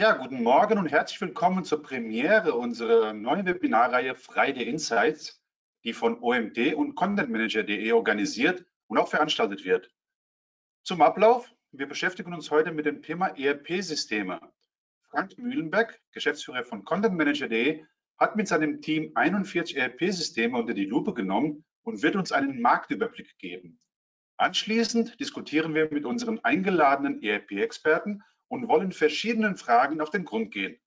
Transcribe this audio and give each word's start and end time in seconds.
Ja, 0.00 0.12
guten 0.12 0.44
Morgen 0.44 0.78
und 0.78 0.92
herzlich 0.92 1.20
willkommen 1.20 1.64
zur 1.64 1.82
Premiere 1.82 2.54
unserer 2.54 3.12
neuen 3.12 3.44
Webinarreihe 3.46 4.14
Friday 4.14 4.62
Insights, 4.62 5.42
die 5.82 5.92
von 5.92 6.22
OMD 6.22 6.74
und 6.74 6.94
ContentManager.de 6.94 7.90
organisiert 7.90 8.64
und 8.86 8.96
auch 8.96 9.08
veranstaltet 9.08 9.64
wird. 9.64 9.90
Zum 10.84 11.02
Ablauf. 11.02 11.52
Wir 11.72 11.88
beschäftigen 11.88 12.32
uns 12.32 12.48
heute 12.52 12.70
mit 12.70 12.86
dem 12.86 13.02
Thema 13.02 13.36
ERP-Systeme. 13.36 14.40
Frank 15.10 15.36
Mühlenberg, 15.36 16.00
Geschäftsführer 16.12 16.62
von 16.62 16.84
ContentManager.de, 16.84 17.84
hat 18.18 18.36
mit 18.36 18.46
seinem 18.46 18.80
Team 18.80 19.10
41 19.16 19.76
ERP-Systeme 19.76 20.56
unter 20.56 20.74
die 20.74 20.86
Lupe 20.86 21.12
genommen 21.12 21.64
und 21.82 22.04
wird 22.04 22.14
uns 22.14 22.30
einen 22.30 22.60
Marktüberblick 22.60 23.36
geben. 23.38 23.80
Anschließend 24.36 25.18
diskutieren 25.18 25.74
wir 25.74 25.92
mit 25.92 26.04
unseren 26.04 26.38
eingeladenen 26.44 27.20
ERP-Experten 27.20 28.22
und 28.48 28.68
wollen 28.68 28.92
verschiedenen 28.92 29.56
Fragen 29.56 30.00
auf 30.00 30.10
den 30.10 30.24
Grund 30.24 30.52
gehen. 30.52 30.78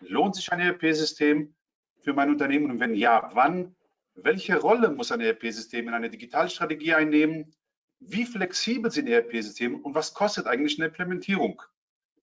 Lohnt 0.00 0.36
sich 0.36 0.50
ein 0.52 0.60
ERP-System 0.60 1.54
für 2.00 2.12
mein 2.12 2.30
Unternehmen 2.30 2.70
und 2.70 2.80
wenn 2.80 2.94
ja, 2.94 3.30
wann? 3.34 3.74
Welche 4.14 4.58
Rolle 4.58 4.90
muss 4.90 5.12
ein 5.12 5.20
ERP-System 5.20 5.88
in 5.88 5.94
einer 5.94 6.08
Digitalstrategie 6.08 6.94
einnehmen? 6.94 7.54
Wie 8.00 8.24
flexibel 8.24 8.90
sind 8.90 9.08
ERP-Systeme 9.08 9.78
und 9.78 9.94
was 9.94 10.14
kostet 10.14 10.46
eigentlich 10.46 10.78
eine 10.78 10.86
Implementierung? 10.86 11.62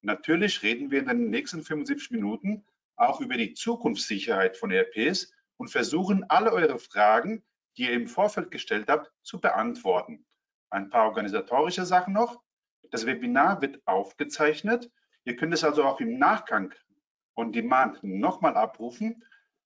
Natürlich 0.02 0.62
reden 0.62 0.92
wir 0.92 1.00
in 1.00 1.08
den 1.08 1.30
nächsten 1.30 1.64
75 1.64 2.12
Minuten 2.12 2.66
auch 2.96 3.22
über 3.22 3.38
die 3.38 3.54
Zukunftssicherheit 3.54 4.58
von 4.58 4.72
ERPs 4.72 5.34
und 5.58 5.70
versuchen 5.70 6.24
alle 6.30 6.54
eure 6.54 6.80
Fragen, 6.80 7.44
die 7.78 7.84
ihr 7.84 7.94
im 7.94 8.08
Vorfeld 8.08 8.52
gestellt 8.52 8.88
habt, 8.88 9.12
zu 9.22 9.40
beantworten. 9.40 10.26
Ein 10.70 10.90
paar 10.90 11.08
organisatorische 11.08 11.86
Sachen 11.86 12.14
noch. 12.14 12.42
Das 12.92 13.06
Webinar 13.06 13.62
wird 13.62 13.86
aufgezeichnet. 13.88 14.92
Ihr 15.24 15.36
könnt 15.36 15.54
es 15.54 15.64
also 15.64 15.84
auch 15.84 16.00
im 16.00 16.18
Nachgang 16.18 16.74
on 17.36 17.52
Demand 17.52 18.04
nochmal 18.04 18.56
abrufen. 18.56 19.24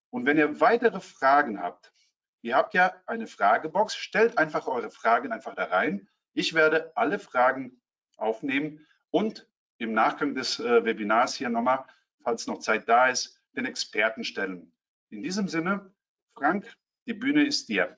Und 0.09 0.25
wenn 0.25 0.38
ihr 0.38 0.59
weitere 0.59 1.00
Fragen 1.00 1.62
habt, 1.62 1.94
ihr 2.42 2.56
habt 2.56 2.73
ja 2.73 2.94
eine 3.06 3.28
Fragebox, 3.28 3.95
stellt 3.95 4.38
einfach 4.38 4.67
eure 4.67 4.90
Fragen 4.90 5.31
einfach 5.31 5.56
da 5.56 5.66
rein. 5.66 6.08
Ich 6.34 6.53
werde 6.53 6.92
alle 6.95 7.20
Fragen 7.20 7.81
aufnehmen 8.17 8.86
und 9.12 9.47
im 9.78 9.94
Nachgang 9.94 10.36
des 10.36 10.59
äh, 10.59 10.84
Webinars 10.84 11.36
hier 11.36 11.50
nochmal, 11.50 11.86
falls 12.23 12.47
noch 12.47 12.59
Zeit 12.59 12.88
da 12.90 13.08
ist, 13.08 13.42
den 13.56 13.66
Experten 13.66 14.23
stellen. 14.23 14.72
In 15.09 15.23
diesem 15.23 15.47
Sinne, 15.47 15.94
Frank, 16.36 16.72
die 17.06 17.14
Bühne 17.14 17.45
ist 17.45 17.70
dir. 17.70 17.97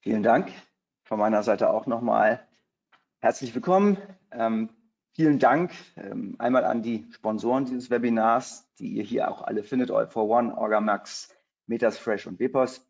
Vielen 0.00 0.22
Dank. 0.22 0.52
Von 1.04 1.18
meiner 1.18 1.42
Seite 1.42 1.70
auch 1.70 1.86
nochmal 1.86 2.45
Herzlich 3.20 3.54
willkommen. 3.54 3.96
Ähm, 4.30 4.68
vielen 5.14 5.38
Dank 5.38 5.72
ähm, 5.96 6.36
einmal 6.38 6.64
an 6.64 6.82
die 6.82 7.06
Sponsoren 7.12 7.64
dieses 7.64 7.88
Webinars, 7.88 8.68
die 8.78 8.88
ihr 8.88 9.02
hier 9.02 9.30
auch 9.30 9.40
alle 9.40 9.62
findet, 9.62 9.90
All 9.90 10.06
for 10.06 10.28
One, 10.28 10.56
Orgamax, 10.56 11.34
Metasfresh 11.66 12.26
und 12.26 12.38
Wepos. 12.38 12.86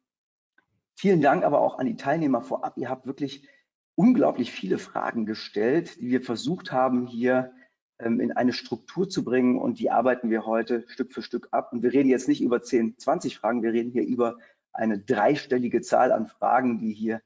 Vielen 0.96 1.20
Dank 1.20 1.44
aber 1.44 1.60
auch 1.60 1.78
an 1.78 1.86
die 1.86 1.94
Teilnehmer 1.94 2.42
vorab. 2.42 2.76
Ihr 2.76 2.88
habt 2.88 3.06
wirklich 3.06 3.48
unglaublich 3.94 4.50
viele 4.50 4.78
Fragen 4.78 5.26
gestellt, 5.26 6.00
die 6.00 6.08
wir 6.08 6.22
versucht 6.22 6.72
haben, 6.72 7.06
hier 7.06 7.52
ähm, 8.00 8.18
in 8.18 8.32
eine 8.32 8.52
Struktur 8.52 9.08
zu 9.08 9.24
bringen 9.24 9.56
und 9.56 9.78
die 9.78 9.92
arbeiten 9.92 10.28
wir 10.28 10.44
heute 10.44 10.84
Stück 10.88 11.12
für 11.12 11.22
Stück 11.22 11.48
ab. 11.52 11.72
Und 11.72 11.84
wir 11.84 11.92
reden 11.92 12.08
jetzt 12.08 12.26
nicht 12.26 12.42
über 12.42 12.60
10, 12.60 12.98
20 12.98 13.38
Fragen, 13.38 13.62
wir 13.62 13.72
reden 13.72 13.92
hier 13.92 14.04
über 14.04 14.38
eine 14.72 14.98
dreistellige 14.98 15.82
Zahl 15.82 16.10
an 16.10 16.26
Fragen, 16.26 16.80
die 16.80 16.92
hier 16.92 17.22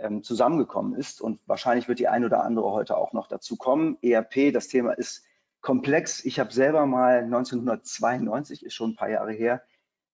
ähm, 0.00 0.22
zusammengekommen 0.22 0.94
ist. 0.94 1.20
Und 1.20 1.40
wahrscheinlich 1.46 1.88
wird 1.88 1.98
die 1.98 2.08
ein 2.08 2.24
oder 2.24 2.42
andere 2.44 2.70
heute 2.72 2.96
auch 2.96 3.12
noch 3.12 3.26
dazu 3.26 3.56
kommen. 3.56 3.98
ERP, 4.02 4.52
das 4.52 4.68
Thema 4.68 4.92
ist 4.92 5.24
komplex. 5.60 6.24
Ich 6.24 6.40
habe 6.40 6.52
selber 6.52 6.86
mal 6.86 7.24
1992, 7.24 8.64
ist 8.64 8.74
schon 8.74 8.90
ein 8.90 8.96
paar 8.96 9.10
Jahre 9.10 9.32
her, 9.32 9.62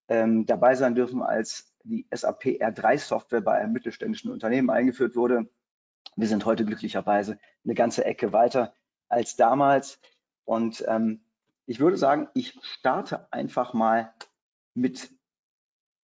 ähm, 0.09 0.47
dabei 0.47 0.75
sein 0.75 0.95
dürfen, 0.95 1.23
als 1.23 1.73
die 1.85 2.07
SAP 2.13 2.61
R3-Software 2.61 3.41
bei 3.41 3.59
einem 3.59 3.73
mittelständischen 3.73 4.31
Unternehmen 4.31 4.71
eingeführt 4.71 5.17
wurde. 5.17 5.49
Wir 6.17 6.29
sind 6.29 6.45
heute 6.45 6.65
glücklicherweise 6.65 7.39
eine 7.65 7.75
ganze 7.75 8.05
Ecke 8.05 8.33
weiter 8.33 8.75
als 9.09 9.37
damals. 9.37 10.01
Und 10.45 10.85
ähm, 10.89 11.21
ich 11.67 11.81
würde 11.81 11.97
sagen, 11.97 12.29
ich 12.35 12.59
starte 12.63 13.33
einfach 13.33 13.75
mal 13.75 14.13
mit 14.75 15.11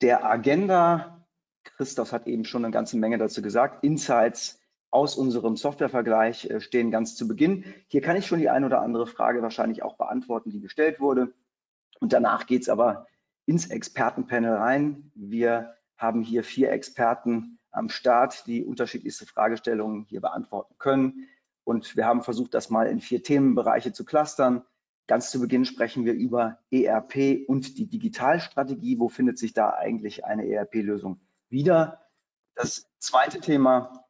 der 0.00 0.24
Agenda 0.24 1.19
Christoph 1.64 2.12
hat 2.12 2.26
eben 2.26 2.44
schon 2.44 2.64
eine 2.64 2.72
ganze 2.72 2.96
Menge 2.98 3.18
dazu 3.18 3.42
gesagt. 3.42 3.84
Insights 3.84 4.60
aus 4.90 5.16
unserem 5.16 5.56
Softwarevergleich 5.56 6.50
äh, 6.50 6.60
stehen 6.60 6.90
ganz 6.90 7.14
zu 7.14 7.28
Beginn. 7.28 7.64
Hier 7.86 8.00
kann 8.00 8.16
ich 8.16 8.26
schon 8.26 8.40
die 8.40 8.50
ein 8.50 8.64
oder 8.64 8.80
andere 8.80 9.06
Frage 9.06 9.42
wahrscheinlich 9.42 9.82
auch 9.82 9.96
beantworten, 9.96 10.50
die 10.50 10.60
gestellt 10.60 11.00
wurde. 11.00 11.32
Und 12.00 12.12
danach 12.12 12.46
geht 12.46 12.62
es 12.62 12.68
aber 12.68 13.06
ins 13.46 13.70
Expertenpanel 13.70 14.54
rein. 14.54 15.12
Wir 15.14 15.74
haben 15.96 16.22
hier 16.22 16.44
vier 16.44 16.70
Experten 16.72 17.58
am 17.70 17.88
Start, 17.88 18.46
die 18.46 18.64
unterschiedlichste 18.64 19.26
Fragestellungen 19.26 20.04
hier 20.04 20.20
beantworten 20.20 20.74
können. 20.78 21.28
Und 21.64 21.96
wir 21.96 22.06
haben 22.06 22.22
versucht, 22.22 22.54
das 22.54 22.70
mal 22.70 22.86
in 22.88 23.00
vier 23.00 23.22
Themenbereiche 23.22 23.92
zu 23.92 24.04
clustern. 24.04 24.64
Ganz 25.06 25.30
zu 25.30 25.40
Beginn 25.40 25.64
sprechen 25.64 26.04
wir 26.04 26.14
über 26.14 26.58
ERP 26.70 27.48
und 27.48 27.78
die 27.78 27.86
Digitalstrategie. 27.86 28.98
Wo 28.98 29.08
findet 29.08 29.38
sich 29.38 29.52
da 29.52 29.70
eigentlich 29.70 30.24
eine 30.24 30.48
ERP-Lösung 30.48 31.20
wieder. 31.50 32.00
Das 32.54 32.88
zweite 32.98 33.40
Thema 33.40 34.06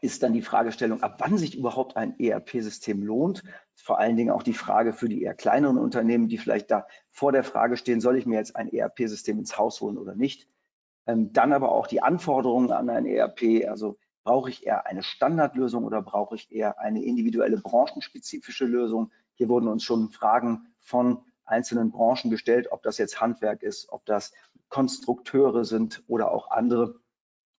ist 0.00 0.22
dann 0.22 0.32
die 0.32 0.42
Fragestellung, 0.42 1.02
ab 1.02 1.16
wann 1.18 1.36
sich 1.36 1.56
überhaupt 1.56 1.96
ein 1.96 2.18
ERP-System 2.18 3.02
lohnt. 3.02 3.42
Vor 3.74 3.98
allen 3.98 4.16
Dingen 4.16 4.30
auch 4.30 4.42
die 4.42 4.54
Frage 4.54 4.92
für 4.92 5.08
die 5.08 5.22
eher 5.22 5.34
kleineren 5.34 5.78
Unternehmen, 5.78 6.28
die 6.28 6.38
vielleicht 6.38 6.70
da 6.70 6.86
vor 7.10 7.32
der 7.32 7.44
Frage 7.44 7.76
stehen, 7.76 8.00
soll 8.00 8.16
ich 8.16 8.26
mir 8.26 8.36
jetzt 8.36 8.56
ein 8.56 8.72
ERP-System 8.72 9.38
ins 9.38 9.58
Haus 9.58 9.80
holen 9.80 9.98
oder 9.98 10.14
nicht. 10.14 10.48
Ähm, 11.06 11.32
dann 11.32 11.52
aber 11.52 11.72
auch 11.72 11.86
die 11.86 12.02
Anforderungen 12.02 12.72
an 12.72 12.88
ein 12.88 13.06
ERP, 13.06 13.68
also 13.68 13.98
brauche 14.22 14.50
ich 14.50 14.66
eher 14.66 14.86
eine 14.86 15.02
Standardlösung 15.02 15.84
oder 15.84 16.02
brauche 16.02 16.36
ich 16.36 16.52
eher 16.52 16.78
eine 16.78 17.02
individuelle 17.02 17.58
branchenspezifische 17.58 18.66
Lösung. 18.66 19.10
Hier 19.34 19.48
wurden 19.48 19.68
uns 19.68 19.82
schon 19.82 20.10
Fragen 20.10 20.68
von 20.78 21.24
einzelnen 21.50 21.90
Branchen 21.90 22.30
gestellt, 22.30 22.68
ob 22.70 22.82
das 22.82 22.98
jetzt 22.98 23.20
Handwerk 23.20 23.62
ist, 23.62 23.90
ob 23.90 24.06
das 24.06 24.32
Konstrukteure 24.68 25.64
sind 25.64 26.02
oder 26.06 26.30
auch 26.30 26.50
andere. 26.50 27.00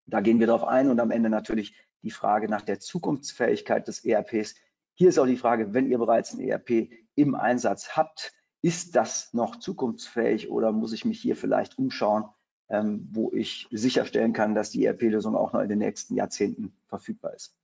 Da 0.06 0.22
gehen 0.22 0.40
wir 0.40 0.48
darauf 0.48 0.64
ein 0.64 0.90
und 0.90 1.00
am 1.00 1.12
Ende 1.12 1.30
natürlich 1.30 1.76
die 2.02 2.12
Frage 2.12 2.50
nach 2.50 2.62
der 2.62 2.80
Zukunftsfähigkeit 2.80 3.88
des 3.88 4.04
ERPs. 4.04 4.56
Hier 4.94 5.10
ist 5.10 5.20
auch 5.20 5.26
die 5.26 5.38
Frage, 5.38 5.74
wenn 5.74 5.90
ihr 5.90 5.98
bereits 5.98 6.34
ein 6.34 6.40
ERP 6.40 6.90
im 7.16 7.36
Einsatz 7.36 7.96
habt, 7.96 8.34
ist 8.62 8.96
das 8.96 9.34
noch 9.34 9.58
zukunftsfähig 9.58 10.50
oder 10.50 10.72
muss 10.72 10.94
ich 10.94 11.06
mich 11.06 11.20
hier 11.20 11.36
vielleicht 11.36 11.78
umschauen, 11.78 12.26
ähm, 12.70 13.08
wo 13.12 13.32
ich 13.34 13.68
sicherstellen 13.72 14.34
kann, 14.34 14.56
dass 14.56 14.72
die 14.72 14.86
ERP-Lösung 14.86 15.36
auch 15.36 15.54
noch 15.54 15.62
in 15.62 15.70
den 15.70 15.80
nächsten 15.80 16.16
Jahrzehnten 16.16 16.74
verfügbar 16.88 17.34
ist. 17.34 17.56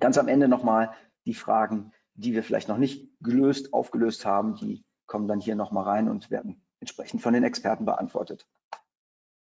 Ganz 0.00 0.18
am 0.18 0.28
Ende 0.28 0.48
nochmal 0.48 0.92
die 1.26 1.34
Fragen, 1.34 1.92
die 2.14 2.34
wir 2.34 2.42
vielleicht 2.42 2.68
noch 2.68 2.78
nicht 2.78 3.08
gelöst, 3.20 3.72
aufgelöst 3.72 4.24
haben, 4.24 4.56
die 4.56 4.84
kommen 5.12 5.28
dann 5.28 5.40
hier 5.40 5.56
nochmal 5.56 5.84
rein 5.84 6.08
und 6.08 6.30
werden 6.30 6.62
entsprechend 6.80 7.20
von 7.20 7.34
den 7.34 7.44
Experten 7.44 7.84
beantwortet. 7.84 8.46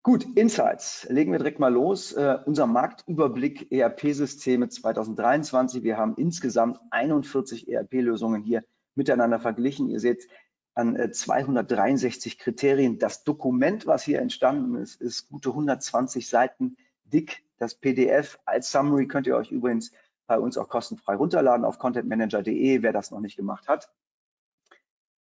Gut, 0.03 0.25
Insights. 0.34 1.06
Legen 1.10 1.32
wir 1.32 1.38
direkt 1.38 1.59
mal 1.59 1.71
los. 1.71 2.16
Uh, 2.16 2.38
unser 2.47 2.66
Marktüberblick 2.66 3.71
ERP-Systeme 3.71 4.71
2023. 4.71 5.82
Wir 5.82 5.98
haben 5.98 6.15
insgesamt 6.16 6.81
41 6.91 7.69
ERP-Lösungen 7.69 8.43
hier 8.43 8.65
miteinander 8.94 9.38
verglichen. 9.38 9.91
Ihr 9.91 10.00
seht 10.00 10.28
an 10.75 10.97
äh, 10.97 11.10
263 11.10 12.38
Kriterien. 12.38 12.98
Das 12.98 13.22
Dokument, 13.25 13.87
was 13.87 14.03
hier 14.03 14.21
entstanden 14.21 14.77
ist, 14.77 14.98
ist 14.98 15.28
gute 15.28 15.50
120 15.50 16.27
Seiten 16.27 16.78
dick. 17.04 17.45
Das 17.59 17.74
PDF 17.74 18.39
als 18.47 18.72
Summary 18.72 19.09
könnt 19.09 19.27
ihr 19.27 19.36
euch 19.36 19.53
übrigens 19.53 19.92
bei 20.27 20.39
uns 20.39 20.56
auch 20.56 20.71
kostenfrei 20.71 21.16
runterladen 21.16 21.66
auf 21.66 21.78
contentmanager.de, 21.78 22.80
wer 22.80 22.92
das 22.95 23.10
noch 23.10 23.21
nicht 23.21 23.36
gemacht 23.36 23.68
hat. 23.68 23.91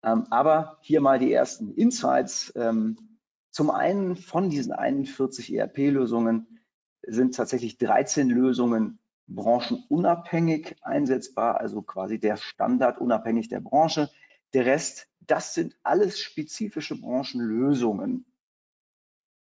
Ähm, 0.06 0.26
aber 0.30 0.78
hier 0.80 1.00
mal 1.00 1.18
die 1.18 1.32
ersten 1.32 1.74
Insights. 1.74 2.52
Ähm, 2.54 3.18
zum 3.50 3.70
einen 3.70 4.16
von 4.16 4.48
diesen 4.48 4.72
41 4.72 5.52
ERP-Lösungen 5.52 6.60
sind 7.02 7.34
tatsächlich 7.34 7.76
13 7.76 8.30
Lösungen 8.30 9.00
branchenunabhängig 9.26 10.76
einsetzbar, 10.82 11.60
also 11.60 11.82
quasi 11.82 12.20
der 12.20 12.36
Standard 12.36 13.00
unabhängig 13.00 13.48
der 13.48 13.60
Branche. 13.60 14.08
Der 14.54 14.66
Rest, 14.66 15.08
das 15.20 15.54
sind 15.54 15.76
alles 15.82 16.20
spezifische 16.20 17.00
Branchenlösungen. 17.00 18.24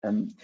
Ähm, 0.02 0.36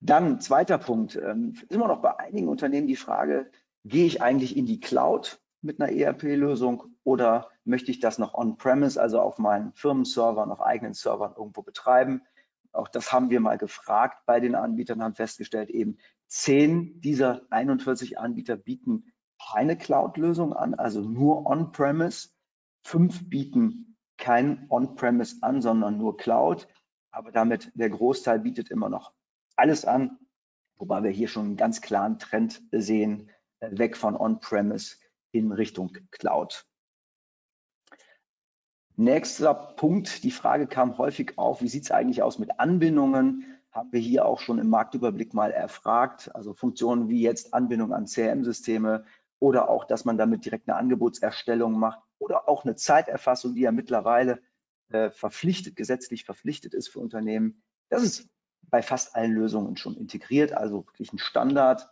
dann 0.00 0.40
zweiter 0.40 0.78
Punkt, 0.78 1.14
immer 1.14 1.86
noch 1.86 2.02
bei 2.02 2.18
einigen 2.18 2.48
Unternehmen 2.48 2.88
die 2.88 2.96
Frage, 2.96 3.48
gehe 3.84 4.04
ich 4.04 4.20
eigentlich 4.20 4.56
in 4.56 4.66
die 4.66 4.80
Cloud 4.80 5.40
mit 5.62 5.80
einer 5.80 5.92
ERP-Lösung 5.92 6.84
oder 7.04 7.48
möchte 7.64 7.90
ich 7.90 8.00
das 8.00 8.18
noch 8.18 8.34
on-premise, 8.34 9.00
also 9.00 9.20
auf 9.20 9.38
meinen 9.38 9.72
Firmenservern, 9.72 10.50
auf 10.50 10.60
eigenen 10.60 10.94
Servern 10.94 11.34
irgendwo 11.36 11.62
betreiben? 11.62 12.22
Auch 12.72 12.88
das 12.88 13.12
haben 13.12 13.30
wir 13.30 13.40
mal 13.40 13.58
gefragt 13.58 14.24
bei 14.26 14.40
den 14.40 14.54
Anbietern, 14.54 15.02
haben 15.02 15.14
festgestellt, 15.14 15.70
eben 15.70 15.98
zehn 16.26 17.00
dieser 17.00 17.42
41 17.50 18.18
Anbieter 18.18 18.56
bieten 18.56 19.12
keine 19.50 19.76
Cloud-Lösung 19.76 20.52
an, 20.52 20.74
also 20.74 21.00
nur 21.00 21.46
On-Premise. 21.46 22.30
Fünf 22.84 23.28
bieten 23.28 23.96
kein 24.16 24.66
On-Premise 24.70 25.36
an, 25.42 25.60
sondern 25.62 25.98
nur 25.98 26.16
Cloud. 26.16 26.66
Aber 27.10 27.30
damit 27.30 27.70
der 27.74 27.90
Großteil 27.90 28.40
bietet 28.40 28.70
immer 28.70 28.88
noch 28.88 29.12
alles 29.56 29.84
an, 29.84 30.18
wobei 30.76 31.02
wir 31.02 31.10
hier 31.10 31.28
schon 31.28 31.46
einen 31.46 31.56
ganz 31.56 31.82
klaren 31.82 32.18
Trend 32.18 32.62
sehen, 32.72 33.30
äh, 33.60 33.76
weg 33.78 33.96
von 33.96 34.16
On-Premise 34.16 34.96
in 35.32 35.52
Richtung 35.52 35.96
Cloud. 36.10 36.66
Nächster 38.96 39.54
Punkt, 39.54 40.22
die 40.22 40.30
Frage 40.30 40.66
kam 40.66 40.98
häufig 40.98 41.38
auf, 41.38 41.62
wie 41.62 41.68
sieht 41.68 41.84
es 41.84 41.90
eigentlich 41.90 42.22
aus 42.22 42.38
mit 42.38 42.60
Anbindungen? 42.60 43.44
Haben 43.70 43.90
wir 43.90 44.00
hier 44.00 44.26
auch 44.26 44.38
schon 44.38 44.58
im 44.58 44.68
Marktüberblick 44.68 45.32
mal 45.32 45.50
erfragt, 45.50 46.30
also 46.34 46.52
Funktionen 46.52 47.08
wie 47.08 47.22
jetzt 47.22 47.54
Anbindung 47.54 47.94
an 47.94 48.04
CRM-Systeme 48.04 49.04
oder 49.38 49.70
auch, 49.70 49.86
dass 49.86 50.04
man 50.04 50.18
damit 50.18 50.44
direkt 50.44 50.68
eine 50.68 50.76
Angebotserstellung 50.76 51.78
macht 51.78 52.00
oder 52.18 52.48
auch 52.48 52.64
eine 52.64 52.76
Zeiterfassung, 52.76 53.54
die 53.54 53.62
ja 53.62 53.72
mittlerweile 53.72 54.42
äh, 54.90 55.10
verpflichtet, 55.10 55.74
gesetzlich 55.74 56.24
verpflichtet 56.24 56.74
ist 56.74 56.88
für 56.88 57.00
Unternehmen. 57.00 57.62
Das 57.88 58.02
ist 58.02 58.28
bei 58.62 58.82
fast 58.82 59.16
allen 59.16 59.32
Lösungen 59.32 59.76
schon 59.76 59.96
integriert, 59.96 60.52
also 60.52 60.86
wirklich 60.86 61.12
ein 61.12 61.18
Standard. 61.18 61.88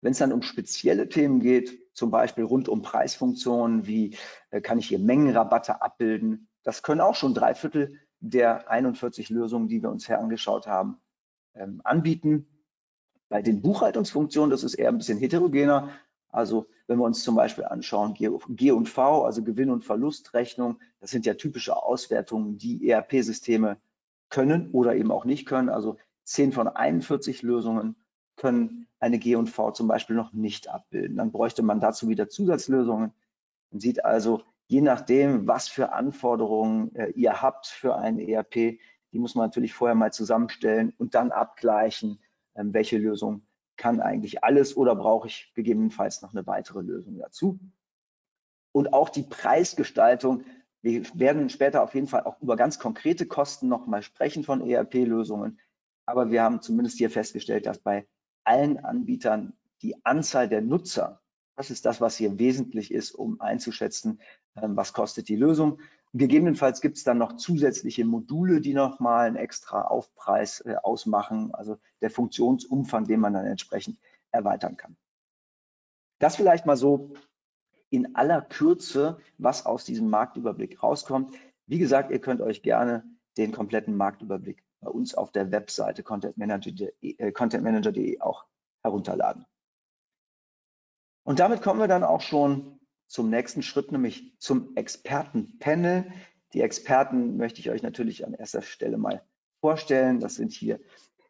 Wenn 0.00 0.12
es 0.12 0.18
dann 0.18 0.32
um 0.32 0.42
spezielle 0.42 1.08
Themen 1.08 1.40
geht, 1.40 1.85
zum 1.96 2.10
Beispiel 2.10 2.44
rund 2.44 2.68
um 2.68 2.82
Preisfunktionen, 2.82 3.86
wie 3.86 4.16
äh, 4.50 4.60
kann 4.60 4.78
ich 4.78 4.88
hier 4.88 4.98
Mengenrabatte 4.98 5.80
abbilden, 5.80 6.48
das 6.62 6.82
können 6.82 7.00
auch 7.00 7.14
schon 7.14 7.32
drei 7.32 7.54
Viertel 7.54 7.98
der 8.20 8.70
41 8.70 9.30
Lösungen, 9.30 9.68
die 9.68 9.82
wir 9.82 9.90
uns 9.90 10.06
hier 10.06 10.18
angeschaut 10.18 10.66
haben, 10.66 10.98
ähm, 11.54 11.80
anbieten. 11.84 12.46
Bei 13.28 13.40
den 13.40 13.62
Buchhaltungsfunktionen, 13.62 14.50
das 14.50 14.62
ist 14.62 14.74
eher 14.74 14.90
ein 14.90 14.98
bisschen 14.98 15.18
heterogener. 15.18 15.90
Also 16.28 16.66
wenn 16.86 16.98
wir 16.98 17.04
uns 17.04 17.22
zum 17.22 17.34
Beispiel 17.34 17.64
anschauen, 17.64 18.14
G 18.14 18.70
und 18.70 18.88
V, 18.88 19.24
also 19.24 19.42
Gewinn- 19.42 19.70
und 19.70 19.84
Verlustrechnung, 19.84 20.78
das 21.00 21.10
sind 21.10 21.24
ja 21.24 21.34
typische 21.34 21.82
Auswertungen, 21.82 22.58
die 22.58 22.88
ERP-Systeme 22.88 23.78
können 24.28 24.70
oder 24.72 24.94
eben 24.96 25.10
auch 25.10 25.24
nicht 25.24 25.46
können. 25.46 25.70
Also 25.70 25.96
10 26.24 26.52
von 26.52 26.68
41 26.68 27.42
Lösungen 27.42 27.96
können 28.36 28.86
eine 29.00 29.18
G 29.18 29.36
und 29.36 29.48
V 29.48 29.72
zum 29.72 29.88
Beispiel 29.88 30.16
noch 30.16 30.32
nicht 30.32 30.68
abbilden. 30.68 31.16
Dann 31.16 31.32
bräuchte 31.32 31.62
man 31.62 31.80
dazu 31.80 32.08
wieder 32.08 32.28
Zusatzlösungen. 32.28 33.12
Man 33.70 33.80
sieht 33.80 34.04
also, 34.04 34.42
je 34.68 34.80
nachdem, 34.80 35.46
was 35.46 35.68
für 35.68 35.92
Anforderungen 35.92 36.94
äh, 36.94 37.10
ihr 37.10 37.42
habt 37.42 37.66
für 37.66 37.96
ein 37.96 38.18
ERP, 38.18 38.78
die 39.12 39.18
muss 39.18 39.34
man 39.34 39.46
natürlich 39.46 39.74
vorher 39.74 39.94
mal 39.94 40.12
zusammenstellen 40.12 40.92
und 40.98 41.14
dann 41.14 41.30
abgleichen, 41.30 42.20
ähm, 42.54 42.72
welche 42.74 42.98
Lösung 42.98 43.46
kann 43.76 44.00
eigentlich 44.00 44.42
alles 44.42 44.76
oder 44.76 44.96
brauche 44.96 45.28
ich 45.28 45.52
gegebenenfalls 45.54 46.22
noch 46.22 46.32
eine 46.32 46.46
weitere 46.46 46.80
Lösung 46.80 47.18
dazu. 47.18 47.58
Und 48.72 48.92
auch 48.92 49.08
die 49.08 49.22
Preisgestaltung. 49.22 50.44
Wir 50.82 51.02
werden 51.14 51.48
später 51.48 51.82
auf 51.82 51.94
jeden 51.94 52.06
Fall 52.06 52.24
auch 52.24 52.40
über 52.40 52.56
ganz 52.56 52.78
konkrete 52.78 53.26
Kosten 53.26 53.68
noch 53.68 53.86
mal 53.86 54.02
sprechen 54.02 54.44
von 54.44 54.60
ERP-Lösungen. 54.60 55.58
Aber 56.06 56.30
wir 56.30 56.42
haben 56.42 56.62
zumindest 56.62 56.98
hier 56.98 57.10
festgestellt, 57.10 57.66
dass 57.66 57.78
bei 57.78 58.06
allen 58.46 58.78
Anbietern 58.78 59.52
die 59.82 60.04
Anzahl 60.04 60.48
der 60.48 60.62
Nutzer, 60.62 61.20
das 61.56 61.70
ist 61.70 61.86
das, 61.86 62.00
was 62.00 62.16
hier 62.16 62.38
wesentlich 62.38 62.92
ist, 62.92 63.12
um 63.12 63.40
einzuschätzen, 63.40 64.20
ähm, 64.56 64.76
was 64.76 64.92
kostet 64.92 65.28
die 65.28 65.36
Lösung. 65.36 65.80
Gegebenenfalls 66.12 66.80
gibt 66.80 66.96
es 66.96 67.04
dann 67.04 67.18
noch 67.18 67.36
zusätzliche 67.36 68.04
Module, 68.04 68.60
die 68.60 68.74
nochmal 68.74 69.26
einen 69.26 69.36
extra 69.36 69.82
Aufpreis 69.82 70.60
äh, 70.60 70.76
ausmachen, 70.82 71.54
also 71.54 71.78
der 72.00 72.10
Funktionsumfang, 72.10 73.06
den 73.06 73.20
man 73.20 73.34
dann 73.34 73.46
entsprechend 73.46 73.98
erweitern 74.30 74.76
kann. 74.76 74.96
Das 76.18 76.36
vielleicht 76.36 76.66
mal 76.66 76.76
so 76.76 77.12
in 77.90 78.16
aller 78.16 78.42
Kürze, 78.42 79.18
was 79.38 79.66
aus 79.66 79.84
diesem 79.84 80.08
Marktüberblick 80.08 80.82
rauskommt. 80.82 81.34
Wie 81.66 81.78
gesagt, 81.78 82.10
ihr 82.10 82.20
könnt 82.20 82.40
euch 82.40 82.62
gerne 82.62 83.04
den 83.36 83.52
kompletten 83.52 83.96
Marktüberblick 83.96 84.65
bei 84.86 84.92
uns 84.92 85.14
auf 85.14 85.32
der 85.32 85.50
Webseite 85.50 86.04
contentmanager.de 86.04 87.16
äh, 87.18 87.32
Content 87.32 88.22
auch 88.22 88.46
herunterladen. 88.82 89.44
Und 91.24 91.40
damit 91.40 91.60
kommen 91.60 91.80
wir 91.80 91.88
dann 91.88 92.04
auch 92.04 92.20
schon 92.20 92.78
zum 93.08 93.30
nächsten 93.30 93.62
Schritt, 93.62 93.90
nämlich 93.90 94.38
zum 94.38 94.76
Expertenpanel. 94.76 96.12
Die 96.52 96.60
Experten 96.60 97.36
möchte 97.36 97.58
ich 97.58 97.70
euch 97.70 97.82
natürlich 97.82 98.24
an 98.24 98.34
erster 98.34 98.62
Stelle 98.62 98.96
mal 98.96 99.24
vorstellen. 99.60 100.20
Das 100.20 100.36
sind 100.36 100.52
hier 100.52 100.78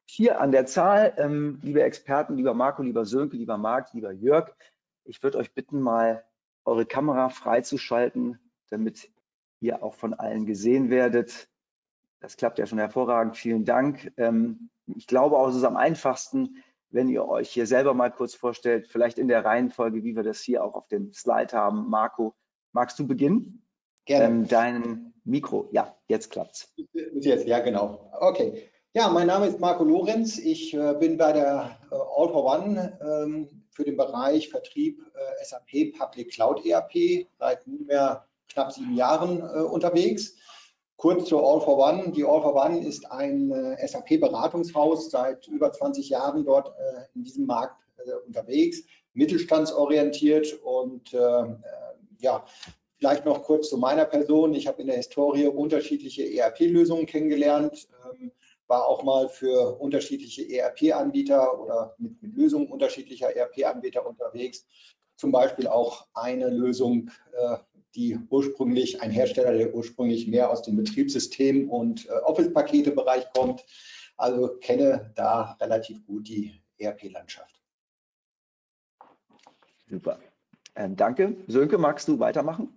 vier 0.05 0.38
an 0.38 0.52
der 0.52 0.67
Zahl. 0.67 1.14
Ähm, 1.17 1.59
liebe 1.62 1.82
Experten, 1.82 2.37
lieber 2.37 2.52
Marco, 2.52 2.82
lieber 2.82 3.06
Sönke, 3.06 3.38
lieber 3.38 3.56
Marc, 3.56 3.94
lieber 3.94 4.12
Jörg, 4.12 4.55
ich 5.05 5.23
würde 5.23 5.38
euch 5.38 5.55
bitten, 5.55 5.81
mal 5.81 6.25
eure 6.67 6.85
Kamera 6.85 7.31
freizuschalten, 7.31 8.38
damit 8.69 9.11
ihr 9.61 9.82
auch 9.82 9.94
von 9.94 10.12
allen 10.12 10.44
gesehen 10.44 10.91
werdet. 10.91 11.49
Das 12.20 12.36
klappt 12.36 12.58
ja 12.58 12.66
schon 12.66 12.78
hervorragend. 12.78 13.36
Vielen 13.36 13.64
Dank. 13.64 14.12
Ähm, 14.16 14.70
ich 14.96 15.06
glaube 15.06 15.36
auch, 15.36 15.48
es 15.48 15.56
ist 15.56 15.64
am 15.64 15.76
einfachsten, 15.76 16.62
wenn 16.90 17.08
ihr 17.08 17.28
euch 17.28 17.50
hier 17.50 17.66
selber 17.66 17.94
mal 17.94 18.10
kurz 18.10 18.34
vorstellt, 18.34 18.86
vielleicht 18.88 19.18
in 19.18 19.28
der 19.28 19.44
Reihenfolge, 19.44 20.02
wie 20.04 20.16
wir 20.16 20.22
das 20.22 20.40
hier 20.40 20.64
auch 20.64 20.74
auf 20.74 20.88
dem 20.88 21.12
Slide 21.12 21.52
haben. 21.52 21.90
Marco, 21.90 22.34
magst 22.72 22.98
du 22.98 23.06
beginnen? 23.06 23.66
Gerne. 24.04 24.26
Ähm, 24.26 24.48
dein 24.48 25.12
Mikro, 25.24 25.68
ja, 25.72 25.96
jetzt 26.06 26.30
klappt's. 26.30 26.72
Jetzt, 27.20 27.46
ja, 27.46 27.58
genau. 27.58 28.12
Okay. 28.20 28.62
Ja, 28.96 29.10
mein 29.10 29.26
Name 29.26 29.48
ist 29.48 29.60
Marco 29.60 29.84
Lorenz. 29.84 30.38
Ich 30.38 30.72
äh, 30.72 30.94
bin 30.94 31.18
bei 31.18 31.32
der 31.32 31.78
äh, 31.90 31.94
All 31.94 32.30
for 32.30 32.44
One 32.44 32.98
ähm, 33.02 33.64
für 33.70 33.84
den 33.84 33.96
Bereich 33.96 34.48
Vertrieb 34.48 35.02
äh, 35.14 35.44
SAP 35.44 35.98
Public 35.98 36.32
Cloud 36.32 36.64
ERP 36.64 37.26
seit 37.38 37.66
nunmehr 37.66 38.24
knapp 38.48 38.72
sieben 38.72 38.94
Jahren 38.94 39.42
unterwegs. 39.42 40.36
Kurz 40.96 41.28
zur 41.28 41.46
All 41.46 41.60
for 41.60 41.76
One. 41.76 42.10
Die 42.12 42.25
All 42.25 42.40
for 42.40 42.54
One 42.54 42.82
ist 42.82 43.10
ein 43.10 43.50
äh, 43.50 43.87
SAP-Beratungshaus, 43.87 45.10
seit 45.10 45.46
über 45.46 45.70
20 45.70 46.08
Jahren 46.08 46.44
dort 46.44 46.69
äh, 46.69 47.02
in 47.14 47.22
diesem 47.22 47.44
Markt 47.44 47.76
äh, 47.98 48.12
unterwegs, 48.26 48.82
mittelstandsorientiert 49.12 50.54
und 50.62 51.12
äh, 51.12 51.19
äh, 51.19 51.54
ja, 52.20 52.46
vielleicht 52.98 53.26
noch 53.26 53.43
kurz 53.43 53.69
zu 53.69 53.76
meiner 53.76 54.06
Person. 54.06 54.54
Ich 54.54 54.66
habe 54.66 54.81
in 54.81 54.87
der 54.87 54.96
Historie 54.96 55.46
unterschiedliche 55.46 56.22
ERP-Lösungen 56.22 57.04
kennengelernt, 57.04 57.88
ähm, 58.10 58.32
war 58.66 58.88
auch 58.88 59.02
mal 59.02 59.28
für 59.28 59.78
unterschiedliche 59.78 60.50
ERP-Anbieter 60.50 61.60
oder 61.60 61.94
mit, 61.99 62.21
mit 62.23 62.35
Lösungen 62.35 62.68
unterschiedlicher 62.68 63.37
ERP-Anbieter 63.37 64.06
unterwegs. 64.06 64.66
Zum 65.16 65.30
Beispiel 65.30 65.66
auch 65.66 66.06
eine 66.14 66.49
Lösung 66.49 67.11
äh, 67.32 67.56
die 67.97 68.19
ursprünglich, 68.31 69.00
ein 69.00 69.11
Hersteller, 69.11 69.53
der 69.53 69.75
ursprünglich 69.75 70.26
mehr 70.26 70.50
aus 70.50 70.62
dem 70.62 70.76
Betriebssystem- 70.76 71.69
und 71.69 72.07
äh, 72.07 72.12
Office-Pakete-Bereich 72.12 73.33
kommt. 73.33 73.65
Also 74.17 74.57
kenne 74.61 75.12
da 75.17 75.57
relativ 75.61 76.05
gut 76.07 76.29
die 76.29 76.62
ERP-Landschaft. 76.79 77.61
Super. 79.88 80.21
Ähm, 80.75 80.97
danke. 80.97 81.37
Sönke, 81.47 81.79
magst 81.79 82.09
du 82.09 82.19
weitermachen? 82.19 82.69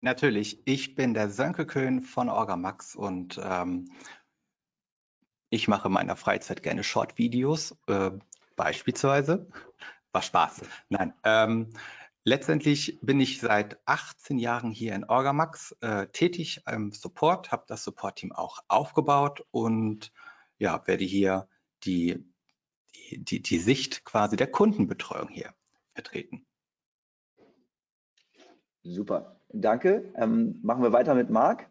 Natürlich. 0.00 0.62
Ich 0.66 0.94
bin 0.94 1.12
der 1.12 1.28
Sönke 1.28 1.66
Köhn 1.66 2.00
von 2.00 2.30
Orgamax 2.30 2.96
und 2.96 3.38
ähm, 3.42 3.90
ich 5.50 5.68
mache 5.68 5.88
in 5.88 5.94
meiner 5.94 6.16
Freizeit 6.16 6.62
gerne 6.62 6.84
Short-Videos, 6.84 7.76
äh, 7.86 8.12
beispielsweise. 8.56 9.48
War 10.12 10.22
Spaß. 10.22 10.62
Nein. 10.88 11.12
Ähm, 11.24 11.70
Letztendlich 12.24 12.98
bin 13.00 13.18
ich 13.18 13.40
seit 13.40 13.78
18 13.86 14.38
Jahren 14.38 14.72
hier 14.72 14.94
in 14.94 15.04
Orgamax 15.04 15.74
äh, 15.80 16.06
tätig 16.08 16.62
im 16.70 16.92
Support, 16.92 17.50
habe 17.50 17.64
das 17.66 17.82
Support-Team 17.84 18.32
auch 18.32 18.58
aufgebaut 18.68 19.46
und 19.50 20.12
ja, 20.58 20.86
werde 20.86 21.04
hier 21.04 21.48
die, 21.84 22.22
die, 22.94 23.24
die, 23.24 23.40
die 23.40 23.58
Sicht 23.58 24.04
quasi 24.04 24.36
der 24.36 24.50
Kundenbetreuung 24.50 25.28
hier 25.28 25.54
vertreten. 25.94 26.46
Super, 28.82 29.40
danke. 29.48 30.12
Ähm, 30.14 30.60
machen 30.62 30.82
wir 30.82 30.92
weiter 30.92 31.14
mit 31.14 31.30
Marc. 31.30 31.70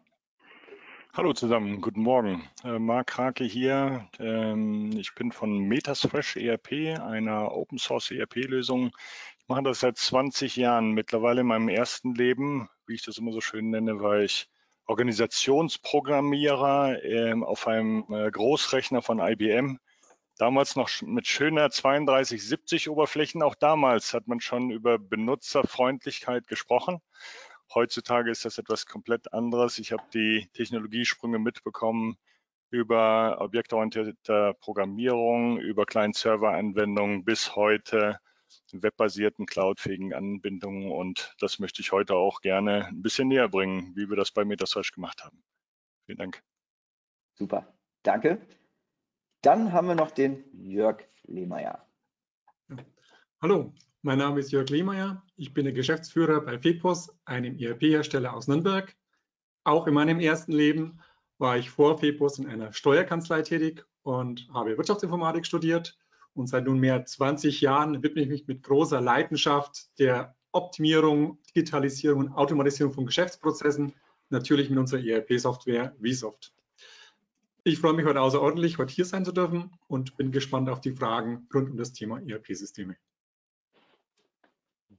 Hallo 1.12 1.32
zusammen, 1.32 1.80
guten 1.80 2.02
Morgen. 2.02 2.48
Äh, 2.64 2.78
Marc 2.78 3.08
Krake 3.08 3.44
hier. 3.44 4.08
Ähm, 4.18 4.92
ich 4.92 5.14
bin 5.14 5.32
von 5.32 5.58
Metasfresh 5.58 6.36
ERP, 6.36 7.00
einer 7.00 7.52
Open 7.52 7.78
Source 7.78 8.12
ERP-Lösung 8.12 8.92
mache 9.50 9.62
das 9.64 9.80
seit 9.80 9.98
20 9.98 10.56
Jahren. 10.56 10.92
Mittlerweile 10.92 11.40
in 11.40 11.48
meinem 11.48 11.68
ersten 11.68 12.14
Leben, 12.14 12.68
wie 12.86 12.94
ich 12.94 13.04
das 13.04 13.18
immer 13.18 13.32
so 13.32 13.40
schön 13.40 13.68
nenne, 13.68 14.00
war 14.00 14.20
ich 14.20 14.48
Organisationsprogrammierer 14.86 17.04
äh, 17.04 17.34
auf 17.42 17.66
einem 17.66 18.06
äh, 18.10 18.30
Großrechner 18.30 19.02
von 19.02 19.18
IBM. 19.18 19.80
Damals 20.38 20.76
noch 20.76 20.88
mit 21.02 21.26
schöner 21.26 21.68
3270 21.68 22.88
Oberflächen. 22.88 23.42
Auch 23.42 23.56
damals 23.56 24.14
hat 24.14 24.28
man 24.28 24.38
schon 24.40 24.70
über 24.70 25.00
Benutzerfreundlichkeit 25.00 26.46
gesprochen. 26.46 27.00
Heutzutage 27.74 28.30
ist 28.30 28.44
das 28.44 28.58
etwas 28.58 28.86
komplett 28.86 29.32
anderes. 29.32 29.80
Ich 29.80 29.90
habe 29.90 30.04
die 30.14 30.48
Technologiesprünge 30.54 31.40
mitbekommen 31.40 32.16
über 32.70 33.38
objektorientierte 33.40 34.54
Programmierung, 34.60 35.58
über 35.58 35.86
Client-Server-Anwendungen 35.86 37.24
bis 37.24 37.56
heute 37.56 38.20
webbasierten, 38.72 39.46
cloudfähigen 39.46 40.12
Anbindungen. 40.14 40.90
Und 40.90 41.34
das 41.40 41.58
möchte 41.58 41.82
ich 41.82 41.92
heute 41.92 42.14
auch 42.14 42.40
gerne 42.40 42.86
ein 42.86 43.02
bisschen 43.02 43.28
näher 43.28 43.48
bringen, 43.48 43.94
wie 43.96 44.08
wir 44.08 44.16
das 44.16 44.30
bei 44.30 44.44
MetaSearch 44.44 44.92
gemacht 44.92 45.24
haben. 45.24 45.42
Vielen 46.06 46.18
Dank. 46.18 46.42
Super, 47.34 47.72
danke. 48.02 48.40
Dann 49.42 49.72
haben 49.72 49.88
wir 49.88 49.94
noch 49.94 50.10
den 50.10 50.44
Jörg 50.52 51.02
Lehmeier. 51.24 51.86
Hallo, 53.40 53.72
mein 54.02 54.18
Name 54.18 54.40
ist 54.40 54.52
Jörg 54.52 54.68
Lehmeier. 54.68 55.22
Ich 55.36 55.54
bin 55.54 55.64
der 55.64 55.72
Geschäftsführer 55.72 56.40
bei 56.42 56.58
FEPOS, 56.58 57.16
einem 57.24 57.58
ERP-Hersteller 57.58 58.34
aus 58.34 58.48
Nürnberg. 58.48 58.94
Auch 59.64 59.86
in 59.86 59.94
meinem 59.94 60.20
ersten 60.20 60.52
Leben 60.52 61.00
war 61.38 61.56
ich 61.56 61.70
vor 61.70 61.98
FEPOS 61.98 62.38
in 62.38 62.46
einer 62.46 62.72
Steuerkanzlei 62.72 63.42
tätig 63.42 63.84
und 64.02 64.48
habe 64.52 64.76
Wirtschaftsinformatik 64.76 65.46
studiert. 65.46 65.98
Und 66.34 66.46
seit 66.46 66.64
nunmehr 66.64 67.04
20 67.04 67.60
Jahren 67.60 68.02
widme 68.02 68.22
ich 68.22 68.28
mich 68.28 68.46
mit 68.46 68.62
großer 68.62 69.00
Leidenschaft 69.00 69.98
der 69.98 70.36
Optimierung, 70.52 71.38
Digitalisierung 71.48 72.20
und 72.20 72.32
Automatisierung 72.32 72.92
von 72.92 73.06
Geschäftsprozessen, 73.06 73.94
natürlich 74.30 74.70
mit 74.70 74.78
unserer 74.78 75.04
ERP-Software 75.04 75.94
vSoft. 76.00 76.54
Ich 77.62 77.78
freue 77.78 77.92
mich 77.92 78.06
heute 78.06 78.20
außerordentlich, 78.20 78.78
heute 78.78 78.92
hier 78.92 79.04
sein 79.04 79.24
zu 79.24 79.32
dürfen 79.32 79.70
und 79.86 80.16
bin 80.16 80.32
gespannt 80.32 80.68
auf 80.70 80.80
die 80.80 80.92
Fragen 80.92 81.46
rund 81.52 81.70
um 81.70 81.76
das 81.76 81.92
Thema 81.92 82.20
ERP-Systeme. 82.20 82.96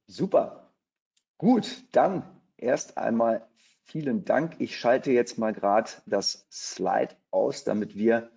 Super. 0.05 0.71
Gut, 1.37 1.83
dann 1.91 2.23
erst 2.57 2.97
einmal 2.97 3.47
vielen 3.83 4.25
Dank. 4.25 4.55
Ich 4.59 4.77
schalte 4.77 5.11
jetzt 5.11 5.39
mal 5.39 5.53
gerade 5.53 5.89
das 6.05 6.45
Slide 6.51 7.15
aus, 7.31 7.63
damit 7.63 7.95
wir 7.97 8.29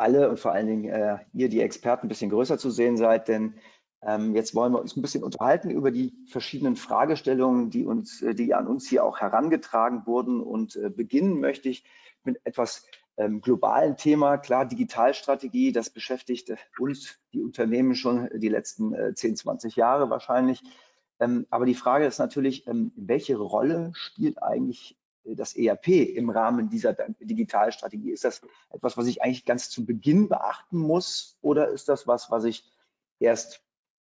alle 0.00 0.30
und 0.30 0.40
vor 0.40 0.52
allen 0.52 0.66
Dingen 0.66 0.84
äh, 0.84 1.18
ihr, 1.32 1.48
die 1.48 1.60
Experten, 1.60 2.06
ein 2.06 2.08
bisschen 2.08 2.30
größer 2.30 2.58
zu 2.58 2.70
sehen 2.70 2.96
seid, 2.96 3.28
denn 3.28 3.54
ähm, 4.02 4.34
jetzt 4.34 4.54
wollen 4.54 4.72
wir 4.72 4.80
uns 4.80 4.96
ein 4.96 5.02
bisschen 5.02 5.22
unterhalten 5.22 5.70
über 5.70 5.90
die 5.90 6.14
verschiedenen 6.26 6.76
Fragestellungen, 6.76 7.70
die 7.70 7.84
uns, 7.84 8.22
äh, 8.22 8.34
die 8.34 8.54
an 8.54 8.66
uns 8.66 8.88
hier 8.88 9.04
auch 9.04 9.20
herangetragen 9.20 10.06
wurden. 10.06 10.40
Und 10.40 10.76
äh, 10.76 10.88
beginnen 10.88 11.38
möchte 11.40 11.68
ich 11.68 11.84
mit 12.24 12.40
etwas 12.44 12.86
ähm, 13.18 13.42
globalen 13.42 13.96
Thema. 13.96 14.38
Klar, 14.38 14.64
Digitalstrategie, 14.64 15.72
das 15.72 15.90
beschäftigt 15.90 16.54
uns, 16.78 17.18
die 17.34 17.42
Unternehmen 17.42 17.94
schon 17.94 18.30
die 18.34 18.48
letzten 18.48 18.94
äh, 18.94 19.14
10, 19.14 19.36
20 19.36 19.76
Jahre 19.76 20.08
wahrscheinlich. 20.08 20.62
Ähm, 21.18 21.46
aber 21.50 21.66
die 21.66 21.74
Frage 21.74 22.06
ist 22.06 22.18
natürlich, 22.18 22.66
ähm, 22.66 22.92
welche 22.96 23.36
Rolle 23.36 23.90
spielt 23.94 24.42
eigentlich 24.42 24.92
äh, 24.92 24.99
das 25.24 25.56
ERP 25.56 25.88
im 25.88 26.30
Rahmen 26.30 26.68
dieser 26.70 26.92
Digitalstrategie? 27.20 28.10
Ist 28.10 28.24
das 28.24 28.42
etwas, 28.70 28.96
was 28.96 29.06
ich 29.06 29.22
eigentlich 29.22 29.44
ganz 29.44 29.70
zu 29.70 29.84
Beginn 29.84 30.28
beachten 30.28 30.78
muss 30.78 31.38
oder 31.40 31.68
ist 31.68 31.88
das 31.88 32.06
was, 32.06 32.30
was 32.30 32.44
ich 32.44 32.64
erst 33.18 33.62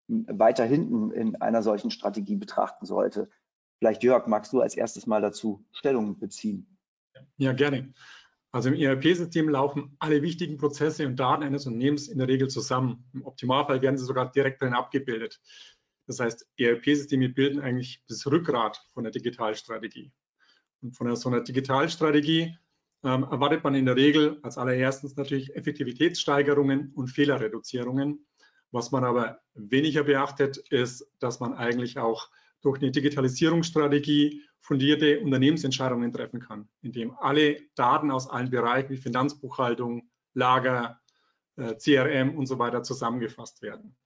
hm, 0.08 0.26
weiter 0.28 0.64
hinten 0.64 1.10
in 1.10 1.36
einer 1.36 1.62
solchen 1.62 1.90
Strategie 1.90 2.36
betrachten 2.36 2.86
sollte? 2.86 3.30
Vielleicht 3.78 4.02
Jörg, 4.02 4.26
magst 4.26 4.52
du 4.52 4.60
als 4.60 4.76
erstes 4.76 5.06
mal 5.06 5.20
dazu 5.20 5.64
Stellung 5.72 6.18
beziehen? 6.18 6.78
Ja, 7.36 7.52
gerne. 7.52 7.92
Also 8.52 8.70
im 8.70 8.74
ERP-System 8.76 9.50
laufen 9.50 9.96
alle 9.98 10.22
wichtigen 10.22 10.56
Prozesse 10.56 11.06
und 11.06 11.16
Daten 11.16 11.42
eines 11.42 11.66
Unternehmens 11.66 12.08
in 12.08 12.18
der 12.18 12.28
Regel 12.28 12.48
zusammen. 12.48 13.04
Im 13.12 13.26
Optimalfall 13.26 13.82
werden 13.82 13.98
sie 13.98 14.06
sogar 14.06 14.30
direkt 14.32 14.62
darin 14.62 14.74
abgebildet. 14.74 15.40
Das 16.06 16.20
heißt, 16.20 16.48
ERP-Systeme 16.56 17.28
bilden 17.28 17.60
eigentlich 17.60 18.02
das 18.08 18.26
Rückgrat 18.26 18.80
von 18.94 19.04
der 19.04 19.12
Digitalstrategie. 19.12 20.12
Von 20.92 21.14
so 21.16 21.28
einer 21.28 21.40
Digitalstrategie 21.40 22.56
ähm, 23.04 23.22
erwartet 23.24 23.62
man 23.64 23.74
in 23.74 23.86
der 23.86 23.96
Regel 23.96 24.38
als 24.42 24.58
allererstens 24.58 25.16
natürlich 25.16 25.54
Effektivitätssteigerungen 25.54 26.92
und 26.94 27.08
Fehlerreduzierungen. 27.08 28.26
Was 28.72 28.90
man 28.90 29.04
aber 29.04 29.40
weniger 29.54 30.04
beachtet, 30.04 30.56
ist, 30.70 31.06
dass 31.20 31.40
man 31.40 31.54
eigentlich 31.54 31.98
auch 31.98 32.28
durch 32.62 32.82
eine 32.82 32.90
Digitalisierungsstrategie 32.90 34.42
fundierte 34.60 35.20
Unternehmensentscheidungen 35.20 36.12
treffen 36.12 36.40
kann, 36.40 36.68
indem 36.82 37.16
alle 37.18 37.60
Daten 37.76 38.10
aus 38.10 38.28
allen 38.28 38.50
Bereichen 38.50 38.90
wie 38.90 38.96
Finanzbuchhaltung, 38.96 40.10
Lager, 40.34 41.00
äh, 41.56 41.76
CRM 41.76 42.36
und 42.36 42.46
so 42.46 42.58
weiter 42.58 42.82
zusammengefasst 42.82 43.62
werden. 43.62 43.96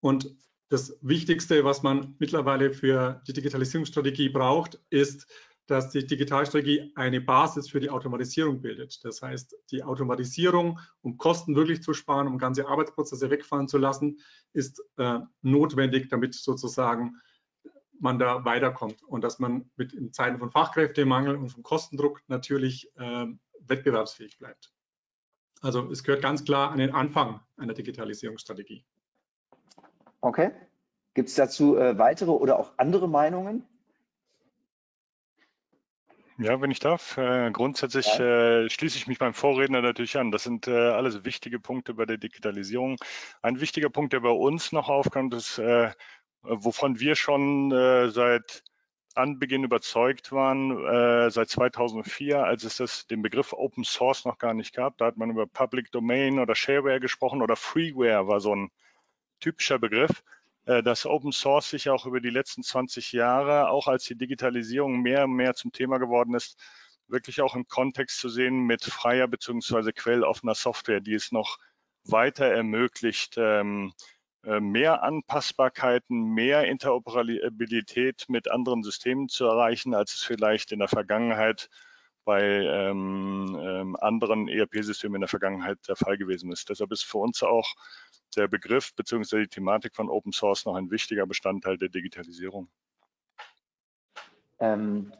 Und 0.00 0.34
das 0.70 0.96
Wichtigste, 1.02 1.64
was 1.64 1.82
man 1.82 2.16
mittlerweile 2.18 2.72
für 2.72 3.22
die 3.28 3.34
Digitalisierungsstrategie 3.34 4.30
braucht, 4.30 4.80
ist, 4.88 5.26
dass 5.66 5.90
die 5.90 6.06
Digitalstrategie 6.06 6.92
eine 6.96 7.20
Basis 7.20 7.70
für 7.70 7.80
die 7.80 7.90
Automatisierung 7.90 8.60
bildet. 8.60 9.04
Das 9.04 9.22
heißt, 9.22 9.56
die 9.70 9.82
Automatisierung, 9.82 10.80
um 11.02 11.18
Kosten 11.18 11.54
wirklich 11.54 11.82
zu 11.82 11.94
sparen, 11.94 12.26
um 12.26 12.38
ganze 12.38 12.66
Arbeitsprozesse 12.66 13.30
wegfallen 13.30 13.68
zu 13.68 13.78
lassen, 13.78 14.18
ist 14.52 14.82
äh, 14.98 15.20
notwendig, 15.42 16.08
damit 16.08 16.34
sozusagen 16.34 17.16
man 17.98 18.18
da 18.18 18.44
weiterkommt 18.44 19.02
und 19.04 19.22
dass 19.22 19.38
man 19.38 19.70
mit 19.76 19.92
in 19.92 20.12
Zeiten 20.12 20.38
von 20.38 20.50
Fachkräftemangel 20.50 21.36
und 21.36 21.50
von 21.50 21.62
Kostendruck 21.62 22.20
natürlich 22.26 22.90
äh, 22.96 23.26
wettbewerbsfähig 23.60 24.38
bleibt. 24.38 24.72
Also 25.60 25.88
es 25.90 26.02
gehört 26.02 26.22
ganz 26.22 26.44
klar 26.44 26.72
an 26.72 26.78
den 26.78 26.92
Anfang 26.92 27.40
einer 27.56 27.74
Digitalisierungsstrategie. 27.74 28.84
Okay. 30.20 30.50
Gibt 31.14 31.28
es 31.28 31.36
dazu 31.36 31.76
äh, 31.76 31.96
weitere 31.98 32.30
oder 32.30 32.58
auch 32.58 32.72
andere 32.78 33.08
Meinungen? 33.08 33.64
Ja, 36.38 36.60
wenn 36.60 36.70
ich 36.70 36.80
darf. 36.80 37.18
Äh, 37.18 37.50
grundsätzlich 37.50 38.06
ja. 38.18 38.62
äh, 38.64 38.70
schließe 38.70 38.96
ich 38.96 39.06
mich 39.06 39.18
beim 39.18 39.34
Vorredner 39.34 39.82
natürlich 39.82 40.16
an. 40.16 40.30
Das 40.30 40.44
sind 40.44 40.66
äh, 40.66 40.72
alles 40.72 41.24
wichtige 41.24 41.60
Punkte 41.60 41.94
bei 41.94 42.06
der 42.06 42.16
Digitalisierung. 42.16 42.96
Ein 43.42 43.60
wichtiger 43.60 43.90
Punkt, 43.90 44.12
der 44.12 44.20
bei 44.20 44.30
uns 44.30 44.72
noch 44.72 44.88
aufkommt, 44.88 45.34
ist 45.34 45.58
äh, 45.58 45.90
wovon 46.42 47.00
wir 47.00 47.16
schon 47.16 47.72
äh, 47.72 48.10
seit 48.10 48.62
Anbeginn 49.14 49.64
überzeugt 49.64 50.32
waren, 50.32 50.84
äh, 50.86 51.30
seit 51.30 51.50
2004, 51.50 52.44
als 52.44 52.64
es 52.64 52.78
das, 52.78 53.06
den 53.06 53.22
Begriff 53.22 53.52
Open 53.52 53.84
Source 53.84 54.24
noch 54.24 54.38
gar 54.38 54.54
nicht 54.54 54.74
gab. 54.74 54.96
Da 54.98 55.06
hat 55.06 55.16
man 55.16 55.30
über 55.30 55.46
Public 55.46 55.92
Domain 55.92 56.38
oder 56.38 56.54
Shareware 56.54 57.00
gesprochen 57.00 57.42
oder 57.42 57.56
Freeware 57.56 58.26
war 58.26 58.40
so 58.40 58.54
ein 58.54 58.70
typischer 59.40 59.78
Begriff, 59.78 60.22
dass 60.64 61.06
Open 61.06 61.32
Source 61.32 61.70
sich 61.70 61.90
auch 61.90 62.06
über 62.06 62.20
die 62.20 62.30
letzten 62.30 62.62
20 62.62 63.12
Jahre, 63.12 63.68
auch 63.68 63.88
als 63.88 64.04
die 64.04 64.16
Digitalisierung 64.16 65.00
mehr 65.00 65.24
und 65.24 65.32
mehr 65.32 65.54
zum 65.54 65.72
Thema 65.72 65.98
geworden 65.98 66.34
ist, 66.34 66.56
wirklich 67.08 67.40
auch 67.40 67.54
im 67.54 67.66
Kontext 67.66 68.18
zu 68.18 68.28
sehen 68.28 68.64
mit 68.64 68.84
freier 68.84 69.28
bzw. 69.28 69.92
quelloffener 69.92 70.54
Software, 70.54 71.00
die 71.00 71.14
es 71.14 71.32
noch 71.32 71.58
weiter 72.04 72.46
ermöglicht, 72.46 73.34
ähm, 73.36 73.92
äh, 74.44 74.60
mehr 74.60 75.02
Anpassbarkeiten, 75.02 76.34
mehr 76.34 76.64
Interoperabilität 76.64 78.24
mit 78.28 78.50
anderen 78.50 78.82
Systemen 78.82 79.28
zu 79.28 79.44
erreichen, 79.44 79.94
als 79.94 80.14
es 80.14 80.22
vielleicht 80.22 80.72
in 80.72 80.80
der 80.80 80.88
Vergangenheit 80.88 81.68
bei 82.24 82.42
ähm, 82.42 83.58
ähm, 83.60 83.96
anderen 83.96 84.48
ERP-Systemen 84.48 85.16
in 85.16 85.20
der 85.22 85.28
Vergangenheit 85.28 85.78
der 85.88 85.96
Fall 85.96 86.16
gewesen 86.16 86.52
ist. 86.52 86.68
Deshalb 86.68 86.92
ist 86.92 87.04
für 87.04 87.18
uns 87.18 87.42
auch 87.42 87.74
der 88.36 88.48
Begriff 88.48 88.94
bzw. 88.94 89.42
die 89.42 89.48
Thematik 89.48 89.94
von 89.94 90.08
Open 90.08 90.32
Source 90.32 90.64
noch 90.64 90.74
ein 90.74 90.90
wichtiger 90.90 91.26
Bestandteil 91.26 91.76
der 91.78 91.88
Digitalisierung. 91.88 92.68
Ähm, 94.58 95.12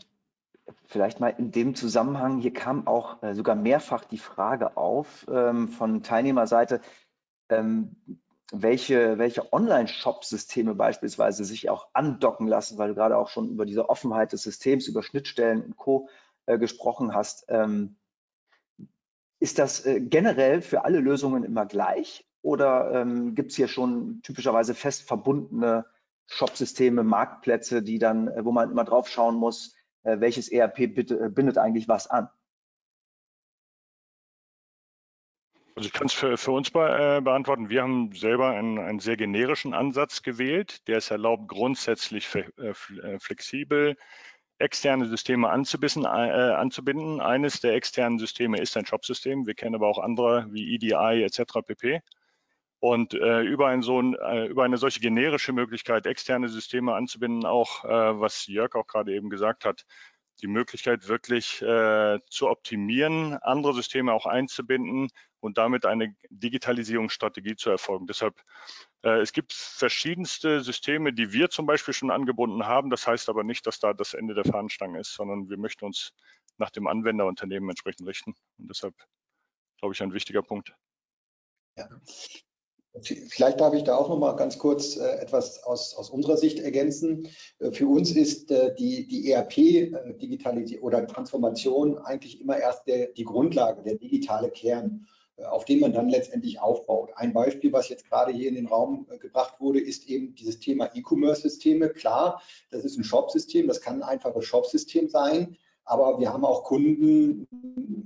vielleicht 0.87 1.21
mal 1.21 1.35
in 1.37 1.51
dem 1.51 1.75
Zusammenhang, 1.75 2.39
hier 2.39 2.53
kam 2.53 2.87
auch 2.87 3.23
äh, 3.23 3.35
sogar 3.35 3.57
mehrfach 3.57 4.05
die 4.05 4.19
Frage 4.19 4.77
auf 4.77 5.27
ähm, 5.29 5.69
von 5.69 6.03
Teilnehmerseite, 6.03 6.81
ähm, 7.49 7.97
welche, 8.53 9.19
welche 9.19 9.53
Online-Shop-Systeme 9.53 10.75
beispielsweise 10.75 11.45
sich 11.45 11.71
auch 11.71 11.89
andocken 11.95 12.47
lassen, 12.47 12.79
weil 12.79 12.89
du 12.89 12.95
gerade 12.95 13.17
auch 13.17 13.29
schon 13.29 13.49
über 13.49 13.65
diese 13.65 13.89
Offenheit 13.89 14.33
des 14.33 14.43
Systems, 14.43 14.87
über 14.87 15.03
Schnittstellen 15.03 15.63
und 15.63 15.77
Co. 15.77 16.09
Äh, 16.47 16.59
gesprochen 16.59 17.15
hast. 17.15 17.45
Ähm, 17.49 17.97
ist 19.39 19.61
das 19.61 19.87
äh, 19.87 20.01
generell 20.01 20.61
für 20.61 20.85
alle 20.85 20.99
Lösungen 20.99 21.45
immer 21.45 21.67
gleich 21.67 22.27
oder 22.43 22.91
ähm, 22.93 23.37
gibt 23.37 23.53
es 23.53 23.57
hier 23.57 23.69
schon 23.69 24.23
typischerweise 24.23 24.75
fest 24.75 25.07
verbundene 25.07 25.87
Shop-Systeme, 26.27 27.05
Marktplätze, 27.05 27.81
die 27.81 28.01
dann, 28.01 28.27
äh, 28.27 28.45
wo 28.45 28.51
man 28.51 28.73
immer 28.73 28.83
drauf 28.83 29.09
schauen 29.09 29.37
muss, 29.37 29.77
äh, 30.03 30.19
welches 30.19 30.49
ERP 30.51 30.93
bitte, 30.93 31.27
äh, 31.27 31.29
bindet 31.29 31.59
eigentlich 31.59 31.87
was 31.87 32.09
an? 32.09 32.29
Also 35.77 35.87
ich 35.87 35.93
kann 35.93 36.09
es 36.09 36.13
für, 36.13 36.37
für, 36.37 36.51
uns 36.51 36.73
be 36.73 37.19
äh, 37.19 37.21
beantworten. 37.21 37.71
Wir 37.71 37.83
haben 37.83 38.13
selber 38.13 38.51
einen, 38.51 38.81
einen, 38.81 38.99
sehr 38.99 39.17
generischen 39.17 39.75
Ansatz 39.75 40.23
gewählt, 40.23 40.89
der 40.89 40.99
es 40.99 41.13
erlaubt, 41.13 41.47
grundsätzlich 41.47 42.29
äh, 42.35 42.75
flexibel 43.21 43.97
externe 44.63 45.07
Systeme 45.07 45.51
anzubinden, 45.51 46.05
äh, 46.05 46.09
anzubinden. 46.09 47.21
Eines 47.21 47.61
der 47.61 47.75
externen 47.75 48.19
Systeme 48.19 48.59
ist 48.59 48.77
ein 48.77 48.87
Shop-System. 48.87 49.47
Wir 49.47 49.55
kennen 49.55 49.75
aber 49.75 49.89
auch 49.89 49.99
andere 49.99 50.47
wie 50.51 50.75
EDI 50.75 51.23
etc. 51.23 51.61
pp. 51.67 52.01
Und 52.81 53.15
äh, 53.15 53.43
über, 53.43 53.69
ein 53.69 53.83
so 53.83 54.01
äh, 54.01 54.47
über 54.47 54.65
eine 54.65 54.77
solche 54.77 55.01
generische 55.01 55.53
Möglichkeit, 55.53 56.07
externe 56.07 56.49
Systeme 56.49 56.95
anzubinden, 56.95 57.45
auch 57.47 57.85
was 57.85 58.47
Jörg 58.47 58.75
auch 58.75 58.87
gerade 58.87 59.15
eben 59.15 59.31
gesagt 59.31 59.65
hat, 59.65 59.85
die 60.41 60.47
Möglichkeit 60.47 61.09
wirklich 61.09 61.63
äh, 61.63 62.19
zu 62.29 62.49
optimieren, 62.49 63.35
andere 63.35 63.75
Systeme 63.75 64.13
auch 64.13 64.27
einzubinden 64.27 65.09
und 65.41 65.59
damit 65.59 65.87
eine 65.87 66.15
Digitalisierungsstrategie 66.31 67.57
zu 67.57 67.71
erfolgen. 67.71 68.07
Deshalb, 68.07 68.41
äh, 69.03 69.21
es 69.21 69.33
gibt 69.33 69.53
verschiedenste 69.53 70.63
Systeme, 70.63 71.13
die 71.13 71.33
wir 71.33 71.51
zum 71.51 71.67
Beispiel 71.67 71.95
schon 71.95 72.11
angebunden 72.11 72.67
haben. 72.67 72.91
Das 72.91 73.07
heißt 73.07 73.29
aber 73.29 73.45
nicht, 73.45 73.67
dass 73.67 73.81
da 73.81 73.93
das 73.93 74.15
Ende 74.15 74.35
der 74.35 74.45
Fahnenstange 74.45 75.01
ist, 75.01 75.15
sondern 75.15 75.49
wir 75.49 75.59
möchten 75.59 75.85
uns 75.85 76.13
nach 76.59 76.71
dem 76.71 76.87
Anwenderunternehmen 76.87 77.69
entsprechend 77.69 78.07
richten. 78.07 78.35
Und 78.59 78.69
deshalb, 78.69 78.95
glaube 79.79 79.95
ich, 79.95 80.03
ein 80.03 80.13
wichtiger 80.13 80.43
Punkt. 80.43 80.75
Ja. 81.77 81.89
Vielleicht 83.01 83.61
darf 83.61 83.73
ich 83.73 83.85
da 83.85 83.97
auch 83.97 84.11
noch 84.11 84.19
mal 84.19 84.37
ganz 84.37 84.59
kurz 84.59 84.97
äh, 84.97 85.17
etwas 85.17 85.63
aus, 85.63 85.95
aus 85.95 86.11
unserer 86.11 86.37
Sicht 86.37 86.59
ergänzen. 86.59 87.29
Äh, 87.59 87.73
für 87.73 87.87
uns 87.87 88.15
ist 88.15 88.51
äh, 88.51 88.75
die, 88.75 89.09
die 89.09 89.31
ERP-Digitalisierung 89.31 90.85
oder 90.85 91.07
Transformation 91.07 91.97
eigentlich 91.99 92.41
immer 92.41 92.59
erst 92.59 92.87
der, 92.87 93.07
die 93.09 93.25
Grundlage, 93.25 93.83
der 93.83 93.95
digitale 93.95 94.51
Kern, 94.51 95.07
auf 95.39 95.65
den 95.65 95.81
man 95.81 95.95
dann 95.95 96.11
letztendlich 96.11 96.61
aufbaut. 96.61 97.11
Ein 97.17 97.33
Beispiel, 97.33 97.73
was 97.73 97.89
jetzt 97.89 98.09
gerade 98.09 98.31
hier 98.31 98.49
in 98.49 98.55
den 98.55 98.67
Raum 98.67 99.07
gebracht 99.19 99.59
wurde, 99.59 99.81
ist 99.81 100.07
eben 100.09 100.35
dieses 100.35 100.61
Thema 100.61 100.91
E-Commerce-Systeme. 100.95 101.89
Klar, 101.89 102.43
das 102.71 102.85
ist 102.85 102.99
ein 102.99 103.05
Shop-System, 103.05 103.67
das 103.67 103.81
kann 103.81 104.03
ein 104.03 104.09
einfaches 104.09 104.45
Shop-System 104.45 105.09
sein. 105.09 105.57
Aber 105.85 106.19
wir 106.21 106.33
haben 106.33 106.45
auch 106.45 106.65
Kunden, 106.65 107.47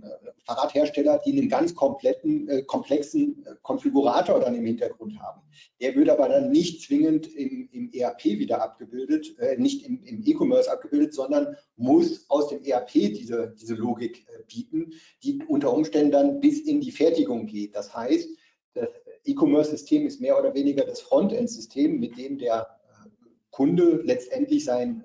äh, 0.02 0.30
Fahrradhersteller, 0.44 1.20
die 1.24 1.32
einen 1.32 1.48
ganz 1.48 1.74
kompletten, 1.74 2.48
äh, 2.48 2.62
komplexen 2.62 3.44
äh, 3.44 3.54
Konfigurator 3.62 4.40
dann 4.40 4.54
im 4.54 4.64
Hintergrund 4.64 5.18
haben. 5.20 5.42
Der 5.80 5.94
wird 5.94 6.08
aber 6.08 6.28
dann 6.28 6.50
nicht 6.50 6.82
zwingend 6.82 7.26
im, 7.34 7.68
im 7.72 7.90
ERP 7.92 8.24
wieder 8.24 8.62
abgebildet, 8.62 9.38
äh, 9.38 9.56
nicht 9.58 9.84
im, 9.84 10.02
im 10.04 10.22
E-Commerce 10.24 10.70
abgebildet, 10.70 11.14
sondern 11.14 11.56
muss 11.76 12.24
aus 12.28 12.48
dem 12.48 12.62
ERP 12.64 12.92
diese, 12.92 13.54
diese 13.60 13.74
Logik 13.74 14.26
äh, 14.28 14.42
bieten, 14.46 14.92
die 15.22 15.42
unter 15.46 15.72
Umständen 15.72 16.12
dann 16.12 16.40
bis 16.40 16.60
in 16.60 16.80
die 16.80 16.92
Fertigung 16.92 17.46
geht. 17.46 17.74
Das 17.74 17.94
heißt, 17.94 18.28
das 18.74 18.88
E-Commerce-System 19.24 20.06
ist 20.06 20.20
mehr 20.20 20.38
oder 20.38 20.54
weniger 20.54 20.84
das 20.84 21.00
Frontend-System, 21.00 21.98
mit 21.98 22.16
dem 22.16 22.38
der 22.38 22.62
äh, 22.62 23.08
Kunde 23.50 24.00
letztendlich 24.02 24.64
sein 24.64 25.04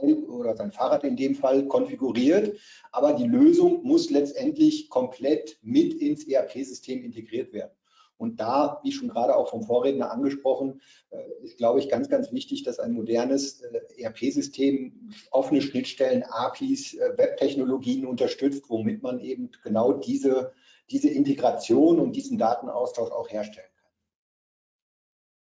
Teil 0.00 0.24
oder 0.24 0.56
sein 0.56 0.72
Fahrrad 0.72 1.04
in 1.04 1.16
dem 1.16 1.34
Fall 1.34 1.66
konfiguriert, 1.66 2.58
aber 2.92 3.14
die 3.14 3.26
Lösung 3.26 3.82
muss 3.82 4.10
letztendlich 4.10 4.88
komplett 4.88 5.58
mit 5.62 5.94
ins 5.94 6.26
ERP-System 6.26 7.02
integriert 7.04 7.52
werden. 7.52 7.72
Und 8.16 8.40
da, 8.40 8.80
wie 8.84 8.92
schon 8.92 9.08
gerade 9.08 9.36
auch 9.36 9.48
vom 9.48 9.64
Vorredner 9.64 10.12
angesprochen, 10.12 10.80
äh, 11.10 11.16
ist, 11.42 11.58
glaube 11.58 11.80
ich, 11.80 11.88
ganz, 11.88 12.08
ganz 12.08 12.30
wichtig, 12.32 12.62
dass 12.62 12.78
ein 12.78 12.92
modernes 12.92 13.60
äh, 13.62 13.80
ERP-System 14.02 15.10
offene 15.32 15.60
Schnittstellen, 15.60 16.22
APIs, 16.22 16.94
äh, 16.94 17.18
Webtechnologien 17.18 18.06
unterstützt, 18.06 18.64
womit 18.68 19.02
man 19.02 19.18
eben 19.18 19.50
genau 19.64 19.94
diese, 19.94 20.52
diese 20.90 21.08
Integration 21.08 21.98
und 21.98 22.14
diesen 22.14 22.38
Datenaustausch 22.38 23.10
auch 23.10 23.28
herstellen 23.28 23.68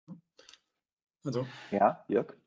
kann. 0.05 0.21
Also, 1.23 1.47
ja, 1.71 2.05
Jörg. 2.07 2.40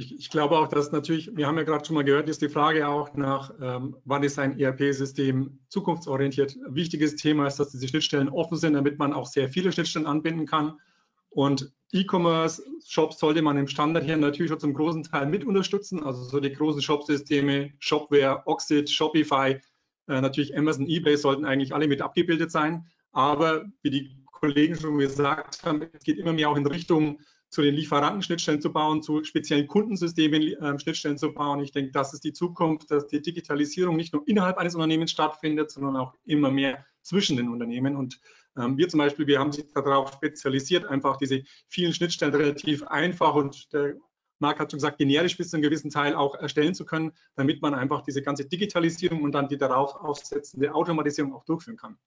Ich, 0.00 0.18
ich, 0.18 0.30
glaube 0.30 0.56
auch, 0.56 0.68
dass 0.68 0.92
natürlich, 0.92 1.36
wir 1.36 1.46
haben 1.46 1.58
ja 1.58 1.64
gerade 1.64 1.84
schon 1.84 1.92
mal 1.92 2.04
gehört, 2.04 2.30
ist 2.30 2.40
die 2.40 2.48
Frage 2.48 2.88
auch 2.88 3.12
nach, 3.14 3.52
ähm, 3.60 3.96
wann 4.06 4.22
ist 4.22 4.38
ein 4.38 4.58
ERP-System 4.58 5.58
zukunftsorientiert. 5.68 6.56
wichtiges 6.68 7.16
Thema 7.16 7.46
ist, 7.46 7.60
dass 7.60 7.70
diese 7.70 7.86
Schnittstellen 7.86 8.30
offen 8.30 8.56
sind, 8.56 8.72
damit 8.72 8.98
man 8.98 9.12
auch 9.12 9.26
sehr 9.26 9.50
viele 9.50 9.70
Schnittstellen 9.72 10.06
anbinden 10.06 10.46
kann. 10.46 10.80
Und 11.28 11.70
E-Commerce-Shops 11.92 13.18
sollte 13.18 13.42
man 13.42 13.58
im 13.58 13.68
Standard 13.68 14.04
hier 14.04 14.16
natürlich 14.16 14.50
schon 14.50 14.58
zum 14.60 14.72
großen 14.72 15.02
Teil 15.02 15.26
mit 15.26 15.44
unterstützen. 15.44 16.02
Also 16.02 16.24
so 16.24 16.40
die 16.40 16.52
großen 16.52 16.80
Shop-Systeme, 16.80 17.74
Shopware, 17.78 18.42
Oxid, 18.46 18.88
Shopify, 18.88 19.60
äh, 20.08 20.20
natürlich 20.22 20.56
Amazon, 20.56 20.86
eBay 20.86 21.18
sollten 21.18 21.44
eigentlich 21.44 21.74
alle 21.74 21.88
mit 21.88 22.00
abgebildet 22.00 22.50
sein. 22.50 22.86
Aber 23.12 23.66
wie 23.82 23.90
die 23.90 24.16
Kollegen 24.32 24.76
schon 24.76 24.96
gesagt 24.96 25.62
haben, 25.62 25.82
es 25.92 26.04
geht 26.04 26.16
immer 26.16 26.32
mehr 26.32 26.48
auch 26.48 26.56
in 26.56 26.66
Richtung 26.66 27.18
zu 27.50 27.62
den 27.62 27.74
Lieferanten 27.74 28.22
Schnittstellen 28.22 28.60
zu 28.60 28.72
bauen, 28.72 29.02
zu 29.02 29.24
speziellen 29.24 29.66
Kundensystemen 29.66 30.42
äh, 30.42 30.78
Schnittstellen 30.78 31.18
zu 31.18 31.32
bauen. 31.32 31.60
Ich 31.60 31.72
denke, 31.72 31.90
das 31.90 32.14
ist 32.14 32.24
die 32.24 32.32
Zukunft, 32.32 32.90
dass 32.90 33.08
die 33.08 33.20
Digitalisierung 33.20 33.96
nicht 33.96 34.12
nur 34.12 34.22
innerhalb 34.26 34.56
eines 34.56 34.74
Unternehmens 34.76 35.10
stattfindet, 35.10 35.70
sondern 35.70 35.96
auch 35.96 36.14
immer 36.24 36.50
mehr 36.50 36.86
zwischen 37.02 37.36
den 37.36 37.48
Unternehmen. 37.48 37.96
Und 37.96 38.20
ähm, 38.56 38.78
wir 38.78 38.88
zum 38.88 38.98
Beispiel, 38.98 39.26
wir 39.26 39.40
haben 39.40 39.52
sich 39.52 39.66
darauf 39.74 40.12
spezialisiert, 40.12 40.86
einfach 40.86 41.16
diese 41.16 41.42
vielen 41.68 41.92
Schnittstellen 41.92 42.34
relativ 42.34 42.84
einfach 42.84 43.34
und 43.34 43.72
der 43.72 43.96
Marc 44.38 44.58
hat 44.58 44.70
schon 44.70 44.78
gesagt, 44.78 44.98
generisch 44.98 45.36
bis 45.36 45.50
zu 45.50 45.56
einem 45.56 45.62
gewissen 45.62 45.90
Teil 45.90 46.14
auch 46.14 46.34
erstellen 46.34 46.74
zu 46.74 46.86
können, 46.86 47.12
damit 47.36 47.60
man 47.60 47.74
einfach 47.74 48.02
diese 48.02 48.22
ganze 48.22 48.46
Digitalisierung 48.46 49.22
und 49.22 49.32
dann 49.32 49.48
die 49.48 49.58
darauf 49.58 49.94
aufsetzende 49.96 50.74
Automatisierung 50.74 51.34
auch 51.34 51.44
durchführen 51.44 51.76
kann. 51.76 51.98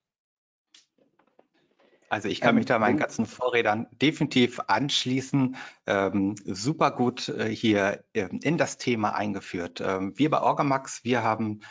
Also 2.14 2.30
ich 2.30 2.42
kann 2.42 2.54
mich 2.54 2.68
da 2.68 2.78
meinen 2.78 3.00
ganzen 3.00 3.26
Vorredern 3.26 3.88
definitiv 3.92 4.60
anschließen. 4.68 5.56
Ähm, 5.88 6.36
super 6.46 6.92
gut 6.92 7.28
äh, 7.30 7.50
hier 7.50 8.04
ähm, 8.14 8.40
in 8.44 8.60
das 8.60 8.78
Thema 8.78 9.16
eingeführt. 9.16 9.82
Ähm, 9.82 10.16
wir 10.16 10.30
bei 10.30 10.40
Orgamax, 10.40 11.04
wir 11.04 11.24
haben 11.24 11.62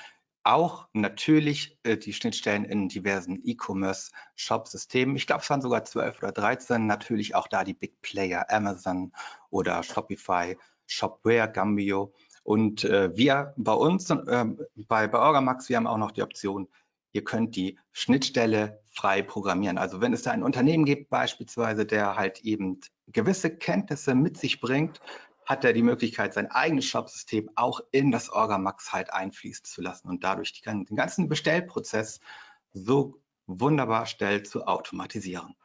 auch 0.42 0.88
natürlich 0.94 1.78
äh, 1.85 1.96
die 1.96 2.12
Schnittstellen 2.12 2.64
in 2.64 2.88
diversen 2.88 3.40
E-Commerce-Shop-Systemen. 3.44 5.14
Ich 5.14 5.28
glaube, 5.28 5.42
es 5.42 5.50
waren 5.50 5.62
sogar 5.62 5.85
12 5.85 6.18
oder 6.18 6.33
13. 6.33 6.88
Natürlich 6.88 7.37
auch 7.37 7.46
da 7.46 7.62
die 7.62 7.74
Big 7.74 8.02
Player, 8.02 8.46
Amazon 8.50 9.12
oder 9.48 9.85
Shopify, 9.85 10.59
Shopware, 10.88 11.52
Gambio. 11.52 12.12
Und 12.42 12.83
äh, 12.83 13.16
wir 13.16 13.55
bei 13.57 13.74
uns, 13.74 14.11
äh, 14.11 14.44
bei, 14.74 15.07
bei 15.07 15.18
Orgamax, 15.20 15.68
wir 15.68 15.76
haben 15.76 15.87
auch 15.87 15.98
noch 15.98 16.11
die 16.11 16.22
Option, 16.22 16.66
ihr 17.12 17.22
könnt 17.22 17.55
die 17.55 17.78
Schnittstelle 17.92 18.81
frei 18.92 19.22
programmieren. 19.22 19.78
Also 19.78 20.00
wenn 20.00 20.12
es 20.12 20.22
da 20.22 20.31
ein 20.31 20.42
Unternehmen 20.42 20.85
gibt 20.85 21.09
beispielsweise, 21.11 21.87
der 21.87 22.16
halt 22.16 22.40
eben 22.40 22.81
gewisse 23.09 23.50
Kenntnisse 23.50 24.14
mit 24.14 24.37
sich 24.37 24.61
bringt, 24.61 25.00
hat 25.44 25.64
er 25.64 25.72
die 25.72 25.83
Möglichkeit, 25.83 26.35
sein 26.35 26.50
eigenes 26.50 26.85
Shop-System 26.85 27.50
auch 27.57 27.81
in 27.90 28.11
das 28.12 28.31
Orgamax 28.31 28.92
halt 28.92 29.12
einfließen 29.12 29.64
zu 29.64 29.83
lassen 29.83 30.09
und 30.09 30.22
dadurch 30.22 30.52
die, 30.52 30.62
den 30.62 30.96
ganzen 30.96 31.28
Bestellprozess 31.28 32.20
so 32.72 33.20
wunderbar 33.46 34.07
schnell 34.07 34.44
zu 34.44 34.66
automatisieren. 34.66 35.57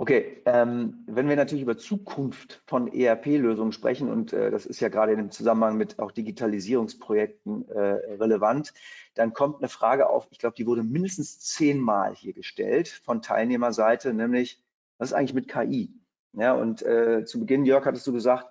Okay, 0.00 0.40
ähm, 0.46 1.04
wenn 1.06 1.28
wir 1.28 1.36
natürlich 1.36 1.60
über 1.60 1.76
Zukunft 1.76 2.62
von 2.66 2.90
ERP-Lösungen 2.90 3.72
sprechen, 3.72 4.08
und 4.08 4.32
äh, 4.32 4.50
das 4.50 4.64
ist 4.64 4.80
ja 4.80 4.88
gerade 4.88 5.12
im 5.12 5.30
Zusammenhang 5.30 5.76
mit 5.76 5.98
auch 5.98 6.10
Digitalisierungsprojekten 6.10 7.68
äh, 7.68 7.80
relevant, 8.14 8.72
dann 9.12 9.34
kommt 9.34 9.58
eine 9.58 9.68
Frage 9.68 10.08
auf, 10.08 10.26
ich 10.30 10.38
glaube, 10.38 10.56
die 10.56 10.66
wurde 10.66 10.82
mindestens 10.82 11.40
zehnmal 11.40 12.14
hier 12.14 12.32
gestellt 12.32 12.88
von 12.88 13.20
Teilnehmerseite, 13.20 14.14
nämlich, 14.14 14.64
was 14.96 15.10
ist 15.10 15.12
eigentlich 15.12 15.34
mit 15.34 15.48
KI? 15.48 15.92
Ja, 16.32 16.54
und 16.54 16.80
äh, 16.80 17.26
zu 17.26 17.38
Beginn, 17.38 17.66
Jörg, 17.66 17.84
hattest 17.84 18.06
du 18.06 18.14
gesagt, 18.14 18.46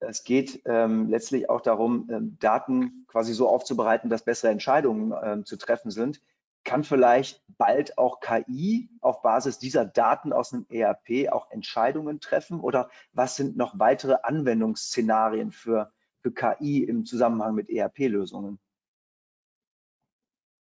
es 0.00 0.22
geht 0.22 0.60
ähm, 0.66 1.08
letztlich 1.08 1.48
auch 1.48 1.62
darum, 1.62 2.10
ähm, 2.12 2.36
Daten 2.40 3.06
quasi 3.08 3.32
so 3.32 3.48
aufzubereiten, 3.48 4.10
dass 4.10 4.26
bessere 4.26 4.50
Entscheidungen 4.50 5.14
ähm, 5.24 5.46
zu 5.46 5.56
treffen 5.56 5.90
sind 5.90 6.20
kann 6.64 6.84
vielleicht 6.84 7.42
bald 7.58 7.98
auch 7.98 8.20
KI 8.20 8.88
auf 9.00 9.22
Basis 9.22 9.58
dieser 9.58 9.84
Daten 9.84 10.32
aus 10.32 10.52
einem 10.52 10.66
ERP 10.68 11.32
auch 11.32 11.50
Entscheidungen 11.50 12.20
treffen? 12.20 12.60
Oder 12.60 12.90
was 13.12 13.36
sind 13.36 13.56
noch 13.56 13.78
weitere 13.78 14.16
Anwendungsszenarien 14.22 15.52
für, 15.52 15.92
für 16.20 16.32
KI 16.32 16.84
im 16.84 17.04
Zusammenhang 17.04 17.54
mit 17.54 17.70
ERP-Lösungen? 17.70 18.58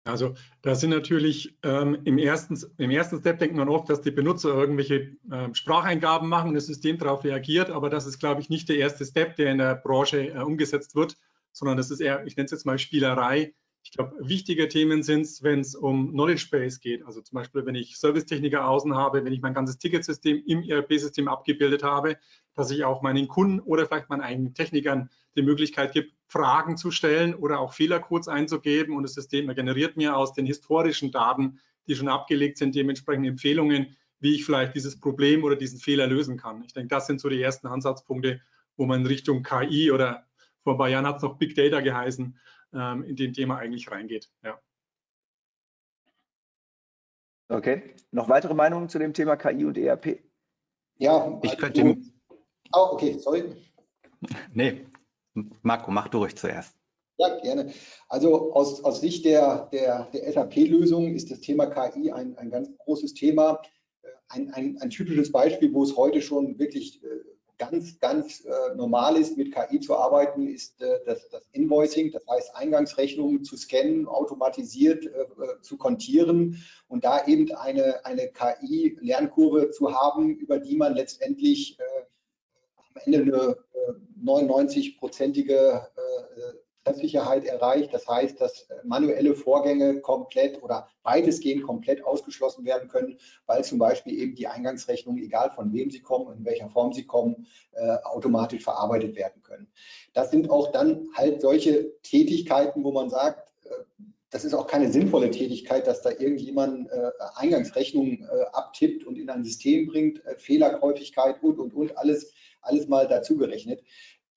Also 0.06 0.34
da 0.62 0.76
sind 0.76 0.90
natürlich 0.90 1.58
ähm, 1.64 2.00
im, 2.04 2.18
ersten, 2.18 2.58
im 2.78 2.90
ersten 2.90 3.20
Step 3.20 3.40
denkt 3.40 3.56
man 3.56 3.70
oft, 3.70 3.90
dass 3.90 4.02
die 4.02 4.12
Benutzer 4.12 4.50
irgendwelche 4.50 5.18
äh, 5.30 5.54
Spracheingaben 5.54 6.28
machen, 6.28 6.54
das 6.54 6.66
System 6.66 6.98
darauf 6.98 7.24
reagiert, 7.24 7.70
aber 7.70 7.90
das 7.90 8.08
ist, 8.08 8.20
glaube 8.20 8.42
ich, 8.42 8.50
nicht 8.50 8.70
der 8.70 8.78
erste 8.78 9.06
Step, 9.06 9.36
der 9.36 9.52
in 9.52 9.60
der 9.60 9.76
Branche 9.76 10.30
äh, 10.30 10.40
umgesetzt 10.40 10.96
wird, 10.96 11.16
sondern 11.52 11.78
das 11.78 11.92
ist 11.92 12.00
eher, 12.00 12.26
ich 12.26 12.36
nenne 12.36 12.46
es 12.46 12.52
jetzt 12.52 12.66
mal 12.66 12.80
Spielerei, 12.80 13.54
ich 13.90 13.98
glaube, 13.98 14.16
wichtige 14.20 14.68
Themen 14.68 15.02
sind 15.02 15.22
es, 15.22 15.42
wenn 15.42 15.62
es 15.62 15.74
um 15.74 16.12
Knowledge 16.12 16.50
Base 16.52 16.80
geht. 16.80 17.04
Also 17.08 17.22
zum 17.22 17.38
Beispiel, 17.38 17.66
wenn 17.66 17.74
ich 17.74 17.98
Servicetechniker 17.98 18.68
außen 18.68 18.96
habe, 18.96 19.26
wenn 19.26 19.34
ich 19.34 19.42
mein 19.42 19.56
ganzes 19.56 19.80
Ticketsystem 19.80 20.44
im 20.46 20.62
ERP-System 20.62 21.28
abgebildet 21.28 21.82
habe, 21.82 22.18
dass 22.54 22.70
ich 22.70 22.84
auch 22.84 23.02
meinen 23.02 23.28
Kunden 23.28 23.60
oder 23.60 23.88
vielleicht 23.88 24.08
meinen 24.10 24.22
eigenen 24.22 24.54
Technikern 24.54 25.10
die 25.36 25.42
Möglichkeit 25.42 25.92
gibt, 25.92 26.14
Fragen 26.28 26.78
zu 26.78 26.92
stellen 26.92 27.34
oder 27.34 27.60
auch 27.60 27.74
Fehlercodes 27.74 28.28
einzugeben 28.28 28.96
und 28.96 29.02
das 29.02 29.16
System 29.16 29.48
generiert 29.56 29.98
mir 29.98 30.16
aus 30.16 30.34
den 30.34 30.46
historischen 30.46 31.12
Daten, 31.12 31.60
die 31.88 31.96
schon 31.96 32.10
abgelegt 32.10 32.60
sind, 32.60 32.76
dementsprechend 32.76 33.26
Empfehlungen, 33.26 33.98
wie 34.20 34.36
ich 34.36 34.46
vielleicht 34.46 34.76
dieses 34.76 35.00
Problem 35.00 35.44
oder 35.44 35.56
diesen 35.56 35.80
Fehler 35.80 36.06
lösen 36.06 36.38
kann. 36.38 36.64
Ich 36.64 36.74
denke, 36.74 36.90
das 36.90 37.08
sind 37.08 37.20
so 37.20 37.28
die 37.28 37.42
ersten 37.42 37.66
Ansatzpunkte, 37.66 38.40
wo 38.78 38.86
man 38.86 39.02
in 39.02 39.08
Richtung 39.08 39.42
KI 39.42 39.92
oder 39.92 40.28
vor 40.62 40.74
ein 40.74 40.78
paar 40.78 40.90
Jahren 40.90 41.08
hat 41.08 41.18
es 41.18 41.24
noch 41.24 41.40
Big 41.40 41.56
Data 41.56 41.80
geheißen, 41.82 42.38
ähm, 42.74 43.04
in 43.04 43.16
dem 43.16 43.34
Thema 43.34 43.58
eigentlich 43.58 43.90
reingeht. 43.90 44.30
Ja. 44.44 44.60
Okay, 47.50 47.96
noch 48.12 48.30
weitere 48.30 48.54
Meinungen 48.54 48.90
zu 48.90 49.00
dem 49.00 49.14
Thema 49.14 49.36
KI 49.36 49.66
und 49.66 49.78
ERP? 49.78 50.20
Ja, 50.98 51.40
ich 51.42 51.58
könnte. 51.58 51.98
Oh, 52.74 52.90
okay, 52.92 53.18
sorry. 53.18 53.56
Nee, 54.54 54.86
Marco, 55.62 55.92
mach 55.92 56.10
du 56.10 56.20
ruhig 56.20 56.36
zuerst. 56.36 56.78
Ja, 57.18 57.40
gerne. 57.40 57.74
Also 58.08 58.54
aus, 58.54 58.84
aus 58.84 59.02
Sicht 59.02 59.26
der, 59.26 59.70
der, 59.72 60.10
der 60.14 60.32
SAP-Lösung 60.32 61.16
ist 61.16 61.32
das 61.32 61.42
Thema 61.42 61.68
KI 61.68 62.12
ein, 62.12 62.38
ein 62.38 62.50
ganz 62.50 62.70
großes 62.78 63.14
Thema. 63.14 63.62
Äh, 64.02 64.08
ein, 64.30 64.54
ein, 64.54 64.78
ein 64.82 64.90
typisches 64.90 65.32
Beispiel, 65.32 65.74
wo 65.74 65.84
es 65.84 65.96
heute 65.98 66.22
schon 66.22 66.60
wirklich 66.60 67.04
äh, 67.04 67.08
ganz, 67.60 68.00
ganz 68.00 68.44
äh, 68.46 68.76
normal 68.76 69.18
ist, 69.18 69.38
mit 69.38 69.54
KI 69.54 69.80
zu 69.80 69.96
arbeiten, 69.96 70.48
ist 70.48 70.82
äh, 70.82 71.00
das, 71.06 71.30
das, 71.30 71.44
Invoicing, 71.52 72.12
das 72.12 72.26
heißt 72.28 72.56
Eingangsrechnungen 72.56 73.44
zu 73.44 73.58
scannen, 73.58 74.08
automatisiert 74.08 75.06
äh, 75.06 75.10
äh 75.10 75.62
zu 75.62 75.78
kontieren 75.78 76.64
und 76.88 77.04
da 77.04 77.28
eben 77.28 77.54
eine, 77.54 78.04
eine 78.06 78.30
KI-Lernkurve 78.30 79.70
zu 79.70 79.94
haben, 79.94 80.36
über 80.38 80.58
die 80.58 80.78
man 80.78 80.96
letztendlich 80.96 81.78
äh, 81.80 81.84
am 82.78 83.02
Ende 83.06 83.22
eine 83.22 83.58
99-prozentige 84.24 85.54
äh, 85.96 85.99
Treffsicherheit 86.84 87.46
erreicht. 87.46 87.94
Das 87.94 88.08
heißt, 88.08 88.40
dass 88.40 88.70
äh, 88.70 88.76
manuelle 88.84 89.36
Vorgänge 89.36 90.02
komplett 90.02 90.62
oder 90.64 90.88
weitestgehend 91.04 91.64
komplett 91.64 92.04
ausgeschlossen 92.04 92.66
werden 92.66 92.90
können, 92.90 93.20
weil 93.46 93.64
zum 93.64 93.80
Beispiel 93.80 94.20
eben 94.20 94.36
die 94.36 94.48
Eingangsrechnungen, 94.48 95.24
egal 95.24 95.52
von 95.52 95.74
wem 95.74 95.90
sie 95.92 96.02
kommen, 96.02 96.38
in 96.38 96.46
welcher 96.46 96.70
Form 96.70 96.94
sie 96.94 97.06
kommen, 97.06 97.48
äh, 97.74 97.98
automatisch 98.04 98.64
verarbeitet 98.64 99.16
werden 99.16 99.42
können. 99.42 99.68
Das 100.14 100.32
sind 100.32 100.50
auch 100.50 100.72
dann 100.72 101.10
halt 101.16 101.42
solche 101.42 102.00
Tätigkeiten, 102.02 102.84
wo 102.84 102.92
man 102.92 103.10
sagt, 103.10 103.54
äh, 103.66 104.04
das 104.32 104.46
ist 104.46 104.54
auch 104.54 104.68
keine 104.68 104.92
sinnvolle 104.92 105.32
Tätigkeit, 105.32 105.88
dass 105.88 106.04
da 106.04 106.12
irgendjemand 106.12 106.92
äh, 106.92 107.10
Eingangsrechnungen 107.36 108.24
äh, 108.24 108.44
abtippt 108.54 109.04
und 109.06 109.18
in 109.18 109.30
ein 109.30 109.44
System 109.44 109.88
bringt, 109.88 110.24
äh, 110.26 110.36
Fehlerhäufigkeit 110.38 111.42
und, 111.42 111.58
und, 111.58 111.74
und, 111.74 111.98
alles, 111.98 112.32
alles 112.62 112.88
mal 112.88 113.08
dazu 113.08 113.38
gerechnet 113.38 113.82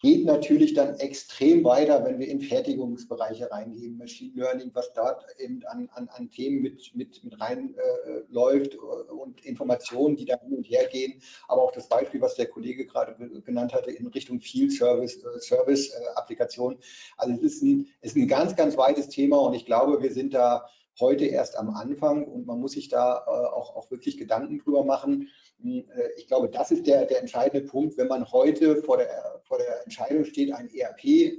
geht 0.03 0.25
natürlich 0.25 0.75
dann 0.75 0.99
extrem 0.99 1.62
weiter, 1.62 2.05
wenn 2.05 2.19
wir 2.19 2.27
in 2.27 2.41
Fertigungsbereiche 2.41 3.49
reingehen, 3.53 3.97
Machine 3.97 4.33
Learning, 4.35 4.73
was 4.75 4.93
dort 4.95 5.25
eben 5.38 5.62
an, 5.67 5.88
an, 5.95 6.09
an 6.09 6.29
Themen 6.29 6.61
mit, 6.61 6.91
mit, 6.97 7.23
mit 7.23 7.41
reinläuft 7.41 8.75
äh, 8.75 9.12
und 9.12 9.45
Informationen, 9.45 10.17
die 10.17 10.25
da 10.25 10.41
hin 10.41 10.57
und 10.57 10.65
her 10.65 10.88
gehen. 10.91 11.23
Aber 11.47 11.62
auch 11.62 11.71
das 11.71 11.88
Beispiel, 11.88 12.21
was 12.21 12.35
der 12.35 12.47
Kollege 12.47 12.85
gerade 12.85 13.15
genannt 13.43 13.73
hatte, 13.73 13.93
in 13.93 14.09
Richtung 14.09 14.41
Field 14.41 14.73
Service, 14.73 15.23
äh, 15.23 15.73
äh, 15.73 16.07
Applikation. 16.17 16.79
Also 17.17 17.35
es 17.35 17.43
ist 17.43 17.62
ein, 17.62 17.87
ist 18.01 18.17
ein 18.17 18.27
ganz, 18.27 18.57
ganz 18.57 18.77
weites 18.77 19.09
Thema 19.09 19.38
und 19.38 19.55
ich 19.55 19.67
glaube, 19.67 20.03
wir 20.03 20.12
sind 20.12 20.35
da 20.35 20.67
heute 21.01 21.27
erst 21.27 21.57
am 21.57 21.71
Anfang 21.71 22.25
und 22.25 22.47
man 22.47 22.59
muss 22.59 22.73
sich 22.73 22.88
da 22.88 23.25
äh, 23.27 23.31
auch, 23.31 23.77
auch 23.77 23.91
wirklich 23.91 24.19
Gedanken 24.19 24.59
drüber 24.59 24.85
machen. 24.85 25.29
Äh, 25.64 25.83
ich 26.16 26.27
glaube, 26.27 26.48
das 26.48 26.70
ist 26.70 26.87
der, 26.87 27.07
der 27.07 27.20
entscheidende 27.20 27.66
Punkt, 27.66 27.96
wenn 27.96 28.09
man 28.09 28.31
heute 28.31 28.77
vor 28.77 28.96
der, 28.96 29.40
vor 29.44 29.59
der 29.59 29.83
Entscheidung 29.85 30.25
steht, 30.25 30.53
ein 30.53 30.68
ERP 30.72 31.05
äh, 31.05 31.27
äh, 31.27 31.38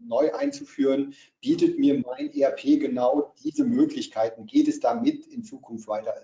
neu 0.00 0.32
einzuführen, 0.32 1.14
bietet 1.40 1.78
mir 1.78 2.00
mein 2.00 2.32
ERP 2.32 2.80
genau 2.80 3.34
diese 3.42 3.64
Möglichkeiten. 3.64 4.46
Geht 4.46 4.68
es 4.68 4.80
damit 4.80 5.26
in 5.26 5.44
Zukunft 5.44 5.88
weiter? 5.88 6.14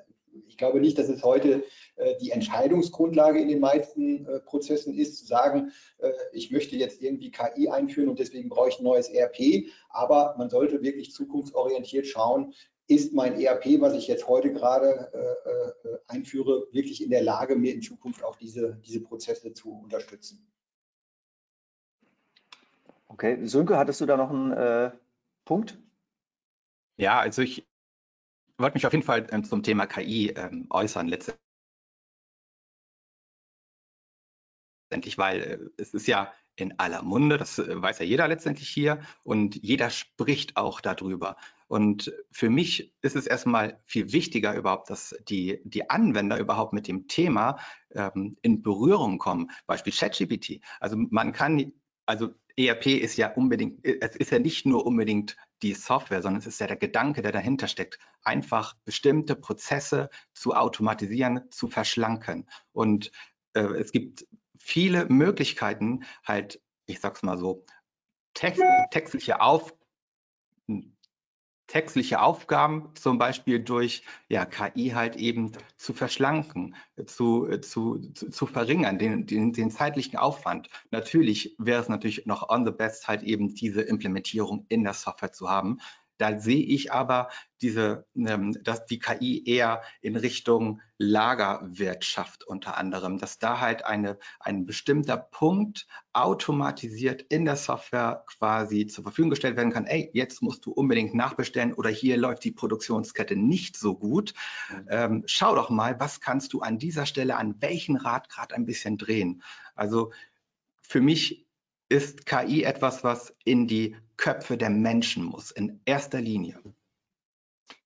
Ich 0.47 0.57
glaube 0.57 0.81
nicht, 0.81 0.99
dass 0.99 1.09
es 1.09 1.25
heute 1.25 1.65
äh, 1.97 2.17
die 2.21 2.31
Entscheidungsgrundlage 2.31 3.41
in 3.41 3.49
den 3.49 3.61
meisten 3.61 4.27
äh, 4.27 4.41
Prozessen 4.41 4.95
ist, 4.95 5.19
zu 5.19 5.27
sagen, 5.27 5.73
äh, 5.99 6.13
ich 6.33 6.51
möchte 6.51 6.77
jetzt 6.77 7.03
irgendwie 7.03 7.31
KI 7.31 7.69
einführen 7.69 8.09
und 8.09 8.19
deswegen 8.19 8.49
brauche 8.49 8.69
ich 8.69 8.79
ein 8.79 8.85
neues 8.85 9.09
ERP. 9.09 9.67
Aber 9.89 10.35
man 10.39 10.51
sollte 10.51 10.83
wirklich 10.83 11.13
zukunftsorientiert 11.13 12.07
schauen, 12.07 12.55
ist 12.91 13.15
mein 13.15 13.41
ERP, 13.41 13.81
was 13.81 13.95
ich 13.95 14.09
jetzt 14.09 14.27
heute 14.27 14.53
gerade 14.53 15.11
äh, 15.15 15.89
äh, 15.89 15.99
einführe, 16.09 16.67
wirklich 16.73 17.03
in 17.03 17.11
der 17.11 17.23
Lage, 17.23 17.55
mir 17.55 17.73
in 17.73 17.83
Zukunft 17.83 18.25
auch 18.25 18.35
diese, 18.37 18.81
diese 18.85 19.01
Prozesse 19.01 19.53
zu 19.53 19.71
unterstützen. 19.71 20.51
Okay, 23.07 23.47
Sönke, 23.47 23.79
hattest 23.79 24.01
du 24.01 24.07
da 24.07 24.17
noch 24.17 24.31
einen 24.31 24.53
äh, 24.53 24.91
Punkt? 25.45 25.79
Ja, 26.97 27.21
also 27.21 27.43
ich 27.43 27.69
wollte 28.59 28.75
mich 28.75 28.87
auf 28.87 28.93
jeden 28.93 29.05
Fall 29.05 29.27
ähm, 29.31 29.45
zum 29.45 29.63
Thema 29.63 29.87
KI 29.87 30.31
ähm, 30.31 30.67
äußern 30.69 31.07
letztendlich, 31.07 31.39
weil 35.17 35.41
äh, 35.41 35.59
es 35.81 35.95
ist 35.95 36.09
ja 36.09 36.33
in 36.57 36.79
aller 36.79 37.03
Munde, 37.03 37.39
das 37.39 37.59
äh, 37.59 37.81
weiß 37.81 37.99
ja 38.01 38.05
jeder 38.05 38.29
letztendlich 38.29 38.69
hier 38.69 39.01
und 39.23 39.57
jeder 39.57 39.91
spricht 39.91 40.57
auch 40.57 40.81
darüber. 40.81 41.37
Und 41.69 42.13
für 42.33 42.51
mich 42.51 42.93
ist 43.01 43.15
es 43.15 43.27
erstmal 43.27 43.81
viel 43.85 44.13
wichtiger 44.13 44.55
überhaupt, 44.57 44.91
dass 44.91 45.15
die, 45.29 45.61
die 45.65 45.89
Anwender 45.89 46.39
überhaupt 46.39 46.73
mit 46.73 46.89
dem 46.89 47.07
Thema 47.07 47.59
ähm, 47.93 48.37
in 48.43 48.63
Berührung 48.63 49.19
kommen. 49.19 49.51
Beispiel 49.67 49.93
ChatGPT. 49.93 50.61
Also 50.81 50.97
man 50.97 51.33
kann, 51.33 51.73
also 52.07 52.31
ERP 52.57 52.87
ist 52.87 53.17
ja 53.17 53.33
unbedingt, 53.33 53.85
es 53.85 54.17
ist 54.17 54.33
ja 54.33 54.39
nicht 54.39 54.67
nur 54.67 54.85
unbedingt 54.85 55.37
die 55.63 55.75
Software, 55.75 56.23
sondern 56.23 56.41
es 56.41 56.47
ist 56.47 56.61
ja 56.61 56.67
der 56.67 56.77
Gedanke, 56.77 57.23
der 57.23 57.33
dahinter 57.33 57.69
steckt, 57.69 57.99
einfach 58.23 58.75
bestimmte 58.85 59.37
Prozesse 59.37 60.11
zu 60.33 60.55
automatisieren, 60.55 61.51
zu 61.51 61.69
verschlanken. 61.69 62.49
Und 62.73 63.13
äh, 63.55 63.63
es 63.63 63.93
gibt 63.93 64.27
viele 64.61 65.07
Möglichkeiten, 65.07 66.05
halt, 66.25 66.63
ich 66.87 67.01
sag's 67.01 67.23
mal 67.23 67.39
so, 67.39 67.65
text, 68.35 68.63
textliche 68.91 69.41
Auf, 69.41 69.75
textliche 71.67 72.21
Aufgaben 72.21 72.91
zum 72.95 73.19
Beispiel 73.19 73.61
durch 73.61 74.03
ja, 74.29 74.45
KI 74.45 74.91
halt 74.91 75.17
eben 75.17 75.53
zu 75.77 75.93
verschlanken, 75.93 76.75
zu, 77.07 77.49
zu, 77.61 77.99
zu, 78.13 78.29
zu 78.29 78.47
verringern, 78.47 78.99
den, 78.99 79.27
den, 79.27 79.53
den 79.53 79.71
zeitlichen 79.71 80.19
Aufwand. 80.19 80.69
Natürlich 80.91 81.55
wäre 81.59 81.81
es 81.81 81.89
natürlich 81.89 82.27
noch 82.27 82.49
on 82.49 82.65
the 82.67 82.73
best 82.73 83.07
halt 83.07 83.23
eben 83.23 83.55
diese 83.55 83.83
Implementierung 83.83 84.67
in 84.69 84.83
der 84.83 84.95
Software 84.95 85.33
zu 85.33 85.49
haben, 85.49 85.79
da 86.21 86.39
sehe 86.39 86.63
ich 86.63 86.93
aber 86.93 87.29
diese, 87.63 88.07
ähm, 88.15 88.55
dass 88.63 88.85
die 88.85 88.99
KI 88.99 89.43
eher 89.45 89.83
in 90.03 90.17
Richtung 90.17 90.81
Lagerwirtschaft 90.99 92.45
unter 92.45 92.77
anderem, 92.77 93.19
dass 93.19 93.39
da 93.39 93.61
halt 93.61 93.85
eine, 93.85 94.19
ein 94.39 94.67
bestimmter 94.67 95.17
Punkt 95.17 95.87
automatisiert 96.13 97.23
in 97.23 97.45
der 97.45 97.57
Software 97.57 98.25
quasi 98.27 98.87
zur 98.87 99.05
Verfügung 99.05 99.31
gestellt 99.31 99.57
werden 99.57 99.73
kann. 99.73 99.87
Ey, 99.87 100.11
jetzt 100.13 100.43
musst 100.43 100.67
du 100.67 100.73
unbedingt 100.73 101.15
nachbestellen 101.15 101.73
oder 101.73 101.89
hier 101.89 102.19
läuft 102.19 102.45
die 102.45 102.53
Produktionskette 102.53 103.37
nicht 103.37 103.79
so 103.79 103.95
gut. 103.95 104.35
Mhm. 104.71 104.87
Ähm, 104.91 105.23
schau 105.27 105.55
doch 105.55 105.71
mal, 105.71 105.99
was 106.01 106.21
kannst 106.21 106.53
du 106.53 106.61
an 106.61 106.79
dieser 106.79 107.07
Stelle 107.07 107.37
an 107.37 107.57
welchen 107.61 107.97
Rad 107.97 108.29
gerade 108.29 108.55
ein 108.55 108.67
bisschen 108.67 108.99
drehen? 108.99 109.43
Also 109.75 110.13
für 110.83 111.01
mich 111.01 111.47
ist 111.91 112.25
KI 112.25 112.63
etwas, 112.63 113.05
was 113.05 113.37
in 113.45 113.67
die 113.67 113.97
Köpfe 114.17 114.57
der 114.57 114.71
Menschen 114.71 115.25
muss, 115.25 115.51
in 115.51 115.81
erster 115.85 116.21
Linie. 116.21 116.59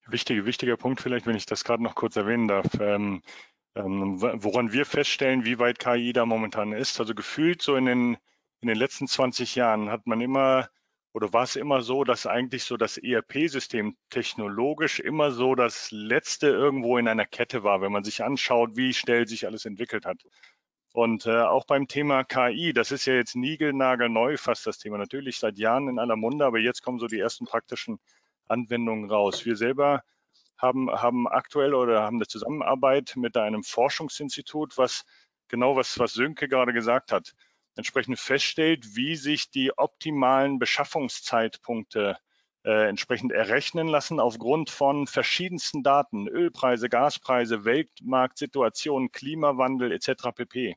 Wichtige, 0.06 0.44
wichtiger 0.46 0.76
Punkt 0.76 1.00
vielleicht, 1.00 1.26
wenn 1.26 1.36
ich 1.36 1.46
das 1.46 1.64
gerade 1.64 1.82
noch 1.82 1.94
kurz 1.94 2.14
erwähnen 2.14 2.46
darf. 2.46 2.66
Ähm, 2.78 3.22
ähm, 3.74 4.20
woran 4.20 4.72
wir 4.72 4.86
feststellen, 4.86 5.44
wie 5.44 5.58
weit 5.58 5.78
KI 5.78 6.12
da 6.12 6.26
momentan 6.26 6.72
ist. 6.72 7.00
Also 7.00 7.14
gefühlt 7.14 7.62
so 7.62 7.74
in 7.74 7.86
den, 7.86 8.16
in 8.60 8.68
den 8.68 8.76
letzten 8.76 9.08
20 9.08 9.56
Jahren 9.56 9.90
hat 9.90 10.06
man 10.06 10.20
immer 10.20 10.68
oder 11.14 11.32
war 11.32 11.44
es 11.44 11.54
immer 11.54 11.80
so, 11.80 12.02
dass 12.02 12.26
eigentlich 12.26 12.64
so 12.64 12.76
das 12.76 12.98
ERP-System 12.98 13.96
technologisch 14.10 14.98
immer 14.98 15.30
so 15.30 15.54
das 15.54 15.92
letzte 15.92 16.48
irgendwo 16.48 16.98
in 16.98 17.06
einer 17.06 17.24
Kette 17.24 17.62
war, 17.62 17.80
wenn 17.80 17.92
man 17.92 18.02
sich 18.02 18.24
anschaut, 18.24 18.76
wie 18.76 18.92
schnell 18.92 19.28
sich 19.28 19.46
alles 19.46 19.64
entwickelt 19.64 20.06
hat. 20.06 20.24
Und 20.94 21.26
äh, 21.26 21.42
auch 21.42 21.66
beim 21.66 21.88
Thema 21.88 22.22
KI, 22.22 22.72
das 22.72 22.92
ist 22.92 23.04
ja 23.06 23.14
jetzt 23.14 23.34
niegelnagelneu 23.34 24.36
fast 24.36 24.64
das 24.64 24.78
Thema. 24.78 24.96
Natürlich 24.96 25.40
seit 25.40 25.58
Jahren 25.58 25.88
in 25.88 25.98
aller 25.98 26.14
Munde, 26.14 26.46
aber 26.46 26.60
jetzt 26.60 26.82
kommen 26.84 27.00
so 27.00 27.08
die 27.08 27.18
ersten 27.18 27.46
praktischen 27.46 27.98
Anwendungen 28.46 29.10
raus. 29.10 29.44
Wir 29.44 29.56
selber 29.56 30.04
haben, 30.56 30.88
haben 30.92 31.26
aktuell 31.26 31.74
oder 31.74 32.02
haben 32.02 32.18
eine 32.18 32.28
Zusammenarbeit 32.28 33.14
mit 33.16 33.36
einem 33.36 33.64
Forschungsinstitut, 33.64 34.78
was 34.78 35.04
genau 35.48 35.74
was, 35.74 35.98
was 35.98 36.12
Sönke 36.12 36.46
gerade 36.46 36.72
gesagt 36.72 37.10
hat, 37.10 37.34
entsprechend 37.74 38.20
feststellt, 38.20 38.94
wie 38.94 39.16
sich 39.16 39.50
die 39.50 39.76
optimalen 39.76 40.60
Beschaffungszeitpunkte 40.60 42.10
äh, 42.10 42.14
entsprechend 42.70 43.32
errechnen 43.32 43.88
lassen 43.88 44.20
aufgrund 44.20 44.70
von 44.70 45.06
verschiedensten 45.06 45.82
Daten, 45.82 46.28
Ölpreise, 46.28 46.88
Gaspreise, 46.88 47.64
Weltmarktsituation, 47.64 49.12
Klimawandel 49.12 49.92
etc. 49.92 50.30
pp. 50.34 50.76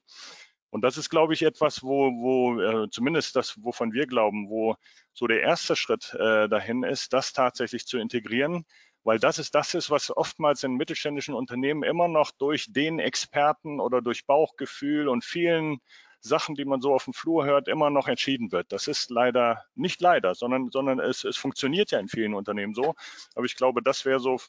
Und 0.70 0.82
das 0.82 0.98
ist, 0.98 1.10
glaube 1.10 1.34
ich, 1.34 1.44
etwas, 1.44 1.82
wo, 1.82 2.12
wo 2.12 2.60
äh, 2.60 2.90
zumindest 2.90 3.36
das, 3.36 3.56
wovon 3.64 3.94
wir 3.94 4.06
glauben, 4.06 4.50
wo 4.50 4.76
so 5.14 5.26
der 5.28 5.42
erste 5.42 5.76
Schritt 5.76 6.14
äh, 6.14 6.50
dahin 6.50 6.84
ist, 6.84 7.14
das 7.14 7.34
tatsächlich 7.34 7.86
zu 7.86 7.98
integrieren, 7.98 8.66
weil 9.04 9.20
das 9.20 9.40
ist 9.40 9.56
das 9.56 9.74
ist, 9.74 9.90
was 9.90 10.16
oftmals 10.16 10.64
in 10.64 10.76
mittelständischen 10.76 11.34
Unternehmen 11.34 11.84
immer 11.84 12.10
noch 12.10 12.32
durch 12.32 12.66
den 12.74 13.00
Experten 13.00 13.80
oder 13.80 14.02
durch 14.02 14.26
Bauchgefühl 14.26 15.08
und 15.08 15.24
vielen 15.24 15.80
Sachen, 16.20 16.56
die 16.56 16.66
man 16.66 16.82
so 16.82 16.94
auf 16.94 17.06
dem 17.06 17.14
Flur 17.14 17.46
hört, 17.46 17.68
immer 17.68 17.90
noch 17.90 18.08
entschieden 18.08 18.52
wird. 18.52 18.72
Das 18.72 18.88
ist 18.88 19.10
leider, 19.10 19.64
nicht 19.76 20.02
leider, 20.02 20.36
sondern, 20.36 20.70
sondern 20.70 21.00
es, 21.00 21.24
es 21.24 21.38
funktioniert 21.38 21.92
ja 21.92 22.00
in 22.00 22.08
vielen 22.08 22.34
Unternehmen 22.34 22.74
so. 22.74 22.96
Aber 23.36 23.46
ich 23.46 23.56
glaube, 23.56 23.82
das 23.82 24.06
wäre 24.06 24.20
so 24.20 24.40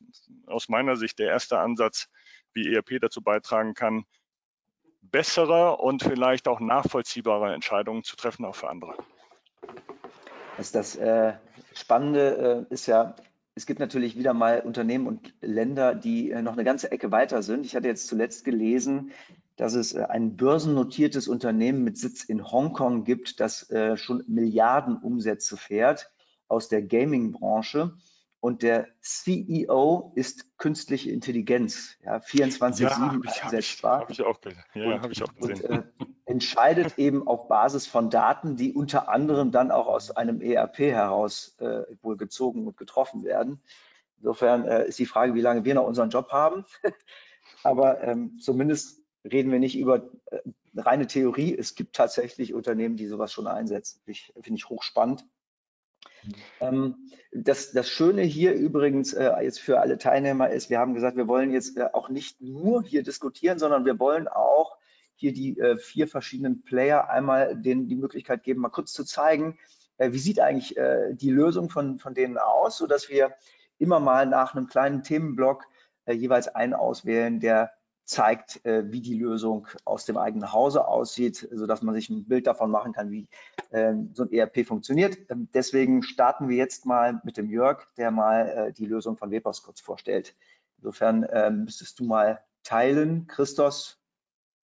aus 0.47 0.69
meiner 0.69 0.97
Sicht 0.97 1.19
der 1.19 1.29
erste 1.29 1.59
Ansatz, 1.59 2.09
wie 2.53 2.75
ERP 2.75 3.01
dazu 3.01 3.23
beitragen 3.23 3.75
kann, 3.75 4.05
bessere 5.01 5.77
und 5.77 6.03
vielleicht 6.03 6.49
auch 6.49 6.61
nachvollziehbare 6.61 7.55
Entscheidungen 7.55 8.03
zu 8.03 8.17
treffen, 8.17 8.45
auch 8.45 8.57
für 8.57 8.69
andere. 8.69 8.95
Das, 10.57 10.73
das 10.73 10.97
äh, 10.97 11.35
Spannende 11.75 12.67
äh, 12.71 12.75
ist 12.75 12.87
ja, 12.87 13.15
es 13.55 13.67
gibt 13.67 13.81
natürlich 13.81 14.17
wieder 14.17 14.35
mal 14.35 14.61
Unternehmen 14.61 15.07
und 15.07 15.35
Länder, 15.41 15.95
die 15.95 16.31
äh, 16.31 16.43
noch 16.43 16.55
eine 16.55 16.65
ganze 16.65 16.91
Ecke 16.91 17.13
weiter 17.13 17.43
sind. 17.43 17.65
Ich 17.65 17.77
hatte 17.77 17.89
jetzt 17.89 18.09
zuletzt 18.09 18.45
gelesen, 18.45 19.13
dass 19.59 19.75
es 19.75 19.93
äh, 19.93 20.05
ein 20.09 20.37
börsennotiertes 20.37 21.29
Unternehmen 21.29 21.85
mit 21.85 21.99
Sitz 21.99 22.25
in 22.25 22.51
Hongkong 22.51 23.05
gibt, 23.05 23.41
das 23.41 23.69
äh, 23.71 23.97
schon 23.97 24.25
Milliarden 24.27 24.97
Umsätze 24.97 25.59
fährt 25.59 26.11
aus 26.47 26.69
der 26.69 26.81
Gaming-Branche. 26.81 27.99
Und 28.41 28.63
der 28.63 28.87
CEO 29.01 30.13
ist 30.15 30.57
künstliche 30.59 31.11
Intelligenz, 31.11 31.97
ja, 32.05 32.19
24-7 32.19 32.83
ja, 32.83 33.43
einsetzbar. 33.43 34.03
Habe 34.03 34.13
ich, 34.13 34.21
hab 34.21 34.37
ich, 34.37 34.47
auch, 34.47 34.55
ja, 34.75 35.03
hab 35.03 35.11
ich 35.11 35.23
auch 35.25 35.35
gesehen. 35.35 35.61
Und, 35.61 35.71
äh, 35.71 35.83
entscheidet 36.25 36.97
eben 36.99 37.27
auf 37.27 37.49
Basis 37.49 37.89
von 37.89 38.11
Daten, 38.11 38.55
die 38.55 38.73
unter 38.73 39.09
anderem 39.09 39.51
dann 39.51 39.73
auch 39.73 39.89
aus 39.89 40.13
einem 40.13 40.41
ERP 40.41 40.79
heraus 40.79 41.57
äh, 41.59 41.83
wohl 42.01 42.17
gezogen 42.17 42.69
und 42.69 42.77
getroffen 42.77 43.25
werden. 43.25 43.61
Insofern 44.19 44.65
äh, 44.67 44.87
ist 44.87 45.01
die 45.01 45.07
Frage, 45.07 45.35
wie 45.35 45.41
lange 45.41 45.65
wir 45.65 45.75
noch 45.75 45.87
unseren 45.87 46.11
Job 46.11 46.31
haben. 46.31 46.65
Aber 47.65 48.05
ähm, 48.05 48.39
zumindest 48.39 48.98
reden 49.25 49.53
wir 49.53 49.59
nicht 49.59 49.79
über 49.79 50.11
äh, 50.27 50.39
reine 50.77 51.07
Theorie. 51.07 51.57
Es 51.57 51.75
gibt 51.75 51.97
tatsächlich 51.97 52.55
Unternehmen, 52.55 52.97
die 52.97 53.07
sowas 53.07 53.33
schon 53.33 53.47
einsetzen. 53.47 54.01
Finde 54.05 54.55
ich 54.55 54.69
hochspannend. 54.69 55.25
Ähm, 56.61 57.11
das, 57.33 57.73
das 57.73 57.89
Schöne 57.89 58.23
hier 58.23 58.53
übrigens 58.53 59.13
äh, 59.13 59.31
jetzt 59.43 59.61
für 59.61 59.81
alle 59.81 59.99
Teilnehmer 59.99 60.51
ist, 60.51 60.71
wir 60.71 60.79
haben 60.79 60.95
gesagt, 60.95 61.17
wir 61.17 61.29
wollen 61.29 61.53
jetzt 61.53 61.77
äh, 61.77 61.89
auch 61.93 62.09
nicht 62.09 62.41
nur 62.41 62.83
hier 62.83 63.03
diskutieren, 63.03 63.59
sondern 63.59 63.85
wir 63.85 63.99
wollen 63.99 64.29
auch 64.29 64.77
hier 65.15 65.33
die 65.33 65.59
äh, 65.59 65.79
vier 65.79 66.07
verschiedenen 66.07 66.63
Player 66.63 67.09
einmal 67.11 67.57
denen 67.57 67.89
die 67.89 67.97
Möglichkeit 67.97 68.45
geben, 68.45 68.61
mal 68.61 68.69
kurz 68.69 68.93
zu 68.93 69.05
zeigen, 69.05 69.59
äh, 69.99 70.13
wie 70.13 70.19
sieht 70.19 70.41
eigentlich 70.41 70.77
äh, 70.77 71.15
die 71.15 71.31
Lösung 71.31 71.71
von, 71.71 71.99
von 71.99 72.15
denen 72.15 72.39
aus, 72.39 72.79
sodass 72.79 73.09
wir 73.09 73.35
immer 73.79 74.01
mal 74.01 74.27
nach 74.27 74.55
einem 74.55 74.67
kleinen 74.67 75.03
Themenblock 75.03 75.65
äh, 76.05 76.13
jeweils 76.13 76.49
einen 76.49 76.75
auswählen, 76.75 77.41
der 77.41 77.73
zeigt, 78.09 78.65
äh, 78.65 78.91
wie 78.91 79.03
die 79.03 79.19
Lösung 79.19 79.69
aus 79.85 80.07
dem 80.07 80.17
eigenen 80.17 80.53
Hause 80.53 80.89
aussieht, 80.89 81.47
sodass 81.53 81.83
man 81.83 81.95
sich 81.95 82.09
ein 82.09 82.25
Bild 82.27 82.47
davon 82.47 82.71
machen 82.71 82.93
kann, 82.93 83.11
wie 83.11 83.29
ähm, 83.71 84.11
so 84.15 84.23
ein 84.23 84.33
ERP 84.33 84.67
funktioniert. 84.67 85.19
Ähm, 85.31 85.49
deswegen 85.53 86.03
starten 86.03 86.49
wir 86.49 86.57
jetzt 86.57 86.87
mal 86.87 87.21
mit 87.25 87.37
dem 87.37 87.51
Jörg, 87.51 87.87
der 87.99 88.11
mal 88.11 88.49
äh, 88.49 88.73
die 88.73 88.87
Lösung 88.87 89.19
von 89.19 89.31
Webos 89.31 89.63
kurz 89.63 89.83
vorstellt. 89.83 90.35
Insofern 90.79 91.27
ähm, 91.31 91.65
müsstest 91.65 92.01
du 92.01 92.05
mal 92.05 92.43
teilen. 92.63 93.27
Christos, 93.27 94.01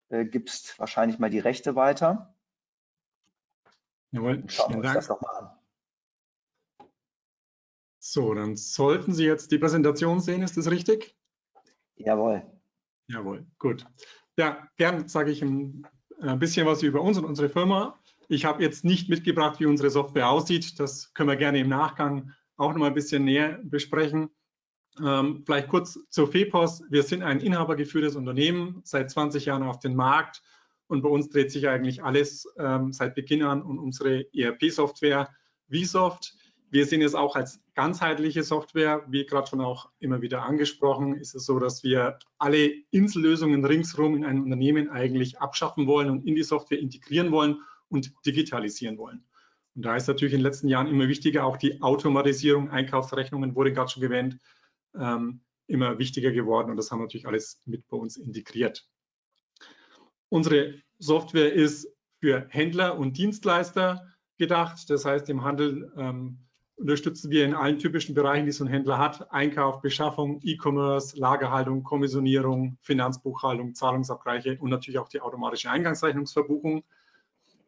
äh, 0.09 0.25
gibst 0.25 0.77
wahrscheinlich 0.77 1.17
mal 1.17 1.29
die 1.29 1.39
Rechte 1.39 1.75
weiter. 1.75 2.35
Jawohl, 4.11 4.43
schauen 4.47 4.71
wir 4.71 4.77
uns 4.77 4.85
Dank. 4.87 4.95
das 4.95 5.07
nochmal 5.07 5.35
an. 5.37 5.49
So, 7.99 8.33
dann 8.33 8.57
sollten 8.57 9.13
Sie 9.13 9.23
jetzt 9.23 9.53
die 9.53 9.57
Präsentation 9.57 10.19
sehen, 10.19 10.41
ist 10.41 10.57
das 10.57 10.69
richtig? 10.69 11.15
Jawohl. 11.95 12.43
Jawohl, 13.11 13.45
gut. 13.59 13.85
Ja, 14.37 14.67
gern 14.77 15.07
sage 15.07 15.31
ich 15.31 15.41
ein, 15.41 15.85
bisschen 16.37 16.67
was 16.67 16.83
über 16.83 17.01
uns 17.01 17.17
und 17.17 17.25
unsere 17.25 17.49
Firma. 17.49 17.99
Ich 18.27 18.45
habe 18.45 18.61
jetzt 18.61 18.85
nicht 18.85 19.09
mitgebracht, 19.09 19.59
wie 19.59 19.65
unsere 19.65 19.89
Software 19.89 20.29
aussieht. 20.29 20.79
Das 20.79 21.11
können 21.15 21.29
wir 21.29 21.35
gerne 21.35 21.59
im 21.59 21.67
Nachgang 21.67 22.31
auch 22.57 22.69
noch 22.69 22.77
mal 22.77 22.87
ein 22.87 22.93
bisschen 22.93 23.25
näher 23.25 23.59
besprechen. 23.63 24.29
Ähm, 25.03 25.41
vielleicht 25.45 25.67
kurz 25.69 25.97
zur 26.09 26.31
FEPOS. 26.31 26.83
Wir 26.89 27.01
sind 27.01 27.23
ein 27.23 27.39
inhabergeführtes 27.39 28.15
Unternehmen, 28.15 28.81
seit 28.83 29.09
20 29.09 29.45
Jahren 29.45 29.63
auf 29.63 29.79
dem 29.79 29.95
Markt 29.95 30.43
und 30.87 31.01
bei 31.01 31.09
uns 31.09 31.29
dreht 31.29 31.51
sich 31.51 31.67
eigentlich 31.67 32.03
alles 32.03 32.45
ähm, 32.57 32.91
seit 32.93 33.15
Beginn 33.15 33.43
an 33.43 33.63
um 33.63 33.79
unsere 33.79 34.25
ERP-Software 34.33 35.29
vSoft. 35.71 36.35
Wir 36.71 36.85
sehen 36.85 37.01
es 37.01 37.15
auch 37.15 37.35
als 37.35 37.59
ganzheitliche 37.75 38.43
Software. 38.43 39.03
Wie 39.09 39.25
gerade 39.25 39.47
schon 39.47 39.59
auch 39.59 39.89
immer 39.99 40.21
wieder 40.21 40.43
angesprochen, 40.43 41.15
ist 41.15 41.35
es 41.35 41.45
so, 41.45 41.59
dass 41.59 41.83
wir 41.83 42.17
alle 42.37 42.71
Insellösungen 42.91 43.65
ringsherum 43.65 44.15
in 44.15 44.23
einem 44.23 44.43
Unternehmen 44.43 44.89
eigentlich 44.89 45.39
abschaffen 45.39 45.85
wollen 45.85 46.09
und 46.09 46.25
in 46.25 46.35
die 46.35 46.43
Software 46.43 46.79
integrieren 46.79 47.31
wollen 47.31 47.57
und 47.89 48.13
digitalisieren 48.25 48.97
wollen. 48.97 49.25
Und 49.75 49.83
da 49.83 49.97
ist 49.97 50.07
natürlich 50.07 50.33
in 50.33 50.39
den 50.39 50.45
letzten 50.45 50.69
Jahren 50.69 50.87
immer 50.87 51.09
wichtiger 51.09 51.45
auch 51.45 51.57
die 51.57 51.81
Automatisierung, 51.81 52.69
Einkaufsrechnungen 52.69 53.53
wurde 53.53 53.73
gerade 53.73 53.89
schon 53.89 54.03
erwähnt, 54.03 54.37
ähm, 54.97 55.41
immer 55.67 55.99
wichtiger 55.99 56.31
geworden 56.31 56.71
und 56.71 56.77
das 56.77 56.89
haben 56.89 56.99
wir 56.99 57.03
natürlich 57.03 57.27
alles 57.27 57.61
mit 57.65 57.85
bei 57.89 57.97
uns 57.97 58.15
integriert. 58.15 58.87
Unsere 60.29 60.75
Software 60.99 61.51
ist 61.51 61.87
für 62.19 62.47
Händler 62.49 62.97
und 62.97 63.17
Dienstleister 63.17 64.07
gedacht. 64.37 64.89
Das 64.89 65.03
heißt, 65.03 65.29
im 65.29 65.43
Handel 65.43 65.91
ähm, 65.97 66.39
unterstützen 66.81 67.29
wir 67.29 67.45
in 67.45 67.53
allen 67.53 67.77
typischen 67.77 68.15
Bereichen, 68.15 68.47
die 68.47 68.51
so 68.51 68.65
ein 68.65 68.67
Händler 68.67 68.97
hat. 68.97 69.31
Einkauf, 69.31 69.81
Beschaffung, 69.81 70.41
E-Commerce, 70.43 71.17
Lagerhaltung, 71.17 71.83
Kommissionierung, 71.83 72.77
Finanzbuchhaltung, 72.81 73.75
Zahlungsabgleiche 73.75 74.57
und 74.59 74.71
natürlich 74.71 74.99
auch 74.99 75.07
die 75.07 75.21
automatische 75.21 75.69
Eingangsrechnungsverbuchung. 75.69 76.83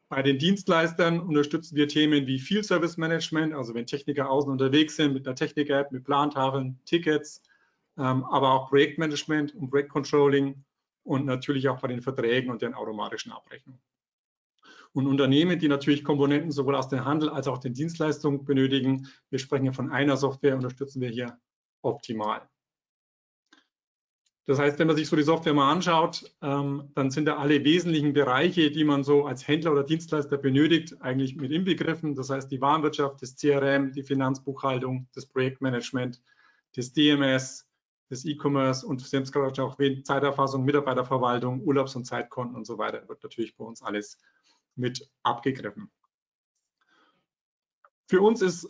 Bei 0.09 0.21
den 0.21 0.37
Dienstleistern 0.37 1.19
unterstützen 1.19 1.75
wir 1.75 1.87
Themen 1.87 2.27
wie 2.27 2.39
Field 2.39 2.65
Service 2.65 2.97
Management, 2.97 3.53
also 3.53 3.73
wenn 3.73 3.85
Techniker 3.85 4.29
außen 4.29 4.51
unterwegs 4.51 4.95
sind 4.95 5.13
mit 5.13 5.27
einer 5.27 5.35
Technik-App, 5.35 5.91
mit 5.91 6.03
Plantafeln, 6.03 6.79
Tickets, 6.85 7.41
ähm, 7.97 8.23
aber 8.25 8.51
auch 8.53 8.69
Projektmanagement 8.69 9.55
und 9.55 9.69
Projektcontrolling 9.69 10.63
und 11.03 11.25
natürlich 11.25 11.69
auch 11.69 11.79
bei 11.79 11.87
den 11.87 12.01
Verträgen 12.01 12.51
und 12.51 12.61
den 12.61 12.73
automatischen 12.73 13.31
Abrechnungen. 13.31 13.79
Und 14.93 15.07
Unternehmen, 15.07 15.57
die 15.57 15.67
natürlich 15.67 16.03
Komponenten 16.03 16.51
sowohl 16.51 16.75
aus 16.75 16.87
dem 16.87 17.03
Handel 17.03 17.29
als 17.29 17.47
auch 17.47 17.57
den 17.57 17.73
Dienstleistungen 17.73 18.45
benötigen, 18.45 19.07
wir 19.29 19.39
sprechen 19.39 19.65
ja 19.65 19.73
von 19.73 19.91
einer 19.91 20.17
Software, 20.17 20.55
unterstützen 20.55 21.01
wir 21.01 21.09
hier 21.09 21.37
optimal. 21.81 22.47
Das 24.45 24.59
heißt, 24.59 24.77
wenn 24.77 24.87
man 24.87 24.97
sich 24.97 25.07
so 25.07 25.15
die 25.15 25.23
Software 25.23 25.53
mal 25.53 25.71
anschaut, 25.71 26.29
ähm, 26.41 26.91
dann 26.95 27.11
sind 27.11 27.25
da 27.25 27.37
alle 27.37 27.63
wesentlichen 27.63 28.11
Bereiche, 28.11 28.71
die 28.71 28.83
man 28.83 29.03
so 29.03 29.25
als 29.25 29.47
Händler 29.47 29.71
oder 29.71 29.83
Dienstleister 29.83 30.37
benötigt, 30.37 31.01
eigentlich 31.01 31.37
mit 31.37 31.51
inbegriffen. 31.51 32.13
Das 32.13 32.29
heißt, 32.29 32.51
die 32.51 32.59
Warenwirtschaft, 32.59 33.21
das 33.21 33.37
CRM, 33.37 33.93
die 33.93 34.03
Finanzbuchhaltung, 34.03 35.07
das 35.15 35.25
Projektmanagement, 35.25 36.21
das 36.75 36.91
DMS, 36.91 37.69
das 38.09 38.25
E-Commerce 38.25 38.85
und 38.85 39.01
Sie 39.01 39.15
haben 39.15 39.23
es 39.23 39.31
gerade 39.31 39.63
auch 39.63 39.77
Zeiterfassung, 40.03 40.65
Mitarbeiterverwaltung, 40.65 41.61
Urlaubs- 41.61 41.95
und 41.95 42.05
Zeitkonten 42.05 42.55
und 42.55 42.65
so 42.65 42.77
weiter 42.77 43.07
wird 43.07 43.23
natürlich 43.23 43.55
bei 43.55 43.63
uns 43.63 43.81
alles 43.81 44.19
mit 44.75 45.09
abgegriffen. 45.23 45.91
Für 48.07 48.21
uns 48.21 48.41
ist 48.41 48.67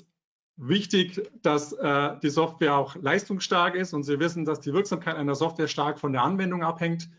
wichtig, 0.56 1.30
dass 1.42 1.74
äh, 1.74 2.18
die 2.22 2.30
Software 2.30 2.76
auch 2.76 2.96
leistungsstark 2.96 3.76
ist 3.76 3.94
und 3.94 4.04
Sie 4.04 4.20
wissen, 4.20 4.46
dass 4.46 4.60
die 4.60 4.74
Wirksamkeit 4.74 5.16
einer 5.16 5.36
Software 5.36 5.68
stark 5.68 6.00
von 6.00 6.13
der 6.13 6.24
Anwendung 6.24 6.63
abhängt. 6.63 7.10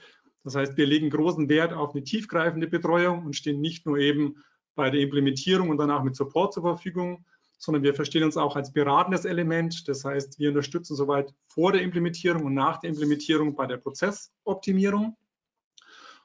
Das 0.44 0.54
heißt, 0.54 0.76
wir 0.76 0.86
legen 0.86 1.10
großen 1.10 1.48
Wert 1.48 1.72
auf 1.72 1.94
eine 1.94 2.04
tiefgreifende 2.04 2.66
Betreuung 2.66 3.24
und 3.24 3.34
stehen 3.34 3.60
nicht 3.60 3.86
nur 3.86 3.98
eben 3.98 4.36
bei 4.74 4.90
der 4.90 5.00
Implementierung 5.00 5.70
und 5.70 5.78
danach 5.78 6.02
mit 6.02 6.16
Support 6.16 6.52
zur 6.52 6.62
Verfügung, 6.62 7.24
sondern 7.58 7.82
wir 7.82 7.94
verstehen 7.94 8.24
uns 8.24 8.36
auch 8.36 8.56
als 8.56 8.72
beratendes 8.72 9.24
Element. 9.24 9.88
Das 9.88 10.04
heißt, 10.04 10.38
wir 10.38 10.50
unterstützen 10.50 10.96
soweit 10.96 11.34
vor 11.46 11.72
der 11.72 11.82
Implementierung 11.82 12.44
und 12.44 12.54
nach 12.54 12.78
der 12.78 12.90
Implementierung 12.90 13.54
bei 13.54 13.66
der 13.66 13.78
Prozessoptimierung, 13.78 15.16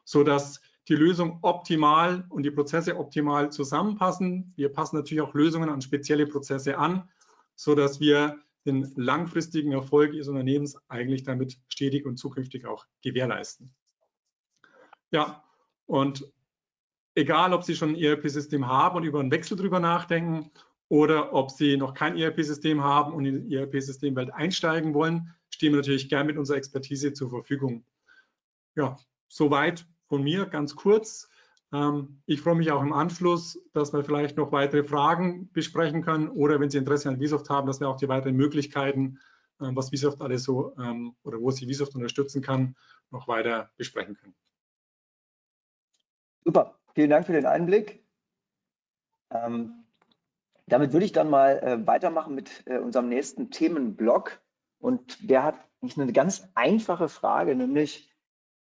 sodass 0.03 0.59
die 0.89 0.95
Lösung 0.95 1.37
optimal 1.43 2.25
und 2.29 2.43
die 2.43 2.51
Prozesse 2.51 2.97
optimal 2.97 3.51
zusammenpassen. 3.51 4.53
Wir 4.55 4.69
passen 4.69 4.95
natürlich 4.95 5.21
auch 5.21 5.35
Lösungen 5.35 5.69
an 5.69 5.81
spezielle 5.81 6.25
Prozesse 6.25 6.79
an, 6.79 7.07
so 7.55 7.75
dass 7.75 7.99
wir 7.99 8.39
den 8.65 8.91
langfristigen 8.95 9.71
Erfolg 9.71 10.13
Ihres 10.13 10.27
Unternehmens 10.27 10.77
eigentlich 10.87 11.23
damit 11.23 11.59
stetig 11.67 12.05
und 12.05 12.17
zukünftig 12.17 12.65
auch 12.65 12.85
gewährleisten. 13.03 13.71
Ja, 15.11 15.43
und 15.85 16.25
egal, 17.15 17.53
ob 17.53 17.63
Sie 17.63 17.75
schon 17.75 17.89
ein 17.89 17.95
ERP-System 17.95 18.67
haben 18.67 18.97
und 18.97 19.03
über 19.03 19.19
einen 19.19 19.31
Wechsel 19.31 19.57
drüber 19.57 19.79
nachdenken 19.79 20.51
oder 20.87 21.33
ob 21.33 21.51
Sie 21.51 21.77
noch 21.77 21.93
kein 21.93 22.17
ERP-System 22.17 22.83
haben 22.83 23.13
und 23.13 23.25
in 23.25 23.47
die 23.47 23.55
ERP-Systemwelt 23.55 24.33
einsteigen 24.33 24.95
wollen, 24.95 25.35
stehen 25.51 25.71
wir 25.71 25.77
natürlich 25.77 26.09
gern 26.09 26.25
mit 26.25 26.37
unserer 26.37 26.57
Expertise 26.57 27.13
zur 27.13 27.29
Verfügung. 27.29 27.85
Ja, 28.75 28.97
soweit 29.27 29.85
von 30.09 30.23
mir 30.23 30.47
ganz 30.47 30.75
kurz. 30.75 31.29
Ähm, 31.71 32.21
ich 32.25 32.41
freue 32.41 32.55
mich 32.55 32.71
auch 32.71 32.81
im 32.81 32.93
Anschluss, 32.93 33.59
dass 33.73 33.93
wir 33.93 34.03
vielleicht 34.03 34.35
noch 34.35 34.51
weitere 34.51 34.83
Fragen 34.83 35.49
besprechen 35.53 36.01
können 36.01 36.27
oder 36.27 36.59
wenn 36.59 36.69
Sie 36.69 36.77
Interesse 36.77 37.09
an 37.09 37.19
Visoft 37.19 37.49
haben, 37.49 37.67
dass 37.67 37.79
wir 37.79 37.87
auch 37.87 37.97
die 37.97 38.09
weiteren 38.09 38.35
Möglichkeiten, 38.35 39.19
ähm, 39.61 39.75
was 39.75 39.91
Visoft 39.91 40.21
alles 40.21 40.43
so 40.43 40.75
ähm, 40.77 41.15
oder 41.23 41.39
wo 41.39 41.51
Sie 41.51 41.67
Visoft 41.67 41.95
unterstützen 41.95 42.41
kann, 42.41 42.75
noch 43.11 43.27
weiter 43.27 43.69
besprechen 43.77 44.15
können. 44.15 44.35
Super, 46.43 46.79
vielen 46.95 47.11
Dank 47.11 47.27
für 47.27 47.33
den 47.33 47.45
Einblick. 47.45 48.03
Ähm, 49.29 49.85
damit 50.65 50.93
würde 50.93 51.05
ich 51.05 51.11
dann 51.11 51.29
mal 51.29 51.59
äh, 51.59 51.87
weitermachen 51.87 52.33
mit 52.33 52.63
äh, 52.65 52.79
unserem 52.79 53.09
nächsten 53.09 53.51
Themenblock. 53.51 54.39
Und 54.79 55.29
der 55.29 55.43
hat 55.43 55.55
eine 55.81 56.13
ganz 56.13 56.47
einfache 56.55 57.09
Frage, 57.09 57.55
nämlich 57.55 58.08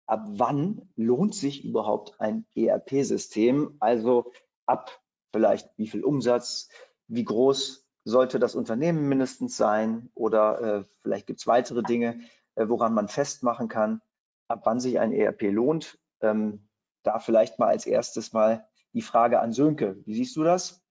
ab 0.09 0.25
wann 0.27 0.89
lohnt 0.95 1.35
sich 1.35 1.63
überhaupt 1.63 2.19
ein 2.19 2.45
ERP-System? 2.55 3.77
Also 3.79 4.31
ab 4.65 4.99
vielleicht 5.31 5.69
wie 5.77 5.87
viel 5.87 6.03
Umsatz, 6.03 6.69
wie 7.07 7.23
groß 7.23 7.87
sollte 8.05 8.39
das 8.39 8.55
Unternehmen 8.55 9.07
mindestens 9.07 9.55
sein 9.55 10.09
oder 10.15 10.61
äh, 10.61 10.83
vielleicht 11.01 11.27
gibt 11.27 11.39
es 11.39 11.47
weitere 11.47 11.83
Dinge, 11.83 12.21
äh, 12.55 12.67
woran 12.67 12.95
man 12.95 13.07
festmachen 13.07 13.67
kann, 13.67 14.01
ab 14.47 14.61
wann 14.63 14.79
sich 14.79 14.99
ein 14.99 15.13
ERP 15.13 15.43
lohnt. 15.51 15.99
Ähm, 16.21 16.67
da 17.03 17.19
vielleicht 17.19 17.59
mal 17.59 17.67
als 17.67 17.85
erstes 17.85 18.33
mal 18.33 18.67
die 18.93 19.03
Frage 19.03 19.39
an 19.39 19.53
Sönke. 19.53 20.01
Wie 20.05 20.15
siehst 20.15 20.35
du 20.35 20.43
das? 20.43 20.81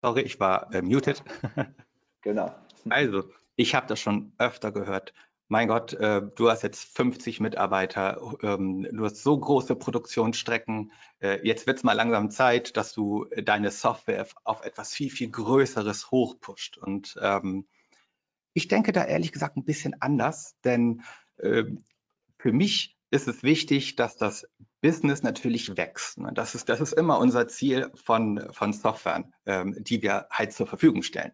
Sorry, 0.00 0.22
ich 0.22 0.40
war 0.40 0.72
äh, 0.72 0.80
muted. 0.80 1.22
genau. 2.22 2.54
Also, 2.88 3.24
ich 3.58 3.74
habe 3.74 3.88
das 3.88 3.98
schon 3.98 4.32
öfter 4.38 4.70
gehört. 4.70 5.12
Mein 5.48 5.66
Gott, 5.66 5.92
äh, 5.94 6.22
du 6.36 6.48
hast 6.48 6.62
jetzt 6.62 6.96
50 6.96 7.40
Mitarbeiter, 7.40 8.36
ähm, 8.42 8.86
du 8.92 9.04
hast 9.04 9.22
so 9.22 9.36
große 9.36 9.74
Produktionsstrecken. 9.74 10.92
Äh, 11.18 11.40
jetzt 11.44 11.66
wird 11.66 11.78
es 11.78 11.82
mal 11.82 11.94
langsam 11.94 12.30
Zeit, 12.30 12.76
dass 12.76 12.92
du 12.92 13.26
deine 13.42 13.72
Software 13.72 14.26
auf 14.44 14.64
etwas 14.64 14.92
viel, 14.92 15.10
viel 15.10 15.30
Größeres 15.30 16.12
hochpusht. 16.12 16.78
Und 16.78 17.16
ähm, 17.20 17.66
ich 18.52 18.68
denke 18.68 18.92
da 18.92 19.04
ehrlich 19.04 19.32
gesagt 19.32 19.56
ein 19.56 19.64
bisschen 19.64 20.00
anders, 20.00 20.54
denn 20.62 21.02
äh, 21.38 21.64
für 22.38 22.52
mich 22.52 22.96
ist 23.10 23.26
es 23.26 23.42
wichtig, 23.42 23.96
dass 23.96 24.16
das 24.16 24.46
Business 24.82 25.24
natürlich 25.24 25.76
wächst. 25.76 26.18
Ne? 26.18 26.30
Das 26.32 26.54
ist, 26.54 26.68
das 26.68 26.80
ist 26.80 26.92
immer 26.92 27.18
unser 27.18 27.48
Ziel 27.48 27.90
von, 27.96 28.48
von 28.52 28.72
Software, 28.72 29.24
ähm, 29.46 29.74
die 29.80 30.00
wir 30.02 30.28
halt 30.30 30.52
zur 30.52 30.68
Verfügung 30.68 31.02
stellen. 31.02 31.32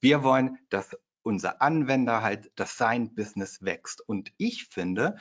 Wir 0.00 0.22
wollen, 0.22 0.58
dass 0.68 0.96
unser 1.24 1.60
Anwender 1.62 2.22
halt, 2.22 2.52
dass 2.54 2.76
sein 2.76 3.14
Business 3.14 3.62
wächst. 3.62 4.00
Und 4.00 4.32
ich 4.36 4.66
finde, 4.66 5.16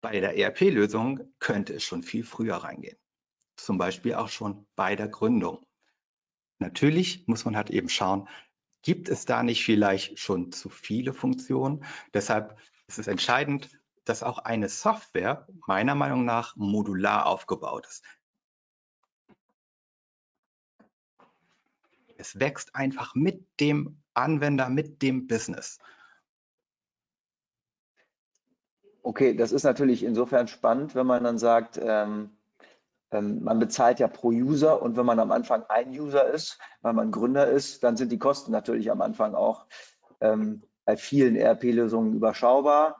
bei 0.00 0.20
der 0.20 0.36
ERP-Lösung 0.36 1.32
könnte 1.38 1.74
es 1.74 1.82
schon 1.82 2.02
viel 2.02 2.24
früher 2.24 2.56
reingehen. 2.56 2.98
Zum 3.56 3.78
Beispiel 3.78 4.14
auch 4.14 4.28
schon 4.28 4.66
bei 4.76 4.94
der 4.94 5.08
Gründung. 5.08 5.66
Natürlich 6.58 7.26
muss 7.26 7.44
man 7.44 7.56
halt 7.56 7.70
eben 7.70 7.88
schauen, 7.88 8.28
gibt 8.82 9.08
es 9.08 9.24
da 9.24 9.42
nicht 9.42 9.64
vielleicht 9.64 10.18
schon 10.18 10.52
zu 10.52 10.68
viele 10.68 11.14
Funktionen? 11.14 11.84
Deshalb 12.12 12.58
ist 12.86 12.98
es 12.98 13.06
entscheidend, 13.06 13.70
dass 14.04 14.22
auch 14.22 14.38
eine 14.38 14.68
Software 14.68 15.46
meiner 15.66 15.94
Meinung 15.94 16.24
nach 16.24 16.56
modular 16.56 17.26
aufgebaut 17.26 17.86
ist. 17.86 18.04
Es 22.16 22.38
wächst 22.38 22.74
einfach 22.74 23.14
mit 23.14 23.46
dem 23.60 24.01
Anwender, 24.14 24.68
mit 24.68 25.02
dem 25.02 25.26
Business. 25.26 25.78
Okay, 29.02 29.34
das 29.34 29.52
ist 29.52 29.64
natürlich 29.64 30.04
insofern 30.04 30.46
spannend, 30.46 30.94
wenn 30.94 31.06
man 31.06 31.24
dann 31.24 31.38
sagt, 31.38 31.78
ähm, 31.82 32.30
ähm, 33.10 33.42
man 33.42 33.58
bezahlt 33.58 33.98
ja 33.98 34.08
pro 34.08 34.28
User 34.28 34.80
und 34.80 34.96
wenn 34.96 35.06
man 35.06 35.18
am 35.18 35.32
Anfang 35.32 35.64
ein 35.68 35.90
User 35.90 36.28
ist, 36.28 36.58
weil 36.80 36.92
man 36.92 37.10
Gründer 37.10 37.46
ist, 37.46 37.82
dann 37.84 37.96
sind 37.96 38.10
die 38.12 38.18
Kosten 38.18 38.52
natürlich 38.52 38.90
am 38.90 39.02
Anfang 39.02 39.34
auch 39.34 39.66
ähm, 40.20 40.62
bei 40.84 40.96
vielen 40.96 41.36
ERP-Lösungen 41.36 42.14
überschaubar. 42.14 42.98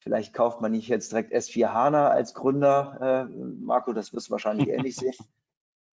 Vielleicht 0.00 0.32
kauft 0.32 0.60
man 0.60 0.72
nicht 0.72 0.88
jetzt 0.88 1.12
direkt 1.12 1.32
S4 1.32 1.72
HANA 1.72 2.08
als 2.08 2.34
Gründer. 2.34 3.26
Äh, 3.28 3.34
Marco, 3.34 3.92
das 3.92 4.12
wirst 4.12 4.28
du 4.28 4.32
wahrscheinlich 4.32 4.68
ähnlich 4.70 4.96
sehen. 4.96 5.14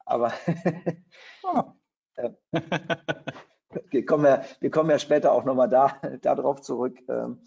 Aber 0.05 0.31
äh, 2.15 2.29
wir, 3.89 4.05
kommen 4.05 4.25
ja, 4.25 4.43
wir 4.59 4.71
kommen 4.71 4.89
ja 4.89 4.99
später 4.99 5.31
auch 5.31 5.45
nochmal 5.45 5.69
da, 5.69 5.99
darauf 6.21 6.61
zurück. 6.61 6.97
Ähm, 7.07 7.41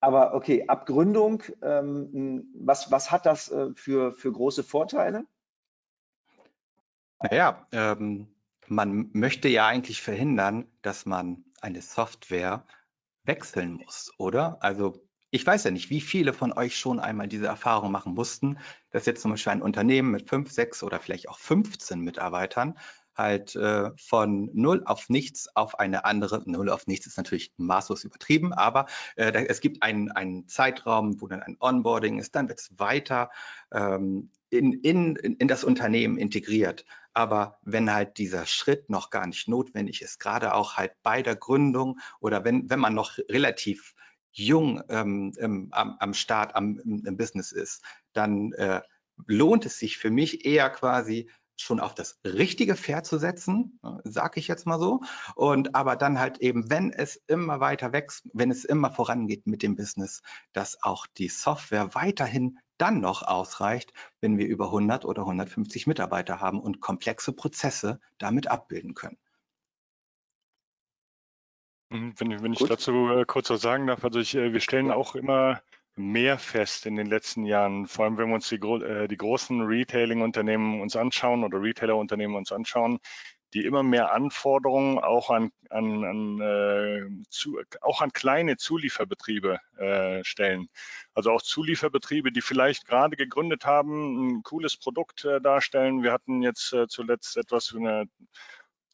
aber 0.00 0.34
okay, 0.34 0.66
Abgründung, 0.68 1.42
ähm, 1.62 2.52
was, 2.54 2.90
was 2.90 3.10
hat 3.10 3.26
das 3.26 3.50
äh, 3.50 3.70
für, 3.74 4.12
für 4.12 4.32
große 4.32 4.62
Vorteile? 4.62 5.24
Naja, 7.22 7.66
ähm, 7.72 8.28
man 8.66 9.10
möchte 9.12 9.48
ja 9.48 9.66
eigentlich 9.66 10.02
verhindern, 10.02 10.66
dass 10.82 11.06
man 11.06 11.44
eine 11.60 11.80
Software 11.80 12.66
wechseln 13.24 13.72
muss, 13.72 14.12
oder? 14.18 14.58
Also 14.60 15.02
ich 15.30 15.46
weiß 15.46 15.64
ja 15.64 15.70
nicht, 15.70 15.90
wie 15.90 16.00
viele 16.00 16.32
von 16.32 16.52
euch 16.52 16.78
schon 16.78 17.00
einmal 17.00 17.26
diese 17.26 17.46
Erfahrung 17.46 17.90
machen 17.90 18.14
mussten, 18.14 18.58
dass 18.90 19.06
jetzt 19.06 19.22
zum 19.22 19.32
Beispiel 19.32 19.52
ein 19.52 19.62
Unternehmen 19.62 20.10
mit 20.10 20.28
fünf, 20.28 20.52
sechs 20.52 20.82
oder 20.82 21.00
vielleicht 21.00 21.28
auch 21.28 21.38
15 21.38 21.98
Mitarbeitern 21.98 22.78
halt 23.16 23.54
äh, 23.56 23.90
von 23.96 24.50
null 24.52 24.82
auf 24.84 25.08
nichts 25.08 25.48
auf 25.54 25.78
eine 25.78 26.04
andere, 26.04 26.42
null 26.46 26.70
auf 26.70 26.86
nichts 26.86 27.06
ist 27.06 27.16
natürlich 27.16 27.52
maßlos 27.56 28.04
übertrieben, 28.04 28.52
aber 28.52 28.86
äh, 29.16 29.32
da, 29.32 29.40
es 29.40 29.60
gibt 29.60 29.82
einen, 29.82 30.10
einen 30.10 30.48
Zeitraum, 30.48 31.20
wo 31.20 31.26
dann 31.26 31.42
ein 31.42 31.56
Onboarding 31.60 32.18
ist, 32.18 32.34
dann 32.34 32.48
wird 32.48 32.60
es 32.60 32.78
weiter 32.78 33.30
ähm, 33.72 34.30
in, 34.50 34.72
in, 34.72 35.16
in 35.16 35.48
das 35.48 35.64
Unternehmen 35.64 36.16
integriert. 36.16 36.84
Aber 37.12 37.58
wenn 37.62 37.92
halt 37.92 38.18
dieser 38.18 38.46
Schritt 38.46 38.90
noch 38.90 39.10
gar 39.10 39.26
nicht 39.26 39.48
notwendig 39.48 40.02
ist, 40.02 40.18
gerade 40.18 40.54
auch 40.54 40.76
halt 40.76 40.92
bei 41.02 41.22
der 41.22 41.36
Gründung 41.36 42.00
oder 42.20 42.44
wenn, 42.44 42.68
wenn 42.70 42.80
man 42.80 42.94
noch 42.94 43.18
relativ 43.28 43.94
jung 44.32 44.82
ähm, 44.88 45.32
im, 45.38 45.68
am, 45.72 45.96
am 45.98 46.14
Start 46.14 46.56
am, 46.56 46.78
im, 46.80 47.04
im 47.06 47.16
Business 47.16 47.52
ist, 47.52 47.82
dann 48.12 48.52
äh, 48.52 48.82
lohnt 49.26 49.64
es 49.64 49.78
sich 49.78 49.96
für 49.96 50.10
mich 50.10 50.44
eher 50.44 50.70
quasi 50.70 51.30
schon 51.56 51.80
auf 51.80 51.94
das 51.94 52.20
richtige 52.24 52.76
Pferd 52.76 53.06
zu 53.06 53.18
setzen, 53.18 53.78
sage 54.04 54.40
ich 54.40 54.48
jetzt 54.48 54.66
mal 54.66 54.78
so. 54.78 55.00
Und 55.34 55.74
aber 55.74 55.96
dann 55.96 56.18
halt 56.18 56.38
eben, 56.38 56.70
wenn 56.70 56.92
es 56.92 57.16
immer 57.26 57.60
weiter 57.60 57.92
wächst, 57.92 58.28
wenn 58.32 58.50
es 58.50 58.64
immer 58.64 58.90
vorangeht 58.90 59.46
mit 59.46 59.62
dem 59.62 59.76
Business, 59.76 60.22
dass 60.52 60.82
auch 60.82 61.06
die 61.06 61.28
Software 61.28 61.94
weiterhin 61.94 62.58
dann 62.78 63.00
noch 63.00 63.22
ausreicht, 63.22 63.92
wenn 64.20 64.38
wir 64.38 64.46
über 64.46 64.66
100 64.66 65.04
oder 65.04 65.22
150 65.22 65.86
Mitarbeiter 65.86 66.40
haben 66.40 66.60
und 66.60 66.80
komplexe 66.80 67.32
Prozesse 67.32 68.00
damit 68.18 68.48
abbilden 68.48 68.94
können. 68.94 69.18
Mhm, 71.90 72.14
wenn, 72.18 72.42
wenn 72.42 72.52
ich 72.52 72.58
dazu 72.58 73.08
äh, 73.10 73.24
kurz 73.24 73.50
was 73.50 73.60
sagen 73.60 73.86
darf, 73.86 74.04
also 74.04 74.18
ich, 74.18 74.34
äh, 74.34 74.52
wir 74.52 74.60
stellen 74.60 74.90
auch 74.90 75.14
immer 75.14 75.62
mehr 75.96 76.38
fest 76.38 76.86
in 76.86 76.96
den 76.96 77.06
letzten 77.06 77.44
Jahren, 77.44 77.86
vor 77.86 78.04
allem 78.04 78.18
wenn 78.18 78.28
wir 78.28 78.34
uns 78.34 78.48
die, 78.48 78.56
äh, 78.56 79.08
die 79.08 79.16
großen 79.16 79.62
Retailing-Unternehmen 79.62 80.80
uns 80.80 80.96
anschauen 80.96 81.44
oder 81.44 81.62
Retailer-Unternehmen 81.62 82.34
uns 82.34 82.52
anschauen, 82.52 82.98
die 83.54 83.64
immer 83.64 83.84
mehr 83.84 84.12
Anforderungen 84.12 84.98
auch 84.98 85.30
an, 85.30 85.52
an, 85.70 86.04
an 86.04 86.40
äh, 86.40 87.22
zu, 87.30 87.60
auch 87.80 88.02
an 88.02 88.12
kleine 88.12 88.56
Zulieferbetriebe 88.56 89.60
äh, 89.78 90.24
stellen. 90.24 90.68
Also 91.14 91.30
auch 91.30 91.40
Zulieferbetriebe, 91.40 92.32
die 92.32 92.40
vielleicht 92.40 92.86
gerade 92.86 93.16
gegründet 93.16 93.64
haben, 93.64 94.38
ein 94.38 94.42
cooles 94.42 94.76
Produkt 94.76 95.24
äh, 95.24 95.40
darstellen. 95.40 96.02
Wir 96.02 96.10
hatten 96.10 96.42
jetzt 96.42 96.72
äh, 96.72 96.88
zuletzt 96.88 97.36
etwas 97.36 97.68
für 97.68 97.78
eine 97.78 98.08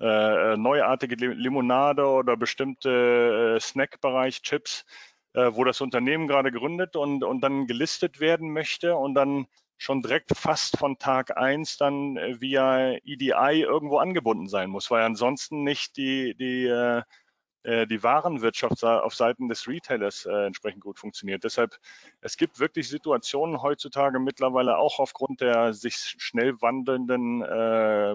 äh, 0.00 0.56
neuartige 0.56 1.14
Limonade 1.14 2.06
oder 2.06 2.36
bestimmte 2.36 3.56
äh, 3.56 3.60
Snackbereich 3.60 4.42
Chips, 4.42 4.84
äh, 5.34 5.50
wo 5.52 5.64
das 5.64 5.80
Unternehmen 5.80 6.26
gerade 6.26 6.50
gründet 6.50 6.96
und, 6.96 7.24
und 7.24 7.40
dann 7.40 7.66
gelistet 7.66 8.20
werden 8.20 8.52
möchte 8.52 8.96
und 8.96 9.14
dann 9.14 9.46
schon 9.78 10.02
direkt 10.02 10.36
fast 10.36 10.76
von 10.76 10.98
Tag 10.98 11.36
eins 11.38 11.78
dann 11.78 12.16
äh, 12.16 12.40
via 12.40 12.96
EDI 13.04 13.62
irgendwo 13.62 13.98
angebunden 13.98 14.48
sein 14.48 14.70
muss, 14.70 14.90
weil 14.90 15.02
ansonsten 15.02 15.64
nicht 15.64 15.96
die, 15.96 16.34
die, 16.34 16.66
äh, 16.66 17.02
äh 17.62 17.86
die 17.86 18.02
Warenwirtschaft 18.02 18.84
auf 18.84 19.14
Seiten 19.14 19.48
des 19.48 19.68
Retailers 19.68 20.26
äh, 20.26 20.46
entsprechend 20.46 20.82
gut 20.82 20.98
funktioniert. 20.98 21.44
Deshalb, 21.44 21.78
es 22.20 22.36
gibt 22.36 22.60
wirklich 22.60 22.88
Situationen 22.88 23.62
heutzutage 23.62 24.18
mittlerweile 24.20 24.76
auch 24.76 24.98
aufgrund 24.98 25.40
der 25.40 25.72
sich 25.72 25.94
schnell 25.94 26.60
wandelnden, 26.60 27.42
äh, 27.42 28.12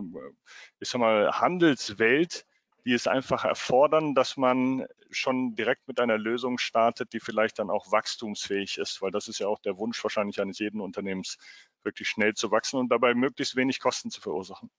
ich 0.79 0.89
sag 0.89 0.99
mal, 0.99 1.31
Handelswelt, 1.39 2.45
die 2.85 2.93
es 2.93 3.07
einfach 3.07 3.43
erfordern, 3.45 4.13
dass 4.13 4.37
man 4.37 4.85
schon 5.09 5.55
direkt 5.55 5.87
mit 5.87 5.99
einer 5.99 6.17
Lösung 6.17 6.59
startet, 6.59 7.13
die 7.13 7.19
vielleicht 7.19 7.57
dann 7.59 7.69
auch 7.69 7.91
wachstumsfähig 7.91 8.77
ist, 8.77 9.01
weil 9.01 9.11
das 9.11 9.27
ist 9.27 9.39
ja 9.39 9.47
auch 9.47 9.59
der 9.59 9.77
Wunsch 9.77 10.03
wahrscheinlich 10.03 10.39
eines 10.39 10.59
jeden 10.59 10.81
Unternehmens, 10.81 11.37
wirklich 11.83 12.09
schnell 12.09 12.33
zu 12.33 12.51
wachsen 12.51 12.79
und 12.79 12.89
dabei 12.89 13.13
möglichst 13.13 13.55
wenig 13.55 13.79
Kosten 13.79 14.09
zu 14.09 14.21
verursachen. 14.21 14.69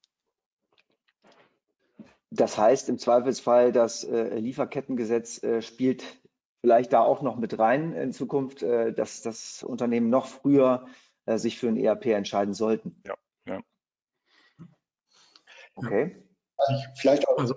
Das 2.30 2.58
heißt 2.58 2.88
im 2.88 2.98
Zweifelsfall, 2.98 3.72
das 3.72 4.04
äh, 4.04 4.38
Lieferkettengesetz 4.38 5.42
äh, 5.42 5.62
spielt 5.62 6.04
vielleicht 6.60 6.92
da 6.92 7.00
auch 7.00 7.22
noch 7.22 7.36
mit 7.36 7.58
rein 7.58 7.92
in 7.92 8.12
Zukunft, 8.12 8.62
äh, 8.62 8.92
dass 8.92 9.22
das 9.22 9.62
Unternehmen 9.62 10.10
noch 10.10 10.26
früher 10.26 10.86
äh, 11.26 11.38
sich 11.38 11.58
für 11.58 11.68
ein 11.68 11.76
ERP 11.76 12.06
entscheiden 12.06 12.54
sollten. 12.54 13.00
Ja, 13.06 13.14
ja. 13.46 13.60
Okay. 15.76 16.22
Vielleicht 16.96 17.28
auch 17.28 17.38
also, 17.38 17.54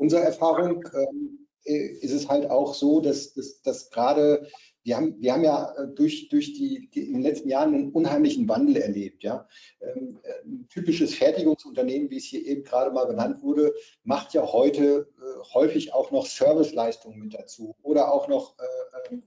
unserer 0.00 0.22
Erfahrung 0.22 0.84
ähm, 0.94 1.46
ist 1.64 2.12
es 2.12 2.28
halt 2.28 2.50
auch 2.50 2.74
so, 2.74 3.00
dass, 3.00 3.34
dass, 3.34 3.60
dass 3.60 3.90
gerade 3.90 4.48
wir 4.82 4.96
haben, 4.96 5.20
wir 5.20 5.34
haben 5.34 5.44
ja 5.44 5.74
äh, 5.74 5.88
durch, 5.94 6.30
durch 6.30 6.54
die, 6.54 6.88
die, 6.90 7.06
in 7.06 7.12
den 7.12 7.22
letzten 7.22 7.50
Jahren 7.50 7.74
einen 7.74 7.92
unheimlichen 7.92 8.48
Wandel 8.48 8.78
erlebt. 8.78 9.22
Ja? 9.22 9.46
Ähm, 9.80 10.18
ein 10.44 10.66
typisches 10.70 11.14
Fertigungsunternehmen, 11.14 12.08
wie 12.10 12.16
es 12.16 12.24
hier 12.24 12.44
eben 12.46 12.64
gerade 12.64 12.90
mal 12.90 13.04
benannt 13.04 13.42
wurde, 13.42 13.74
macht 14.04 14.32
ja 14.32 14.42
heute 14.50 15.08
äh, 15.18 15.54
häufig 15.54 15.92
auch 15.92 16.10
noch 16.10 16.26
Serviceleistungen 16.26 17.20
mit 17.20 17.34
dazu 17.34 17.76
oder 17.82 18.10
auch 18.10 18.26
noch 18.26 18.56
äh, 18.58 19.14
äh, 19.14 19.20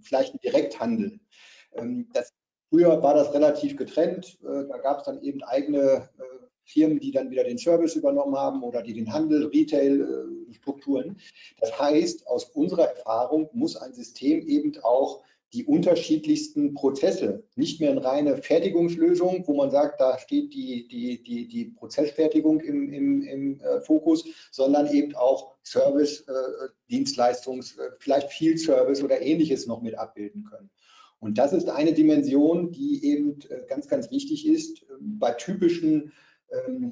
vielleicht 0.00 0.32
einen 0.32 0.40
Direkthandel. 0.40 1.20
Ähm, 1.74 2.08
das 2.14 2.32
Früher 2.70 3.00
war 3.04 3.14
das 3.14 3.32
relativ 3.32 3.76
getrennt. 3.76 4.36
Äh, 4.42 4.66
da 4.66 4.78
gab 4.78 4.98
es 4.98 5.04
dann 5.04 5.22
eben 5.22 5.44
eigene 5.44 6.08
äh, 6.18 6.33
Firmen, 6.64 7.00
die 7.00 7.10
dann 7.10 7.30
wieder 7.30 7.44
den 7.44 7.58
Service 7.58 7.94
übernommen 7.94 8.36
haben 8.36 8.62
oder 8.62 8.82
die 8.82 8.94
den 8.94 9.12
Handel, 9.12 9.46
Retail-Strukturen. 9.46 11.18
Das 11.60 11.78
heißt, 11.78 12.26
aus 12.26 12.44
unserer 12.46 12.88
Erfahrung 12.88 13.48
muss 13.52 13.76
ein 13.76 13.92
System 13.92 14.46
eben 14.46 14.72
auch 14.82 15.22
die 15.54 15.64
unterschiedlichsten 15.64 16.74
Prozesse, 16.74 17.44
nicht 17.54 17.80
mehr 17.80 17.92
eine 17.92 18.04
reine 18.04 18.36
Fertigungslösung, 18.38 19.46
wo 19.46 19.54
man 19.54 19.70
sagt, 19.70 20.00
da 20.00 20.18
steht 20.18 20.52
die, 20.52 20.88
die, 20.88 21.22
die, 21.22 21.46
die 21.46 21.66
Prozessfertigung 21.66 22.60
im, 22.60 22.92
im, 22.92 23.22
im 23.22 23.60
äh, 23.60 23.80
Fokus, 23.80 24.24
sondern 24.50 24.92
eben 24.92 25.14
auch 25.14 25.54
Service, 25.62 26.22
äh, 26.26 26.32
Dienstleistungs, 26.90 27.78
äh, 27.78 27.90
vielleicht 28.00 28.32
Field 28.32 28.58
Service 28.58 29.00
oder 29.00 29.22
ähnliches 29.22 29.68
noch 29.68 29.80
mit 29.80 29.96
abbilden 29.96 30.44
können. 30.44 30.70
Und 31.20 31.38
das 31.38 31.52
ist 31.52 31.68
eine 31.68 31.92
Dimension, 31.92 32.72
die 32.72 33.04
eben 33.04 33.38
äh, 33.48 33.60
ganz, 33.68 33.86
ganz 33.86 34.10
wichtig 34.10 34.48
ist. 34.48 34.84
Bei 34.98 35.30
typischen 35.30 36.12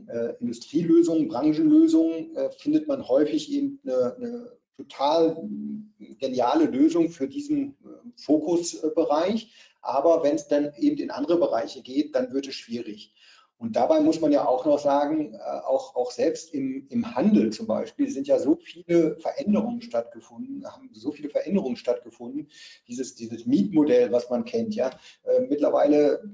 äh, 0.09 0.35
Industrielösungen, 0.41 1.29
Branchenlösungen 1.29 2.37
äh, 2.37 2.51
findet 2.53 2.89
man 2.89 3.07
häufig 3.09 3.53
eben 3.53 3.81
eine, 3.85 4.17
eine 4.17 4.53
total 4.77 5.37
geniale 6.19 6.65
Lösung 6.65 7.11
für 7.11 7.29
diesen 7.29 7.77
äh, 7.85 8.11
Fokusbereich. 8.17 9.53
Aber 9.81 10.23
wenn 10.23 10.37
es 10.37 10.49
dann 10.49 10.73
eben 10.79 10.99
in 10.99 11.11
andere 11.11 11.39
Bereiche 11.39 11.83
geht, 11.83 12.15
dann 12.15 12.33
wird 12.33 12.47
es 12.47 12.55
schwierig. 12.55 13.13
Und 13.63 13.77
dabei 13.77 14.01
muss 14.01 14.21
man 14.21 14.33
ja 14.33 14.45
auch 14.45 14.67
noch 14.67 14.81
sagen, 14.81 15.35
äh, 15.35 15.39
auch, 15.39 15.95
auch 15.95 16.11
selbst 16.11 16.53
im, 16.53 16.89
im 16.91 17.15
Handel 17.15 17.51
zum 17.51 17.69
Beispiel 17.69 18.11
sind 18.11 18.27
ja 18.27 18.41
so 18.41 18.57
viele 18.57 19.17
Veränderungen 19.19 19.83
stattgefunden, 19.83 20.67
haben 20.67 20.91
so 20.93 21.13
viele 21.13 21.31
Veränderungen 21.31 21.77
stattgefunden. 21.77 22.49
Dieses, 22.89 23.15
dieses 23.15 23.47
Mietmodell, 23.47 24.11
was 24.11 24.29
man 24.31 24.45
kennt, 24.45 24.75
ja, 24.75 24.91
äh, 25.23 25.43
mittlerweile 25.49 26.25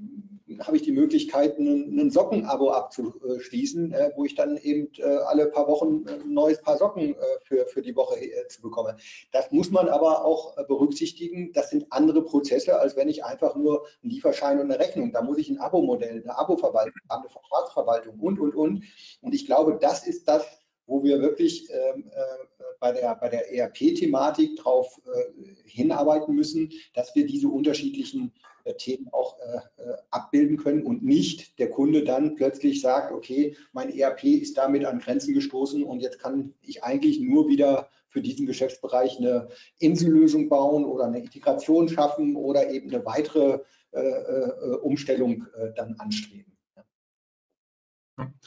habe 0.59 0.77
ich 0.77 0.83
die 0.83 0.91
Möglichkeit, 0.91 1.59
ein 1.59 2.09
Sockenabo 2.09 2.71
abzuschließen, 2.71 3.93
äh, 3.93 4.11
wo 4.15 4.25
ich 4.25 4.35
dann 4.35 4.57
eben 4.57 4.91
äh, 4.97 5.03
alle 5.03 5.47
paar 5.47 5.67
Wochen 5.67 6.05
ein 6.07 6.33
neues 6.33 6.61
Paar 6.61 6.77
Socken 6.77 7.15
äh, 7.15 7.17
für, 7.43 7.65
für 7.67 7.81
die 7.81 7.95
Woche 7.95 8.17
zu 8.47 8.61
bekomme. 8.61 8.97
Das 9.31 9.51
muss 9.51 9.69
man 9.69 9.89
aber 9.89 10.25
auch 10.25 10.55
berücksichtigen. 10.67 11.51
Das 11.53 11.69
sind 11.69 11.91
andere 11.91 12.23
Prozesse, 12.23 12.79
als 12.79 12.95
wenn 12.95 13.09
ich 13.09 13.23
einfach 13.23 13.55
nur 13.55 13.85
einen 14.01 14.11
Lieferschein 14.11 14.59
und 14.59 14.71
eine 14.71 14.79
Rechnung. 14.79 15.11
Da 15.11 15.21
muss 15.21 15.37
ich 15.37 15.49
ein 15.49 15.59
Abo-Modell, 15.59 16.21
eine 16.23 16.37
Abo-Verwaltung, 16.37 17.01
eine 17.07 17.29
Vertragsverwaltung 17.29 18.19
und, 18.19 18.39
und, 18.39 18.55
und. 18.55 18.83
Und 19.21 19.35
ich 19.35 19.45
glaube, 19.45 19.77
das 19.79 20.07
ist 20.07 20.27
das, 20.27 20.45
wo 20.89 21.03
wir 21.03 21.21
wirklich 21.21 21.69
ähm, 21.69 22.09
äh, 22.11 22.63
bei 22.79 22.91
der, 22.91 23.15
bei 23.15 23.29
der 23.29 23.53
ERP-Thematik 23.53 24.57
darauf 24.57 24.99
äh, 25.05 25.53
hinarbeiten 25.65 26.33
müssen, 26.33 26.71
dass 26.95 27.13
wir 27.15 27.25
diese 27.25 27.47
unterschiedlichen 27.47 28.33
Themen 28.77 29.07
auch 29.11 29.37
äh, 29.39 29.81
äh, 29.81 29.95
abbilden 30.09 30.57
können 30.57 30.83
und 30.83 31.03
nicht 31.03 31.59
der 31.59 31.69
Kunde 31.69 32.03
dann 32.03 32.35
plötzlich 32.35 32.81
sagt, 32.81 33.11
okay, 33.11 33.55
mein 33.71 33.89
ERP 33.89 34.23
ist 34.23 34.57
damit 34.57 34.85
an 34.85 34.99
Grenzen 34.99 35.33
gestoßen 35.33 35.83
und 35.83 35.99
jetzt 35.99 36.19
kann 36.19 36.53
ich 36.61 36.83
eigentlich 36.83 37.19
nur 37.19 37.47
wieder 37.47 37.89
für 38.09 38.21
diesen 38.21 38.47
Geschäftsbereich 38.47 39.19
eine 39.19 39.49
Insellösung 39.79 40.49
bauen 40.49 40.83
oder 40.85 41.05
eine 41.05 41.19
Integration 41.19 41.87
schaffen 41.89 42.35
oder 42.35 42.69
eben 42.69 42.89
eine 42.89 43.05
weitere 43.05 43.59
äh, 43.91 43.99
äh, 43.99 44.75
Umstellung 44.81 45.45
dann 45.75 45.95
anstreben. 45.99 46.57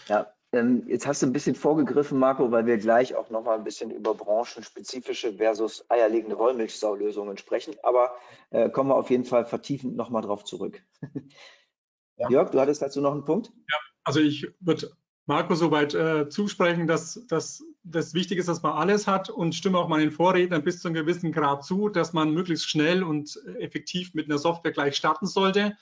Ja, 0.09 0.35
jetzt 0.53 1.07
hast 1.07 1.23
du 1.23 1.27
ein 1.27 1.33
bisschen 1.33 1.55
vorgegriffen, 1.55 2.19
Marco, 2.19 2.51
weil 2.51 2.67
wir 2.67 2.77
gleich 2.77 3.15
auch 3.15 3.31
noch 3.31 3.43
mal 3.43 3.57
ein 3.57 3.65
bisschen 3.65 3.91
über 3.91 4.15
branchenspezifische 4.15 5.35
versus 5.35 5.85
eierlegende 5.89 6.39
Wollmilchsaulösungen 6.39 7.39
sprechen. 7.39 7.75
Aber 7.83 8.15
äh, 8.51 8.69
kommen 8.69 8.91
wir 8.91 8.97
auf 8.97 9.11
jeden 9.11 9.25
Fall 9.25 9.47
vertiefend 9.47 9.97
noch 9.97 10.11
mal 10.11 10.21
drauf 10.21 10.45
zurück. 10.45 10.83
Ja. 12.19 12.29
Jörg, 12.29 12.51
du 12.51 12.61
hattest 12.61 12.83
dazu 12.83 13.01
noch 13.01 13.13
einen 13.13 13.25
Punkt? 13.25 13.49
Ja, 13.49 13.79
also 14.05 14.21
ich 14.21 14.47
würde 14.61 14.93
Marco 15.27 15.55
soweit 15.55 15.95
äh, 15.95 16.29
zusprechen, 16.29 16.87
dass, 16.87 17.27
dass 17.27 17.65
das 17.83 18.13
wichtig 18.13 18.39
ist, 18.39 18.49
dass 18.49 18.63
man 18.63 18.75
alles 18.75 19.07
hat 19.07 19.31
und 19.31 19.55
stimme 19.55 19.79
auch 19.79 19.89
meinen 19.89 20.11
Vorrednern 20.11 20.63
bis 20.63 20.81
zu 20.81 20.89
einem 20.89 20.95
gewissen 20.95 21.33
Grad 21.33 21.65
zu, 21.65 21.89
dass 21.89 22.13
man 22.13 22.33
möglichst 22.33 22.69
schnell 22.69 23.03
und 23.03 23.41
effektiv 23.59 24.15
mit 24.15 24.27
einer 24.27 24.39
Software 24.39 24.73
gleich 24.73 24.95
starten 24.95 25.27
sollte 25.27 25.77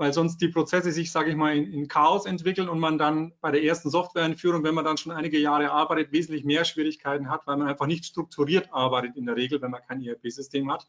weil 0.00 0.14
sonst 0.14 0.38
die 0.38 0.48
Prozesse 0.48 0.92
sich, 0.92 1.12
sage 1.12 1.28
ich 1.28 1.36
mal, 1.36 1.54
in, 1.54 1.70
in, 1.74 1.86
Chaos 1.86 2.24
entwickeln 2.24 2.70
und 2.70 2.80
man 2.80 2.96
dann 2.96 3.34
bei 3.42 3.50
der 3.50 3.62
ersten 3.62 3.90
Softwareeinführung, 3.90 4.64
wenn 4.64 4.74
man 4.74 4.86
dann 4.86 4.96
schon 4.96 5.12
einige 5.12 5.38
Jahre 5.38 5.70
arbeitet, 5.72 6.10
wesentlich 6.10 6.42
mehr 6.42 6.64
Schwierigkeiten 6.64 7.28
hat, 7.28 7.46
weil 7.46 7.58
man 7.58 7.68
einfach 7.68 7.86
nicht 7.86 8.06
strukturiert 8.06 8.72
arbeitet 8.72 9.18
in 9.18 9.26
der 9.26 9.36
Regel, 9.36 9.60
wenn 9.60 9.70
man 9.70 9.82
kein 9.86 10.02
ERP-System 10.02 10.72
hat. 10.72 10.88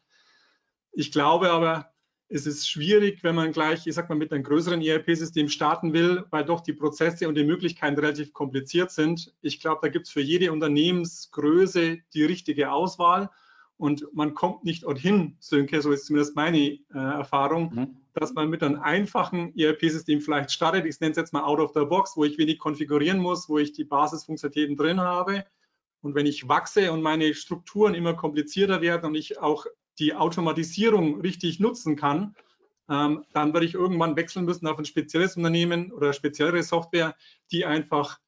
Ich 0.92 1.12
glaube 1.12 1.50
aber, 1.50 1.90
es 2.30 2.46
ist 2.46 2.70
schwierig, 2.70 3.22
wenn 3.22 3.34
man 3.34 3.52
gleich, 3.52 3.86
ich 3.86 3.92
sag 3.92 4.08
mal, 4.08 4.14
mit 4.14 4.32
einem 4.32 4.44
größeren 4.44 4.80
ERP-System 4.80 5.50
starten 5.50 5.92
will, 5.92 6.24
weil 6.30 6.46
doch 6.46 6.62
die 6.62 6.72
Prozesse 6.72 7.28
und 7.28 7.34
die 7.34 7.44
Möglichkeiten 7.44 8.00
relativ 8.00 8.32
kompliziert 8.32 8.92
sind. 8.92 9.34
Ich 9.42 9.60
glaube, 9.60 9.80
da 9.82 9.88
gibt 9.88 10.06
es 10.06 10.12
für 10.14 10.22
jede 10.22 10.50
Unternehmensgröße 10.52 11.98
die 12.14 12.24
richtige 12.24 12.72
Auswahl 12.72 13.28
und 13.76 14.06
man 14.14 14.32
kommt 14.32 14.64
nicht 14.64 14.84
dorthin, 14.84 15.36
Sönke, 15.38 15.82
so 15.82 15.92
ist 15.92 16.06
zumindest 16.06 16.34
meine 16.34 16.58
äh, 16.58 16.78
Erfahrung, 16.94 17.74
mhm 17.74 18.01
dass 18.14 18.34
man 18.34 18.50
mit 18.50 18.62
einem 18.62 18.80
einfachen 18.80 19.56
ERP-System 19.56 20.20
vielleicht 20.20 20.52
startet. 20.52 20.84
Ich 20.86 21.00
nenne 21.00 21.12
es 21.12 21.16
jetzt 21.16 21.32
mal 21.32 21.44
out 21.44 21.60
of 21.60 21.72
the 21.74 21.84
box, 21.84 22.16
wo 22.16 22.24
ich 22.24 22.38
wenig 22.38 22.58
konfigurieren 22.58 23.18
muss, 23.18 23.48
wo 23.48 23.58
ich 23.58 23.72
die 23.72 23.84
Basisfunktionalitäten 23.84 24.76
drin 24.76 25.00
habe. 25.00 25.44
Und 26.02 26.14
wenn 26.14 26.26
ich 26.26 26.48
wachse 26.48 26.92
und 26.92 27.02
meine 27.02 27.32
Strukturen 27.34 27.94
immer 27.94 28.14
komplizierter 28.14 28.80
werden 28.80 29.06
und 29.06 29.14
ich 29.14 29.38
auch 29.38 29.66
die 29.98 30.14
Automatisierung 30.14 31.20
richtig 31.20 31.60
nutzen 31.60 31.96
kann, 31.96 32.34
ähm, 32.90 33.24
dann 33.32 33.52
werde 33.52 33.66
ich 33.66 33.74
irgendwann 33.74 34.16
wechseln 34.16 34.44
müssen 34.44 34.66
auf 34.66 34.78
ein 34.78 34.84
spezielles 34.84 35.36
Unternehmen 35.36 35.92
oder 35.92 36.12
speziellere 36.12 36.62
Software, 36.62 37.14
die 37.50 37.64
einfach 37.64 38.18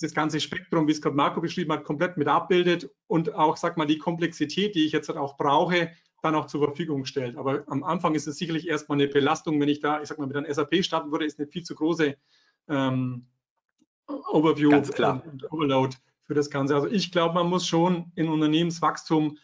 das 0.00 0.14
ganze 0.14 0.40
Spektrum, 0.40 0.86
wie 0.88 0.92
es 0.92 1.00
gerade 1.00 1.16
Marco 1.16 1.40
beschrieben 1.40 1.72
hat, 1.72 1.84
komplett 1.84 2.16
mit 2.16 2.28
abbildet 2.28 2.90
und 3.06 3.34
auch, 3.34 3.56
sag 3.56 3.76
mal, 3.76 3.86
die 3.86 3.98
Komplexität, 3.98 4.74
die 4.74 4.84
ich 4.84 4.92
jetzt 4.92 5.10
auch 5.10 5.36
brauche, 5.36 5.92
dann 6.22 6.34
auch 6.34 6.46
zur 6.46 6.62
Verfügung 6.62 7.04
stellt. 7.04 7.36
Aber 7.36 7.64
am 7.66 7.82
Anfang 7.82 8.14
ist 8.14 8.26
es 8.26 8.38
sicherlich 8.38 8.68
erstmal 8.68 8.98
eine 8.98 9.08
Belastung, 9.08 9.60
wenn 9.60 9.68
ich 9.68 9.80
da, 9.80 10.00
ich 10.00 10.08
sag 10.08 10.18
mal, 10.18 10.26
mit 10.26 10.36
einem 10.36 10.52
SAP 10.52 10.84
starten 10.84 11.10
würde, 11.10 11.26
ist 11.26 11.38
eine 11.38 11.48
viel 11.48 11.64
zu 11.64 11.74
große 11.74 12.16
ähm, 12.68 13.26
Overview 14.06 14.80
klar. 14.82 15.22
und 15.30 15.50
Overload 15.52 15.96
für 16.22 16.34
das 16.34 16.48
Ganze. 16.48 16.74
Also 16.74 16.86
ich 16.88 17.10
glaube, 17.10 17.34
man 17.34 17.48
muss 17.48 17.66
schon 17.66 18.12
in 18.14 18.28
Unternehmenswachstum 18.28 19.38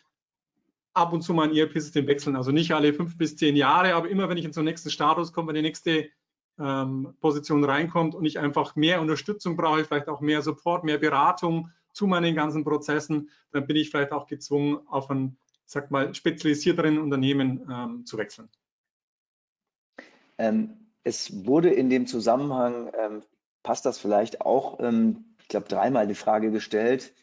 ab 0.95 1.13
und 1.13 1.23
zu 1.23 1.35
mal 1.35 1.49
ein 1.49 1.57
ERP-System 1.57 2.07
wechseln. 2.07 2.37
Also 2.37 2.53
nicht 2.53 2.73
alle 2.73 2.93
fünf 2.93 3.19
bis 3.19 3.37
zehn 3.37 3.57
Jahre, 3.57 3.95
aber 3.95 4.09
immer 4.09 4.29
wenn 4.29 4.37
ich 4.37 4.45
in 4.45 4.53
so 4.53 4.61
einen 4.61 4.69
nächsten 4.69 4.91
Status 4.91 5.33
komme, 5.33 5.49
wenn 5.49 5.57
die 5.57 5.63
nächste 5.63 6.09
ähm, 6.59 7.15
Position 7.21 7.65
reinkommt 7.65 8.15
und 8.15 8.25
ich 8.25 8.39
einfach 8.39 8.77
mehr 8.77 9.01
Unterstützung 9.01 9.57
brauche, 9.57 9.85
vielleicht 9.85 10.09
auch 10.09 10.21
mehr 10.21 10.43
Support, 10.43 10.85
mehr 10.85 10.99
Beratung 10.99 11.71
zu 11.93 12.07
meinen 12.07 12.35
ganzen 12.35 12.65
Prozessen, 12.65 13.31
dann 13.51 13.67
bin 13.67 13.77
ich 13.77 13.91
vielleicht 13.91 14.13
auch 14.13 14.27
gezwungen, 14.27 14.79
auf 14.87 15.11
ein 15.11 15.37
sag 15.69 15.91
mal, 15.91 16.15
spezialisierteren 16.15 16.99
Unternehmen 16.99 17.69
ähm, 17.71 18.07
zu 18.07 18.17
wechseln? 18.17 18.49
Ähm, 20.39 20.89
es 21.05 21.47
wurde 21.47 21.71
in 21.71 21.91
dem 21.91 22.07
Zusammenhang, 22.07 22.91
ähm, 22.99 23.23
passt 23.63 23.85
das 23.85 23.99
vielleicht 23.99 24.41
auch, 24.41 24.81
ähm, 24.81 25.37
ich 25.41 25.49
glaube, 25.49 25.69
dreimal 25.69 26.07
die 26.07 26.15
Frage 26.15 26.51
gestellt, 26.51 27.15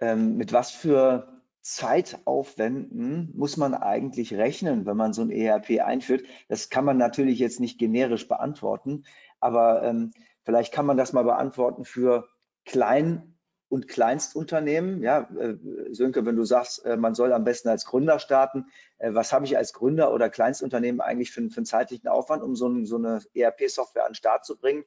ähm, 0.00 0.36
mit 0.36 0.52
was 0.52 0.70
für 0.70 1.42
Zeitaufwänden 1.60 3.32
muss 3.36 3.56
man 3.56 3.74
eigentlich 3.74 4.34
rechnen, 4.34 4.86
wenn 4.86 4.96
man 4.96 5.12
so 5.12 5.22
ein 5.22 5.30
ERP 5.30 5.80
einführt? 5.80 6.24
Das 6.48 6.68
kann 6.70 6.84
man 6.84 6.96
natürlich 6.98 7.38
jetzt 7.38 7.60
nicht 7.60 7.78
generisch 7.78 8.28
beantworten, 8.28 9.04
aber 9.40 9.82
ähm, 9.82 10.12
vielleicht 10.44 10.72
kann 10.72 10.86
man 10.86 10.96
das 10.96 11.12
mal 11.12 11.24
beantworten 11.24 11.84
für 11.84 12.28
Klein- 12.64 13.33
und 13.74 13.88
Kleinstunternehmen. 13.88 15.02
Ja, 15.02 15.28
äh, 15.36 15.56
Sönke, 15.90 16.24
wenn 16.24 16.36
du 16.36 16.44
sagst, 16.44 16.84
äh, 16.84 16.96
man 16.96 17.16
soll 17.16 17.32
am 17.32 17.42
besten 17.42 17.68
als 17.68 17.84
Gründer 17.84 18.20
starten, 18.20 18.66
äh, 18.98 19.12
was 19.14 19.32
habe 19.32 19.46
ich 19.46 19.56
als 19.56 19.72
Gründer 19.72 20.14
oder 20.14 20.30
Kleinstunternehmen 20.30 21.00
eigentlich 21.00 21.32
für, 21.32 21.50
für 21.50 21.56
einen 21.56 21.66
zeitlichen 21.66 22.06
Aufwand, 22.06 22.44
um 22.44 22.54
so, 22.54 22.84
so 22.84 22.98
eine 22.98 23.20
ERP-Software 23.34 24.04
an 24.04 24.10
den 24.10 24.14
Start 24.14 24.44
zu 24.44 24.56
bringen, 24.56 24.84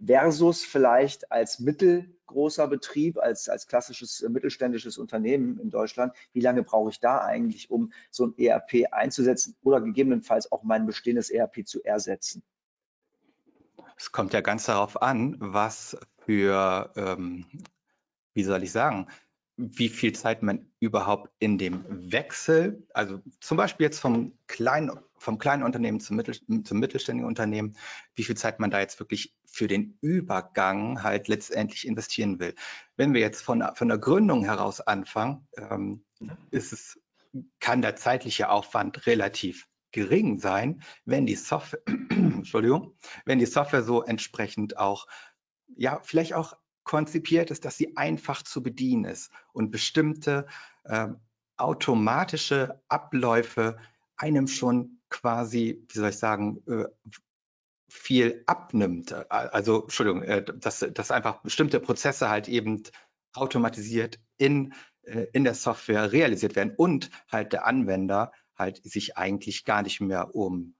versus 0.00 0.64
vielleicht 0.64 1.32
als 1.32 1.58
mittelgroßer 1.58 2.68
Betrieb, 2.68 3.18
als, 3.18 3.48
als 3.48 3.66
klassisches 3.66 4.24
mittelständisches 4.28 4.98
Unternehmen 4.98 5.58
in 5.58 5.70
Deutschland, 5.70 6.12
wie 6.32 6.40
lange 6.40 6.62
brauche 6.62 6.90
ich 6.90 7.00
da 7.00 7.18
eigentlich, 7.18 7.72
um 7.72 7.92
so 8.12 8.26
ein 8.26 8.38
ERP 8.38 8.92
einzusetzen 8.92 9.56
oder 9.64 9.80
gegebenenfalls 9.80 10.52
auch 10.52 10.62
mein 10.62 10.86
bestehendes 10.86 11.28
ERP 11.28 11.66
zu 11.66 11.82
ersetzen? 11.82 12.44
Es 13.96 14.12
kommt 14.12 14.32
ja 14.32 14.42
ganz 14.42 14.66
darauf 14.66 15.02
an, 15.02 15.34
was 15.40 15.98
für 16.24 16.92
ähm, 16.94 17.46
wie 18.38 18.44
soll 18.44 18.62
ich 18.62 18.70
sagen, 18.70 19.08
wie 19.56 19.88
viel 19.88 20.12
Zeit 20.12 20.44
man 20.44 20.70
überhaupt 20.78 21.32
in 21.40 21.58
dem 21.58 21.84
Wechsel, 21.88 22.86
also 22.94 23.20
zum 23.40 23.56
Beispiel 23.56 23.86
jetzt 23.86 23.98
vom 23.98 24.38
kleinen, 24.46 24.92
vom 25.16 25.38
kleinen 25.38 25.64
Unternehmen 25.64 25.98
zum, 25.98 26.14
Mittel, 26.14 26.36
zum 26.62 26.78
mittelständigen 26.78 27.26
Unternehmen, 27.26 27.76
wie 28.14 28.22
viel 28.22 28.36
Zeit 28.36 28.60
man 28.60 28.70
da 28.70 28.78
jetzt 28.78 29.00
wirklich 29.00 29.34
für 29.44 29.66
den 29.66 29.98
Übergang 30.02 31.02
halt 31.02 31.26
letztendlich 31.26 31.84
investieren 31.84 32.38
will. 32.38 32.54
Wenn 32.96 33.12
wir 33.12 33.20
jetzt 33.20 33.42
von, 33.42 33.64
von 33.74 33.88
der 33.88 33.98
Gründung 33.98 34.44
heraus 34.44 34.80
anfangen, 34.80 35.48
ähm, 35.56 36.04
ist 36.52 36.72
es, 36.72 37.00
kann 37.58 37.82
der 37.82 37.96
zeitliche 37.96 38.50
Aufwand 38.50 39.08
relativ 39.08 39.66
gering 39.90 40.38
sein, 40.38 40.84
wenn 41.06 41.26
die 41.26 41.34
Software, 41.34 41.82
Entschuldigung, 41.86 42.94
wenn 43.24 43.40
die 43.40 43.46
Software 43.46 43.82
so 43.82 44.04
entsprechend 44.04 44.78
auch, 44.78 45.08
ja, 45.74 45.98
vielleicht 46.04 46.34
auch 46.34 46.54
konzipiert 46.88 47.50
ist, 47.50 47.66
dass 47.66 47.76
sie 47.76 47.98
einfach 47.98 48.42
zu 48.42 48.62
bedienen 48.62 49.04
ist 49.04 49.30
und 49.52 49.70
bestimmte 49.70 50.46
äh, 50.84 51.08
automatische 51.58 52.80
Abläufe 52.88 53.76
einem 54.16 54.46
schon 54.48 54.98
quasi, 55.10 55.84
wie 55.86 55.98
soll 55.98 56.08
ich 56.08 56.16
sagen, 56.16 56.62
äh, 56.66 56.86
viel 57.90 58.42
abnimmt. 58.46 59.12
Also, 59.30 59.82
Entschuldigung, 59.82 60.22
äh, 60.22 60.42
dass, 60.42 60.78
dass 60.78 61.10
einfach 61.10 61.42
bestimmte 61.42 61.78
Prozesse 61.78 62.30
halt 62.30 62.48
eben 62.48 62.82
automatisiert 63.34 64.18
in, 64.38 64.72
äh, 65.02 65.26
in 65.34 65.44
der 65.44 65.54
Software 65.54 66.10
realisiert 66.10 66.56
werden 66.56 66.72
und 66.74 67.10
halt 67.30 67.52
der 67.52 67.66
Anwender 67.66 68.32
halt 68.56 68.82
sich 68.82 69.18
eigentlich 69.18 69.66
gar 69.66 69.82
nicht 69.82 70.00
mehr 70.00 70.34
um 70.34 70.74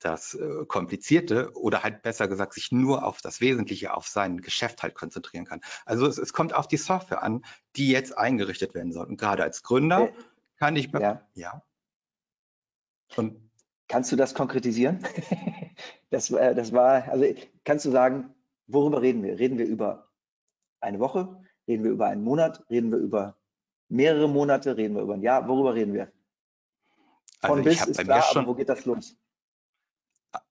das 0.00 0.34
äh, 0.34 0.66
Komplizierte 0.66 1.52
oder 1.54 1.82
halt 1.82 2.02
besser 2.02 2.28
gesagt 2.28 2.54
sich 2.54 2.72
nur 2.72 3.04
auf 3.04 3.20
das 3.20 3.40
Wesentliche, 3.40 3.94
auf 3.94 4.06
sein 4.06 4.40
Geschäft 4.40 4.82
halt 4.82 4.94
konzentrieren 4.94 5.46
kann. 5.46 5.60
Also 5.86 6.06
es, 6.06 6.18
es 6.18 6.32
kommt 6.32 6.54
auf 6.54 6.68
die 6.68 6.76
Software 6.76 7.22
an, 7.22 7.44
die 7.76 7.90
jetzt 7.90 8.16
eingerichtet 8.16 8.74
werden 8.74 8.92
soll. 8.92 9.06
Und 9.06 9.16
gerade 9.16 9.42
als 9.42 9.62
Gründer 9.62 10.10
kann 10.58 10.76
ich 10.76 10.92
ja. 10.92 11.22
ja. 11.34 11.62
Und 13.16 13.50
kannst 13.88 14.12
du 14.12 14.16
das 14.16 14.34
konkretisieren? 14.34 15.00
das, 16.10 16.30
äh, 16.30 16.54
das 16.54 16.72
war, 16.72 17.08
also 17.08 17.24
kannst 17.64 17.84
du 17.84 17.90
sagen, 17.90 18.34
worüber 18.66 19.02
reden 19.02 19.22
wir? 19.22 19.38
Reden 19.38 19.58
wir 19.58 19.66
über 19.66 20.08
eine 20.80 21.00
Woche? 21.00 21.40
Reden 21.66 21.84
wir 21.84 21.90
über 21.90 22.06
einen 22.06 22.22
Monat? 22.22 22.64
Reden 22.68 22.90
wir 22.90 22.98
über 22.98 23.36
mehrere 23.88 24.28
Monate? 24.28 24.76
Reden 24.76 24.94
wir 24.96 25.02
über 25.02 25.14
ein 25.14 25.22
Jahr? 25.22 25.48
Worüber 25.48 25.74
reden 25.74 25.94
wir? 25.94 26.12
Von 27.40 27.58
also 27.58 27.62
bis 27.62 27.86
ist 27.86 28.00
klar, 28.00 28.22
schon, 28.22 28.46
wo 28.46 28.54
geht 28.54 28.68
das 28.68 28.84
los? 28.84 29.16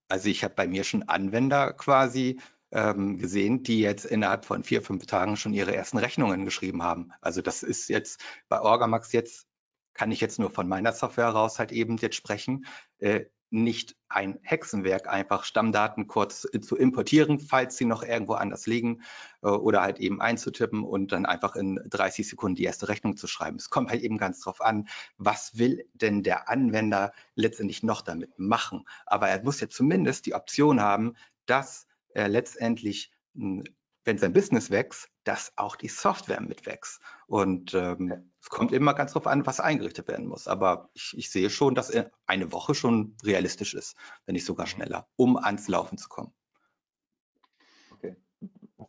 Also 0.08 0.28
ich 0.28 0.44
habe 0.44 0.54
bei 0.54 0.66
mir 0.66 0.84
schon 0.84 1.04
Anwender 1.04 1.72
quasi 1.72 2.40
ähm, 2.72 3.18
gesehen, 3.18 3.62
die 3.62 3.80
jetzt 3.80 4.04
innerhalb 4.04 4.44
von 4.44 4.64
vier, 4.64 4.82
fünf 4.82 5.06
Tagen 5.06 5.36
schon 5.36 5.54
ihre 5.54 5.74
ersten 5.74 5.98
Rechnungen 5.98 6.44
geschrieben 6.44 6.82
haben. 6.82 7.12
Also 7.20 7.40
das 7.40 7.62
ist 7.62 7.88
jetzt 7.88 8.22
bei 8.48 8.60
Orgamax 8.60 9.12
jetzt, 9.12 9.46
kann 9.94 10.10
ich 10.10 10.20
jetzt 10.20 10.38
nur 10.38 10.50
von 10.50 10.68
meiner 10.68 10.92
Software 10.92 11.26
heraus 11.26 11.58
halt 11.58 11.70
eben 11.72 11.96
jetzt 11.98 12.16
sprechen. 12.16 12.66
Äh, 12.98 13.26
nicht 13.54 13.96
ein 14.08 14.38
Hexenwerk, 14.42 15.08
einfach 15.08 15.44
Stammdaten 15.44 16.06
kurz 16.06 16.46
zu 16.60 16.76
importieren, 16.76 17.38
falls 17.38 17.76
sie 17.76 17.84
noch 17.84 18.02
irgendwo 18.02 18.34
anders 18.34 18.66
liegen 18.66 19.02
äh, 19.42 19.48
oder 19.48 19.82
halt 19.82 20.00
eben 20.00 20.20
einzutippen 20.20 20.82
und 20.82 21.12
dann 21.12 21.24
einfach 21.24 21.56
in 21.56 21.80
30 21.88 22.28
Sekunden 22.28 22.56
die 22.56 22.64
erste 22.64 22.88
Rechnung 22.88 23.16
zu 23.16 23.26
schreiben. 23.26 23.56
Es 23.56 23.70
kommt 23.70 23.90
halt 23.90 24.02
eben 24.02 24.18
ganz 24.18 24.40
drauf 24.40 24.60
an, 24.60 24.88
was 25.16 25.56
will 25.56 25.84
denn 25.94 26.22
der 26.22 26.48
Anwender 26.48 27.12
letztendlich 27.36 27.82
noch 27.82 28.02
damit 28.02 28.38
machen. 28.38 28.84
Aber 29.06 29.28
er 29.28 29.42
muss 29.42 29.60
ja 29.60 29.68
zumindest 29.68 30.26
die 30.26 30.34
Option 30.34 30.80
haben, 30.80 31.14
dass 31.46 31.86
er 32.08 32.28
letztendlich 32.28 33.12
hm, 33.34 33.64
wenn 34.04 34.18
sein 34.18 34.32
Business 34.34 34.70
wächst, 34.70 35.08
dass 35.24 35.52
auch 35.56 35.76
die 35.76 35.88
Software 35.88 36.42
mitwächst. 36.42 37.00
Und 37.26 37.72
ähm, 37.74 38.32
es 38.44 38.50
kommt 38.50 38.72
immer 38.72 38.92
ganz 38.92 39.12
drauf 39.12 39.26
an, 39.26 39.46
was 39.46 39.58
eingerichtet 39.58 40.06
werden 40.06 40.26
muss. 40.26 40.48
Aber 40.48 40.90
ich, 40.92 41.14
ich 41.16 41.30
sehe 41.30 41.48
schon, 41.48 41.74
dass 41.74 41.90
eine 42.26 42.52
Woche 42.52 42.74
schon 42.74 43.16
realistisch 43.24 43.72
ist, 43.72 43.96
wenn 44.26 44.34
nicht 44.34 44.44
sogar 44.44 44.66
schneller, 44.66 45.08
um 45.16 45.38
ans 45.38 45.66
Laufen 45.66 45.96
zu 45.96 46.10
kommen. 46.10 46.30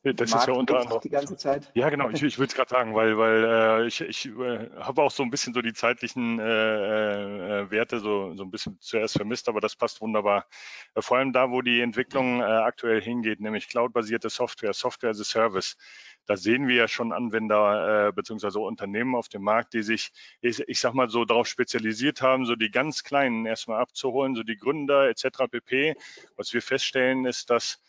Das 0.04 0.30
Marc, 0.30 0.42
ist 0.42 0.48
ja 0.48 0.54
unter 0.54 0.80
anderem. 0.80 1.02
Die 1.02 1.10
ganze 1.10 1.38
Zeit. 1.38 1.72
Ja, 1.74 1.90
genau. 1.90 2.10
Ich, 2.10 2.22
ich 2.22 2.38
würde 2.38 2.50
es 2.50 2.56
gerade 2.56 2.70
sagen, 2.70 2.94
weil, 2.96 3.18
weil 3.18 3.44
äh, 3.46 3.88
ich, 3.88 4.02
ich 4.02 4.26
äh, 4.28 4.70
habe 4.78 5.02
auch 5.02 5.10
so 5.10 5.24
ein 5.24 5.32
bisschen 5.32 5.54
so 5.54 5.62
die 5.62 5.74
zeitlichen 5.74 6.38
äh, 6.40 7.62
äh, 7.62 7.72
Werte 7.72 8.00
so, 8.00 8.36
so 8.36 8.44
ein 8.44 8.52
bisschen 8.52 8.78
zuerst 8.82 9.16
vermisst, 9.16 9.50
aber 9.50 9.62
das 9.62 9.76
passt 9.76 10.02
wunderbar. 10.02 10.48
Äh, 10.96 11.02
vor 11.02 11.18
allem 11.18 11.34
da, 11.34 11.50
wo 11.50 11.62
die 11.62 11.82
Entwicklung 11.82 12.42
äh, 12.42 12.44
aktuell 12.44 13.02
hingeht, 13.02 13.40
nämlich 13.40 13.68
cloudbasierte 13.68 14.30
Software, 14.30 14.74
Software 14.74 15.12
as 15.12 15.22
a 15.22 15.24
Service. 15.24 15.78
Da 16.26 16.38
sehen 16.38 16.68
wir 16.68 16.76
ja 16.76 16.88
schon 16.88 17.12
Anwender 17.12 18.08
äh, 18.08 18.12
bzw. 18.12 18.60
Unternehmen 18.60 19.16
auf 19.16 19.30
dem 19.30 19.44
Markt, 19.44 19.74
die 19.74 19.84
sich, 19.84 20.12
ich, 20.42 20.60
ich 20.68 20.80
sag 20.80 20.94
mal 20.94 21.10
so, 21.10 21.26
darauf 21.26 21.48
spezialisiert 21.48 22.22
haben, 22.22 22.46
so 22.46 22.56
die 22.56 22.72
ganz 22.72 23.04
Kleinen 23.04 23.46
erstmal 23.46 23.80
abzuholen, 23.80 24.36
so 24.36 24.44
die 24.44 24.58
Gründer 24.58 25.08
etc. 25.10 25.48
pp. 25.50 25.96
Was 26.36 26.54
wir 26.54 26.62
feststellen, 26.62 27.26
ist, 27.26 27.50
dass 27.50 27.80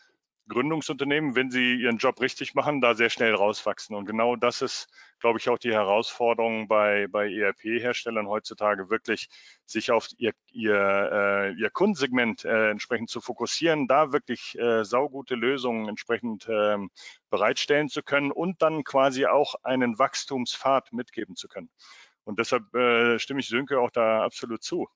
Gründungsunternehmen, 0.47 1.35
wenn 1.35 1.51
sie 1.51 1.75
ihren 1.75 1.97
Job 1.97 2.21
richtig 2.21 2.55
machen, 2.55 2.81
da 2.81 2.95
sehr 2.95 3.09
schnell 3.09 3.33
rauswachsen. 3.33 3.95
Und 3.95 4.05
genau 4.05 4.35
das 4.35 4.61
ist, 4.61 4.87
glaube 5.19 5.39
ich, 5.39 5.49
auch 5.49 5.57
die 5.57 5.73
Herausforderung 5.73 6.67
bei, 6.67 7.07
bei 7.09 7.31
ERP-Herstellern 7.31 8.27
heutzutage, 8.27 8.89
wirklich 8.89 9.29
sich 9.65 9.91
auf 9.91 10.07
ihr, 10.17 10.33
ihr, 10.51 10.75
äh, 10.75 11.53
ihr 11.53 11.69
Kundensegment 11.69 12.45
äh, 12.45 12.69
entsprechend 12.69 13.09
zu 13.09 13.19
fokussieren, 13.19 13.87
da 13.87 14.13
wirklich 14.13 14.57
äh, 14.57 14.83
saugute 14.85 15.35
Lösungen 15.35 15.89
entsprechend 15.89 16.47
äh, 16.47 16.77
bereitstellen 17.29 17.89
zu 17.89 18.01
können 18.01 18.31
und 18.31 18.61
dann 18.61 18.83
quasi 18.83 19.25
auch 19.25 19.55
einen 19.63 19.99
Wachstumspfad 19.99 20.93
mitgeben 20.93 21.35
zu 21.35 21.47
können. 21.47 21.69
Und 22.23 22.39
deshalb 22.39 22.65
stimme 23.21 23.39
ich 23.39 23.47
Sönke 23.47 23.79
auch 23.79 23.89
da 23.89 24.21
absolut 24.21 24.61
zu. 24.61 24.89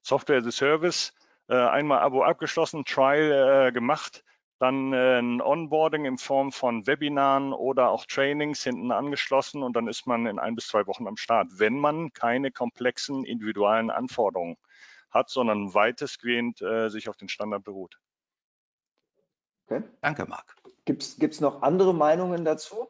Software 0.00 0.38
as 0.38 0.46
a 0.46 0.52
Service, 0.52 1.12
einmal 1.48 1.98
Abo 1.98 2.22
abgeschlossen, 2.22 2.84
Trial 2.84 3.72
gemacht, 3.72 4.22
dann 4.58 4.92
äh, 4.92 5.18
ein 5.18 5.40
Onboarding 5.40 6.06
in 6.06 6.18
Form 6.18 6.52
von 6.52 6.86
Webinaren 6.86 7.52
oder 7.52 7.90
auch 7.90 8.06
Trainings 8.06 8.62
hinten 8.62 8.90
angeschlossen 8.90 9.62
und 9.62 9.74
dann 9.74 9.86
ist 9.86 10.06
man 10.06 10.26
in 10.26 10.38
ein 10.38 10.54
bis 10.54 10.68
zwei 10.68 10.86
Wochen 10.86 11.06
am 11.06 11.16
Start, 11.16 11.48
wenn 11.58 11.78
man 11.78 12.12
keine 12.12 12.50
komplexen 12.50 13.24
individuellen 13.24 13.90
Anforderungen 13.90 14.56
hat, 15.10 15.28
sondern 15.28 15.74
weitestgehend 15.74 16.62
äh, 16.62 16.88
sich 16.88 17.08
auf 17.08 17.16
den 17.16 17.28
Standard 17.28 17.64
beruht. 17.64 17.98
Okay. 19.66 19.82
Danke, 20.00 20.26
Marc. 20.26 20.56
Gibt 20.84 21.02
es 21.02 21.40
noch 21.40 21.62
andere 21.62 21.92
Meinungen 21.92 22.44
dazu? 22.44 22.88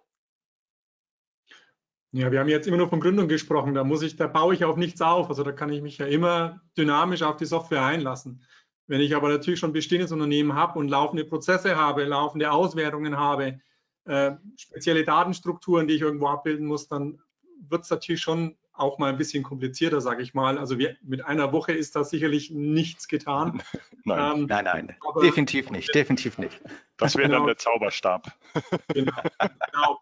Ja, 2.13 2.31
wir 2.31 2.41
haben 2.41 2.49
jetzt 2.49 2.67
immer 2.67 2.77
nur 2.77 2.89
von 2.89 3.01
Gründung 3.01 3.29
gesprochen. 3.29 3.75
Da 3.75 3.85
muss 3.85 4.03
ich, 4.03 4.17
da 4.17 4.27
baue 4.27 4.55
ich 4.55 4.65
auf 4.65 4.77
nichts 4.77 5.01
auf. 5.03 5.29
Also 5.29 5.43
da 5.43 5.53
kann 5.53 5.71
ich 5.71 5.83
mich 5.83 5.99
ja 5.99 6.07
immer 6.07 6.61
dynamisch 6.77 7.23
auf 7.23 7.37
die 7.37 7.45
Software 7.47 7.85
einlassen. 7.85 8.43
Wenn 8.87 9.01
ich 9.01 9.17
aber 9.17 9.29
natürlich 9.29 9.61
schon 9.61 9.73
bestehendes 9.73 10.13
Unternehmen 10.13 10.55
habe 10.55 10.79
und 10.79 10.89
laufende 10.89 11.25
Prozesse 11.25 11.77
habe, 11.77 12.05
laufende 12.05 12.53
Auswertungen 12.53 13.17
habe, 13.17 13.61
äh, 14.05 14.33
spezielle 14.57 15.05
Datenstrukturen, 15.05 15.89
die 15.89 15.95
ich 15.95 16.03
irgendwo 16.03 16.29
abbilden 16.29 16.67
muss, 16.67 16.89
dann 16.89 17.19
wird 17.69 17.83
es 17.83 17.91
natürlich 17.91 18.21
schon 18.21 18.57
auch 18.73 18.99
mal 18.99 19.09
ein 19.09 19.19
bisschen 19.19 19.43
komplizierter, 19.43 20.01
sage 20.01 20.23
ich 20.23 20.35
mal. 20.35 20.59
Also 20.59 20.79
wir, 20.79 20.97
mit 21.03 21.25
einer 21.25 21.53
Woche 21.53 21.73
ist 21.73 21.97
da 21.97 22.05
sicherlich 22.05 22.51
nichts 22.51 23.09
getan. 23.09 23.63
Nein, 24.05 24.39
ähm, 24.39 24.47
nein, 24.47 24.65
nein, 24.65 24.97
definitiv 25.21 25.69
nicht, 25.73 25.93
definitiv 25.93 26.39
nicht. 26.39 26.61
Das 26.97 27.17
wäre 27.17 27.27
genau. 27.27 27.39
dann 27.39 27.47
der 27.49 27.57
Zauberstab. 27.57 28.31
Genau. 28.95 29.13
genau 29.41 29.99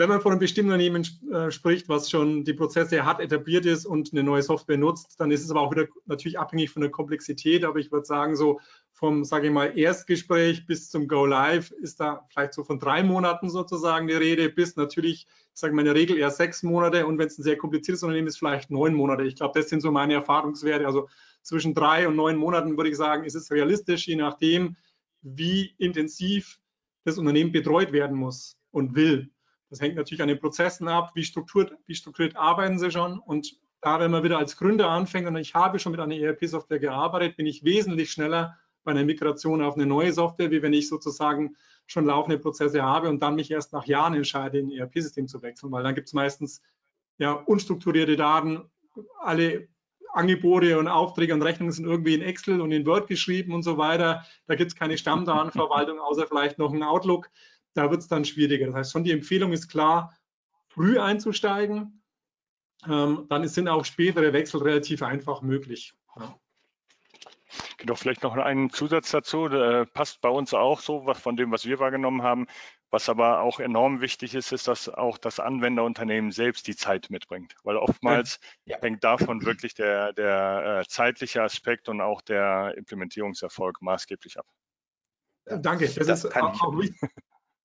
wenn 0.00 0.08
man 0.08 0.22
von 0.22 0.32
einem 0.32 0.38
bestimmten 0.38 0.72
Unternehmen 0.72 1.06
äh, 1.30 1.50
spricht, 1.50 1.90
was 1.90 2.08
schon 2.08 2.42
die 2.42 2.54
Prozesse 2.54 3.04
hat, 3.04 3.20
etabliert 3.20 3.66
ist 3.66 3.84
und 3.84 4.12
eine 4.12 4.22
neue 4.22 4.42
Software 4.42 4.78
nutzt, 4.78 5.20
dann 5.20 5.30
ist 5.30 5.44
es 5.44 5.50
aber 5.50 5.60
auch 5.60 5.70
wieder 5.72 5.88
natürlich 6.06 6.38
abhängig 6.38 6.70
von 6.70 6.80
der 6.80 6.90
Komplexität. 6.90 7.66
Aber 7.66 7.78
ich 7.78 7.92
würde 7.92 8.06
sagen, 8.06 8.34
so 8.34 8.60
vom, 8.92 9.26
sage 9.26 9.48
ich 9.48 9.52
mal, 9.52 9.76
Erstgespräch 9.78 10.64
bis 10.64 10.88
zum 10.88 11.06
Go 11.06 11.26
Live 11.26 11.70
ist 11.72 12.00
da 12.00 12.26
vielleicht 12.30 12.54
so 12.54 12.64
von 12.64 12.78
drei 12.78 13.02
Monaten 13.02 13.50
sozusagen 13.50 14.06
die 14.06 14.14
Rede, 14.14 14.48
bis 14.48 14.74
natürlich, 14.74 15.26
ich 15.26 15.60
sage 15.60 15.74
mal 15.74 15.82
in 15.82 15.86
der 15.88 15.94
Regel 15.94 16.16
eher 16.16 16.30
sechs 16.30 16.62
Monate 16.62 17.04
und 17.04 17.18
wenn 17.18 17.26
es 17.26 17.36
ein 17.36 17.42
sehr 17.42 17.58
kompliziertes 17.58 18.02
Unternehmen 18.02 18.28
ist, 18.28 18.38
vielleicht 18.38 18.70
neun 18.70 18.94
Monate. 18.94 19.24
Ich 19.24 19.36
glaube, 19.36 19.60
das 19.60 19.68
sind 19.68 19.82
so 19.82 19.92
meine 19.92 20.14
Erfahrungswerte. 20.14 20.86
Also 20.86 21.10
zwischen 21.42 21.74
drei 21.74 22.08
und 22.08 22.16
neun 22.16 22.38
Monaten 22.38 22.78
würde 22.78 22.88
ich 22.88 22.96
sagen, 22.96 23.24
ist 23.24 23.34
es 23.34 23.50
realistisch, 23.50 24.08
je 24.08 24.16
nachdem, 24.16 24.76
wie 25.20 25.74
intensiv 25.76 26.58
das 27.04 27.18
Unternehmen 27.18 27.52
betreut 27.52 27.92
werden 27.92 28.16
muss 28.16 28.56
und 28.70 28.94
will. 28.94 29.30
Das 29.70 29.80
hängt 29.80 29.94
natürlich 29.96 30.20
an 30.20 30.28
den 30.28 30.40
Prozessen 30.40 30.88
ab, 30.88 31.12
wie 31.14 31.22
strukturiert, 31.22 31.72
wie 31.86 31.94
strukturiert 31.94 32.36
arbeiten 32.36 32.78
Sie 32.78 32.90
schon. 32.90 33.18
Und 33.20 33.56
da, 33.80 34.00
wenn 34.00 34.10
man 34.10 34.24
wieder 34.24 34.38
als 34.38 34.56
Gründer 34.56 34.90
anfängt 34.90 35.26
und 35.26 35.36
ich 35.36 35.54
habe 35.54 35.78
schon 35.78 35.92
mit 35.92 36.00
einer 36.00 36.16
ERP-Software 36.16 36.80
gearbeitet, 36.80 37.36
bin 37.36 37.46
ich 37.46 37.64
wesentlich 37.64 38.10
schneller 38.10 38.58
bei 38.82 38.90
einer 38.90 39.04
Migration 39.04 39.62
auf 39.62 39.74
eine 39.74 39.86
neue 39.86 40.12
Software, 40.12 40.50
wie 40.50 40.62
wenn 40.62 40.72
ich 40.72 40.88
sozusagen 40.88 41.56
schon 41.86 42.06
laufende 42.06 42.38
Prozesse 42.38 42.82
habe 42.82 43.08
und 43.08 43.22
dann 43.22 43.36
mich 43.36 43.50
erst 43.50 43.72
nach 43.72 43.86
Jahren 43.86 44.14
entscheide, 44.14 44.58
in 44.58 44.68
ein 44.68 44.72
ERP-System 44.72 45.28
zu 45.28 45.42
wechseln, 45.42 45.72
weil 45.72 45.82
dann 45.82 45.94
gibt 45.94 46.08
es 46.08 46.14
meistens 46.14 46.62
ja, 47.18 47.32
unstrukturierte 47.32 48.16
Daten, 48.16 48.70
alle 49.20 49.68
Angebote 50.12 50.78
und 50.78 50.88
Aufträge 50.88 51.34
und 51.34 51.42
Rechnungen 51.42 51.72
sind 51.72 51.86
irgendwie 51.86 52.14
in 52.14 52.22
Excel 52.22 52.60
und 52.60 52.72
in 52.72 52.86
Word 52.86 53.06
geschrieben 53.06 53.54
und 53.54 53.62
so 53.62 53.78
weiter. 53.78 54.24
Da 54.46 54.56
gibt 54.56 54.72
es 54.72 54.76
keine 54.76 54.98
Stammdatenverwaltung, 54.98 56.00
außer 56.00 56.26
vielleicht 56.26 56.58
noch 56.58 56.72
ein 56.72 56.82
Outlook 56.82 57.30
da 57.74 57.90
wird 57.90 58.00
es 58.00 58.08
dann 58.08 58.24
schwieriger. 58.24 58.66
Das 58.66 58.74
heißt, 58.74 58.92
schon 58.92 59.04
die 59.04 59.12
Empfehlung 59.12 59.52
ist 59.52 59.68
klar, 59.68 60.16
früh 60.68 60.98
einzusteigen. 60.98 62.02
Ähm, 62.86 63.26
dann 63.28 63.46
sind 63.46 63.68
auch 63.68 63.84
spätere 63.84 64.32
Wechsel 64.32 64.62
relativ 64.62 65.02
einfach 65.02 65.42
möglich. 65.42 65.92
Ja. 66.16 66.34
Genau, 67.78 67.94
vielleicht 67.94 68.22
noch 68.22 68.36
einen 68.36 68.70
Zusatz 68.70 69.10
dazu, 69.10 69.48
der 69.48 69.86
passt 69.86 70.20
bei 70.20 70.28
uns 70.28 70.54
auch 70.54 70.80
so, 70.80 71.06
was 71.06 71.20
von 71.20 71.36
dem, 71.36 71.50
was 71.50 71.64
wir 71.64 71.78
wahrgenommen 71.78 72.22
haben. 72.22 72.46
Was 72.92 73.08
aber 73.08 73.40
auch 73.40 73.60
enorm 73.60 74.00
wichtig 74.00 74.34
ist, 74.34 74.52
ist, 74.52 74.66
dass 74.66 74.88
auch 74.88 75.16
das 75.16 75.38
Anwenderunternehmen 75.38 76.32
selbst 76.32 76.66
die 76.66 76.74
Zeit 76.74 77.08
mitbringt, 77.08 77.54
weil 77.62 77.76
oftmals 77.76 78.40
ja. 78.64 78.78
hängt 78.80 79.04
davon 79.04 79.44
wirklich 79.44 79.74
der, 79.74 80.12
der 80.12 80.80
äh, 80.80 80.88
zeitliche 80.88 81.42
Aspekt 81.42 81.88
und 81.88 82.00
auch 82.00 82.20
der 82.20 82.74
Implementierungserfolg 82.76 83.80
maßgeblich 83.80 84.38
ab. 84.38 84.46
Danke, 85.46 85.86
das, 85.86 85.94
das 86.06 86.24
ist 86.24 86.36
auch, 86.36 86.60
auch 86.60 86.78
wichtig 86.78 87.10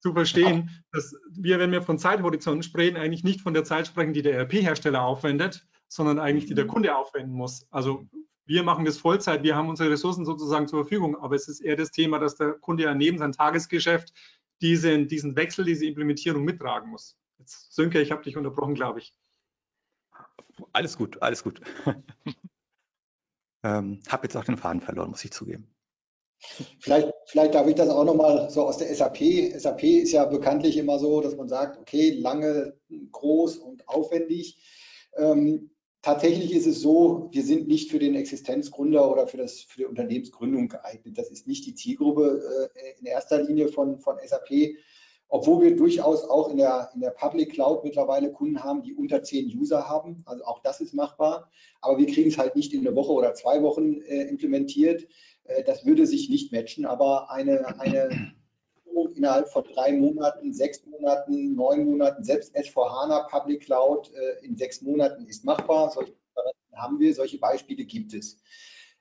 zu 0.05 0.13
verstehen, 0.13 0.69
dass 0.91 1.15
wir, 1.31 1.57
wenn 1.57 1.71
wir 1.71 1.81
von 1.81 1.97
Zeithorizonten 1.97 2.61
sprechen, 2.61 2.95
eigentlich 2.95 3.23
nicht 3.23 3.41
von 3.41 3.55
der 3.55 3.63
Zeit 3.63 3.87
sprechen, 3.87 4.13
die 4.13 4.21
der 4.21 4.35
ERP-Hersteller 4.37 5.01
aufwendet, 5.01 5.65
sondern 5.87 6.19
eigentlich 6.19 6.45
die 6.45 6.53
der 6.53 6.65
mhm. 6.65 6.69
Kunde 6.69 6.95
aufwenden 6.95 7.33
muss. 7.33 7.65
Also 7.71 8.05
wir 8.45 8.61
machen 8.61 8.85
das 8.85 8.99
Vollzeit, 8.99 9.41
wir 9.41 9.55
haben 9.55 9.67
unsere 9.67 9.89
Ressourcen 9.89 10.23
sozusagen 10.23 10.67
zur 10.67 10.83
Verfügung, 10.83 11.15
aber 11.15 11.33
es 11.33 11.47
ist 11.47 11.59
eher 11.59 11.75
das 11.75 11.89
Thema, 11.89 12.19
dass 12.19 12.35
der 12.35 12.53
Kunde 12.53 12.83
ja 12.83 12.93
neben 12.93 13.17
seinem 13.17 13.31
Tagesgeschäft 13.31 14.13
diesen, 14.61 15.07
diesen 15.07 15.35
Wechsel, 15.35 15.65
diese 15.65 15.87
Implementierung 15.87 16.43
mittragen 16.43 16.91
muss. 16.91 17.17
Jetzt, 17.39 17.73
Sönke, 17.73 17.99
ich 17.99 18.11
habe 18.11 18.21
dich 18.21 18.37
unterbrochen, 18.37 18.75
glaube 18.75 18.99
ich. 18.99 19.15
Alles 20.71 20.97
gut, 20.97 21.19
alles 21.23 21.43
gut. 21.43 21.61
ähm, 23.63 24.01
habe 24.07 24.23
jetzt 24.27 24.37
auch 24.37 24.45
den 24.45 24.57
Faden 24.57 24.81
verloren, 24.81 25.09
muss 25.09 25.25
ich 25.25 25.31
zugeben. 25.31 25.74
Vielleicht, 26.79 27.11
vielleicht 27.25 27.55
darf 27.55 27.67
ich 27.67 27.75
das 27.75 27.89
auch 27.89 28.05
nochmal 28.05 28.49
so 28.49 28.63
aus 28.63 28.77
der 28.77 28.93
SAP. 28.93 29.17
SAP 29.57 29.83
ist 29.83 30.11
ja 30.11 30.25
bekanntlich 30.25 30.77
immer 30.77 30.99
so, 30.99 31.21
dass 31.21 31.35
man 31.35 31.49
sagt, 31.49 31.79
okay, 31.79 32.11
lange, 32.11 32.77
groß 33.11 33.57
und 33.57 33.87
aufwendig. 33.87 34.57
Ähm, 35.17 35.71
tatsächlich 36.01 36.53
ist 36.53 36.67
es 36.67 36.81
so, 36.81 37.29
wir 37.31 37.43
sind 37.43 37.67
nicht 37.67 37.89
für 37.89 37.99
den 37.99 38.15
Existenzgründer 38.15 39.11
oder 39.11 39.27
für, 39.27 39.37
das, 39.37 39.61
für 39.61 39.79
die 39.79 39.85
Unternehmensgründung 39.85 40.67
geeignet. 40.67 41.17
Das 41.17 41.31
ist 41.31 41.47
nicht 41.47 41.65
die 41.65 41.75
Zielgruppe 41.75 42.69
äh, 42.75 42.99
in 42.99 43.05
erster 43.07 43.41
Linie 43.41 43.69
von, 43.69 43.99
von 43.99 44.17
SAP, 44.23 44.75
obwohl 45.27 45.63
wir 45.63 45.75
durchaus 45.75 46.23
auch 46.23 46.49
in 46.49 46.57
der, 46.57 46.91
in 46.93 47.01
der 47.01 47.09
Public 47.09 47.53
Cloud 47.53 47.83
mittlerweile 47.83 48.31
Kunden 48.31 48.63
haben, 48.63 48.83
die 48.83 48.93
unter 48.93 49.23
zehn 49.23 49.47
User 49.47 49.89
haben. 49.89 50.21
Also 50.25 50.45
auch 50.45 50.61
das 50.61 50.81
ist 50.81 50.93
machbar. 50.93 51.49
Aber 51.81 51.97
wir 51.97 52.05
kriegen 52.05 52.29
es 52.29 52.37
halt 52.37 52.55
nicht 52.55 52.73
in 52.73 52.85
einer 52.85 52.95
Woche 52.95 53.11
oder 53.11 53.33
zwei 53.33 53.63
Wochen 53.63 54.01
äh, 54.01 54.23
implementiert. 54.27 55.07
Äh, 55.45 55.63
das 55.63 55.85
würde 55.85 56.05
sich 56.05 56.29
nicht 56.29 56.51
matchen, 56.51 56.85
aber 56.85 57.31
eine, 57.31 57.79
eine 57.79 58.33
innerhalb 59.15 59.49
von 59.49 59.63
drei 59.63 59.93
Monaten, 59.93 60.53
sechs 60.53 60.85
Monaten, 60.85 61.55
neun 61.55 61.85
Monaten, 61.85 62.23
selbst 62.23 62.55
S4HANA 62.55 63.29
Public 63.29 63.63
Cloud 63.63 64.11
äh, 64.13 64.45
in 64.45 64.55
sechs 64.57 64.81
Monaten 64.81 65.25
ist 65.25 65.43
machbar. 65.45 65.91
Solche 65.91 66.13
haben 66.73 66.99
wir, 66.99 67.13
solche 67.13 67.37
Beispiele 67.37 67.85
gibt 67.85 68.13
es. 68.13 68.37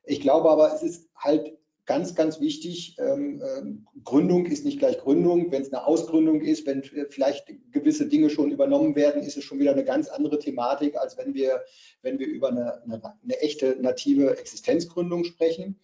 Ich 0.04 0.20
glaube 0.20 0.50
aber, 0.50 0.72
es 0.72 0.82
ist 0.82 1.08
halt 1.16 1.56
ganz, 1.86 2.14
ganz 2.14 2.40
wichtig, 2.40 2.96
ähm, 2.98 3.42
ähm, 3.42 3.86
Gründung 4.04 4.46
ist 4.46 4.64
nicht 4.64 4.78
gleich 4.78 4.98
Gründung. 4.98 5.50
Wenn 5.50 5.62
es 5.62 5.72
eine 5.72 5.86
Ausgründung 5.86 6.40
ist, 6.40 6.66
wenn 6.66 6.82
vielleicht 6.82 7.52
gewisse 7.72 8.06
Dinge 8.06 8.30
schon 8.30 8.50
übernommen 8.50 8.96
werden, 8.96 9.22
ist 9.22 9.36
es 9.36 9.44
schon 9.44 9.58
wieder 9.58 9.72
eine 9.72 9.84
ganz 9.84 10.08
andere 10.08 10.38
Thematik, 10.38 10.96
als 10.96 11.18
wenn 11.18 11.34
wir, 11.34 11.62
wenn 12.02 12.18
wir 12.18 12.26
über 12.26 12.48
eine, 12.48 12.82
eine, 12.84 13.02
eine 13.22 13.40
echte 13.40 13.76
native 13.80 14.38
Existenzgründung 14.38 15.24
sprechen. 15.24 15.78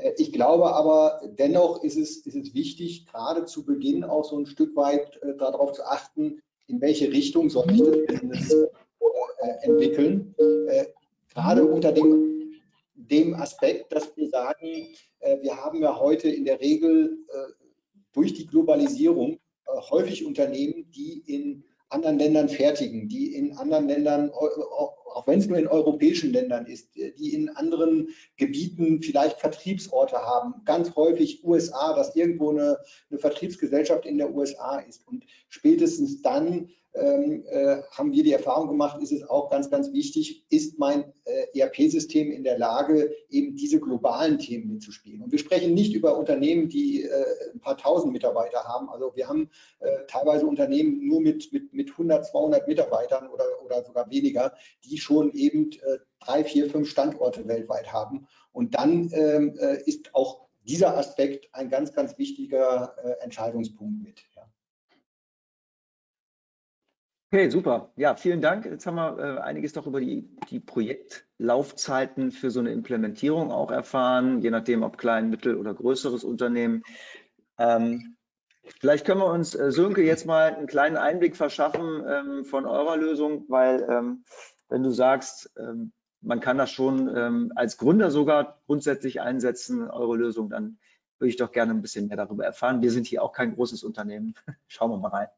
Äh, 0.00 0.12
ich 0.16 0.32
glaube 0.32 0.72
aber, 0.74 1.20
dennoch 1.38 1.82
ist 1.82 1.96
es, 1.96 2.18
ist 2.26 2.36
es 2.36 2.54
wichtig, 2.54 3.06
gerade 3.06 3.44
zu 3.44 3.64
Beginn 3.64 4.04
auch 4.04 4.24
so 4.24 4.38
ein 4.38 4.46
Stück 4.46 4.74
weit 4.76 5.20
äh, 5.22 5.36
darauf 5.36 5.72
zu 5.72 5.84
achten, 5.84 6.42
in 6.66 6.80
welche 6.80 7.10
Richtung 7.10 7.50
soll 7.50 7.70
ich 7.72 7.82
das 7.82 8.06
Business 8.06 8.52
äh, 8.52 8.66
entwickeln. 9.62 10.34
Äh, 10.68 10.86
gerade 11.32 11.64
unter 11.64 11.92
dem, 11.92 12.52
dem 12.94 13.34
Aspekt, 13.34 13.92
dass 13.92 14.16
wir 14.16 14.28
sagen, 14.28 14.88
äh, 15.20 15.40
wir 15.42 15.56
haben 15.56 15.82
ja 15.82 15.98
heute 15.98 16.28
in 16.28 16.44
der 16.44 16.60
Regel 16.60 17.18
äh, 17.28 17.52
durch 18.12 18.34
die 18.34 18.46
Globalisierung 18.46 19.38
häufig 19.90 20.26
Unternehmen, 20.26 20.90
die 20.90 21.22
in 21.26 21.62
anderen 21.90 22.18
Ländern 22.18 22.48
fertigen, 22.48 23.08
die 23.08 23.34
in 23.34 23.56
anderen 23.56 23.88
Ländern 23.88 24.30
auch 25.14 25.26
wenn 25.26 25.38
es 25.38 25.46
nur 25.46 25.58
in 25.58 25.66
europäischen 25.66 26.32
Ländern 26.32 26.66
ist, 26.66 26.94
die 26.94 27.34
in 27.34 27.48
anderen 27.50 28.08
Gebieten 28.36 29.02
vielleicht 29.02 29.40
Vertriebsorte 29.40 30.16
haben. 30.16 30.54
Ganz 30.64 30.94
häufig 30.94 31.44
USA, 31.44 31.94
dass 31.94 32.16
irgendwo 32.16 32.50
eine, 32.50 32.78
eine 33.10 33.18
Vertriebsgesellschaft 33.18 34.06
in 34.06 34.18
der 34.18 34.34
USA 34.34 34.78
ist. 34.78 35.06
Und 35.06 35.24
spätestens 35.48 36.22
dann 36.22 36.70
ähm, 36.94 37.44
äh, 37.48 37.82
haben 37.92 38.12
wir 38.12 38.24
die 38.24 38.32
Erfahrung 38.32 38.68
gemacht, 38.68 39.00
ist 39.00 39.12
es 39.12 39.28
auch 39.28 39.48
ganz, 39.50 39.70
ganz 39.70 39.92
wichtig, 39.92 40.44
ist 40.50 40.78
mein 40.78 41.04
äh, 41.24 41.58
ERP-System 41.58 42.32
in 42.32 42.42
der 42.42 42.58
Lage, 42.58 43.14
eben 43.28 43.54
diese 43.54 43.78
globalen 43.78 44.38
Themen 44.38 44.68
mitzuspielen. 44.68 45.22
Und 45.22 45.30
wir 45.30 45.38
sprechen 45.38 45.72
nicht 45.72 45.94
über 45.94 46.18
Unternehmen, 46.18 46.68
die 46.68 47.04
äh, 47.04 47.24
ein 47.54 47.60
paar 47.60 47.76
tausend 47.76 48.12
Mitarbeiter 48.12 48.64
haben. 48.64 48.90
Also 48.90 49.12
wir 49.14 49.28
haben 49.28 49.50
äh, 49.78 50.04
teilweise 50.08 50.46
Unternehmen 50.46 51.06
nur 51.06 51.20
mit, 51.20 51.52
mit, 51.52 51.72
mit 51.72 51.90
100, 51.90 52.26
200 52.26 52.66
Mitarbeitern 52.66 53.28
oder, 53.28 53.44
oder 53.64 53.84
sogar 53.84 54.10
weniger, 54.10 54.52
die 54.84 54.98
schon 54.98 55.32
eben 55.32 55.70
äh, 55.70 55.98
drei, 56.18 56.42
vier, 56.42 56.68
fünf 56.70 56.88
Standorte 56.88 57.46
weltweit 57.46 57.92
haben. 57.92 58.26
Und 58.52 58.74
dann 58.74 59.10
ähm, 59.12 59.56
äh, 59.60 59.80
ist 59.84 60.12
auch 60.14 60.48
dieser 60.66 60.96
Aspekt 60.96 61.48
ein 61.52 61.70
ganz, 61.70 61.92
ganz 61.94 62.18
wichtiger 62.18 62.94
Entscheidungspunkt 63.22 64.02
mit. 64.02 64.22
Okay, 67.32 67.48
super. 67.48 67.92
Ja, 67.94 68.16
vielen 68.16 68.40
Dank. 68.40 68.64
Jetzt 68.64 68.86
haben 68.86 68.96
wir 68.96 69.18
äh, 69.18 69.40
einiges 69.40 69.72
doch 69.72 69.86
über 69.86 70.00
die, 70.00 70.28
die 70.48 70.58
Projektlaufzeiten 70.58 72.32
für 72.32 72.50
so 72.50 72.58
eine 72.58 72.72
Implementierung 72.72 73.52
auch 73.52 73.70
erfahren, 73.70 74.40
je 74.40 74.50
nachdem, 74.50 74.82
ob 74.82 74.98
klein, 74.98 75.30
mittel 75.30 75.56
oder 75.56 75.72
größeres 75.72 76.24
Unternehmen. 76.24 76.82
Ähm, 77.56 78.16
vielleicht 78.80 79.06
können 79.06 79.20
wir 79.20 79.32
uns, 79.32 79.54
äh, 79.54 79.70
Sönke, 79.70 80.02
jetzt 80.02 80.26
mal 80.26 80.56
einen 80.56 80.66
kleinen 80.66 80.96
Einblick 80.96 81.36
verschaffen 81.36 82.02
ähm, 82.04 82.44
von 82.44 82.66
eurer 82.66 82.96
Lösung, 82.96 83.44
weil 83.46 83.86
ähm, 83.88 84.24
wenn 84.68 84.82
du 84.82 84.90
sagst, 84.90 85.52
ähm, 85.56 85.92
man 86.22 86.40
kann 86.40 86.58
das 86.58 86.72
schon 86.72 87.16
ähm, 87.16 87.52
als 87.54 87.76
Gründer 87.78 88.10
sogar 88.10 88.60
grundsätzlich 88.66 89.20
einsetzen, 89.20 89.88
eure 89.88 90.16
Lösung, 90.16 90.50
dann 90.50 90.78
würde 91.20 91.30
ich 91.30 91.36
doch 91.36 91.52
gerne 91.52 91.74
ein 91.74 91.82
bisschen 91.82 92.08
mehr 92.08 92.16
darüber 92.16 92.44
erfahren. 92.44 92.82
Wir 92.82 92.90
sind 92.90 93.06
hier 93.06 93.22
auch 93.22 93.32
kein 93.32 93.54
großes 93.54 93.84
Unternehmen. 93.84 94.34
Schauen 94.66 94.90
wir 94.90 94.98
mal 94.98 95.10
rein. 95.10 95.28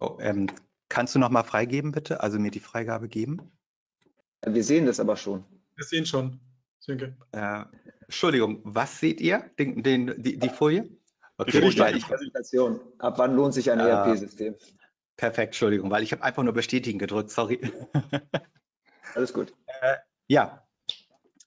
Oh, 0.00 0.18
ähm, 0.20 0.48
kannst 0.88 1.14
du 1.14 1.18
noch 1.18 1.30
mal 1.30 1.42
freigeben, 1.42 1.92
bitte? 1.92 2.20
Also 2.20 2.38
mir 2.38 2.50
die 2.50 2.60
Freigabe 2.60 3.08
geben? 3.08 3.52
Wir 4.44 4.64
sehen 4.64 4.86
das 4.86 5.00
aber 5.00 5.16
schon. 5.16 5.44
Wir 5.74 5.84
sehen 5.84 6.06
schon. 6.06 6.40
Danke. 6.86 7.16
Äh, 7.32 7.64
Entschuldigung, 8.02 8.60
was 8.62 9.00
seht 9.00 9.20
ihr? 9.20 9.50
Den, 9.58 9.82
den, 9.82 10.22
die, 10.22 10.38
die 10.38 10.48
Folie? 10.48 10.88
Okay, 11.38 11.60
die 11.60 11.78
weil 11.78 11.96
ich, 11.96 12.06
Präsentation. 12.06 12.80
Ab 12.98 13.18
wann 13.18 13.34
lohnt 13.34 13.54
sich 13.54 13.70
ein 13.70 13.80
äh, 13.80 13.88
ERP-System? 13.88 14.54
Perfekt, 15.16 15.48
Entschuldigung, 15.48 15.90
weil 15.90 16.02
ich 16.02 16.12
habe 16.12 16.22
einfach 16.22 16.42
nur 16.42 16.52
bestätigen 16.52 16.98
gedrückt, 16.98 17.30
sorry. 17.30 17.60
Alles 19.14 19.32
gut. 19.32 19.52
Äh, 19.80 19.96
ja, 20.28 20.65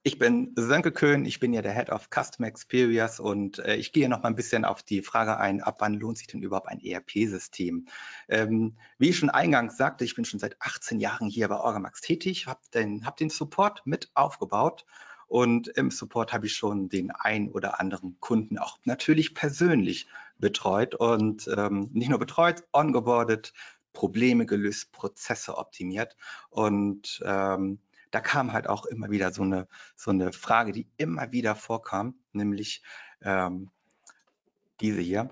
ich 0.10 0.18
bin 0.18 0.56
Sönke 0.56 0.92
Köhn, 0.92 1.24
ich 1.24 1.40
bin 1.40 1.54
ja 1.54 1.62
der 1.62 1.76
Head 1.76 1.92
of 1.92 2.10
Customer 2.10 2.48
Experience 2.48 3.20
und 3.20 3.60
äh, 3.60 3.76
ich 3.76 3.94
gehe 3.94 4.10
noch 4.10 4.24
mal 4.24 4.30
ein 4.30 4.36
bisschen 4.36 4.66
auf 4.66 4.82
die 4.82 5.04
Frage 5.04 5.38
ein, 5.38 5.62
ab 5.62 5.76
wann 5.82 5.94
lohnt 5.94 6.18
sich 6.18 6.26
denn 6.26 6.42
überhaupt 6.42 6.68
ein 6.68 6.84
ERP-System? 6.84 7.86
Ähm, 8.28 8.76
wie 8.98 9.10
ich 9.10 9.20
schon 9.20 9.30
eingangs 9.30 9.78
sagte, 9.78 10.06
ich 10.06 10.16
bin 10.16 10.26
schon 10.26 10.40
seit 10.40 10.60
18 10.64 11.00
Jahren 11.00 11.30
hier 11.30 11.48
bei 11.48 11.58
Orgamax 11.58 12.02
tätig, 12.02 12.48
habe 12.48 12.60
den, 12.74 13.06
hab 13.06 13.18
den 13.18 13.30
Support 13.30 13.84
mit 13.86 14.10
aufgebaut 14.16 14.84
und 15.28 15.68
im 15.68 15.92
Support 15.92 16.34
habe 16.34 16.48
ich 16.48 16.56
schon 16.56 16.90
den 16.90 17.12
ein 17.12 17.48
oder 17.48 17.80
anderen 17.80 18.20
Kunden 18.20 18.58
auch 18.58 18.80
natürlich 18.86 19.36
persönlich 19.36 20.08
betreut 20.40 20.96
und 20.96 21.48
ähm, 21.56 21.92
nicht 21.94 22.10
nur 22.10 22.18
betreut, 22.18 22.64
ongeboardet, 22.72 23.54
Probleme 23.94 24.48
gelöst, 24.48 24.92
Prozesse 24.92 25.56
optimiert 25.56 26.16
und 26.50 27.22
ähm, 27.24 27.80
da 28.12 28.22
kam 28.22 28.54
halt 28.54 28.68
auch 28.68 28.86
immer 28.86 29.10
wieder 29.10 29.32
so 29.32 29.44
eine, 29.44 29.68
so 29.96 30.12
eine 30.12 30.34
Frage, 30.34 30.72
die 30.72 30.88
immer 30.98 31.32
wieder 31.32 31.56
vorkam, 31.56 32.16
nämlich 32.32 32.84
ähm, 33.22 33.70
diese 34.82 35.02
hier, 35.02 35.30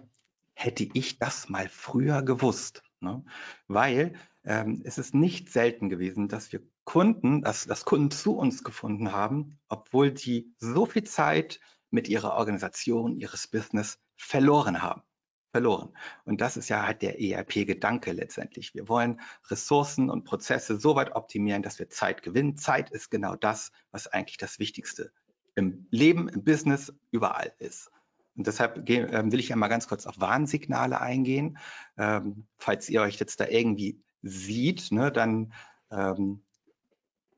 hätte 0.54 0.88
ich 0.94 1.20
das 1.20 1.50
mal 1.50 1.70
früher 1.70 2.22
gewusst? 2.22 2.84
Ne? 3.00 3.24
Weil 3.68 4.16
ähm, 4.44 4.82
es 4.86 4.98
ist 4.98 5.14
nicht 5.14 5.50
selten 5.50 5.90
gewesen, 5.90 6.28
dass 6.28 6.52
wir 6.52 6.62
Kunden, 6.84 7.42
dass, 7.42 7.66
dass 7.66 7.86
Kunden 7.86 8.12
zu 8.12 8.36
uns 8.38 8.64
gefunden 8.64 9.12
haben, 9.12 9.60
obwohl 9.68 10.12
die 10.12 10.54
so 10.58 10.86
viel 10.86 11.04
Zeit 11.04 11.60
mit 11.90 12.08
ihrer 12.08 12.34
Organisation, 12.34 13.18
ihres 13.18 13.48
Business 13.48 14.00
verloren 14.16 14.82
haben 14.82 15.04
verloren. 15.52 15.96
Und 16.26 16.42
das 16.42 16.58
ist 16.58 16.70
ja 16.70 16.86
halt 16.86 17.02
der 17.02 17.22
ERP-Gedanke 17.22 18.12
letztendlich. 18.12 18.74
Wir 18.74 18.88
wollen 18.90 19.22
Ressourcen 19.50 20.10
und 20.10 20.24
Prozesse 20.24 20.80
so 20.80 20.96
weit 20.96 21.16
optimieren, 21.16 21.64
dass 21.64 21.80
wir 21.80 21.90
Zeit 21.90 22.24
gewinnen. 22.24 22.58
Zeit 22.58 22.90
ist 22.92 23.10
genau 23.10 23.36
das, 23.36 23.72
was 23.92 24.08
eigentlich 24.08 24.38
das 24.38 24.60
Wichtigste 24.60 25.12
im 25.56 25.88
Leben, 25.90 26.30
im 26.30 26.44
Business, 26.44 26.94
überall 27.12 27.54
ist. 27.58 27.90
Und 28.36 28.46
deshalb 28.46 28.88
ähm, 28.88 29.32
will 29.32 29.40
ich 29.40 29.50
ja 29.50 29.56
mal 29.56 29.68
ganz 29.68 29.88
kurz 29.88 30.06
auf 30.06 30.20
Warnsignale 30.20 31.02
eingehen. 31.02 31.58
Ähm, 31.98 32.46
falls 32.58 32.88
ihr 32.88 33.02
euch 33.02 33.20
jetzt 33.20 33.40
da 33.40 33.48
irgendwie 33.48 34.00
sieht, 34.22 34.92
ne, 34.92 35.12
dann 35.12 35.54
ähm, 35.90 36.44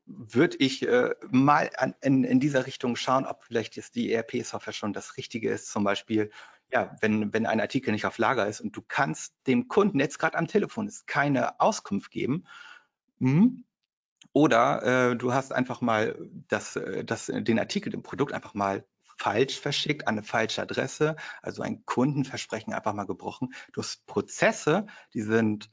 würde 0.04 0.58
ich 0.58 0.86
äh, 0.86 1.14
mal 1.30 1.70
an, 1.76 1.94
in, 2.02 2.24
in 2.24 2.40
dieser 2.40 2.66
Richtung 2.66 2.96
schauen, 2.96 3.24
ob 3.24 3.44
vielleicht 3.44 3.76
jetzt 3.76 3.94
die 3.94 4.12
ERP-Software 4.12 4.74
schon 4.74 4.92
das 4.92 5.16
Richtige 5.16 5.50
ist. 5.50 5.70
Zum 5.70 5.84
Beispiel 5.84 6.30
ja, 6.72 6.96
wenn, 7.00 7.32
wenn 7.32 7.46
ein 7.46 7.60
Artikel 7.60 7.92
nicht 7.92 8.06
auf 8.06 8.18
Lager 8.18 8.46
ist 8.46 8.60
und 8.60 8.76
du 8.76 8.82
kannst 8.86 9.34
dem 9.46 9.68
Kunden 9.68 9.98
jetzt 9.98 10.18
gerade 10.18 10.38
am 10.38 10.46
Telefon 10.46 10.86
ist 10.86 11.06
keine 11.06 11.60
Auskunft 11.60 12.10
geben, 12.10 12.44
hm, 13.18 13.64
oder 14.32 15.10
äh, 15.10 15.16
du 15.16 15.32
hast 15.32 15.52
einfach 15.52 15.80
mal 15.80 16.16
das, 16.48 16.76
äh, 16.76 17.04
das, 17.04 17.26
den 17.26 17.58
Artikel, 17.58 17.90
dem 17.90 18.02
Produkt 18.02 18.32
einfach 18.32 18.54
mal 18.54 18.84
falsch 19.18 19.58
verschickt, 19.60 20.08
an 20.08 20.14
eine 20.14 20.22
falsche 20.22 20.62
Adresse, 20.62 21.16
also 21.42 21.62
ein 21.62 21.84
Kundenversprechen 21.84 22.72
einfach 22.72 22.94
mal 22.94 23.06
gebrochen. 23.06 23.52
Du 23.72 23.82
hast 23.82 24.06
Prozesse, 24.06 24.86
die 25.12 25.22
sind 25.22 25.68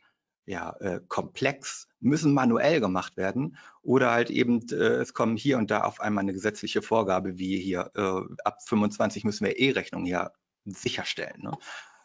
ja, 0.45 0.75
äh, 0.79 1.01
komplex, 1.07 1.87
müssen 1.99 2.33
manuell 2.33 2.79
gemacht 2.79 3.17
werden 3.17 3.57
oder 3.81 4.11
halt 4.11 4.29
eben, 4.29 4.65
äh, 4.69 4.75
es 4.75 5.13
kommen 5.13 5.37
hier 5.37 5.57
und 5.57 5.71
da 5.71 5.81
auf 5.81 5.99
einmal 5.99 6.23
eine 6.23 6.33
gesetzliche 6.33 6.81
Vorgabe, 6.81 7.37
wie 7.37 7.59
hier 7.59 7.91
äh, 7.95 8.33
ab 8.43 8.63
25 8.65 9.23
müssen 9.23 9.45
wir 9.45 9.59
E-Rechnungen 9.59 10.05
hier 10.05 10.31
sicherstellen. 10.71 11.41
Ne? 11.41 11.57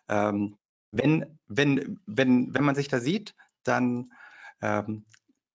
Ähm, 0.08 0.56
wenn, 0.90 1.38
wenn, 1.46 2.00
wenn, 2.06 2.54
wenn 2.54 2.64
man 2.64 2.74
sich 2.74 2.88
da 2.88 3.00
sieht, 3.00 3.34
dann 3.64 4.12
ähm, 4.60 5.06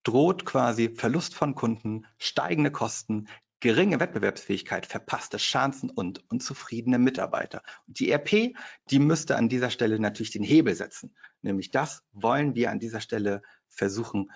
droht 0.04 0.46
quasi 0.46 0.90
Verlust 0.90 1.36
von 1.36 1.54
Kunden, 1.54 2.06
steigende 2.18 2.72
Kosten, 2.72 3.28
geringe 3.60 4.00
Wettbewerbsfähigkeit, 4.00 4.86
verpasste 4.86 5.38
Chancen 5.38 5.90
und 5.90 6.24
unzufriedene 6.30 7.00
Mitarbeiter. 7.00 7.64
Und 7.88 8.00
die 8.00 8.12
ERP, 8.12 8.56
die 8.90 9.00
müsste 9.00 9.36
an 9.36 9.50
dieser 9.50 9.70
Stelle 9.70 10.00
natürlich 10.00 10.32
den 10.32 10.44
Hebel 10.44 10.76
setzen. 10.76 11.16
Nämlich 11.42 11.72
das 11.72 12.04
wollen 12.12 12.56
wir 12.56 12.72
an 12.72 12.80
dieser 12.80 13.02
Stelle 13.02 13.42
versuchen 13.70 14.32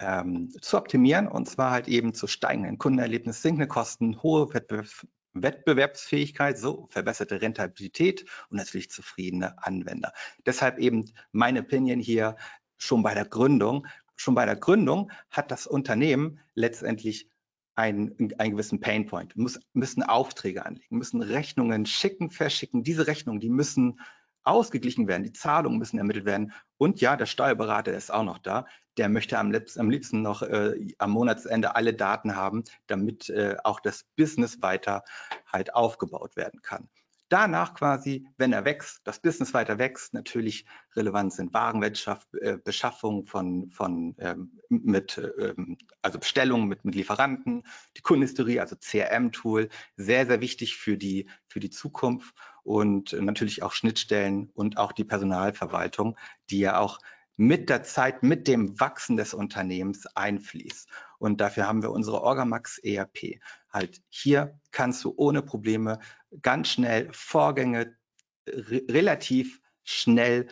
ähm, 0.00 0.50
zu 0.60 0.76
optimieren 0.76 1.28
und 1.28 1.48
zwar 1.48 1.70
halt 1.70 1.88
eben 1.88 2.14
zu 2.14 2.26
steigenden 2.26 2.78
Kundenerlebnis, 2.78 3.42
sinkende 3.42 3.66
Kosten, 3.66 4.22
hohe 4.22 4.52
Wettbewerbs 4.52 5.06
Wettbewerbsfähigkeit, 5.34 6.58
so 6.58 6.88
verbesserte 6.90 7.40
Rentabilität 7.40 8.24
und 8.50 8.56
natürlich 8.56 8.90
zufriedene 8.90 9.62
Anwender. 9.62 10.12
Deshalb 10.46 10.78
eben 10.78 11.12
meine 11.32 11.60
Opinion 11.60 12.00
hier 12.00 12.36
schon 12.76 13.02
bei 13.02 13.14
der 13.14 13.24
Gründung. 13.24 13.86
Schon 14.16 14.34
bei 14.34 14.46
der 14.46 14.56
Gründung 14.56 15.12
hat 15.30 15.50
das 15.50 15.66
Unternehmen 15.66 16.40
letztendlich 16.54 17.30
einen, 17.76 18.32
einen 18.38 18.50
gewissen 18.52 18.80
Painpoint, 18.80 19.36
muss, 19.36 19.60
müssen 19.72 20.02
Aufträge 20.02 20.66
anlegen, 20.66 20.98
müssen 20.98 21.22
Rechnungen 21.22 21.86
schicken, 21.86 22.30
verschicken. 22.30 22.82
Diese 22.82 23.06
Rechnungen, 23.06 23.38
die 23.38 23.50
müssen 23.50 24.00
ausgeglichen 24.44 25.08
werden, 25.08 25.24
die 25.24 25.32
Zahlungen 25.32 25.78
müssen 25.78 25.98
ermittelt 25.98 26.24
werden. 26.24 26.52
Und 26.76 27.00
ja, 27.00 27.16
der 27.16 27.26
Steuerberater 27.26 27.92
ist 27.92 28.12
auch 28.12 28.24
noch 28.24 28.38
da. 28.38 28.66
Der 28.96 29.08
möchte 29.08 29.38
am 29.38 29.50
liebsten, 29.50 30.22
noch 30.22 30.42
äh, 30.42 30.94
am 30.98 31.10
Monatsende 31.10 31.76
alle 31.76 31.94
Daten 31.94 32.34
haben, 32.34 32.64
damit 32.86 33.28
äh, 33.28 33.56
auch 33.62 33.80
das 33.80 34.04
Business 34.16 34.60
weiter 34.62 35.04
halt 35.46 35.74
aufgebaut 35.74 36.36
werden 36.36 36.62
kann. 36.62 36.88
Danach 37.30 37.74
quasi, 37.74 38.26
wenn 38.38 38.54
er 38.54 38.64
wächst, 38.64 39.00
das 39.04 39.20
Business 39.20 39.52
weiter 39.52 39.78
wächst, 39.78 40.14
natürlich 40.14 40.64
relevant 40.96 41.34
sind 41.34 41.52
Warenwirtschaft, 41.52 42.26
äh, 42.34 42.56
Beschaffung 42.56 43.26
von, 43.26 43.70
von 43.70 44.14
ähm, 44.18 44.58
mit, 44.70 45.20
ähm, 45.38 45.76
also 46.00 46.18
Bestellungen 46.18 46.68
mit, 46.68 46.86
mit 46.86 46.94
Lieferanten, 46.94 47.64
die 47.98 48.00
Kundenhistorie, 48.00 48.60
also 48.60 48.76
CRM-Tool, 48.76 49.68
sehr, 49.96 50.26
sehr 50.26 50.40
wichtig 50.40 50.78
für 50.78 50.96
die, 50.96 51.28
für 51.48 51.60
die 51.60 51.70
Zukunft 51.70 52.34
und 52.68 53.14
natürlich 53.18 53.62
auch 53.62 53.72
Schnittstellen 53.72 54.50
und 54.52 54.76
auch 54.76 54.92
die 54.92 55.04
Personalverwaltung, 55.04 56.18
die 56.50 56.58
ja 56.58 56.78
auch 56.78 56.98
mit 57.34 57.70
der 57.70 57.82
Zeit, 57.82 58.22
mit 58.22 58.46
dem 58.46 58.78
Wachsen 58.78 59.16
des 59.16 59.32
Unternehmens 59.32 60.06
einfließt. 60.06 60.86
Und 61.18 61.40
dafür 61.40 61.66
haben 61.66 61.82
wir 61.82 61.90
unsere 61.90 62.20
Orgamax 62.20 62.76
ERP. 62.78 63.40
Halt 63.72 64.02
hier 64.10 64.60
kannst 64.70 65.02
du 65.04 65.14
ohne 65.16 65.40
Probleme 65.40 66.00
ganz 66.42 66.68
schnell 66.68 67.08
Vorgänge 67.10 67.96
re 68.46 68.82
relativ 68.90 69.62
schnell 69.84 70.46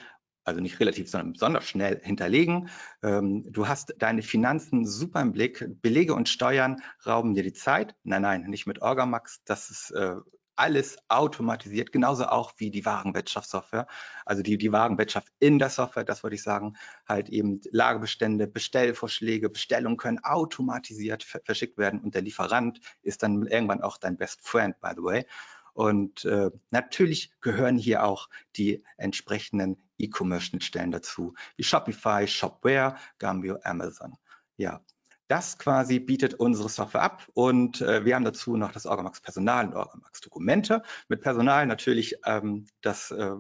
also 0.44 0.60
nicht 0.60 0.78
relativ, 0.78 1.10
sondern 1.10 1.32
besonders 1.32 1.68
schnell 1.68 2.00
hinterlegen. 2.04 2.70
Ähm, 3.02 3.52
du 3.52 3.66
hast 3.66 3.96
deine 3.98 4.22
Finanzen 4.22 4.86
super 4.86 5.20
im 5.20 5.32
Blick. 5.32 5.66
Belege 5.82 6.14
und 6.14 6.28
Steuern 6.28 6.80
rauben 7.04 7.34
dir 7.34 7.42
die 7.42 7.52
Zeit. 7.52 7.96
Nein, 8.04 8.22
nein, 8.22 8.42
nicht 8.42 8.64
mit 8.64 8.80
Orgamax. 8.80 9.42
Das 9.44 9.70
ist 9.70 9.90
äh, 9.90 10.14
alles 10.57 10.98
automatisiert, 11.09 11.92
genauso 11.92 12.26
auch 12.26 12.52
wie 12.57 12.70
die 12.70 12.84
Warenwirtschaftssoftware, 12.84 13.86
also 14.24 14.42
die, 14.42 14.59
die 14.59 14.72
Warenwirtschaft 14.72 15.28
in 15.38 15.59
der 15.59 15.70
Software, 15.70 16.04
das 16.04 16.22
würde 16.22 16.36
ich 16.36 16.42
sagen, 16.42 16.76
halt 17.09 17.28
eben 17.28 17.61
Lagebestände, 17.70 18.46
Bestellvorschläge, 18.46 19.50
Bestellungen 19.50 19.96
können 19.96 20.24
automatisiert 20.24 21.24
verschickt 21.24 21.78
werden 21.78 22.00
und 22.00 22.14
der 22.14 22.22
Lieferant 22.22 22.80
ist 23.02 23.22
dann 23.22 23.46
irgendwann 23.46 23.82
auch 23.82 23.98
dein 23.98 24.16
Best 24.16 24.40
Friend, 24.42 24.78
by 24.80 24.90
the 24.96 25.02
way. 25.02 25.26
Und 25.74 26.24
äh, 26.24 26.50
natürlich 26.70 27.32
gehören 27.42 27.76
hier 27.76 28.04
auch 28.04 28.30
die 28.57 28.82
entsprechenden 28.96 29.76
E-Commerce-Schnittstellen 29.98 30.90
dazu, 30.90 31.34
wie 31.57 31.64
Shopify, 31.64 32.26
Shopware, 32.26 32.96
Gambio, 33.18 33.59
Amazon. 33.62 34.16
Ja, 34.57 34.80
das 35.28 35.58
quasi 35.58 35.98
bietet 35.98 36.34
unsere 36.34 36.68
Software 36.68 37.02
ab 37.02 37.26
und 37.34 37.80
äh, 37.80 38.04
wir 38.04 38.14
haben 38.14 38.24
dazu 38.24 38.56
noch 38.56 38.72
das 38.72 38.86
Orgamax 38.86 39.20
Personal 39.20 39.66
und 39.66 39.74
Orgamax 39.74 40.20
Dokumente. 40.20 40.82
Mit 41.08 41.20
Personal 41.20 41.66
natürlich 41.66 42.16
ähm, 42.24 42.66
das 42.80 43.10
äh, 43.10 43.32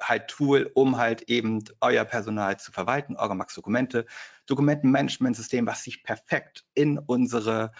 halt 0.00 0.28
Tool, 0.28 0.70
um 0.74 0.96
halt 0.96 1.22
eben 1.22 1.62
euer 1.80 2.04
Personal 2.04 2.58
zu 2.58 2.72
verwalten, 2.72 3.16
Orgamax 3.16 3.54
Dokumente, 3.54 4.06
Dokumentenmanagementsystem, 4.46 5.66
was 5.66 5.84
sich 5.84 6.02
perfekt 6.02 6.64
in 6.74 6.98
unsere 6.98 7.72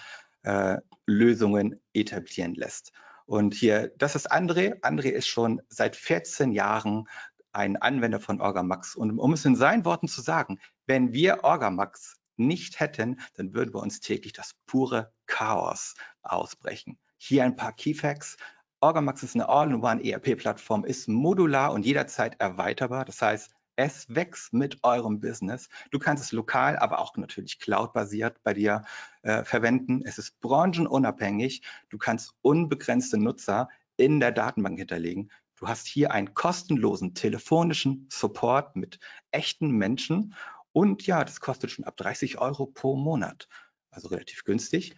äh, 0.42 0.78
Lösungen 1.06 1.80
etablieren 1.92 2.54
lässt. 2.54 2.92
Und 3.26 3.54
hier, 3.54 3.92
das 3.96 4.16
ist 4.16 4.30
André. 4.30 4.80
André 4.82 5.08
ist 5.08 5.26
schon 5.26 5.62
seit 5.68 5.96
14 5.96 6.52
Jahren 6.52 7.08
ein 7.52 7.76
Anwender 7.76 8.20
von 8.20 8.40
Orgamax. 8.40 8.94
Und 8.94 9.18
um 9.18 9.32
es 9.32 9.44
in 9.44 9.56
seinen 9.56 9.84
Worten 9.84 10.08
zu 10.08 10.20
sagen, 10.20 10.58
wenn 10.86 11.12
wir 11.12 11.44
Orgamax 11.44 12.16
nicht 12.36 12.80
hätten, 12.80 13.20
dann 13.34 13.54
würden 13.54 13.74
wir 13.74 13.82
uns 13.82 14.00
täglich 14.00 14.32
das 14.32 14.54
pure 14.66 15.12
Chaos 15.26 15.94
ausbrechen. 16.22 16.98
Hier 17.16 17.44
ein 17.44 17.56
paar 17.56 17.72
Keyfacts. 17.72 18.36
Orgamax 18.80 19.22
ist 19.22 19.34
eine 19.34 19.48
All-in-One 19.48 20.04
ERP-Plattform, 20.04 20.84
ist 20.84 21.08
modular 21.08 21.72
und 21.72 21.86
jederzeit 21.86 22.38
erweiterbar. 22.40 23.04
Das 23.04 23.22
heißt, 23.22 23.54
es 23.76 24.06
wächst 24.14 24.52
mit 24.52 24.78
eurem 24.84 25.20
Business. 25.20 25.68
Du 25.90 25.98
kannst 25.98 26.22
es 26.22 26.32
lokal, 26.32 26.76
aber 26.78 27.00
auch 27.00 27.16
natürlich 27.16 27.58
cloud-basiert 27.58 28.42
bei 28.42 28.54
dir 28.54 28.84
äh, 29.22 29.42
verwenden. 29.42 30.02
Es 30.04 30.18
ist 30.18 30.40
branchenunabhängig. 30.40 31.62
Du 31.88 31.98
kannst 31.98 32.34
unbegrenzte 32.42 33.18
Nutzer 33.18 33.68
in 33.96 34.20
der 34.20 34.32
Datenbank 34.32 34.78
hinterlegen. 34.78 35.30
Du 35.56 35.68
hast 35.68 35.86
hier 35.86 36.10
einen 36.10 36.34
kostenlosen 36.34 37.14
telefonischen 37.14 38.08
Support 38.10 38.76
mit 38.76 38.98
echten 39.30 39.70
Menschen 39.70 40.34
und 40.74 41.06
ja, 41.06 41.24
das 41.24 41.38
kostet 41.38 41.70
schon 41.70 41.84
ab 41.84 41.96
30 41.96 42.38
Euro 42.38 42.66
pro 42.66 42.96
Monat, 42.96 43.48
also 43.90 44.08
relativ 44.08 44.42
günstig. 44.42 44.96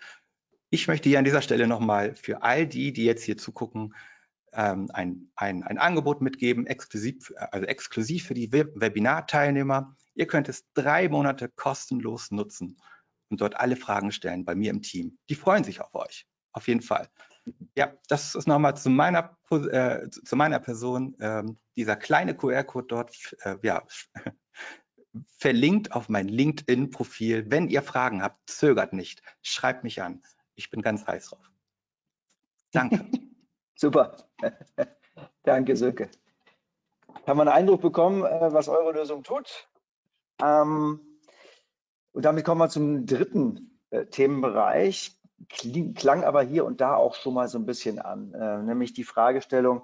Ich 0.71 0.89
möchte 0.89 1.11
hier 1.11 1.19
an 1.19 1.27
dieser 1.27 1.43
Stelle 1.43 1.67
nochmal 1.67 2.15
für 2.15 2.43
all 2.43 2.67
die, 2.67 2.95
die 2.95 3.05
jetzt 3.05 3.23
hier 3.23 3.37
zugucken, 3.37 3.95
ähm, 4.55 4.89
ein, 4.95 5.31
ein, 5.37 5.63
ein 5.65 5.77
Angebot 5.77 6.23
mitgeben, 6.23 6.67
exklusiv, 6.67 7.31
also 7.37 7.67
exklusiv 7.67 8.27
für 8.27 8.33
die 8.33 8.51
Webinar-Teilnehmer. 8.51 9.95
Ihr 10.15 10.27
könnt 10.27 10.49
es 10.49 10.65
drei 10.73 11.11
Monate 11.11 11.51
kostenlos 11.51 12.31
nutzen 12.31 12.79
und 13.29 13.43
dort 13.43 13.57
alle 13.57 13.77
Fragen 13.77 14.13
stellen 14.13 14.47
bei 14.47 14.55
mir 14.55 14.71
im 14.71 14.81
Team. 14.81 15.19
Die 15.29 15.35
freuen 15.35 15.63
sich 15.63 15.83
auf 15.83 15.95
euch, 15.95 16.27
auf 16.53 16.69
jeden 16.69 16.81
Fall. 16.81 17.11
Ja, 17.77 17.93
das 18.09 18.35
ist 18.35 18.49
nochmal 18.49 18.79
zu 18.79 18.89
meiner, 18.89 19.37
äh, 19.51 20.09
zu 20.09 20.37
meiner 20.37 20.59
Person. 20.59 21.17
Ähm, 21.21 21.59
dieser 21.77 21.97
kleine 21.97 22.35
QR-Code 22.35 22.87
dort 22.89 23.37
äh, 23.43 23.57
ja, 23.63 23.85
verlinkt 25.39 25.93
auf 25.93 26.09
mein 26.09 26.29
LinkedIn-Profil. 26.29 27.51
Wenn 27.51 27.69
ihr 27.69 27.83
Fragen 27.83 28.23
habt, 28.23 28.49
zögert 28.49 28.93
nicht, 28.93 29.23
schreibt 29.43 29.85
mich 29.85 30.03
an. 30.03 30.23
Ich 30.55 30.71
bin 30.71 30.83
ganz 30.83 31.07
heiß 31.07 31.31
drauf. 31.31 31.51
Danke. 32.73 33.07
Super. 33.75 34.17
Danke, 35.43 35.77
Söke. 35.77 36.11
Haben 37.27 37.39
wir 37.39 37.43
einen 37.43 37.51
Eindruck 37.51 37.83
bekommen, 37.83 38.25
äh, 38.25 38.53
was 38.53 38.69
eure 38.69 38.93
Lösung 38.93 39.23
tut? 39.23 39.69
Ähm, 40.43 41.01
und 42.13 42.25
damit 42.25 42.45
kommen 42.45 42.61
wir 42.61 42.69
zum 42.69 43.07
dritten 43.07 43.81
äh, 43.91 44.07
Themenbereich. 44.07 45.19
Klang 45.49 46.25
aber 46.25 46.43
hier 46.43 46.65
und 46.65 46.81
da 46.81 46.97
auch 46.97 47.15
schon 47.15 47.35
mal 47.35 47.49
so 47.49 47.59
ein 47.59 47.67
bisschen 47.67 47.99
an, 47.99 48.33
äh, 48.33 48.63
nämlich 48.63 48.95
die 48.95 49.05
Fragestellung, 49.05 49.83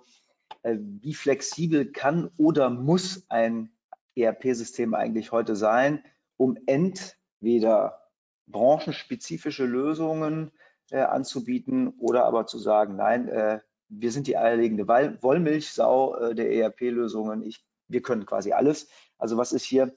wie 0.65 1.15
flexibel 1.15 1.91
kann 1.91 2.31
oder 2.37 2.71
muss 2.71 3.27
ein 3.29 3.73
ERP-System 4.17 4.95
eigentlich 4.95 5.33
heute 5.33 5.57
sein, 5.57 6.05
um 6.37 6.57
entweder 6.67 8.03
branchenspezifische 8.47 9.65
Lösungen 9.65 10.53
äh, 10.91 11.01
anzubieten 11.01 11.89
oder 11.99 12.25
aber 12.25 12.47
zu 12.47 12.59
sagen, 12.59 12.97
nein, 12.97 13.29
äh, 13.29 13.61
wir 13.89 14.11
sind 14.11 14.27
die 14.27 14.37
eierlegende 14.37 14.89
Wollmilchsau 14.89 16.17
äh, 16.17 16.35
der 16.35 16.51
ERP-Lösungen. 16.53 17.51
Wir 17.89 18.03
können 18.03 18.27
quasi 18.27 18.53
alles. 18.53 18.89
Also 19.19 19.37
was 19.37 19.53
ist 19.53 19.65
hier 19.65 19.95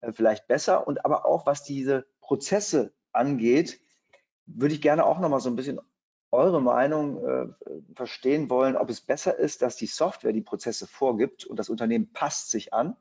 äh, 0.00 0.12
vielleicht 0.12 0.46
besser? 0.46 0.86
Und 0.86 1.04
aber 1.04 1.26
auch 1.26 1.46
was 1.46 1.62
diese 1.62 2.06
Prozesse 2.20 2.92
angeht, 3.12 3.80
würde 4.46 4.74
ich 4.74 4.82
gerne 4.82 5.04
auch 5.04 5.18
noch 5.20 5.28
mal 5.28 5.40
so 5.40 5.48
ein 5.48 5.56
bisschen 5.56 5.80
eure 6.32 6.62
Meinung 6.62 7.24
äh, 7.24 7.46
verstehen 7.94 8.50
wollen, 8.50 8.76
ob 8.76 8.88
es 8.88 9.00
besser 9.00 9.36
ist, 9.36 9.62
dass 9.62 9.76
die 9.76 9.86
Software 9.86 10.32
die 10.32 10.42
Prozesse 10.42 10.86
vorgibt 10.86 11.44
und 11.44 11.56
das 11.58 11.68
Unternehmen 11.68 12.12
passt 12.12 12.50
sich 12.50 12.72
an 12.72 12.96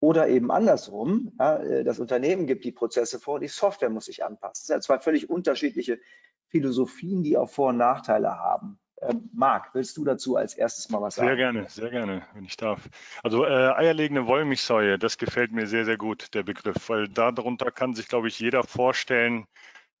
oder 0.00 0.28
eben 0.28 0.50
andersrum, 0.50 1.32
ja, 1.38 1.56
äh, 1.56 1.84
das 1.84 1.98
Unternehmen 1.98 2.46
gibt 2.46 2.64
die 2.64 2.72
Prozesse 2.72 3.18
vor, 3.18 3.40
die 3.40 3.48
Software 3.48 3.90
muss 3.90 4.06
sich 4.06 4.24
anpassen. 4.24 4.52
Das 4.52 4.66
sind 4.66 4.76
ja 4.76 4.80
zwei 4.80 4.98
völlig 4.98 5.28
unterschiedliche 5.28 6.00
Philosophien, 6.48 7.22
die 7.22 7.36
auch 7.36 7.50
Vor- 7.50 7.70
und 7.70 7.78
Nachteile 7.78 8.38
haben. 8.38 8.78
Ähm, 9.00 9.30
Marc, 9.32 9.74
willst 9.74 9.96
du 9.96 10.04
dazu 10.04 10.36
als 10.36 10.54
erstes 10.54 10.88
mal 10.90 11.00
was 11.00 11.16
sagen? 11.16 11.28
Sehr 11.28 11.36
gerne, 11.36 11.68
sehr 11.68 11.90
gerne, 11.90 12.26
wenn 12.34 12.44
ich 12.44 12.56
darf. 12.56 12.88
Also 13.22 13.44
äh, 13.44 13.48
eierlegende 13.48 14.26
Wollmilchsäue, 14.26 14.98
das 14.98 15.18
gefällt 15.18 15.52
mir 15.52 15.66
sehr, 15.66 15.84
sehr 15.84 15.96
gut, 15.96 16.34
der 16.34 16.42
Begriff, 16.42 16.88
weil 16.88 17.08
darunter 17.08 17.70
kann 17.70 17.94
sich, 17.94 18.08
glaube 18.08 18.28
ich, 18.28 18.40
jeder 18.40 18.64
vorstellen, 18.64 19.46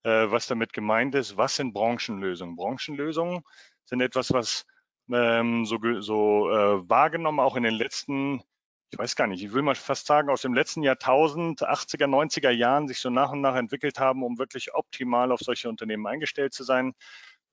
äh, 0.02 0.30
was 0.30 0.46
damit 0.46 0.72
gemeint 0.72 1.14
ist. 1.14 1.36
Was 1.36 1.56
sind 1.56 1.74
Branchenlösungen? 1.74 2.56
Branchenlösungen 2.56 3.42
sind 3.84 4.00
etwas, 4.00 4.32
was 4.32 4.64
ähm, 5.12 5.64
so, 5.64 5.78
so 6.00 6.50
äh, 6.50 6.88
wahrgenommen 6.88 7.40
auch 7.40 7.56
in 7.56 7.62
den 7.62 7.74
letzten 7.74 8.42
ich 8.90 8.98
weiß 8.98 9.16
gar 9.16 9.26
nicht, 9.26 9.42
ich 9.42 9.52
will 9.52 9.62
mal 9.62 9.74
fast 9.74 10.06
sagen, 10.06 10.30
aus 10.30 10.42
dem 10.42 10.54
letzten 10.54 10.82
Jahrtausend, 10.82 11.62
80er, 11.62 12.06
90er 12.06 12.50
Jahren 12.50 12.88
sich 12.88 13.00
so 13.00 13.10
nach 13.10 13.32
und 13.32 13.42
nach 13.42 13.54
entwickelt 13.54 13.98
haben, 13.98 14.22
um 14.22 14.38
wirklich 14.38 14.74
optimal 14.74 15.30
auf 15.30 15.40
solche 15.40 15.68
Unternehmen 15.68 16.06
eingestellt 16.06 16.54
zu 16.54 16.64
sein. 16.64 16.94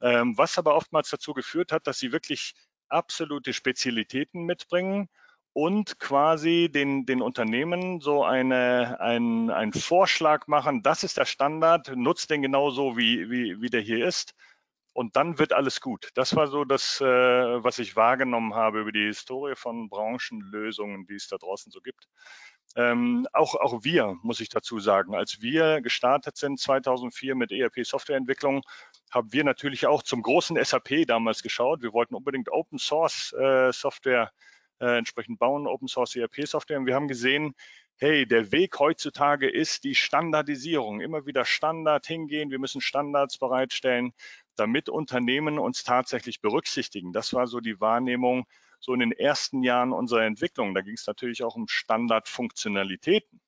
Ähm, 0.01 0.38
was 0.38 0.57
aber 0.57 0.75
oftmals 0.75 1.09
dazu 1.09 1.33
geführt 1.33 1.71
hat, 1.71 1.88
dass 1.88 1.99
sie 1.99 2.11
wirklich 2.11 2.53
absolute 2.89 3.53
Spezialitäten 3.53 4.43
mitbringen 4.43 5.09
und 5.53 5.99
quasi 5.99 6.69
den, 6.73 7.05
den 7.05 7.21
Unternehmen 7.21 8.01
so 8.01 8.23
eine, 8.23 8.99
ein, 8.99 9.49
einen 9.49 9.73
Vorschlag 9.73 10.47
machen, 10.47 10.83
das 10.83 11.03
ist 11.03 11.17
der 11.17 11.25
Standard, 11.25 11.95
nutzt 11.95 12.29
den 12.29 12.41
genauso, 12.41 12.97
wie, 12.97 13.29
wie, 13.29 13.61
wie 13.61 13.69
der 13.69 13.81
hier 13.81 14.05
ist 14.05 14.36
und 14.96 15.18
dann 15.18 15.39
wird 15.39 15.52
alles 15.52 15.82
gut. 15.82 16.10
Das 16.14 16.38
war 16.38 16.48
so 16.48 16.64
das, 16.64 17.02
äh, 17.02 17.06
was 17.06 17.80
ich 17.80 17.98
wahrgenommen 17.98 18.56
habe 18.56 18.80
über 18.80 18.93
die 18.93 19.08
Historie 19.08 19.56
von 19.56 19.89
Branchenlösungen, 19.89 21.06
die 21.06 21.16
es 21.16 21.28
da 21.28 21.38
draußen 21.38 21.70
so 21.70 21.82
gibt. 21.82 22.08
Ähm, 22.78 23.28
auch, 23.34 23.56
auch 23.56 23.84
wir, 23.84 24.16
muss 24.24 24.39
ich 24.39 24.48
dazu 24.48 24.80
sagen, 24.80 25.14
als 25.14 25.41
wir 25.41 25.82
gestartet 25.82 26.38
sind 26.38 26.62
2004 26.62 27.36
mit 27.36 27.52
ERP-Softwareentwicklung, 27.52 28.62
haben 29.12 29.34
wir 29.34 29.43
natürlich 29.43 29.86
auch 29.86 30.02
zum 30.02 30.22
großen 30.22 30.58
SAP 30.64 31.06
damals 31.06 31.43
geschaut. 31.43 31.82
Wir 31.82 31.91
wollten 31.91 32.16
unbedingt 32.16 32.50
Open 32.50 32.80
Source 32.80 33.34
äh, 33.34 33.74
Software 33.74 34.32
äh, 34.80 34.98
entsprechend 34.98 35.39
bauen, 35.39 35.68
Open 35.68 35.89
Source 35.89 36.16
ERP 36.16 36.48
Software. 36.48 36.80
Und 36.80 36.86
wir 36.86 36.96
haben 36.96 37.10
gesehen, 37.10 37.54
hey, 37.98 38.26
der 38.26 38.52
Weg 38.52 38.80
heutzutage 38.80 39.50
ist 39.50 39.84
die 39.84 39.96
Standardisierung. 39.96 41.02
Immer 41.02 41.26
wieder 41.26 41.46
Standard 41.46 42.06
hingehen. 42.06 42.52
Wir 42.52 42.60
müssen 42.60 42.82
Standards 42.82 43.38
bereitstellen 43.38 44.14
damit 44.56 44.89
Unternehmen 44.89 45.60
uns 45.60 45.84
tatsächlich 45.84 46.41
berücksichtigen. 46.41 47.14
Das 47.14 47.34
war 47.34 47.47
so 47.47 47.60
die 47.60 47.80
Wahrnehmung 47.80 48.45
so 48.80 48.93
in 48.93 48.99
den 48.99 49.12
ersten 49.12 49.64
Jahren 49.64 49.91
unserer 49.91 50.24
Entwicklung. 50.24 50.74
Da 50.74 50.82
ging 50.82 50.93
es 50.93 51.08
natürlich 51.08 51.43
auch 51.43 51.56
um 51.56 51.68
Standardfunktionalitäten. 51.68 53.41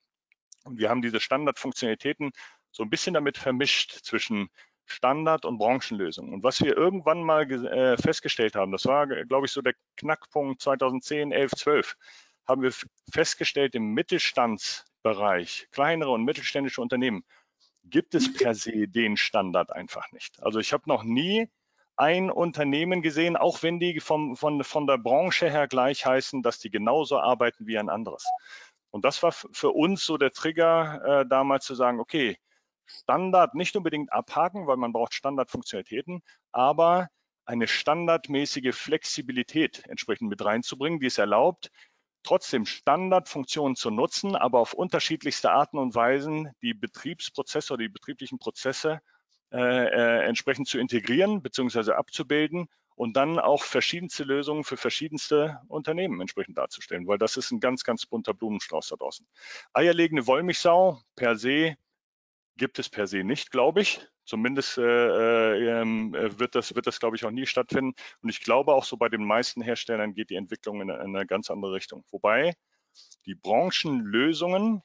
Und 0.64 0.78
wir 0.78 0.90
haben 0.90 1.02
diese 1.02 1.20
Standardfunktionalitäten 1.20 2.32
so 2.70 2.82
ein 2.82 2.90
bisschen 2.90 3.14
damit 3.14 3.38
vermischt 3.38 4.04
zwischen 4.04 4.48
Standard- 4.86 5.44
und 5.44 5.58
Branchenlösungen. 5.58 6.32
Und 6.32 6.42
was 6.42 6.60
wir 6.60 6.76
irgendwann 6.76 7.22
mal 7.22 7.50
äh, 7.50 7.96
festgestellt 7.98 8.56
haben, 8.56 8.72
das 8.72 8.86
war, 8.86 9.06
glaube 9.06 9.46
ich, 9.46 9.52
so 9.52 9.60
der 9.60 9.74
Knackpunkt 9.96 10.62
2010, 10.62 11.32
11, 11.32 11.52
12, 11.52 11.96
haben 12.46 12.62
wir 12.62 12.72
festgestellt, 13.12 13.74
im 13.74 13.92
Mittelstandsbereich, 13.92 15.68
kleinere 15.70 16.10
und 16.10 16.24
mittelständische 16.24 16.80
Unternehmen, 16.80 17.24
gibt 17.90 18.14
es 18.14 18.32
per 18.32 18.54
se 18.54 18.88
den 18.88 19.16
Standard 19.16 19.72
einfach 19.72 20.10
nicht. 20.12 20.42
Also 20.42 20.58
ich 20.58 20.72
habe 20.72 20.84
noch 20.86 21.04
nie 21.04 21.48
ein 21.96 22.30
Unternehmen 22.30 23.02
gesehen, 23.02 23.36
auch 23.36 23.62
wenn 23.62 23.80
die 23.80 23.98
vom, 24.00 24.36
von, 24.36 24.62
von 24.62 24.86
der 24.86 24.98
Branche 24.98 25.50
her 25.50 25.66
gleich 25.66 26.06
heißen, 26.06 26.42
dass 26.42 26.58
die 26.60 26.70
genauso 26.70 27.18
arbeiten 27.18 27.66
wie 27.66 27.78
ein 27.78 27.88
anderes. 27.88 28.24
Und 28.90 29.04
das 29.04 29.22
war 29.22 29.32
für 29.32 29.70
uns 29.70 30.04
so 30.04 30.16
der 30.16 30.32
Trigger, 30.32 31.22
äh, 31.22 31.26
damals 31.28 31.66
zu 31.66 31.74
sagen, 31.74 32.00
okay, 32.00 32.38
Standard 32.86 33.54
nicht 33.54 33.76
unbedingt 33.76 34.12
abhaken, 34.12 34.66
weil 34.66 34.76
man 34.76 34.92
braucht 34.92 35.12
Standardfunktionalitäten, 35.12 36.22
aber 36.52 37.08
eine 37.44 37.66
standardmäßige 37.66 38.74
Flexibilität 38.74 39.82
entsprechend 39.88 40.28
mit 40.28 40.44
reinzubringen, 40.44 41.00
die 41.00 41.06
es 41.06 41.18
erlaubt, 41.18 41.70
trotzdem 42.28 42.66
Standardfunktionen 42.66 43.74
zu 43.74 43.90
nutzen, 43.90 44.36
aber 44.36 44.60
auf 44.60 44.74
unterschiedlichste 44.74 45.50
Arten 45.50 45.78
und 45.78 45.94
Weisen 45.94 46.50
die 46.60 46.74
Betriebsprozesse 46.74 47.72
oder 47.72 47.84
die 47.84 47.88
betrieblichen 47.88 48.38
Prozesse 48.38 49.00
äh, 49.50 49.58
äh, 49.58 50.26
entsprechend 50.26 50.68
zu 50.68 50.78
integrieren 50.78 51.40
bzw. 51.40 51.92
abzubilden 51.92 52.68
und 52.96 53.16
dann 53.16 53.38
auch 53.38 53.62
verschiedenste 53.62 54.24
Lösungen 54.24 54.62
für 54.62 54.76
verschiedenste 54.76 55.58
Unternehmen 55.68 56.20
entsprechend 56.20 56.58
darzustellen, 56.58 57.06
weil 57.06 57.16
das 57.16 57.38
ist 57.38 57.50
ein 57.50 57.60
ganz, 57.60 57.82
ganz 57.82 58.04
bunter 58.04 58.34
Blumenstrauß 58.34 58.88
da 58.88 58.96
draußen. 58.96 59.26
Eierlegende 59.72 60.26
Wollmilchsau 60.26 61.00
per 61.16 61.36
se 61.36 61.78
gibt 62.58 62.78
es 62.78 62.90
per 62.90 63.06
se 63.06 63.24
nicht, 63.24 63.50
glaube 63.50 63.80
ich. 63.80 64.06
Zumindest 64.24 64.76
äh, 64.76 64.82
äh, 64.82 65.80
ähm, 65.80 66.12
wird 66.12 66.54
das, 66.54 66.74
wird 66.74 66.86
das 66.86 67.00
glaube 67.00 67.16
ich, 67.16 67.24
auch 67.24 67.30
nie 67.30 67.46
stattfinden. 67.46 67.94
Und 68.20 68.28
ich 68.28 68.40
glaube 68.40 68.74
auch 68.74 68.84
so 68.84 68.98
bei 68.98 69.08
den 69.08 69.24
meisten 69.24 69.62
Herstellern 69.62 70.12
geht 70.12 70.28
die 70.30 70.36
Entwicklung 70.36 70.82
in 70.82 70.90
eine, 70.90 71.02
in 71.02 71.16
eine 71.16 71.26
ganz 71.26 71.50
andere 71.50 71.72
Richtung. 71.72 72.04
Wobei 72.10 72.54
die 73.24 73.34
Branchenlösungen 73.34 74.82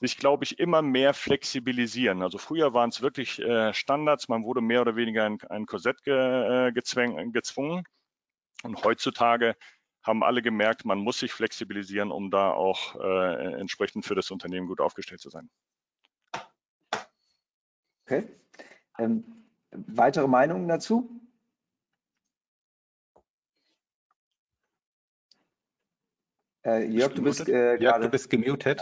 sich, 0.00 0.18
glaube 0.18 0.44
ich, 0.44 0.58
immer 0.58 0.82
mehr 0.82 1.14
flexibilisieren. 1.14 2.22
Also 2.22 2.38
früher 2.38 2.74
waren 2.74 2.90
es 2.90 3.02
wirklich 3.02 3.38
äh, 3.38 3.72
Standards, 3.72 4.28
man 4.28 4.44
wurde 4.44 4.60
mehr 4.60 4.82
oder 4.82 4.96
weniger 4.96 5.26
in 5.26 5.40
ein 5.48 5.66
Korsett 5.66 6.02
ge, 6.02 6.14
äh, 6.68 6.72
gezwungen, 6.72 7.32
gezwungen. 7.32 7.84
Und 8.62 8.84
heutzutage 8.84 9.54
haben 10.02 10.22
alle 10.22 10.42
gemerkt, 10.42 10.84
man 10.84 10.98
muss 10.98 11.18
sich 11.18 11.32
flexibilisieren, 11.32 12.10
um 12.10 12.30
da 12.30 12.50
auch 12.52 12.94
äh, 12.96 13.54
entsprechend 13.60 14.04
für 14.04 14.14
das 14.14 14.30
Unternehmen 14.30 14.66
gut 14.66 14.80
aufgestellt 14.80 15.20
zu 15.20 15.30
sein. 15.30 15.50
Okay. 18.06 18.28
Ähm, 18.98 19.24
weitere 19.72 20.28
Meinungen 20.28 20.68
dazu? 20.68 21.10
Äh, 26.64 26.86
Jörg, 26.86 27.14
du 27.14 27.22
bist 27.22 27.48
äh, 27.48 27.76
Jörg, 27.80 28.00
du 28.00 28.08
bist 28.08 28.30
gemutet. 28.30 28.80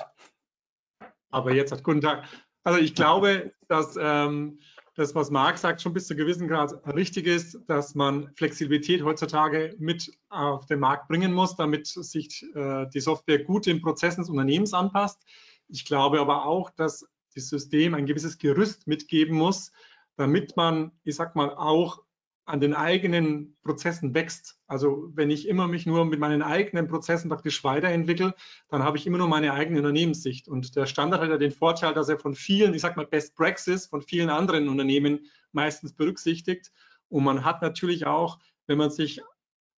Aber 1.30 1.52
jetzt 1.52 1.72
hat 1.72 1.82
guten 1.82 2.02
Tag. 2.02 2.28
Also 2.64 2.78
ich 2.78 2.94
glaube, 2.94 3.54
dass 3.68 3.96
ähm, 3.98 4.58
das, 4.94 5.14
was 5.14 5.30
Marc 5.30 5.56
sagt, 5.56 5.80
schon 5.80 5.94
bis 5.94 6.06
zu 6.06 6.14
gewissen 6.14 6.46
Grad 6.46 6.86
richtig 6.94 7.26
ist, 7.26 7.58
dass 7.66 7.94
man 7.94 8.30
Flexibilität 8.36 9.02
heutzutage 9.02 9.74
mit 9.78 10.12
auf 10.28 10.66
den 10.66 10.80
Markt 10.80 11.08
bringen 11.08 11.32
muss, 11.32 11.56
damit 11.56 11.86
sich 11.86 12.44
äh, 12.54 12.86
die 12.92 13.00
Software 13.00 13.42
gut 13.42 13.64
den 13.64 13.80
Prozessen 13.80 14.20
des 14.20 14.28
Unternehmens 14.28 14.74
anpasst. 14.74 15.24
Ich 15.68 15.86
glaube 15.86 16.20
aber 16.20 16.44
auch, 16.44 16.68
dass 16.70 17.06
das 17.34 17.48
System 17.48 17.94
ein 17.94 18.06
gewisses 18.06 18.38
Gerüst 18.38 18.86
mitgeben 18.86 19.36
muss, 19.36 19.72
damit 20.16 20.56
man, 20.56 20.92
ich 21.04 21.16
sag 21.16 21.34
mal, 21.36 21.50
auch 21.50 22.04
an 22.46 22.60
den 22.60 22.74
eigenen 22.74 23.56
Prozessen 23.62 24.14
wächst. 24.14 24.58
Also 24.66 25.10
wenn 25.14 25.30
ich 25.30 25.48
immer 25.48 25.66
mich 25.66 25.86
nur 25.86 26.04
mit 26.04 26.20
meinen 26.20 26.42
eigenen 26.42 26.88
Prozessen 26.88 27.30
praktisch 27.30 27.64
weiterentwickle, 27.64 28.34
dann 28.68 28.82
habe 28.82 28.98
ich 28.98 29.06
immer 29.06 29.18
nur 29.18 29.28
meine 29.28 29.54
eigene 29.54 29.78
Unternehmenssicht. 29.78 30.46
Und 30.46 30.76
der 30.76 30.86
Standard 30.86 31.22
hat 31.22 31.30
ja 31.30 31.38
den 31.38 31.52
Vorteil, 31.52 31.94
dass 31.94 32.08
er 32.08 32.18
von 32.18 32.34
vielen, 32.34 32.74
ich 32.74 32.82
sag 32.82 32.96
mal 32.96 33.06
Best 33.06 33.34
Praxis, 33.34 33.86
von 33.86 34.02
vielen 34.02 34.28
anderen 34.28 34.68
Unternehmen 34.68 35.26
meistens 35.52 35.94
berücksichtigt. 35.94 36.70
Und 37.08 37.24
man 37.24 37.44
hat 37.44 37.62
natürlich 37.62 38.06
auch, 38.06 38.38
wenn 38.66 38.78
man 38.78 38.90
sich 38.90 39.22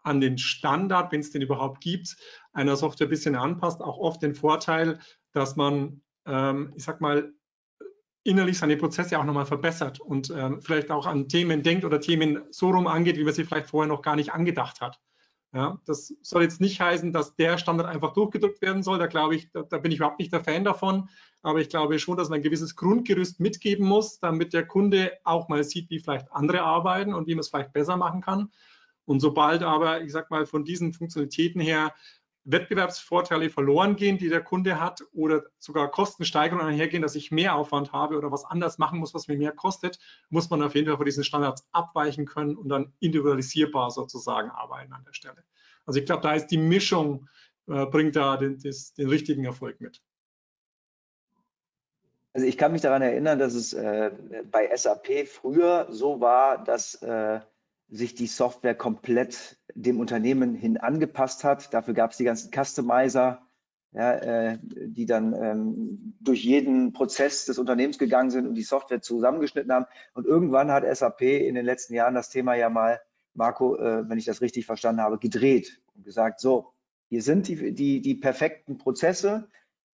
an 0.03 0.21
den 0.21 0.39
Standard, 0.39 1.13
wenn 1.13 1.21
es 1.21 1.31
den 1.31 1.43
überhaupt 1.43 1.81
gibt, 1.81 2.17
einer 2.53 2.77
Software 2.77 3.07
ein 3.07 3.11
bisschen 3.11 3.37
anpasst, 3.37 3.81
auch 3.81 3.99
oft 3.99 4.23
den 4.23 4.35
Vorteil, 4.35 4.99
dass 5.33 5.57
man, 5.57 6.01
ähm, 6.27 6.73
ich 6.77 6.85
sag 6.85 7.01
mal, 7.01 7.33
innerlich 8.27 8.59
seine 8.59 8.77
Prozesse 8.77 9.19
auch 9.19 9.25
nochmal 9.25 9.47
verbessert 9.47 10.01
und 10.01 10.31
ähm, 10.31 10.61
vielleicht 10.61 10.91
auch 10.91 11.07
an 11.07 11.29
Themen 11.29 11.63
denkt 11.63 11.85
oder 11.85 12.01
Themen 12.01 12.43
so 12.51 12.71
rum 12.71 12.87
angeht, 12.87 13.17
wie 13.17 13.25
man 13.25 13.33
sie 13.33 13.45
vielleicht 13.45 13.71
vorher 13.71 13.89
noch 13.89 14.03
gar 14.03 14.17
nicht 14.17 14.33
angedacht 14.33 14.81
hat. 14.81 15.01
Ja, 15.53 15.81
das 15.87 16.13
soll 16.21 16.43
jetzt 16.43 16.61
nicht 16.61 16.81
heißen, 16.81 17.13
dass 17.13 17.35
der 17.37 17.57
Standard 17.57 17.87
einfach 17.87 18.13
durchgedrückt 18.13 18.61
werden 18.61 18.83
soll. 18.83 18.99
Da 18.99 19.07
glaube 19.07 19.37
ich, 19.37 19.51
da, 19.53 19.63
da, 19.63 19.79
bin 19.79 19.91
ich 19.91 19.99
überhaupt 19.99 20.19
nicht 20.19 20.33
der 20.33 20.45
Fan 20.45 20.65
davon. 20.65 21.09
Aber 21.41 21.61
ich 21.61 21.69
glaube 21.69 21.99
schon, 21.99 22.17
dass 22.17 22.29
man 22.29 22.41
ein 22.41 22.43
gewisses 22.43 22.77
Grundgerüst 22.77 23.41
mitgeben 23.41 23.87
muss, 23.87 24.19
damit 24.19 24.53
der 24.53 24.67
Kunde 24.67 25.13
auch 25.25 25.49
mal 25.49 25.65
sieht, 25.65 25.89
wie 25.89 26.01
vielleicht 26.01 26.31
andere 26.33 26.63
arbeiten 26.63 27.15
und 27.15 27.27
wie 27.27 27.35
man 27.35 27.41
es 27.41 27.49
vielleicht 27.49 27.73
besser 27.73 27.97
machen 27.97 28.21
kann. 28.21 28.51
Und 29.07 29.21
sobald 29.21 29.63
aber, 29.63 30.03
ich 30.03 30.13
sag 30.13 30.31
mal, 30.31 30.45
von 30.45 30.65
diesen 30.65 30.93
Funktionalitäten 30.93 31.61
her 31.61 31.95
Wettbewerbsvorteile 32.47 33.51
verloren 33.51 33.97
gehen, 33.97 34.19
die 34.19 34.29
der 34.29 34.43
Kunde 34.43 34.81
hat 34.81 35.03
oder 35.13 35.45
sogar 35.59 35.91
Kostensteigerungen 35.91 36.67
einhergehen, 36.67 37.03
dass 37.03 37.17
ich 37.17 37.31
mehr 37.31 37.57
Aufwand 37.57 37.93
habe 37.93 38.17
oder 38.17 38.31
was 38.31 38.45
anders 38.45 38.79
machen 38.79 39.01
muss, 39.01 39.15
was 39.15 39.29
mir 39.29 39.37
mehr 39.37 39.53
kostet, 39.53 39.99
muss 40.31 40.49
man 40.49 40.63
auf 40.63 40.75
jeden 40.75 40.87
Fall 40.87 40.97
von 40.97 41.07
diesen 41.07 41.25
Standards 41.25 41.69
abweichen 41.73 42.25
können 42.25 42.57
und 42.57 42.69
dann 42.69 42.93
individualisierbar 43.01 43.91
sozusagen 43.91 44.51
arbeiten 44.51 44.93
an 44.93 45.05
der 45.05 45.13
Stelle. 45.13 45.45
Also 45.85 45.99
ich 45.99 46.07
glaube, 46.07 46.23
da 46.23 46.35
ist 46.35 46.47
die 46.49 46.59
Mischung, 46.59 47.29
äh, 47.69 47.87
bringt 47.87 48.17
da 48.17 48.37
den, 48.37 48.59
des, 48.59 48.95
den 48.95 49.09
richtigen 49.09 49.45
Erfolg 49.45 49.81
mit. 49.81 50.01
Also 52.33 52.47
ich 52.47 52.59
kann 52.59 52.73
mich 52.73 52.83
daran 52.83 53.03
erinnern, 53.03 53.39
dass 53.39 53.55
es 53.55 53.73
äh, 53.73 54.13
bei 54.51 54.75
SAP 54.77 55.27
früher 55.27 55.87
so 55.91 56.21
war, 56.21 56.63
dass 56.63 56.95
äh, 57.03 57.41
sich 57.89 58.15
die 58.15 58.27
Software 58.27 58.75
komplett 58.75 59.59
dem 59.75 60.01
Unternehmen 60.01 60.55
hin 60.55 60.77
angepasst 60.77 61.45
hat. 61.45 61.73
Dafür 61.73 61.95
gab 61.95 62.11
es 62.11 62.17
die 62.17 62.25
ganzen 62.25 62.51
Customizer, 62.51 63.47
ja, 63.93 64.13
äh, 64.15 64.59
die 64.63 65.07
dann 65.07 65.33
ähm, 65.35 66.15
durch 66.21 66.45
jeden 66.45 66.93
Prozess 66.93 67.47
des 67.47 67.59
Unternehmens 67.59 67.99
gegangen 67.99 68.31
sind 68.31 68.47
und 68.47 68.55
die 68.55 68.63
Software 68.63 69.01
zusammengeschnitten 69.01 69.73
haben. 69.73 69.87
Und 70.15 70.27
irgendwann 70.27 70.71
hat 70.71 70.85
SAP 70.85 71.23
in 71.23 71.55
den 71.55 71.65
letzten 71.65 71.95
Jahren 71.95 72.15
das 72.15 72.29
Thema 72.29 72.55
ja 72.55 72.69
mal, 72.69 73.01
Marco, 73.35 73.77
äh, 73.77 74.09
wenn 74.09 74.19
ich 74.19 74.25
das 74.25 74.41
richtig 74.41 74.67
verstanden 74.67 75.01
habe, 75.01 75.19
gedreht 75.19 75.81
und 75.95 76.05
gesagt, 76.05 76.41
so, 76.41 76.73
hier 77.09 77.23
sind 77.23 77.49
die, 77.49 77.73
die, 77.73 78.01
die 78.01 78.15
perfekten 78.17 78.79
Prozesse. 78.79 79.49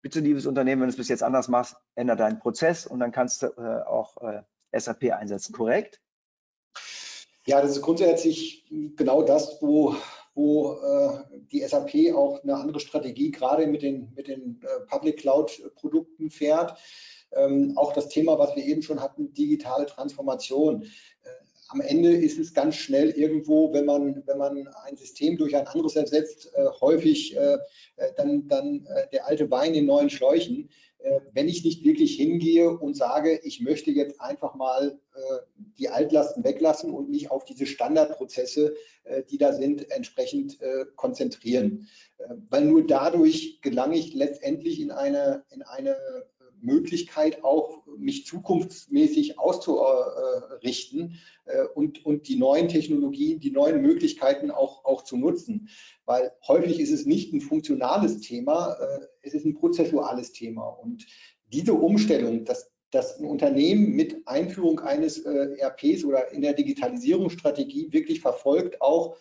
Bitte, 0.02 0.20
liebes 0.20 0.46
Unternehmen, 0.46 0.82
wenn 0.82 0.90
du 0.90 0.92
es 0.92 0.98
bis 0.98 1.08
jetzt 1.08 1.24
anders 1.24 1.48
machst, 1.48 1.78
ändere 1.96 2.18
deinen 2.18 2.40
Prozess 2.40 2.86
und 2.86 3.00
dann 3.00 3.12
kannst 3.12 3.44
du 3.44 3.48
äh, 3.48 3.84
auch 3.88 4.18
äh, 4.22 4.44
SAP 4.78 5.12
einsetzen, 5.12 5.54
korrekt? 5.54 6.02
Ja, 7.48 7.62
das 7.62 7.72
ist 7.72 7.82
grundsätzlich 7.82 8.66
genau 8.98 9.24
das, 9.24 9.62
wo, 9.62 9.96
wo 10.36 10.74
äh, 10.74 11.38
die 11.50 11.62
SAP 11.62 12.14
auch 12.14 12.44
eine 12.44 12.56
andere 12.56 12.82
Strategie 12.82 13.32
gerade 13.32 13.68
mit 13.68 13.84
den, 13.84 14.12
mit 14.18 14.28
den 14.28 14.60
äh, 14.64 14.86
Public 14.90 15.20
Cloud-Produkten 15.20 16.30
fährt. 16.30 16.78
Ähm, 17.32 17.72
auch 17.78 17.94
das 17.94 18.10
Thema, 18.10 18.38
was 18.38 18.54
wir 18.58 18.66
eben 18.66 18.82
schon 18.82 19.02
hatten, 19.02 19.34
digitale 19.34 19.86
Transformation. 19.86 20.84
Äh, 20.84 21.30
am 21.70 21.80
Ende 21.80 22.12
ist 22.12 22.38
es 22.38 22.54
ganz 22.54 22.76
schnell 22.76 23.12
irgendwo, 23.12 23.72
wenn 23.72 23.86
man, 23.86 24.24
wenn 24.26 24.38
man 24.38 24.68
ein 24.84 24.98
System 24.98 25.38
durch 25.38 25.56
ein 25.56 25.68
anderes 25.68 25.96
ersetzt, 25.96 26.52
äh, 26.54 26.66
häufig 26.82 27.34
äh, 27.38 27.58
äh, 27.96 28.12
dann, 28.18 28.50
dann 28.50 28.86
der 29.14 29.26
alte 29.26 29.50
Wein 29.52 29.74
in 29.74 29.86
neuen 29.86 30.10
Schläuchen. 30.10 30.70
Äh, 31.00 31.20
wenn 31.34 31.48
ich 31.48 31.64
nicht 31.64 31.84
wirklich 31.84 32.16
hingehe 32.16 32.70
und 32.70 32.96
sage, 32.96 33.40
ich 33.44 33.62
möchte 33.62 33.92
jetzt 33.92 34.20
einfach 34.20 34.56
mal 34.56 35.00
äh, 35.14 35.20
die 35.78 35.90
Altlasten 35.90 36.44
weglassen 36.44 36.92
und 36.92 37.10
mich 37.10 37.32
auf 37.32 37.46
diese 37.46 37.66
Standardprozesse, 37.66 38.76
die 39.32 39.38
da 39.38 39.54
sind, 39.54 39.90
entsprechend 39.90 40.60
konzentrieren. 40.96 41.88
Weil 42.50 42.66
nur 42.66 42.86
dadurch 42.86 43.62
gelange 43.62 43.98
ich 43.98 44.14
letztendlich 44.14 44.82
in 44.82 44.92
eine, 44.92 45.46
in 45.50 45.62
eine 45.62 45.96
Möglichkeit, 46.62 47.44
auch 47.44 47.86
mich 47.98 48.26
zukunftsmäßig 48.26 49.40
auszurichten 49.40 51.20
äh, 51.46 51.64
und, 51.76 52.06
und 52.06 52.28
die 52.28 52.38
neuen 52.38 52.68
Technologien, 52.68 53.40
die 53.40 53.52
neuen 53.52 53.82
Möglichkeiten 53.82 54.52
auch, 54.52 54.86
auch 54.86 55.04
zu 55.04 55.18
nutzen. 55.18 55.70
Weil 56.06 56.32
häufig 56.48 56.80
ist 56.80 56.92
es 56.92 57.06
nicht 57.06 57.34
ein 57.34 57.42
funktionales 57.42 58.22
Thema, 58.22 58.74
äh, 58.74 59.06
es 59.22 59.34
ist 59.34 59.46
ein 59.46 59.56
prozessuales 59.56 60.32
Thema. 60.32 60.68
Und 60.68 61.06
diese 61.52 61.74
Umstellung, 61.74 62.46
dass, 62.46 62.72
dass 62.92 63.20
ein 63.20 63.26
Unternehmen 63.26 63.96
mit 63.96 64.28
Einführung 64.28 64.80
eines 64.80 65.20
äh, 65.20 65.58
ERPs 65.58 66.04
oder 66.04 66.32
in 66.32 66.42
der 66.42 66.54
Digitalisierungsstrategie 66.54 67.92
wirklich 67.92 68.22
verfolgt, 68.22 68.82
auch 68.82 69.18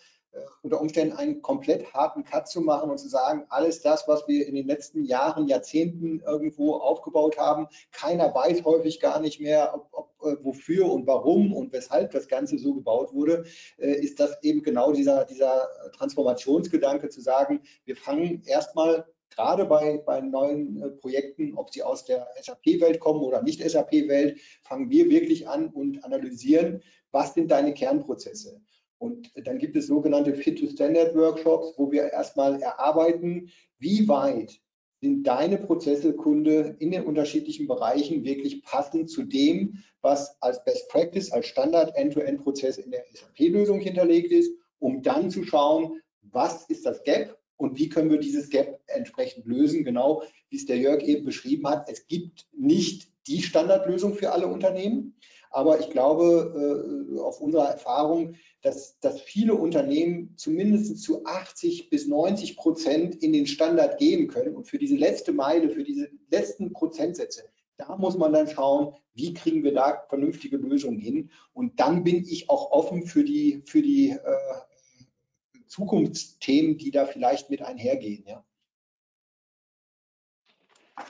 unter 0.61 0.81
Umständen 0.81 1.15
einen 1.15 1.41
komplett 1.41 1.93
harten 1.93 2.23
Cut 2.23 2.47
zu 2.47 2.61
machen 2.61 2.89
und 2.89 2.97
zu 2.97 3.07
sagen, 3.07 3.45
alles 3.49 3.81
das, 3.81 4.07
was 4.07 4.27
wir 4.27 4.47
in 4.47 4.55
den 4.55 4.67
letzten 4.67 5.03
Jahren, 5.05 5.47
Jahrzehnten 5.47 6.21
irgendwo 6.21 6.75
aufgebaut 6.75 7.37
haben, 7.37 7.67
keiner 7.91 8.33
weiß 8.33 8.63
häufig 8.65 8.99
gar 8.99 9.19
nicht 9.19 9.39
mehr, 9.39 9.73
ob, 9.73 9.87
ob, 9.91 10.27
äh, 10.27 10.35
wofür 10.43 10.91
und 10.91 11.07
warum 11.07 11.53
und 11.53 11.71
weshalb 11.73 12.11
das 12.11 12.27
Ganze 12.27 12.57
so 12.57 12.73
gebaut 12.73 13.13
wurde, 13.13 13.45
äh, 13.77 13.93
ist 13.93 14.19
das 14.19 14.41
eben 14.43 14.63
genau 14.63 14.91
dieser, 14.91 15.25
dieser 15.25 15.69
Transformationsgedanke 15.95 17.09
zu 17.09 17.21
sagen, 17.21 17.61
wir 17.85 17.95
fangen 17.95 18.43
erstmal 18.45 19.05
gerade 19.29 19.65
bei, 19.65 19.97
bei 19.99 20.21
neuen 20.21 20.81
äh, 20.81 20.89
Projekten, 20.89 21.53
ob 21.55 21.73
sie 21.73 21.83
aus 21.83 22.05
der 22.05 22.27
SAP-Welt 22.41 22.99
kommen 22.99 23.21
oder 23.21 23.41
nicht 23.41 23.61
SAP-Welt, 23.61 24.39
fangen 24.63 24.89
wir 24.89 25.09
wirklich 25.09 25.47
an 25.47 25.67
und 25.67 26.03
analysieren, 26.03 26.81
was 27.11 27.33
sind 27.33 27.51
deine 27.51 27.73
Kernprozesse. 27.73 28.61
Und 28.99 29.31
dann 29.35 29.59
gibt 29.59 29.75
es 29.75 29.87
sogenannte 29.87 30.33
Fit-to-Standard-Workshops, 30.33 31.73
wo 31.77 31.91
wir 31.91 32.11
erstmal 32.11 32.61
erarbeiten, 32.61 33.49
wie 33.77 34.07
weit 34.07 34.59
sind 35.01 35.27
deine 35.27 35.59
Prozesse, 35.59 36.13
Kunde, 36.13 36.75
in 36.79 36.91
den 36.91 37.05
unterschiedlichen 37.05 37.67
Bereichen 37.67 38.23
wirklich 38.23 38.63
passend 38.63 39.09
zu 39.09 39.23
dem, 39.23 39.83
was 40.01 40.41
als 40.41 40.63
Best 40.63 40.89
Practice, 40.89 41.31
als 41.31 41.47
Standard 41.47 41.95
End-to-End-Prozess 41.95 42.77
in 42.79 42.89
der 42.89 43.05
SAP-Lösung 43.13 43.79
hinterlegt 43.79 44.31
ist, 44.31 44.51
um 44.79 45.03
dann 45.03 45.29
zu 45.29 45.43
schauen, 45.43 46.01
was 46.21 46.67
ist 46.69 46.85
das 46.85 47.03
Gap 47.03 47.37
und 47.57 47.77
wie 47.77 47.89
können 47.89 48.09
wir 48.09 48.19
dieses 48.19 48.49
Gap 48.49 48.79
entsprechend 48.87 49.45
lösen, 49.45 49.83
genau 49.83 50.23
wie 50.49 50.57
es 50.57 50.65
der 50.65 50.77
Jörg 50.77 51.03
eben 51.03 51.25
beschrieben 51.25 51.67
hat. 51.67 51.89
Es 51.89 52.07
gibt 52.07 52.47
nicht 52.51 53.11
die 53.27 53.41
Standardlösung 53.41 54.15
für 54.15 54.31
alle 54.31 54.47
Unternehmen. 54.47 55.15
Aber 55.49 55.79
ich 55.79 55.89
glaube, 55.89 57.15
äh, 57.15 57.19
auf 57.19 57.41
unserer 57.41 57.69
Erfahrung, 57.69 58.35
dass, 58.61 58.99
dass 58.99 59.21
viele 59.21 59.55
Unternehmen 59.55 60.33
zumindest 60.37 61.01
zu 61.01 61.25
80 61.25 61.89
bis 61.89 62.07
90 62.07 62.57
Prozent 62.57 63.15
in 63.15 63.33
den 63.33 63.47
Standard 63.47 63.97
gehen 63.97 64.27
können. 64.27 64.55
Und 64.55 64.65
für 64.65 64.77
diese 64.77 64.95
letzte 64.95 65.31
Meile, 65.31 65.69
für 65.69 65.83
diese 65.83 66.09
letzten 66.29 66.73
Prozentsätze, 66.73 67.43
da 67.77 67.95
muss 67.95 68.17
man 68.17 68.33
dann 68.33 68.47
schauen, 68.47 68.95
wie 69.13 69.33
kriegen 69.33 69.63
wir 69.63 69.73
da 69.73 70.05
vernünftige 70.09 70.57
Lösungen 70.57 70.99
hin. 70.99 71.31
Und 71.53 71.79
dann 71.79 72.03
bin 72.03 72.23
ich 72.23 72.49
auch 72.49 72.71
offen 72.71 73.05
für 73.05 73.23
die, 73.23 73.61
für 73.65 73.81
die 73.81 74.09
äh, 74.09 75.61
Zukunftsthemen, 75.67 76.77
die 76.77 76.91
da 76.91 77.05
vielleicht 77.05 77.49
mit 77.49 77.61
einhergehen. 77.61 78.23
Ja. 78.27 78.43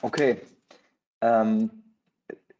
Okay. 0.02 0.40
Ähm, 1.20 1.87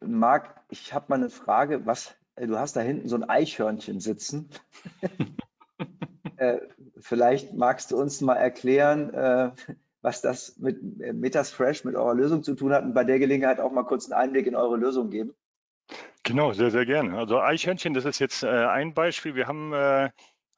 Marc, 0.01 0.55
ich 0.69 0.93
habe 0.93 1.05
mal 1.09 1.15
eine 1.15 1.29
Frage. 1.29 1.85
Was, 1.85 2.15
äh, 2.35 2.47
du 2.47 2.57
hast 2.57 2.75
da 2.75 2.81
hinten 2.81 3.07
so 3.07 3.15
ein 3.15 3.29
Eichhörnchen 3.29 3.99
sitzen. 3.99 4.49
äh, 6.37 6.59
vielleicht 6.99 7.53
magst 7.53 7.91
du 7.91 7.97
uns 7.97 8.21
mal 8.21 8.35
erklären, 8.35 9.13
äh, 9.13 9.51
was 10.01 10.21
das 10.21 10.57
mit 10.57 10.79
äh, 11.01 11.13
Metasfresh, 11.13 11.83
mit 11.83 11.95
eurer 11.95 12.13
Lösung 12.13 12.43
zu 12.43 12.55
tun 12.55 12.73
hat 12.73 12.83
und 12.83 12.93
bei 12.93 13.03
der 13.03 13.19
Gelegenheit 13.19 13.59
auch 13.59 13.71
mal 13.71 13.83
kurz 13.83 14.09
einen 14.09 14.21
Einblick 14.21 14.47
in 14.47 14.55
eure 14.55 14.77
Lösung 14.77 15.09
geben. 15.09 15.33
Genau, 16.23 16.53
sehr, 16.53 16.71
sehr 16.71 16.85
gerne. 16.85 17.17
Also 17.17 17.39
Eichhörnchen, 17.39 17.93
das 17.93 18.05
ist 18.05 18.19
jetzt 18.19 18.43
äh, 18.43 18.47
ein 18.47 18.93
Beispiel. 18.93 19.35
Wir 19.35 19.47
haben, 19.47 19.73
äh, 19.73 20.09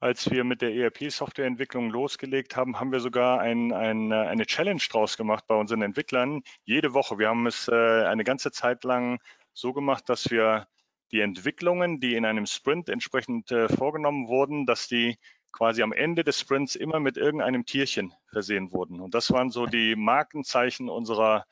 als 0.02 0.30
wir 0.32 0.43
mit 0.43 0.62
der 0.62 0.74
ERP-Softwareentwicklung 0.74 1.91
losgelegt 1.91 2.56
haben, 2.56 2.80
haben 2.80 2.91
wir 2.91 2.99
sogar 2.99 3.39
ein, 3.39 3.72
ein, 3.72 4.12
eine 4.12 4.47
Challenge 4.47 4.82
draus 4.89 5.16
gemacht 5.16 5.45
bei 5.47 5.56
unseren 5.56 5.84
Entwicklern. 5.84 6.41
Jede 6.64 6.93
Woche. 6.93 7.20
Wir 7.20 7.30
haben 7.30 7.45
es 7.45 7.70
eine 7.70 8.24
ganze 8.24 8.52
Zeit 8.52 8.84
lang 8.84 9.20
so 9.54 9.74
gemacht, 9.74 10.10
dass 10.10 10.32
wir 10.32 10.68
die 11.12 11.22
Entwicklungen, 11.22 11.99
die 11.99 12.16
in 12.16 12.26
einem 12.26 12.47
Sprint 12.47 12.89
entsprechend 12.89 13.52
äh, 13.52 13.70
vorgenommen 13.70 14.28
wurden, 14.28 14.66
dass 14.66 14.88
die 14.88 15.18
quasi 15.52 15.84
am 15.84 15.91
Ende 15.91 16.24
des 16.24 16.39
Sprints 16.39 16.76
immer 16.76 16.99
mit 16.99 17.18
irgendeinem 17.18 17.66
Tierchen 17.66 18.14
versehen 18.32 18.72
wurden. 18.72 19.02
Und 19.02 19.14
das 19.14 19.32
waren 19.32 19.52
so 19.52 19.66
die 19.66 19.95
Markenzeichen 19.95 20.89
unserer 20.89 21.45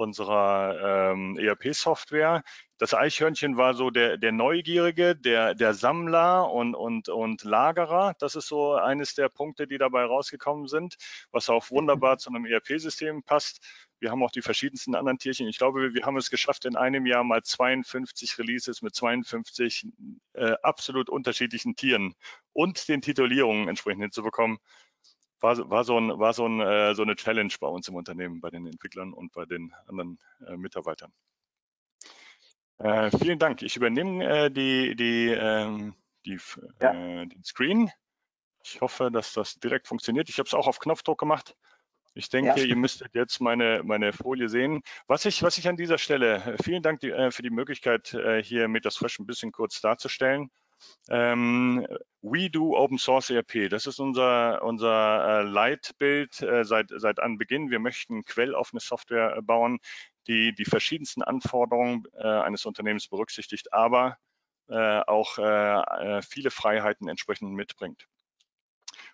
unserer 0.00 1.12
ähm, 1.12 1.36
ERP-Software. 1.38 2.42
Das 2.78 2.94
Eichhörnchen 2.94 3.58
war 3.58 3.74
so 3.74 3.90
der, 3.90 4.16
der 4.16 4.32
Neugierige, 4.32 5.14
der, 5.14 5.54
der 5.54 5.74
Sammler 5.74 6.50
und, 6.50 6.74
und, 6.74 7.10
und 7.10 7.44
Lagerer. 7.44 8.14
Das 8.18 8.34
ist 8.34 8.48
so 8.48 8.72
eines 8.72 9.14
der 9.14 9.28
Punkte, 9.28 9.66
die 9.66 9.76
dabei 9.76 10.04
rausgekommen 10.04 10.66
sind, 10.66 10.96
was 11.30 11.50
auch 11.50 11.70
wunderbar 11.70 12.16
zu 12.18 12.30
einem 12.30 12.46
ERP-System 12.46 13.22
passt. 13.22 13.60
Wir 14.00 14.10
haben 14.10 14.22
auch 14.22 14.30
die 14.30 14.40
verschiedensten 14.40 14.94
anderen 14.94 15.18
Tierchen. 15.18 15.46
Ich 15.46 15.58
glaube, 15.58 15.92
wir 15.92 16.06
haben 16.06 16.16
es 16.16 16.30
geschafft, 16.30 16.64
in 16.64 16.76
einem 16.76 17.04
Jahr 17.04 17.22
mal 17.22 17.42
52 17.42 18.38
Releases 18.38 18.80
mit 18.80 18.94
52 18.94 19.86
äh, 20.32 20.54
absolut 20.62 21.10
unterschiedlichen 21.10 21.76
Tieren 21.76 22.14
und 22.54 22.88
den 22.88 23.02
Titulierungen 23.02 23.68
entsprechend 23.68 24.00
hinzubekommen. 24.04 24.58
War, 25.40 25.70
war, 25.70 25.84
so, 25.84 25.98
ein, 25.98 26.18
war 26.18 26.32
so, 26.34 26.46
ein, 26.46 26.60
äh, 26.60 26.94
so 26.94 27.02
eine 27.02 27.16
Challenge 27.16 27.52
bei 27.60 27.66
uns 27.66 27.88
im 27.88 27.94
Unternehmen, 27.94 28.40
bei 28.40 28.50
den 28.50 28.66
Entwicklern 28.66 29.12
und 29.12 29.32
bei 29.32 29.46
den 29.46 29.72
anderen 29.86 30.18
äh, 30.46 30.56
Mitarbeitern. 30.56 31.12
Äh, 32.80 33.10
vielen 33.10 33.38
Dank. 33.38 33.62
Ich 33.62 33.76
übernehme 33.76 34.24
äh, 34.24 34.50
die, 34.50 34.96
die, 34.96 35.28
ähm, 35.28 35.94
die, 36.24 36.38
ja. 36.80 36.92
Äh, 36.92 37.26
den 37.26 37.44
Screen. 37.44 37.90
Ich 38.64 38.80
hoffe, 38.80 39.10
dass 39.10 39.34
das 39.34 39.58
direkt 39.58 39.86
funktioniert. 39.86 40.28
Ich 40.28 40.38
habe 40.38 40.46
es 40.46 40.54
auch 40.54 40.66
auf 40.66 40.78
Knopfdruck 40.78 41.18
gemacht. 41.18 41.56
Ich 42.14 42.28
denke, 42.28 42.58
ja. 42.58 42.66
ihr 42.66 42.76
müsstet 42.76 43.14
jetzt 43.14 43.40
meine, 43.40 43.82
meine 43.84 44.12
Folie 44.12 44.48
sehen. 44.48 44.82
Was 45.06 45.26
ich, 45.26 45.42
was 45.42 45.58
ich 45.58 45.68
an 45.68 45.76
dieser 45.76 45.98
Stelle, 45.98 46.36
äh, 46.36 46.62
vielen 46.62 46.82
Dank 46.82 47.00
für 47.00 47.42
die 47.42 47.50
Möglichkeit, 47.50 48.16
hier 48.42 48.68
Metasfresh 48.68 49.18
ein 49.18 49.26
bisschen 49.26 49.52
kurz 49.52 49.80
darzustellen. 49.80 50.50
Ähm, 51.08 51.86
we 52.22 52.50
do 52.50 52.76
Open 52.76 52.98
Source 52.98 53.30
ERP. 53.30 53.68
Das 53.68 53.86
ist 53.86 53.98
unser, 53.98 54.62
unser 54.62 55.42
Leitbild 55.44 56.34
seit, 56.34 56.90
seit 56.94 57.20
Anbeginn. 57.20 57.70
Wir 57.70 57.78
möchten 57.78 58.24
quelloffene 58.24 58.80
Software 58.80 59.40
bauen, 59.42 59.78
die 60.26 60.54
die 60.54 60.64
verschiedensten 60.64 61.22
Anforderungen 61.22 62.04
eines 62.14 62.66
Unternehmens 62.66 63.08
berücksichtigt, 63.08 63.72
aber 63.72 64.18
auch 64.68 65.34
viele 66.22 66.50
Freiheiten 66.50 67.08
entsprechend 67.08 67.52
mitbringt. 67.52 68.06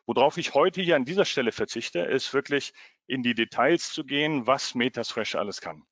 Worauf 0.04 0.36
ich 0.36 0.54
heute 0.54 0.82
hier 0.82 0.96
an 0.96 1.04
dieser 1.04 1.24
Stelle 1.24 1.52
verzichte, 1.52 2.00
ist 2.00 2.34
wirklich 2.34 2.72
in 3.06 3.22
die 3.22 3.34
Details 3.34 3.92
zu 3.92 4.04
gehen, 4.04 4.46
was 4.46 4.74
Metasfresh 4.74 5.34
alles 5.34 5.60
kann. 5.60 5.84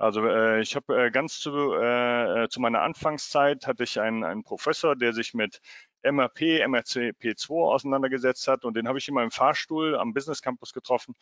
Also 0.00 0.26
äh, 0.26 0.62
ich 0.62 0.76
habe 0.76 1.08
äh, 1.08 1.10
ganz 1.10 1.40
zu, 1.40 1.74
äh, 1.74 2.48
zu 2.48 2.58
meiner 2.60 2.80
Anfangszeit 2.80 3.66
hatte 3.66 3.84
ich 3.84 4.00
einen, 4.00 4.24
einen 4.24 4.42
Professor, 4.42 4.96
der 4.96 5.12
sich 5.12 5.34
mit 5.34 5.60
MRP, 6.02 6.64
MRCP2 6.64 7.50
auseinandergesetzt 7.50 8.48
hat 8.48 8.64
und 8.64 8.78
den 8.78 8.88
habe 8.88 8.96
ich 8.96 9.08
in 9.08 9.14
meinem 9.14 9.30
Fahrstuhl 9.30 9.94
am 9.98 10.14
Business 10.14 10.40
Campus 10.40 10.72
getroffen 10.72 11.14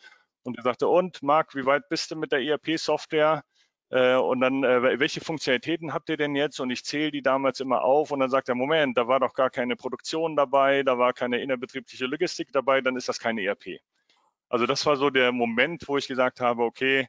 und 0.43 0.57
er 0.57 0.63
sagte, 0.63 0.87
und 0.87 1.21
Marc, 1.21 1.55
wie 1.55 1.65
weit 1.65 1.89
bist 1.89 2.09
du 2.11 2.15
mit 2.15 2.31
der 2.31 2.41
ERP-Software? 2.41 3.43
Äh, 3.89 4.15
und 4.15 4.39
dann, 4.39 4.63
äh, 4.63 4.97
welche 4.97 5.19
Funktionalitäten 5.19 5.93
habt 5.93 6.07
ihr 6.07 6.15
denn 6.15 6.37
jetzt? 6.37 6.61
Und 6.61 6.69
ich 6.69 6.85
zähle 6.85 7.11
die 7.11 7.21
damals 7.21 7.59
immer 7.59 7.83
auf 7.83 8.11
und 8.11 8.21
dann 8.21 8.29
sagt 8.29 8.47
er, 8.47 8.55
Moment, 8.55 8.97
da 8.97 9.09
war 9.09 9.19
doch 9.19 9.33
gar 9.33 9.49
keine 9.49 9.75
Produktion 9.75 10.37
dabei, 10.37 10.83
da 10.83 10.97
war 10.97 11.11
keine 11.11 11.41
innerbetriebliche 11.41 12.05
Logistik 12.05 12.53
dabei, 12.53 12.79
dann 12.79 12.95
ist 12.95 13.09
das 13.09 13.19
keine 13.19 13.43
ERP. 13.43 13.81
Also 14.47 14.65
das 14.65 14.85
war 14.85 14.95
so 14.95 15.09
der 15.09 15.33
Moment, 15.33 15.85
wo 15.87 15.97
ich 15.97 16.07
gesagt 16.07 16.39
habe, 16.39 16.63
okay, 16.63 17.01
äh, 17.01 17.07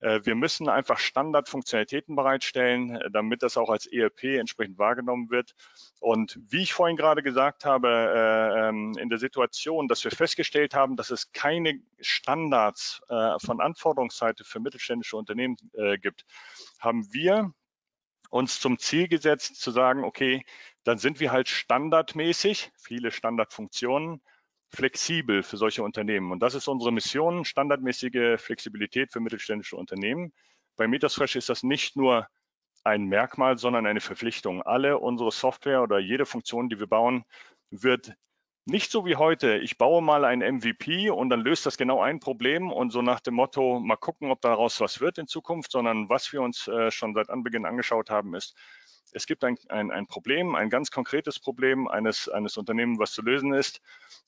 wir 0.00 0.34
müssen 0.34 0.68
einfach 0.68 0.98
Standardfunktionalitäten 0.98 2.16
bereitstellen, 2.16 2.96
äh, 2.96 3.10
damit 3.10 3.42
das 3.42 3.56
auch 3.56 3.70
als 3.70 3.86
ERP 3.86 4.24
entsprechend 4.38 4.78
wahrgenommen 4.78 5.30
wird. 5.30 5.54
Und 6.00 6.38
wie 6.48 6.62
ich 6.62 6.72
vorhin 6.72 6.96
gerade 6.96 7.22
gesagt 7.22 7.64
habe, 7.64 7.88
äh, 7.88 8.68
ähm, 8.68 8.92
in 8.98 9.08
der 9.08 9.18
Situation, 9.18 9.88
dass 9.88 10.04
wir 10.04 10.10
festgestellt 10.10 10.74
haben, 10.74 10.96
dass 10.96 11.10
es 11.10 11.32
keine 11.32 11.80
Standards 12.00 13.00
von 13.38 13.60
Anforderungsseite 13.60 14.44
für 14.44 14.60
mittelständische 14.60 15.16
Unternehmen 15.16 15.56
gibt, 16.02 16.24
haben 16.78 17.12
wir 17.12 17.52
uns 18.30 18.60
zum 18.60 18.78
Ziel 18.78 19.08
gesetzt 19.08 19.60
zu 19.60 19.70
sagen, 19.70 20.04
okay, 20.04 20.44
dann 20.84 20.98
sind 20.98 21.20
wir 21.20 21.32
halt 21.32 21.48
standardmäßig, 21.48 22.70
viele 22.76 23.10
Standardfunktionen, 23.10 24.20
flexibel 24.70 25.42
für 25.42 25.56
solche 25.56 25.82
Unternehmen. 25.82 26.32
Und 26.32 26.40
das 26.40 26.54
ist 26.54 26.68
unsere 26.68 26.92
Mission, 26.92 27.44
standardmäßige 27.44 28.40
Flexibilität 28.40 29.12
für 29.12 29.20
mittelständische 29.20 29.76
Unternehmen. 29.76 30.32
Bei 30.76 30.86
Metasfresh 30.86 31.36
ist 31.36 31.48
das 31.48 31.62
nicht 31.62 31.96
nur 31.96 32.28
ein 32.84 33.04
Merkmal, 33.04 33.58
sondern 33.58 33.86
eine 33.86 34.00
Verpflichtung. 34.00 34.62
Alle 34.62 34.98
unsere 34.98 35.32
Software 35.32 35.82
oder 35.82 35.98
jede 35.98 36.26
Funktion, 36.26 36.68
die 36.68 36.78
wir 36.78 36.86
bauen, 36.86 37.24
wird 37.70 38.14
nicht 38.64 38.90
so 38.90 39.06
wie 39.06 39.16
heute, 39.16 39.58
ich 39.58 39.78
baue 39.78 40.02
mal 40.02 40.24
ein 40.24 40.40
MVP 40.40 41.10
und 41.10 41.30
dann 41.30 41.40
löst 41.40 41.66
das 41.66 41.76
genau 41.76 42.00
ein 42.00 42.18
Problem 42.18 42.72
und 42.72 42.90
so 42.90 43.00
nach 43.00 43.20
dem 43.20 43.34
Motto, 43.34 43.78
mal 43.78 43.96
gucken, 43.96 44.32
ob 44.32 44.40
daraus 44.40 44.80
was 44.80 45.00
wird 45.00 45.18
in 45.18 45.28
Zukunft, 45.28 45.70
sondern 45.70 46.08
was 46.08 46.32
wir 46.32 46.42
uns 46.42 46.66
äh, 46.66 46.90
schon 46.90 47.14
seit 47.14 47.30
Anbeginn 47.30 47.64
angeschaut 47.64 48.10
haben, 48.10 48.34
ist, 48.34 48.56
es 49.12 49.26
gibt 49.26 49.44
ein, 49.44 49.56
ein, 49.68 49.90
ein 49.90 50.06
Problem, 50.06 50.54
ein 50.54 50.70
ganz 50.70 50.90
konkretes 50.90 51.38
Problem 51.38 51.88
eines, 51.88 52.28
eines 52.28 52.56
Unternehmens, 52.56 52.98
was 52.98 53.12
zu 53.12 53.22
lösen 53.22 53.52
ist. 53.52 53.80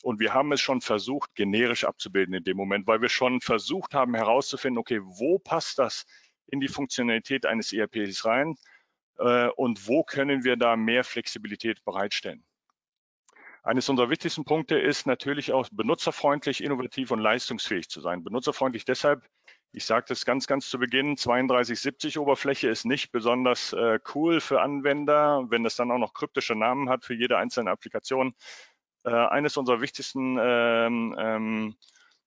Und 0.02 0.20
wir 0.20 0.34
haben 0.34 0.52
es 0.52 0.60
schon 0.60 0.80
versucht, 0.80 1.34
generisch 1.34 1.84
abzubilden 1.84 2.34
in 2.34 2.44
dem 2.44 2.56
Moment, 2.56 2.86
weil 2.86 3.00
wir 3.00 3.08
schon 3.08 3.40
versucht 3.40 3.94
haben 3.94 4.14
herauszufinden, 4.14 4.78
okay, 4.78 5.00
wo 5.02 5.38
passt 5.38 5.78
das 5.78 6.06
in 6.46 6.60
die 6.60 6.68
Funktionalität 6.68 7.46
eines 7.46 7.72
ERPs 7.72 8.24
rein 8.24 8.56
äh, 9.18 9.48
und 9.48 9.86
wo 9.86 10.04
können 10.04 10.44
wir 10.44 10.56
da 10.56 10.76
mehr 10.76 11.04
Flexibilität 11.04 11.84
bereitstellen. 11.84 12.44
Eines 13.62 13.88
unserer 13.88 14.08
wichtigsten 14.08 14.44
Punkte 14.44 14.78
ist 14.78 15.06
natürlich 15.06 15.52
auch 15.52 15.68
benutzerfreundlich, 15.70 16.62
innovativ 16.62 17.10
und 17.10 17.18
leistungsfähig 17.18 17.88
zu 17.90 18.00
sein. 18.00 18.24
Benutzerfreundlich 18.24 18.84
deshalb, 18.84 19.28
ich 19.72 19.84
sagte 19.84 20.12
es 20.12 20.24
ganz, 20.24 20.46
ganz 20.46 20.68
zu 20.70 20.78
Beginn, 20.78 21.16
3270 21.16 22.18
Oberfläche 22.18 22.68
ist 22.68 22.84
nicht 22.84 23.12
besonders 23.12 23.72
äh, 23.72 23.98
cool 24.14 24.40
für 24.40 24.60
Anwender, 24.62 25.44
wenn 25.50 25.66
es 25.66 25.76
dann 25.76 25.90
auch 25.90 25.98
noch 25.98 26.14
kryptische 26.14 26.54
Namen 26.54 26.88
hat 26.88 27.04
für 27.04 27.14
jede 27.14 27.36
einzelne 27.36 27.70
Applikation. 27.70 28.34
Äh, 29.04 29.10
eines 29.10 29.56
unserer 29.56 29.80
wichtigsten 29.80 30.38
ähm, 30.40 31.14
ähm, 31.18 31.76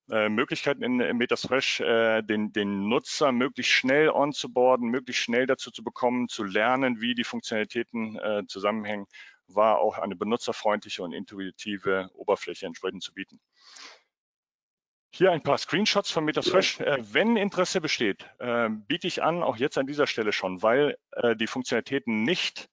äh, 0.10 0.30
Möglichkeiten 0.30 0.84
in, 0.84 1.00
in 1.00 1.18
Metasfresh, 1.18 1.80
äh, 1.80 2.22
den, 2.22 2.52
den 2.54 2.88
Nutzer 2.90 3.32
möglichst 3.32 3.72
schnell 3.72 4.10
onzuboarden, 4.10 4.90
möglichst 4.90 5.24
schnell 5.24 5.48
dazu 5.48 5.72
zu 5.72 5.84
bekommen, 5.84 6.28
zu 6.28 6.44
lernen, 6.44 7.02
wie 7.02 7.16
die 7.16 7.24
Funktionalitäten 7.24 8.18
äh, 8.18 8.44
zusammenhängen, 8.48 9.08
war 9.48 9.80
auch 9.80 9.98
eine 9.98 10.16
benutzerfreundliche 10.16 11.04
und 11.04 11.14
intuitive 11.14 12.10
Oberfläche 12.14 12.66
entsprechend 12.66 13.04
zu 13.04 13.14
bieten. 13.14 13.40
Hier 15.14 15.32
ein 15.32 15.44
paar 15.44 15.58
Screenshots 15.58 16.10
von 16.10 16.24
Metasfresh. 16.24 16.80
Äh, 16.80 17.00
wenn 17.14 17.36
Interesse 17.36 17.82
besteht, 17.82 18.26
äh, 18.40 18.70
biete 18.70 19.08
ich 19.08 19.22
an, 19.22 19.44
auch 19.44 19.58
jetzt 19.58 19.78
an 19.78 19.86
dieser 19.86 20.08
Stelle 20.08 20.32
schon, 20.32 20.64
weil 20.64 20.98
äh, 21.12 21.36
die 21.36 21.48
Funktionalitäten 21.48 22.24
nicht 22.24 22.70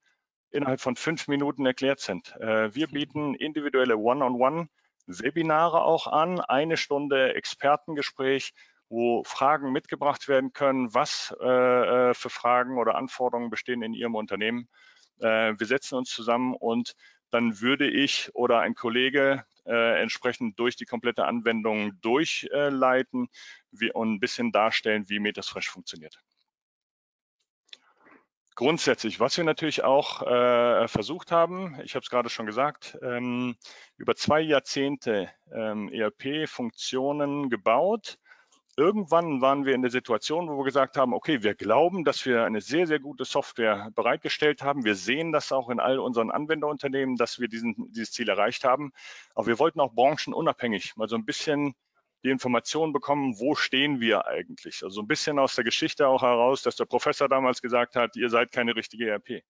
innerhalb 0.51 0.81
von 0.81 0.95
fünf 0.95 1.27
Minuten 1.27 1.67
erklärt 1.67 1.99
sind. 1.99 2.37
Äh, 2.37 2.73
wir 2.75 2.87
bieten 2.87 3.35
individuelle 3.35 3.99
One-on-One-Webinare 3.99 5.83
auch 5.83 6.07
an, 6.07 6.41
eine 6.41 6.77
Stunde 6.77 7.35
Expertengespräch, 7.35 8.53
wo 8.89 9.25
Fragen 9.25 9.73
mitgebracht 9.73 10.29
werden 10.29 10.53
können, 10.53 10.95
was 10.95 11.35
äh, 11.41 11.45
äh, 11.45 12.15
für 12.15 12.31
Fragen 12.31 12.79
oder 12.79 12.95
Anforderungen 12.95 13.51
bestehen 13.51 13.83
in 13.83 13.95
Ihrem 13.95 14.15
Unternehmen. 14.15 14.69
wir 15.21 15.67
setzen 15.67 15.97
uns 15.97 16.11
zusammen 16.11 16.55
und 16.55 16.95
dann 17.33 17.61
würde 17.61 17.91
ich 17.91 18.31
oder 18.35 18.61
ein 18.61 18.77
Kollege 18.77 19.45
äh, 19.69 20.01
entsprechend 20.01 20.59
durch 20.59 20.77
die 20.77 20.87
komplette 20.87 21.27
Anwendung 21.27 22.01
durchleiten 22.01 23.29
wie, 23.71 23.93
und 23.93 24.15
ein 24.15 24.21
bisschen 24.21 24.53
darstellen, 24.53 25.09
wie 25.09 25.19
Metasfresh 25.19 25.69
funktioniert. 25.69 26.19
Grundsätzlich, 28.59 29.21
was 29.21 29.37
wir 29.37 29.45
natürlich 29.45 29.85
auch 29.85 30.23
äh, 30.23 30.89
versucht 30.89 31.31
haben, 31.31 31.81
ich 31.85 31.95
habe 31.95 32.03
es 32.03 32.11
gerade 32.11 32.29
schon 32.29 32.45
gesagt, 32.45 32.99
ähm, 33.03 33.57
über 33.97 34.17
zwei 34.17 34.41
Jahrzehnte 34.41 35.31
ähm, 35.53 35.89
ERP-Funktionen 35.93 37.51
gebaut, 37.51 38.19
irgendwann 38.79 39.41
waren 39.41 39.67
wir 39.67 39.75
in 39.75 39.83
der 39.83 39.91
Situation, 39.91 40.49
wo 40.49 40.57
wir 40.57 40.65
gesagt 40.65 40.97
haben, 40.97 41.13
okay, 41.13 41.43
wir 41.43 41.55
glauben, 41.55 42.05
dass 42.05 42.25
wir 42.25 42.45
eine 42.45 42.61
sehr, 42.61 42.87
sehr 42.87 43.01
gute 43.01 43.25
Software 43.25 43.91
bereitgestellt 43.95 44.63
haben. 44.63 44.85
Wir 44.85 44.95
sehen 44.95 45.33
das 45.33 45.51
auch 45.51 45.69
in 45.69 45.81
all 45.81 45.99
unseren 45.99 46.31
Anwenderunternehmen, 46.31 47.17
dass 47.17 47.41
wir 47.41 47.49
diesen, 47.49 47.75
dieses 47.93 48.13
Ziel 48.13 48.29
erreicht 48.29 48.65
haben. 48.65 48.93
Aber 49.35 49.49
wir 49.49 49.59
wollten 49.59 49.81
auch 49.81 49.93
branchenunabhängig 49.93 50.97
mal 50.97 51.09
so 51.09 51.17
ein 51.17 51.25
bisschen 51.25 51.75
die 52.25 52.31
Information 52.31 52.93
bekommen, 52.93 53.39
wo 53.39 53.57
stehen 53.57 54.01
wir 54.01 54.27
eigentlich? 54.27 54.83
Also 54.85 55.01
ein 55.01 55.09
bisschen 55.09 55.39
aus 55.41 55.57
der 55.57 55.65
Geschichte 55.65 56.07
auch 56.07 56.23
heraus, 56.23 56.63
dass 56.63 56.77
der 56.77 56.85
Professor 56.85 57.29
damals 57.29 57.61
gesagt 57.61 57.97
hat, 57.97 58.17
ihr 58.17 58.31
seid 58.31 58.53
keine 58.53 58.77
richtige 58.77 59.11
ERP. 59.11 59.43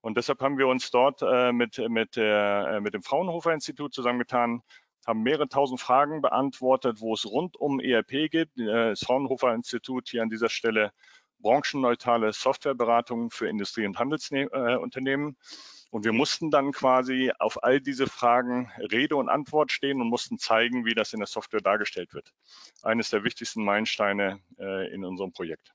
Und 0.00 0.16
deshalb 0.16 0.40
haben 0.40 0.58
wir 0.58 0.68
uns 0.68 0.90
dort 0.90 1.22
äh, 1.22 1.52
mit, 1.52 1.78
mit, 1.88 2.16
äh, 2.16 2.80
mit 2.80 2.94
dem 2.94 3.02
Fraunhofer 3.02 3.52
Institut 3.52 3.94
zusammengetan 3.94 4.62
haben 5.06 5.22
mehrere 5.22 5.48
tausend 5.48 5.80
Fragen 5.80 6.22
beantwortet, 6.22 7.00
wo 7.00 7.14
es 7.14 7.26
rund 7.26 7.56
um 7.56 7.80
ERP 7.80 8.30
geht. 8.30 8.50
Das 8.56 9.00
Fraunhofer 9.00 9.54
Institut 9.54 10.08
hier 10.08 10.22
an 10.22 10.30
dieser 10.30 10.48
Stelle 10.48 10.92
branchenneutrale 11.40 12.32
Softwareberatung 12.32 13.30
für 13.30 13.48
Industrie- 13.48 13.86
und 13.86 13.98
Handelsunternehmen. 13.98 15.36
Und 15.90 16.04
wir 16.04 16.12
mussten 16.12 16.50
dann 16.50 16.72
quasi 16.72 17.32
auf 17.38 17.62
all 17.62 17.80
diese 17.80 18.08
Fragen 18.08 18.72
Rede 18.78 19.14
und 19.14 19.28
Antwort 19.28 19.70
stehen 19.70 20.00
und 20.00 20.08
mussten 20.08 20.38
zeigen, 20.38 20.84
wie 20.84 20.94
das 20.94 21.12
in 21.12 21.20
der 21.20 21.28
Software 21.28 21.60
dargestellt 21.60 22.14
wird. 22.14 22.32
Eines 22.82 23.10
der 23.10 23.22
wichtigsten 23.22 23.64
Meilensteine 23.64 24.40
äh, 24.58 24.92
in 24.92 25.04
unserem 25.04 25.32
Projekt. 25.32 25.72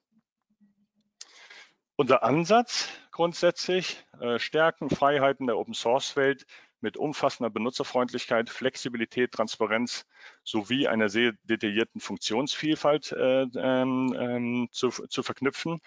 Unser 1.95 2.23
Ansatz 2.23 2.89
grundsätzlich, 3.11 4.05
äh, 4.19 4.39
Stärken, 4.39 4.89
Freiheiten 4.89 5.47
der 5.47 5.57
Open-Source-Welt 5.57 6.45
mit 6.81 6.97
umfassender 6.97 7.49
Benutzerfreundlichkeit, 7.49 8.49
Flexibilität, 8.49 9.31
Transparenz 9.31 10.05
sowie 10.43 10.87
einer 10.87 11.09
sehr 11.09 11.33
detaillierten 11.43 12.01
Funktionsvielfalt 12.01 13.11
äh, 13.11 13.45
ähm, 13.55 14.15
ähm, 14.17 14.69
zu, 14.71 14.89
zu 14.89 15.23
verknüpfen. 15.23 15.79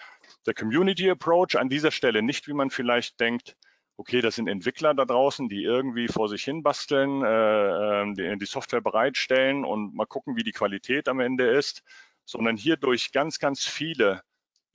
Der 0.47 0.55
Community 0.55 1.11
Approach 1.11 1.57
an 1.59 1.69
dieser 1.69 1.91
Stelle 1.91 2.23
nicht, 2.23 2.49
wie 2.49 2.53
man 2.53 2.71
vielleicht 2.71 3.21
denkt, 3.21 3.57
okay, 3.97 4.21
das 4.21 4.37
sind 4.37 4.49
Entwickler 4.49 4.95
da 4.95 5.05
draußen, 5.05 5.49
die 5.49 5.63
irgendwie 5.63 6.09
vor 6.09 6.29
sich 6.29 6.45
hin 6.45 6.63
basteln, 6.63 7.23
äh, 7.23 8.03
ähm, 8.03 8.15
die, 8.15 8.39
die 8.39 8.47
Software 8.47 8.81
bereitstellen 8.81 9.65
und 9.65 9.95
mal 9.95 10.07
gucken, 10.07 10.37
wie 10.37 10.43
die 10.43 10.53
Qualität 10.53 11.09
am 11.09 11.21
Ende 11.21 11.47
ist, 11.47 11.83
sondern 12.25 12.57
hier 12.57 12.77
durch 12.77 13.13
ganz, 13.13 13.39
ganz 13.39 13.67
viele 13.67 14.23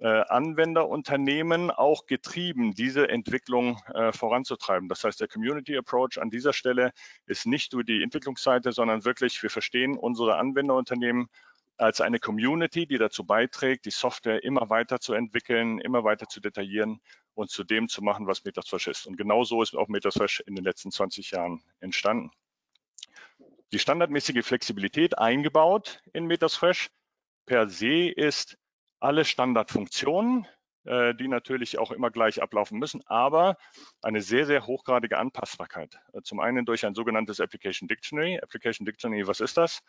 Anwenderunternehmen 0.06 1.72
auch 1.72 2.06
getrieben, 2.06 2.74
diese 2.74 3.10
Entwicklung 3.10 3.82
äh, 3.94 4.12
voranzutreiben. 4.12 4.90
Das 4.90 5.04
heißt, 5.04 5.20
der 5.20 5.28
Community 5.28 5.76
Approach 5.76 6.20
an 6.22 6.30
dieser 6.30 6.54
Stelle 6.54 6.92
ist 7.26 7.46
nicht 7.46 7.74
nur 7.74 7.84
die 7.84 8.04
Entwicklungsseite, 8.04 8.72
sondern 8.72 9.06
wirklich, 9.06 9.42
wir 9.42 9.50
verstehen 9.50 9.98
unsere 9.98 10.38
Anwenderunternehmen 10.38 11.30
als 11.78 12.02
eine 12.02 12.20
Community, 12.20 12.88
die 12.88 12.98
dazu 12.98 13.24
beiträgt, 13.24 13.86
die 13.86 13.92
Software 13.92 14.44
immer 14.44 14.70
weiter 14.70 15.00
zu 15.00 15.14
entwickeln, 15.14 15.80
immer 15.80 16.04
weiter 16.04 16.28
zu 16.28 16.42
detaillieren 16.42 17.02
und 17.36 17.50
zu 17.50 17.64
dem 17.64 17.88
zu 17.88 18.04
machen, 18.04 18.28
was 18.28 18.44
Metasfresh 18.44 18.88
ist. 18.88 19.06
Und 19.08 19.18
genau 19.18 19.44
so 19.44 19.62
ist 19.62 19.76
auch 19.76 19.88
Metasfresh 19.88 20.42
in 20.48 20.56
den 20.56 20.64
letzten 20.64 20.92
20 20.92 21.32
Jahren 21.32 21.62
entstanden. 21.80 22.32
Die 23.72 23.80
standardmäßige 23.80 24.46
Flexibilität 24.46 25.18
eingebaut 25.18 26.02
in 26.14 26.26
Metasfresh 26.26 26.90
per 27.46 27.70
se 27.70 28.10
ist 28.10 28.58
alle 29.00 29.26
Standardfunktionen, 29.26 30.48
äh, 30.86 31.14
die 31.16 31.28
natürlich 31.28 31.78
auch 31.78 31.92
immer 31.92 32.12
gleich 32.12 32.42
ablaufen 32.42 32.80
müssen, 32.80 33.06
aber 33.08 33.58
eine 34.02 34.22
sehr, 34.22 34.46
sehr 34.46 34.66
hochgradige 34.66 35.18
Anpassbarkeit. 35.18 36.00
Äh, 36.14 36.22
zum 36.22 36.40
einen 36.40 36.66
durch 36.66 36.86
ein 36.86 36.96
sogenanntes 36.96 37.40
Application 37.40 37.88
Dictionary. 37.88 38.40
Application 38.42 38.86
Dictionary, 38.86 39.28
was 39.28 39.40
ist 39.40 39.58
das? 39.58 39.82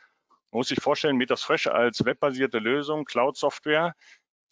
Man 0.51 0.61
muss 0.61 0.69
sich 0.69 0.81
vorstellen, 0.81 1.17
Metasfresh 1.17 1.67
als 1.67 2.05
webbasierte 2.05 2.59
Lösung, 2.59 3.05
Cloud-Software, 3.05 3.95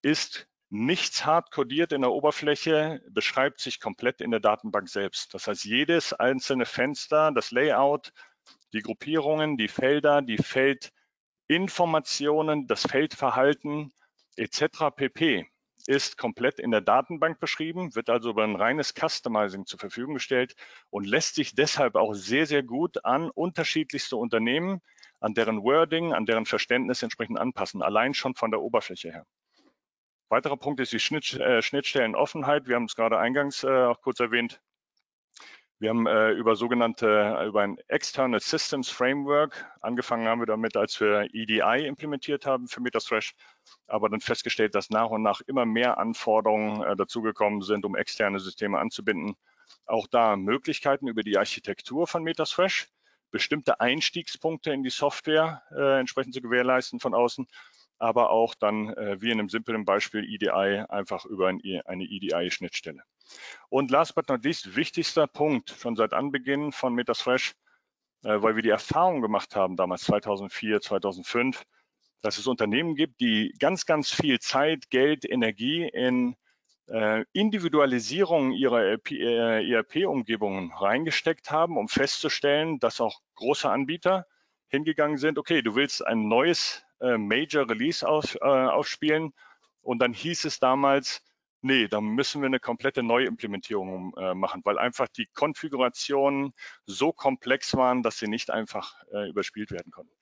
ist 0.03 0.47
Nichts 0.69 1.25
hart 1.25 1.53
codiert 1.53 1.93
in 1.93 2.01
der 2.01 2.11
Oberfläche 2.11 3.01
beschreibt 3.09 3.61
sich 3.61 3.79
komplett 3.79 4.21
in 4.21 4.33
der 4.33 4.41
Datenbank 4.41 4.89
selbst. 4.89 5.33
Das 5.33 5.47
heißt, 5.47 5.65
jedes 5.65 6.13
einzelne 6.13 6.67
Fenster, 6.67 7.31
das 7.31 7.53
Layout, 7.53 8.13
die 8.73 8.81
Gruppierungen, 8.81 9.57
die 9.57 9.69
Felder, 9.69 10.23
die 10.23 10.39
Feldinformationen, 10.39 12.67
das 12.67 12.83
Feldverhalten 12.83 13.93
etc. 14.37 14.91
pp 14.95 15.47
ist 15.87 16.19
komplett 16.19 16.59
in 16.59 16.71
der 16.71 16.81
Datenbank 16.81 17.39
beschrieben, 17.39 17.95
wird 17.95 18.11
also 18.11 18.31
über 18.31 18.45
ein 18.45 18.57
reines 18.57 18.93
Customizing 18.95 19.67
zur 19.67 19.79
Verfügung 19.79 20.15
gestellt 20.15 20.55
und 20.91 21.07
lässt 21.07 21.37
sich 21.37 21.55
deshalb 21.55 21.95
auch 21.95 22.13
sehr, 22.15 22.47
sehr 22.47 22.63
gut 22.63 23.05
an 23.05 23.31
unterschiedlichste 23.31 24.17
Unternehmen, 24.17 24.81
an 25.21 25.35
deren 25.35 25.63
Wording, 25.63 26.13
an 26.13 26.27
deren 26.27 26.47
Verständnis 26.47 27.03
entsprechend 27.03 27.39
anpassen, 27.39 27.83
allein 27.83 28.15
schon 28.15 28.35
von 28.35 28.51
der 28.51 28.61
Oberfläche 28.61 29.13
her. 29.13 29.27
Weiterer 30.29 30.57
Punkt 30.57 30.81
ist 30.81 30.93
die 30.93 30.99
Schnitt, 30.99 31.35
äh, 31.35 31.63
Schnittstellenoffenheit. 31.63 32.67
Wir 32.67 32.75
haben 32.75 32.87
es 32.87 32.97
gerade 32.97 33.19
eingangs 33.19 33.63
äh, 33.63 33.69
auch 33.69 34.01
kurz 34.01 34.19
erwähnt. 34.19 34.61
Wir 35.79 35.91
haben 35.91 36.07
äh, 36.07 36.31
über 36.31 36.57
sogenannte, 36.57 37.45
über 37.47 37.61
ein 37.61 37.77
External 37.89 38.41
Systems 38.41 38.89
Framework, 38.89 39.67
angefangen 39.83 40.27
haben 40.27 40.41
wir 40.41 40.47
damit, 40.47 40.75
als 40.75 40.99
wir 41.01 41.29
EDI 41.35 41.87
implementiert 41.87 42.47
haben 42.47 42.67
für 42.67 42.81
MetaThresh, 42.81 43.35
aber 43.87 44.09
dann 44.09 44.21
festgestellt, 44.21 44.75
dass 44.75 44.89
nach 44.89 45.11
und 45.11 45.23
nach 45.23 45.43
immer 45.43 45.67
mehr 45.67 45.99
Anforderungen 45.99 46.83
äh, 46.83 46.97
dazugekommen 46.97 47.61
sind, 47.61 47.85
um 47.85 47.95
externe 47.95 48.41
Systeme 48.41 48.79
anzubinden. 48.79 49.37
Auch 49.85 50.07
da 50.07 50.37
Möglichkeiten 50.37 51.09
über 51.09 51.23
die 51.23 51.37
Architektur 51.37 52.07
von 52.07 52.23
MetaThresh, 52.23 52.89
bestimmte 53.31 53.79
Einstiegspunkte 53.79 54.73
in 54.73 54.83
die 54.83 54.91
Software 54.91 55.63
äh, 55.77 56.01
entsprechend 56.01 56.33
zu 56.33 56.41
gewährleisten 56.41 57.01
von 57.01 57.13
außen 57.13 57.47
aber 57.99 58.31
auch 58.31 58.55
dann 58.55 58.91
äh, 58.91 59.21
wie 59.21 59.31
in 59.31 59.39
einem 59.39 59.49
simplen 59.49 59.85
Beispiel 59.85 60.25
EDI 60.25 60.85
einfach 60.89 61.25
über 61.25 61.49
ein, 61.49 61.61
eine 61.87 62.05
EDI-Schnittstelle. 62.05 63.03
Und 63.69 63.91
last 63.91 64.15
but 64.15 64.29
not 64.29 64.45
least, 64.45 64.77
wichtigster 64.77 65.27
Punkt 65.27 65.71
schon 65.71 65.97
seit 65.97 66.13
Anbeginn 66.13 66.73
von 66.73 66.95
Metasfresh, 66.95 67.55
äh, 68.23 68.41
weil 68.43 68.57
wir 68.57 68.63
die 68.63 68.71
Erfahrung 68.71 69.23
gemacht 69.23 69.57
haben, 69.57 69.77
damals 69.77 70.03
2004, 70.03 70.81
2005, 70.81 71.65
dass 72.23 72.39
es 72.39 72.47
Unternehmen 72.47 72.95
gibt, 72.95 73.21
die 73.21 73.55
ganz, 73.59 73.87
ganz 73.87 74.11
viel 74.11 74.39
Zeit, 74.41 74.91
Geld, 74.91 75.25
Energie 75.25 75.89
in 75.89 76.37
äh, 76.89 77.25
Individualisierung 77.33 78.53
ihrer 78.53 78.83
ERP-Umgebungen 79.11 80.73
reingesteckt 80.73 81.51
haben, 81.51 81.77
um 81.77 81.89
festzustellen, 81.89 82.79
dass 82.79 83.01
auch 83.01 83.21
große 83.35 83.69
Anbieter 83.69 84.27
hingegangen 84.69 85.19
sind, 85.19 85.39
okay, 85.39 85.63
du 85.63 85.75
willst 85.75 86.07
ein 86.07 86.29
neues 86.29 86.85
äh, 87.01 87.19
Major 87.19 87.69
Release 87.69 88.07
auf, 88.07 88.37
äh, 88.37 88.39
aufspielen. 88.45 89.33
Und 89.83 90.01
dann 90.01 90.13
hieß 90.13 90.45
es 90.45 90.59
damals, 90.59 91.23
nee, 91.67 91.89
da 91.89 92.01
müssen 92.01 92.41
wir 92.41 92.47
eine 92.47 92.61
komplette 92.61 93.03
Neuimplementierung 93.03 94.15
äh, 94.17 94.35
machen, 94.35 94.63
weil 94.65 94.79
einfach 94.79 95.09
die 95.09 95.27
Konfigurationen 95.27 96.55
so 96.87 97.13
komplex 97.13 97.75
waren, 97.77 98.03
dass 98.03 98.19
sie 98.19 98.29
nicht 98.29 98.51
einfach 98.51 98.95
äh, 99.13 99.29
überspielt 99.29 99.71
werden 99.71 99.93
konnten. 99.93 100.15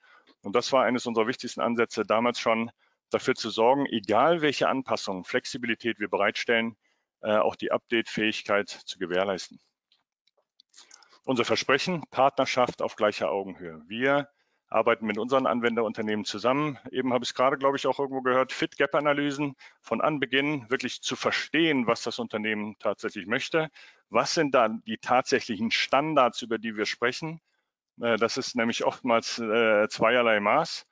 Und 0.42 0.56
das 0.56 0.72
war 0.72 0.84
eines 0.84 1.06
unserer 1.06 1.26
wichtigsten 1.26 1.60
Ansätze 1.60 2.04
damals 2.04 2.40
schon, 2.40 2.70
dafür 3.10 3.34
zu 3.34 3.50
sorgen, 3.50 3.86
egal 3.86 4.42
welche 4.42 4.68
Anpassungen, 4.68 5.24
Flexibilität 5.24 6.00
wir 6.00 6.08
bereitstellen, 6.08 6.76
äh, 7.20 7.36
auch 7.36 7.54
die 7.54 7.70
Update-Fähigkeit 7.70 8.68
zu 8.68 8.98
gewährleisten. 8.98 9.60
Unser 11.24 11.44
Versprechen, 11.44 12.02
Partnerschaft 12.10 12.82
auf 12.82 12.96
gleicher 12.96 13.30
Augenhöhe. 13.30 13.82
Wir 13.86 14.28
arbeiten 14.74 15.06
mit 15.06 15.18
unseren 15.18 15.46
Anwenderunternehmen 15.46 16.24
zusammen. 16.24 16.78
Eben 16.90 17.12
habe 17.12 17.22
ich 17.22 17.30
es 17.30 17.34
gerade, 17.34 17.56
glaube 17.56 17.76
ich, 17.76 17.86
auch 17.86 18.00
irgendwo 18.00 18.22
gehört, 18.22 18.52
Fit-Gap-Analysen 18.52 19.54
von 19.80 20.00
Anbeginn 20.00 20.68
wirklich 20.68 21.00
zu 21.00 21.14
verstehen, 21.14 21.86
was 21.86 22.02
das 22.02 22.18
Unternehmen 22.18 22.74
tatsächlich 22.80 23.26
möchte. 23.26 23.70
Was 24.10 24.34
sind 24.34 24.52
dann 24.54 24.82
die 24.84 24.98
tatsächlichen 24.98 25.70
Standards, 25.70 26.42
über 26.42 26.58
die 26.58 26.76
wir 26.76 26.86
sprechen? 26.86 27.40
Äh, 28.00 28.16
das 28.16 28.36
ist 28.36 28.56
nämlich 28.56 28.84
oftmals 28.84 29.38
äh, 29.38 29.88
zweierlei 29.88 30.40
Maß. 30.40 30.86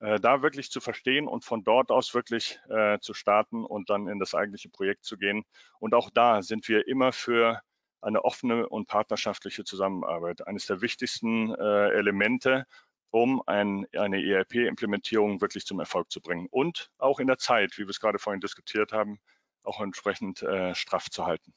Äh, 0.00 0.18
da 0.18 0.42
wirklich 0.42 0.70
zu 0.72 0.80
verstehen 0.80 1.28
und 1.28 1.44
von 1.44 1.62
dort 1.62 1.90
aus 1.92 2.14
wirklich 2.14 2.58
zu 3.00 3.14
starten 3.14 3.64
und 3.64 3.88
dann 3.88 4.08
in 4.08 4.18
das 4.18 4.34
eigentliche 4.34 4.68
Projekt 4.68 5.04
zu 5.04 5.16
gehen. 5.16 5.44
Und 5.78 5.94
auch 5.94 6.10
da 6.10 6.42
sind 6.42 6.68
wir 6.68 6.88
immer 6.88 7.12
für 7.12 7.60
eine 8.00 8.24
offene 8.24 8.68
und 8.68 8.86
partnerschaftliche 8.86 9.64
Zusammenarbeit. 9.64 10.46
Eines 10.46 10.66
der 10.66 10.80
wichtigsten 10.80 11.52
Elemente, 11.52 12.64
um 13.10 13.42
ein, 13.46 13.86
eine 13.96 14.22
ERP-Implementierung 14.22 15.40
wirklich 15.40 15.66
zum 15.66 15.80
Erfolg 15.80 16.10
zu 16.10 16.20
bringen 16.20 16.46
und 16.50 16.90
auch 16.98 17.20
in 17.20 17.26
der 17.26 17.38
Zeit, 17.38 17.76
wie 17.78 17.82
wir 17.82 17.90
es 17.90 18.00
gerade 18.00 18.18
vorhin 18.18 18.40
diskutiert 18.40 18.92
haben, 18.92 19.18
auch 19.62 19.80
entsprechend 19.80 20.42
äh, 20.42 20.74
straff 20.74 21.10
zu 21.10 21.26
halten. 21.26 21.52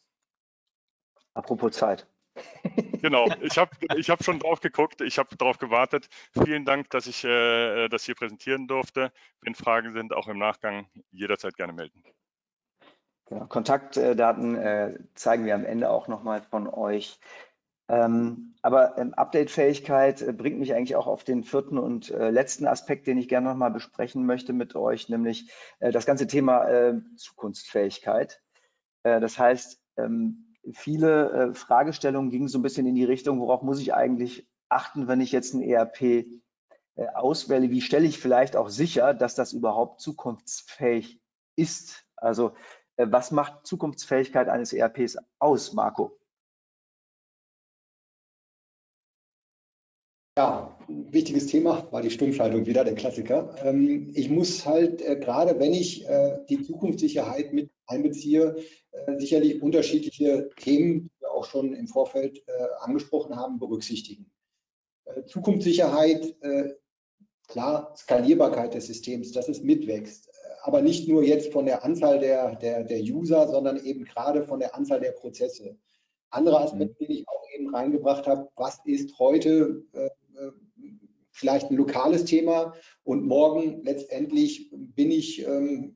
Apropos 1.34 1.74
Zeit. 1.74 2.08
genau, 3.02 3.28
ich 3.42 3.58
habe 3.58 3.72
ich 3.96 4.10
hab 4.10 4.24
schon 4.24 4.40
drauf 4.40 4.62
geguckt, 4.62 5.02
ich 5.02 5.18
habe 5.18 5.36
darauf 5.38 5.58
gewartet. 5.58 6.08
Vielen 6.32 6.66
Dank, 6.66 6.90
dass 6.90 7.08
ich 7.08 7.24
äh, 7.24 7.88
das 7.90 8.04
hier 8.04 8.16
präsentieren 8.16 8.68
durfte. 8.68 9.12
Wenn 9.42 9.56
Fragen 9.56 9.94
sind, 9.94 10.14
auch 10.14 10.28
im 10.28 10.38
Nachgang 10.38 10.88
jederzeit 11.12 11.56
gerne 11.56 11.74
melden. 11.74 12.04
Genau, 13.26 13.46
Kontaktdaten 13.46 14.58
äh, 14.58 14.98
zeigen 15.16 15.46
wir 15.46 15.56
am 15.56 15.64
Ende 15.64 15.90
auch 15.90 16.10
nochmal 16.10 16.42
von 16.42 16.68
euch. 16.68 17.18
Ähm, 17.92 18.54
aber 18.62 18.98
ähm, 18.98 19.14
Update-Fähigkeit 19.14 20.22
äh, 20.22 20.32
bringt 20.32 20.60
mich 20.60 20.74
eigentlich 20.74 20.96
auch 20.96 21.08
auf 21.08 21.26
den 21.26 21.44
vierten 21.44 21.78
und 21.78 22.10
äh, 22.10 22.30
letzten 22.30 22.66
Aspekt, 22.66 23.06
den 23.06 23.18
ich 23.18 23.28
gerne 23.28 23.50
nochmal 23.50 23.72
besprechen 23.72 24.26
möchte 24.26 24.54
mit 24.54 24.76
euch, 24.78 25.10
nämlich 25.10 25.52
äh, 25.80 25.92
das 25.92 26.06
ganze 26.06 26.26
Thema 26.26 26.70
äh, 26.70 27.02
Zukunftsfähigkeit. 27.18 28.42
Äh, 29.04 29.20
das 29.20 29.38
heißt, 29.38 29.82
ähm, 29.98 30.56
viele 30.72 31.32
äh, 31.32 31.54
Fragestellungen 31.54 32.32
gingen 32.32 32.48
so 32.48 32.60
ein 32.60 32.62
bisschen 32.62 32.88
in 32.88 32.96
die 32.96 33.04
Richtung, 33.04 33.42
worauf 33.42 33.62
muss 33.62 33.82
ich 33.82 33.94
eigentlich 33.94 34.48
achten, 34.70 35.10
wenn 35.10 35.20
ich 35.20 35.34
jetzt 35.34 35.54
ein 35.54 35.62
ERP 35.62 36.26
auswähle? 37.14 37.72
Wie 37.72 37.82
stelle 37.82 38.06
ich 38.06 38.20
vielleicht 38.20 38.56
auch 38.56 38.70
sicher, 38.70 39.14
dass 39.14 39.36
das 39.36 39.52
überhaupt 39.52 40.00
zukunftsfähig 40.00 41.20
ist? 41.58 42.06
Also 42.16 42.54
was 42.96 43.32
macht 43.32 43.66
Zukunftsfähigkeit 43.66 44.48
eines 44.48 44.72
ERPs 44.72 45.18
aus, 45.40 45.74
Marco? 45.74 46.21
Ja, 50.38 50.80
wichtiges 50.88 51.48
Thema 51.48 51.92
war 51.92 52.02
die 52.02 52.10
Stummschaltung 52.10 52.66
wieder, 52.66 52.86
der 52.86 52.96
Klassiker. 52.96 53.54
Ähm, 53.66 54.12
ich 54.16 54.30
muss 54.30 54.66
halt, 54.66 55.02
äh, 55.02 55.18
gerade 55.18 55.60
wenn 55.60 55.74
ich 55.74 56.08
äh, 56.08 56.40
die 56.50 56.64
Zukunftssicherheit 56.64 57.52
mit 57.52 57.70
einbeziehe, 57.86 58.56
äh, 58.92 59.20
sicherlich 59.20 59.62
unterschiedliche 59.62 60.50
Themen, 60.56 61.10
die 61.10 61.12
wir 61.20 61.32
auch 61.32 61.44
schon 61.44 61.74
im 61.74 61.88
Vorfeld 61.88 62.42
angesprochen 62.80 63.36
haben, 63.36 63.60
berücksichtigen. 63.60 64.32
Zukunftssicherheit, 65.28 66.36
klar, 67.48 67.94
Skalierbarkeit 67.98 68.74
des 68.74 68.88
Systems, 68.88 69.32
dass 69.34 69.50
es 69.50 69.62
mitwächst. 69.62 70.30
Aber 70.62 70.82
nicht 70.82 71.10
nur 71.10 71.24
jetzt 71.24 71.52
von 71.52 71.66
der 71.66 71.84
Anzahl 71.84 72.20
der, 72.20 72.56
der, 72.56 72.84
der 72.84 73.02
User, 73.02 73.48
sondern 73.50 73.84
eben 73.84 74.06
gerade 74.06 74.44
von 74.44 74.60
der 74.60 74.76
Anzahl 74.76 75.02
der 75.02 75.12
Prozesse. 75.12 75.78
Anderer 76.30 76.62
Aspekt, 76.62 77.02
den 77.02 77.12
ich 77.12 77.28
auch 77.28 77.44
eben 77.54 77.76
reingebracht 77.76 78.28
habe, 78.28 78.50
was 78.56 78.80
ist 78.86 79.18
heute 79.20 79.84
vielleicht 81.32 81.72
ein 81.72 81.78
lokales 81.78 82.26
Thema 82.26 82.74
und 83.04 83.26
morgen 83.26 83.84
letztendlich 83.84 84.70
bin 84.72 85.12
ich, 85.12 85.46
ähm, 85.46 85.96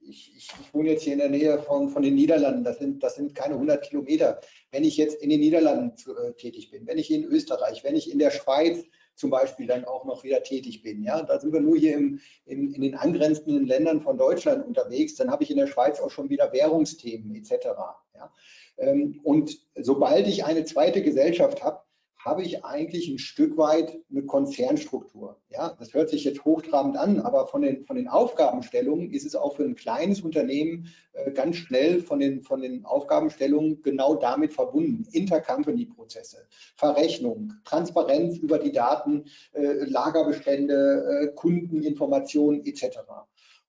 ich, 0.00 0.32
ich, 0.36 0.50
ich, 0.60 0.74
wohne 0.74 0.90
jetzt 0.90 1.02
hier 1.02 1.12
in 1.12 1.18
der 1.18 1.28
Nähe 1.28 1.58
von, 1.58 1.90
von 1.90 2.02
den 2.02 2.14
Niederlanden, 2.14 2.64
das 2.64 2.78
sind, 2.78 3.02
das 3.02 3.16
sind 3.16 3.34
keine 3.34 3.54
100 3.54 3.82
Kilometer. 3.82 4.40
Wenn 4.72 4.84
ich 4.84 4.96
jetzt 4.96 5.22
in 5.22 5.30
den 5.30 5.40
Niederlanden 5.40 5.96
zu, 5.96 6.16
äh, 6.16 6.32
tätig 6.34 6.70
bin, 6.70 6.86
wenn 6.86 6.98
ich 6.98 7.10
in 7.10 7.24
Österreich, 7.24 7.84
wenn 7.84 7.96
ich 7.96 8.10
in 8.10 8.18
der 8.18 8.30
Schweiz 8.30 8.84
zum 9.20 9.30
Beispiel 9.30 9.66
dann 9.66 9.84
auch 9.84 10.06
noch 10.06 10.24
wieder 10.24 10.42
tätig 10.42 10.82
bin. 10.82 11.02
Ja, 11.02 11.22
da 11.22 11.38
sind 11.38 11.52
wir 11.52 11.60
nur 11.60 11.76
hier 11.76 11.94
im, 11.94 12.20
in, 12.46 12.72
in 12.72 12.80
den 12.80 12.94
angrenzenden 12.94 13.66
Ländern 13.66 14.00
von 14.00 14.16
Deutschland 14.16 14.66
unterwegs. 14.66 15.14
Dann 15.16 15.30
habe 15.30 15.44
ich 15.44 15.50
in 15.50 15.58
der 15.58 15.66
Schweiz 15.66 16.00
auch 16.00 16.10
schon 16.10 16.30
wieder 16.30 16.52
Währungsthemen 16.54 17.34
etc. 17.34 17.66
Ja, 18.14 18.32
ähm, 18.78 19.20
und 19.22 19.58
sobald 19.76 20.26
ich 20.26 20.44
eine 20.44 20.64
zweite 20.64 21.02
Gesellschaft 21.02 21.62
habe, 21.62 21.82
habe 22.24 22.42
ich 22.42 22.64
eigentlich 22.64 23.08
ein 23.08 23.18
Stück 23.18 23.56
weit 23.56 23.98
eine 24.10 24.24
Konzernstruktur. 24.24 25.40
Ja, 25.48 25.74
das 25.78 25.94
hört 25.94 26.10
sich 26.10 26.24
jetzt 26.24 26.44
hochtrabend 26.44 26.96
an, 26.96 27.20
aber 27.20 27.46
von 27.46 27.62
den, 27.62 27.84
von 27.86 27.96
den 27.96 28.08
Aufgabenstellungen 28.08 29.10
ist 29.10 29.24
es 29.24 29.34
auch 29.34 29.56
für 29.56 29.64
ein 29.64 29.74
kleines 29.74 30.20
Unternehmen 30.20 30.88
äh, 31.12 31.30
ganz 31.32 31.56
schnell 31.56 32.00
von 32.00 32.20
den, 32.20 32.42
von 32.42 32.60
den 32.60 32.84
Aufgabenstellungen 32.84 33.80
genau 33.82 34.16
damit 34.16 34.52
verbunden. 34.52 35.06
Intercompany-Prozesse, 35.12 36.46
Verrechnung, 36.76 37.54
Transparenz 37.64 38.36
über 38.36 38.58
die 38.58 38.72
Daten, 38.72 39.24
äh, 39.52 39.84
Lagerbestände, 39.84 41.30
äh, 41.30 41.34
Kundeninformationen 41.34 42.66
etc. 42.66 42.98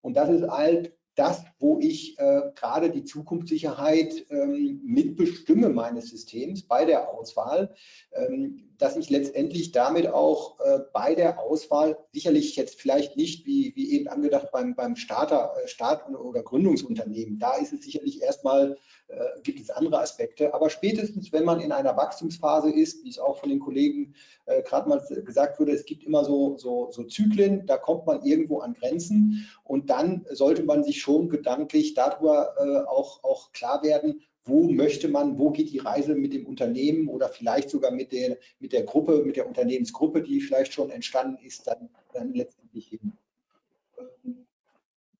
Und 0.02 0.18
das 0.18 0.30
ist 0.30 0.48
halt 0.48 0.94
das, 1.16 1.44
wo 1.60 1.80
ich 1.80 2.18
äh, 2.20 2.42
gerade 2.56 2.90
die 2.90 3.04
Zukunftssicherheit 3.04 4.26
ähm, 4.30 4.82
mitbestimme 4.84 5.70
meines 5.70 6.10
Systems 6.10 6.64
bei 6.64 6.86
der 6.86 7.10
Auswahl. 7.10 7.74
Ähm, 8.14 8.71
dass 8.82 8.98
ich 8.98 9.12
letztendlich 9.12 9.72
damit 9.72 10.08
auch 10.08 10.60
äh, 10.60 10.80
bei 10.92 11.14
der 11.14 11.40
Auswahl 11.40 12.00
sicherlich 12.12 12.56
jetzt 12.56 12.82
vielleicht 12.82 13.16
nicht 13.16 13.46
wie, 13.46 13.74
wie 13.76 13.92
eben 13.92 14.08
angedacht 14.08 14.48
beim, 14.52 14.76
beim 14.76 14.96
Starter, 14.96 15.54
äh, 15.64 15.68
Start- 15.68 16.10
oder 16.10 16.42
Gründungsunternehmen. 16.42 17.38
Da 17.38 17.58
ist 17.58 17.74
es 17.74 17.84
sicherlich 17.84 18.24
erstmal, 18.24 18.78
äh, 19.08 19.42
gibt 19.44 19.60
es 19.60 19.70
andere 19.70 20.00
Aspekte. 20.00 20.56
Aber 20.56 20.72
spätestens, 20.72 21.32
wenn 21.32 21.46
man 21.46 21.62
in 21.62 21.72
einer 21.72 21.96
Wachstumsphase 21.96 22.72
ist, 22.72 23.04
wie 23.04 23.10
es 23.10 23.20
auch 23.20 23.38
von 23.38 23.50
den 23.50 23.60
Kollegen 23.60 24.16
äh, 24.48 24.64
gerade 24.64 24.90
mal 24.90 25.00
gesagt 25.24 25.60
wurde, 25.60 25.74
es 25.74 25.86
gibt 25.86 26.04
immer 26.04 26.26
so, 26.26 26.58
so, 26.58 26.90
so 26.92 27.04
Zyklen, 27.04 27.68
da 27.68 27.78
kommt 27.78 28.08
man 28.08 28.24
irgendwo 28.24 28.62
an 28.62 28.74
Grenzen 28.74 29.48
und 29.64 29.92
dann 29.92 30.26
sollte 30.32 30.64
man 30.64 30.84
sich 30.84 31.02
schon 31.02 31.30
gedanklich 31.30 31.94
darüber 31.94 32.56
äh, 32.58 32.90
auch, 32.90 33.24
auch 33.24 33.52
klar 33.52 33.84
werden, 33.84 34.24
wo 34.44 34.70
möchte 34.70 35.08
man, 35.08 35.38
wo 35.38 35.52
geht 35.52 35.72
die 35.72 35.80
Reise 35.80 36.16
mit 36.16 36.34
dem 36.34 36.46
Unternehmen 36.46 37.08
oder 37.08 37.30
vielleicht 37.30 37.70
sogar 37.70 37.92
mit 37.92 38.12
der, 38.12 38.38
mit 38.60 38.74
der 38.74 38.84
Gruppe, 38.84 39.24
mit 39.24 39.36
der 39.36 39.48
Unternehmensgruppe, 39.48 40.24
die 40.24 40.42
vielleicht 40.42 40.74
schon 40.74 40.90
entstanden 40.90 41.44
ist, 41.46 41.68
dann, 41.68 41.90
dann 42.14 42.34
letztendlich 42.34 42.88
hin. 42.88 43.14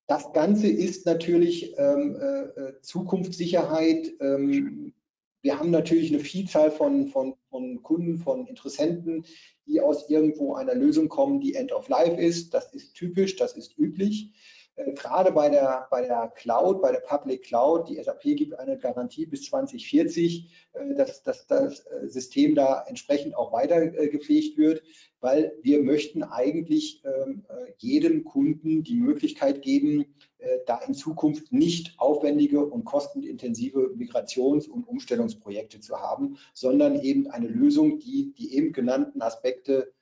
Das 0.06 0.32
Ganze 0.32 0.68
ist 0.68 1.06
natürlich 1.06 1.74
ähm, 1.78 2.16
äh, 2.16 2.80
Zukunftssicherheit. 2.82 4.12
Ähm, 4.20 4.92
wir 5.40 5.58
haben 5.58 5.70
natürlich 5.70 6.12
eine 6.12 6.22
Vielzahl 6.22 6.70
von, 6.70 7.08
von, 7.08 7.34
von 7.48 7.82
Kunden, 7.82 8.18
von 8.18 8.46
Interessenten, 8.46 9.24
die 9.66 9.80
aus 9.80 10.08
irgendwo 10.10 10.54
einer 10.54 10.74
Lösung 10.74 11.08
kommen, 11.08 11.40
die 11.40 11.54
End 11.54 11.72
of 11.72 11.88
Life 11.88 12.20
ist. 12.20 12.52
Das 12.54 12.74
ist 12.74 12.94
typisch, 12.94 13.36
das 13.36 13.56
ist 13.56 13.78
üblich. 13.78 14.30
Äh, 14.76 14.92
gerade 14.92 15.32
bei 15.32 15.48
der, 15.48 15.86
bei 15.90 16.02
der 16.02 16.32
Cloud, 16.34 16.80
bei 16.80 16.92
der 16.92 17.00
Public 17.00 17.42
Cloud, 17.44 17.88
die 17.88 18.02
SAP 18.02 18.22
gibt 18.22 18.58
eine 18.58 18.78
Garantie 18.78 19.26
bis 19.26 19.44
2040, 19.44 20.50
äh, 20.72 20.94
dass, 20.94 21.22
dass 21.22 21.46
das 21.46 21.80
äh, 21.86 22.08
System 22.08 22.54
da 22.54 22.84
entsprechend 22.86 23.36
auch 23.36 23.52
weiter 23.52 23.86
gepflegt 23.86 24.56
wird, 24.56 24.82
weil 25.20 25.52
wir 25.62 25.82
möchten 25.82 26.22
eigentlich 26.22 27.02
ähm, 27.04 27.44
jedem 27.76 28.24
Kunden 28.24 28.82
die 28.82 28.96
Möglichkeit 28.96 29.62
geben, 29.62 30.14
da 30.66 30.80
in 30.80 30.94
Zukunft 30.94 31.52
nicht 31.52 31.94
aufwendige 31.98 32.66
und 32.66 32.84
kostenintensive 32.84 33.92
Migrations- 33.94 34.68
und 34.68 34.88
Umstellungsprojekte 34.88 35.78
zu 35.78 36.00
haben, 36.00 36.36
sondern 36.52 37.00
eben 37.00 37.28
eine 37.28 37.46
Lösung, 37.46 38.00
die 38.00 38.32
die 38.32 38.56
eben 38.56 38.72
genannten 38.72 39.22
Aspekte 39.22 39.92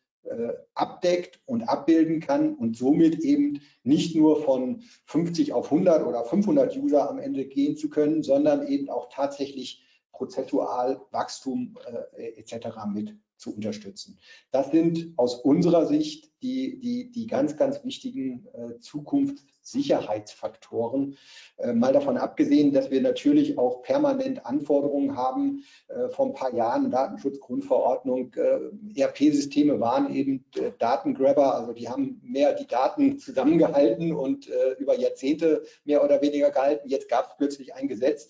abdeckt 0.75 1.41
und 1.47 1.63
abbilden 1.63 2.21
kann 2.21 2.55
und 2.55 2.77
somit 2.77 3.19
eben 3.21 3.61
nicht 3.83 4.15
nur 4.15 4.43
von 4.43 4.83
50 5.07 5.53
auf 5.53 5.73
100 5.73 6.07
oder 6.07 6.25
500 6.25 6.77
User 6.77 7.09
am 7.09 7.19
Ende 7.19 7.47
gehen 7.47 7.77
zu 7.77 7.91
können, 7.91 8.23
sondern 8.23 8.67
eben 8.67 8.91
auch 8.91 9.09
tatsächlich 9.11 9.85
prozessual 10.21 11.01
Wachstum 11.13 11.79
äh, 12.15 12.39
etc. 12.39 12.77
mit 12.93 13.17
zu 13.41 13.53
unterstützen. 13.55 14.19
Das 14.51 14.71
sind 14.71 15.15
aus 15.17 15.37
unserer 15.37 15.87
Sicht 15.87 16.31
die, 16.43 16.79
die, 16.79 17.11
die 17.11 17.27
ganz, 17.27 17.57
ganz 17.57 17.83
wichtigen 17.85 18.47
äh, 18.53 18.79
Zukunftssicherheitsfaktoren. 18.81 21.17
Äh, 21.57 21.73
mal 21.73 21.95
davon 21.95 22.19
abgesehen, 22.19 22.73
dass 22.73 22.91
wir 22.91 23.01
natürlich 23.01 23.57
auch 23.59 23.83
permanent 23.83 24.47
Anforderungen 24.47 25.17
haben. 25.17 25.65
Äh, 25.89 26.11
vor 26.11 26.27
ein 26.27 26.35
paar 26.35 26.55
Jahren 26.55 26.91
Datenschutzgrundverordnung, 26.91 28.35
äh, 28.35 28.59
ERP-Systeme 29.01 29.81
waren 29.81 30.15
eben 30.15 30.45
äh, 30.57 30.73
Datengrabber, 30.79 31.55
also 31.55 31.73
die 31.73 31.89
haben 31.89 32.21
mehr 32.23 32.53
die 32.55 32.67
Daten 32.67 33.19
zusammengehalten 33.19 34.13
und 34.13 34.49
äh, 34.49 34.73
über 34.79 34.99
Jahrzehnte 34.99 35.63
mehr 35.85 36.05
oder 36.05 36.21
weniger 36.21 36.51
gehalten. 36.51 36.87
Jetzt 36.89 37.09
gab 37.09 37.31
es 37.31 37.37
plötzlich 37.39 37.73
ein 37.75 37.89
Gesetz, 37.89 38.29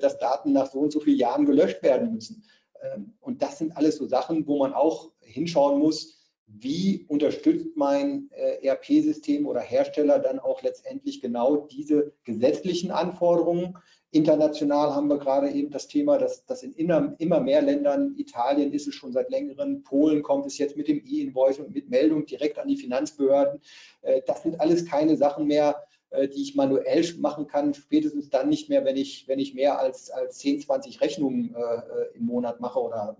dass 0.00 0.18
Daten 0.18 0.52
nach 0.52 0.70
so 0.70 0.80
und 0.80 0.92
so 0.92 1.00
vielen 1.00 1.18
Jahren 1.18 1.46
gelöscht 1.46 1.82
werden 1.82 2.12
müssen. 2.14 2.44
Ähm, 2.82 3.14
und 3.20 3.42
das 3.42 3.58
sind 3.58 3.76
alles 3.76 3.96
so 3.96 4.06
Sachen, 4.06 4.46
wo 4.46 4.58
man 4.58 4.72
auch 4.72 5.10
hinschauen 5.20 5.78
muss, 5.78 6.18
wie 6.46 7.04
unterstützt 7.08 7.76
mein 7.76 8.30
äh, 8.30 8.66
ERP-System 8.66 9.46
oder 9.46 9.60
Hersteller 9.60 10.18
dann 10.18 10.38
auch 10.38 10.62
letztendlich 10.62 11.20
genau 11.20 11.68
diese 11.70 12.12
gesetzlichen 12.24 12.90
Anforderungen. 12.90 13.76
International 14.10 14.94
haben 14.94 15.08
wir 15.08 15.18
gerade 15.18 15.50
eben 15.50 15.70
das 15.70 15.86
Thema, 15.86 16.16
dass, 16.16 16.46
dass 16.46 16.62
in 16.62 16.72
immer 16.72 17.40
mehr 17.40 17.60
Ländern, 17.60 18.14
Italien 18.16 18.72
ist 18.72 18.88
es 18.88 18.94
schon 18.94 19.12
seit 19.12 19.30
längerem, 19.30 19.82
Polen 19.82 20.22
kommt 20.22 20.46
es 20.46 20.56
jetzt 20.56 20.78
mit 20.78 20.88
dem 20.88 21.04
E-Invoice 21.04 21.58
und 21.58 21.74
mit 21.74 21.90
Meldung 21.90 22.24
direkt 22.24 22.58
an 22.58 22.68
die 22.68 22.78
Finanzbehörden. 22.78 23.60
Äh, 24.00 24.22
das 24.26 24.42
sind 24.42 24.58
alles 24.60 24.86
keine 24.86 25.18
Sachen 25.18 25.46
mehr, 25.46 25.76
äh, 25.76 25.97
die 26.12 26.42
ich 26.42 26.54
manuell 26.54 27.04
machen 27.18 27.46
kann, 27.46 27.74
spätestens 27.74 28.30
dann 28.30 28.48
nicht 28.48 28.68
mehr, 28.68 28.84
wenn 28.84 28.96
ich, 28.96 29.28
wenn 29.28 29.38
ich 29.38 29.54
mehr 29.54 29.78
als, 29.78 30.10
als 30.10 30.38
10, 30.38 30.60
20 30.60 31.00
Rechnungen 31.00 31.54
äh, 31.54 31.58
äh, 31.58 32.16
im 32.16 32.26
Monat 32.26 32.60
mache 32.60 32.80
oder 32.80 33.16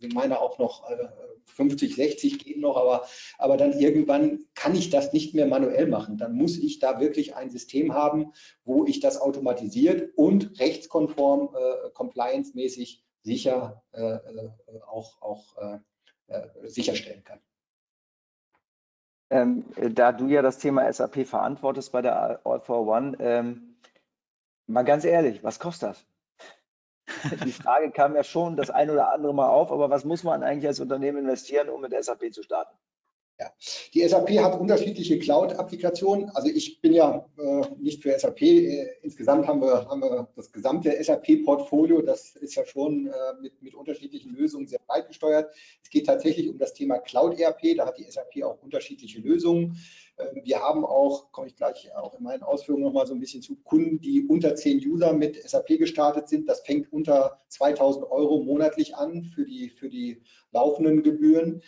ich 0.00 0.12
meine 0.14 0.40
auch 0.40 0.58
noch 0.58 0.88
äh, 0.90 1.08
50, 1.46 1.94
60 1.96 2.38
gehen 2.38 2.60
noch, 2.60 2.76
aber, 2.76 3.06
aber 3.38 3.56
dann 3.56 3.72
irgendwann 3.72 4.44
kann 4.54 4.74
ich 4.74 4.90
das 4.90 5.12
nicht 5.12 5.34
mehr 5.34 5.46
manuell 5.46 5.88
machen. 5.88 6.18
Dann 6.18 6.34
muss 6.34 6.56
ich 6.56 6.78
da 6.78 7.00
wirklich 7.00 7.34
ein 7.34 7.50
System 7.50 7.94
haben, 7.94 8.32
wo 8.64 8.84
ich 8.84 9.00
das 9.00 9.20
automatisiert 9.20 10.12
und 10.16 10.60
rechtskonform, 10.60 11.54
äh, 11.54 11.90
compliance-mäßig 11.90 13.02
sicher 13.22 13.82
äh, 13.92 14.00
äh 14.00 14.50
auch, 14.86 15.20
auch 15.22 15.78
sicherstellen 16.64 17.24
kann. 17.24 17.40
Ähm, 19.30 19.64
da 19.76 20.12
du 20.12 20.26
ja 20.28 20.40
das 20.42 20.58
Thema 20.58 20.90
SAP 20.90 21.26
verantwortest 21.26 21.92
bei 21.92 22.00
der 22.00 22.40
All 22.44 22.60
for 22.60 22.86
One, 22.86 23.16
ähm, 23.20 23.76
mal 24.66 24.84
ganz 24.84 25.04
ehrlich, 25.04 25.44
was 25.44 25.58
kostet 25.58 25.90
das? 25.90 26.06
Die 27.44 27.52
Frage 27.52 27.90
kam 27.90 28.14
ja 28.14 28.24
schon 28.24 28.56
das 28.56 28.70
ein 28.70 28.90
oder 28.90 29.12
andere 29.12 29.34
Mal 29.34 29.48
auf, 29.48 29.72
aber 29.72 29.90
was 29.90 30.04
muss 30.04 30.24
man 30.24 30.42
eigentlich 30.42 30.66
als 30.66 30.80
Unternehmen 30.80 31.18
investieren, 31.18 31.68
um 31.68 31.80
mit 31.80 31.92
SAP 31.92 32.32
zu 32.32 32.42
starten? 32.42 32.76
Ja, 33.40 33.52
die 33.94 34.02
SAP 34.08 34.30
hat 34.40 34.58
unterschiedliche 34.58 35.16
Cloud-Applikationen. 35.20 36.28
Also 36.30 36.48
ich 36.48 36.80
bin 36.80 36.92
ja 36.92 37.24
äh, 37.38 37.62
nicht 37.78 38.02
für 38.02 38.18
SAP. 38.18 38.42
Äh, 38.42 38.88
insgesamt 39.02 39.46
haben 39.46 39.60
wir, 39.60 39.86
haben 39.86 40.00
wir 40.00 40.28
das 40.34 40.50
gesamte 40.50 40.92
SAP-Portfolio. 41.00 42.02
Das 42.02 42.34
ist 42.34 42.56
ja 42.56 42.66
schon 42.66 43.06
äh, 43.06 43.12
mit, 43.40 43.62
mit 43.62 43.76
unterschiedlichen 43.76 44.34
Lösungen 44.34 44.66
sehr 44.66 44.80
breit 44.84 45.06
gesteuert. 45.06 45.54
Es 45.84 45.88
geht 45.88 46.06
tatsächlich 46.06 46.48
um 46.48 46.58
das 46.58 46.74
Thema 46.74 46.98
Cloud-ERP. 46.98 47.76
Da 47.76 47.86
hat 47.86 47.98
die 47.98 48.10
SAP 48.10 48.42
auch 48.42 48.60
unterschiedliche 48.60 49.20
Lösungen. 49.20 49.78
Ähm, 50.18 50.42
wir 50.42 50.58
haben 50.58 50.84
auch, 50.84 51.30
komme 51.30 51.46
ich 51.46 51.54
gleich 51.54 51.94
auch 51.94 52.18
in 52.18 52.24
meinen 52.24 52.42
Ausführungen 52.42 52.82
nochmal 52.82 53.06
so 53.06 53.14
ein 53.14 53.20
bisschen 53.20 53.42
zu, 53.42 53.54
Kunden, 53.62 54.00
die 54.00 54.26
unter 54.26 54.56
10 54.56 54.84
User 54.84 55.12
mit 55.12 55.48
SAP 55.48 55.78
gestartet 55.78 56.28
sind. 56.28 56.48
Das 56.48 56.62
fängt 56.62 56.92
unter 56.92 57.38
2000 57.50 58.10
Euro 58.10 58.42
monatlich 58.42 58.96
an 58.96 59.22
für 59.22 59.44
die, 59.44 59.70
für 59.70 59.88
die 59.88 60.22
laufenden 60.50 61.04
Gebühren. 61.04 61.62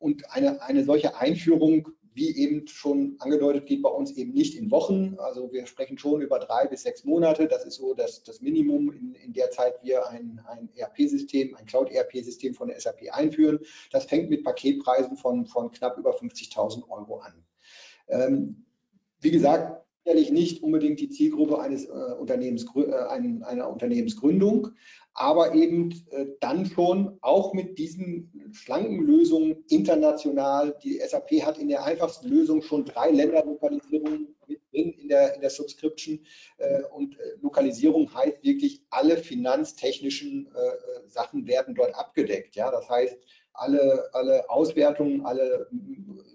Und 0.00 0.28
eine, 0.32 0.60
eine 0.62 0.82
solche 0.82 1.16
Einführung, 1.16 1.88
wie 2.14 2.36
eben 2.36 2.66
schon 2.66 3.16
angedeutet, 3.20 3.66
geht 3.66 3.82
bei 3.82 3.90
uns 3.90 4.12
eben 4.16 4.32
nicht 4.32 4.56
in 4.56 4.70
Wochen. 4.70 5.16
Also 5.18 5.52
wir 5.52 5.66
sprechen 5.66 5.96
schon 5.96 6.22
über 6.22 6.38
drei 6.40 6.66
bis 6.66 6.82
sechs 6.82 7.04
Monate. 7.04 7.46
Das 7.46 7.64
ist 7.64 7.76
so 7.76 7.94
das, 7.94 8.24
das 8.24 8.40
Minimum, 8.40 8.90
in, 8.92 9.14
in 9.14 9.32
der 9.32 9.50
Zeit 9.50 9.74
wir 9.82 10.08
ein, 10.08 10.40
ein 10.48 10.68
ERP-System, 10.74 11.54
ein 11.54 11.66
Cloud-ERP-System 11.66 12.54
von 12.54 12.68
der 12.68 12.80
SAP 12.80 13.12
einführen. 13.12 13.60
Das 13.92 14.06
fängt 14.06 14.30
mit 14.30 14.42
Paketpreisen 14.42 15.16
von, 15.16 15.46
von 15.46 15.70
knapp 15.70 15.98
über 15.98 16.16
50.000 16.16 16.88
Euro 16.88 17.18
an. 17.18 17.44
Ähm, 18.08 18.64
wie 19.20 19.30
gesagt, 19.30 19.84
sicherlich 20.04 20.32
nicht 20.32 20.62
unbedingt 20.62 20.98
die 20.98 21.10
Zielgruppe 21.10 21.60
eines 21.60 21.84
äh, 21.84 21.90
Unternehmens, 22.18 22.66
äh, 22.74 22.92
einer 22.92 23.70
Unternehmensgründung, 23.70 24.68
aber 25.14 25.54
eben 25.54 25.90
äh, 26.10 26.26
dann 26.40 26.66
schon 26.66 27.18
auch 27.20 27.52
mit 27.52 27.78
diesen 27.78 28.50
schlanken 28.52 29.04
Lösungen 29.04 29.64
international. 29.68 30.76
Die 30.82 30.98
SAP 30.98 31.42
hat 31.42 31.58
in 31.58 31.68
der 31.68 31.84
einfachsten 31.84 32.28
Lösung 32.28 32.62
schon 32.62 32.84
drei 32.84 33.10
Länderlokalisierungen 33.10 34.36
mit 34.46 34.60
drin 34.72 34.92
in 34.92 35.08
der, 35.08 35.34
in 35.34 35.40
der 35.40 35.50
Subscription. 35.50 36.20
Äh, 36.58 36.82
und 36.92 37.18
äh, 37.18 37.36
Lokalisierung 37.40 38.12
heißt 38.14 38.42
wirklich, 38.42 38.82
alle 38.90 39.16
finanztechnischen 39.16 40.48
Sachen 41.06 41.46
werden 41.46 41.74
dort 41.74 41.94
abgedeckt. 41.94 42.54
Ja, 42.54 42.70
das 42.70 42.88
heißt, 42.88 43.18
alle, 43.52 44.08
alle 44.12 44.48
Auswertungen, 44.48 45.24
alle 45.26 45.68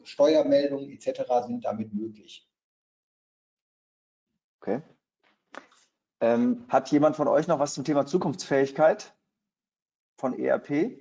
Steuermeldungen 0.03 0.91
etc. 0.91 1.21
sind 1.47 1.63
damit 1.63 1.93
möglich. 1.93 2.47
Okay. 4.61 4.81
Ähm, 6.21 6.65
hat 6.69 6.91
jemand 6.91 7.15
von 7.15 7.27
euch 7.27 7.47
noch 7.47 7.59
was 7.59 7.73
zum 7.73 7.83
Thema 7.83 8.05
Zukunftsfähigkeit 8.05 9.15
von 10.17 10.37
ERP? 10.37 10.97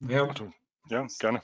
Ja, 0.00 0.32
ja 0.88 1.06
gerne. 1.18 1.42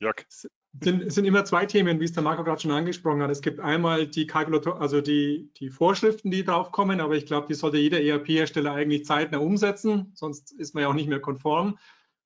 Jörg. 0.00 0.16
Es 0.28 0.48
sind, 0.80 1.12
sind 1.12 1.24
immer 1.24 1.44
zwei 1.44 1.66
Themen, 1.66 2.00
wie 2.00 2.04
es 2.04 2.12
der 2.12 2.22
Marco 2.22 2.42
gerade 2.42 2.60
schon 2.60 2.72
angesprochen 2.72 3.22
hat. 3.22 3.30
Es 3.30 3.42
gibt 3.42 3.60
einmal 3.60 4.06
die 4.06 4.26
Kalkulator, 4.26 4.80
also 4.80 5.00
die, 5.00 5.50
die 5.56 5.70
Vorschriften, 5.70 6.30
die 6.30 6.44
drauf 6.44 6.72
kommen, 6.72 7.00
aber 7.00 7.14
ich 7.14 7.26
glaube, 7.26 7.46
die 7.46 7.54
sollte 7.54 7.78
jeder 7.78 8.00
ERP-Hersteller 8.00 8.72
eigentlich 8.72 9.04
zeitnah 9.04 9.38
umsetzen, 9.38 10.10
sonst 10.14 10.52
ist 10.52 10.74
man 10.74 10.82
ja 10.82 10.88
auch 10.88 10.94
nicht 10.94 11.08
mehr 11.08 11.20
konform. 11.20 11.78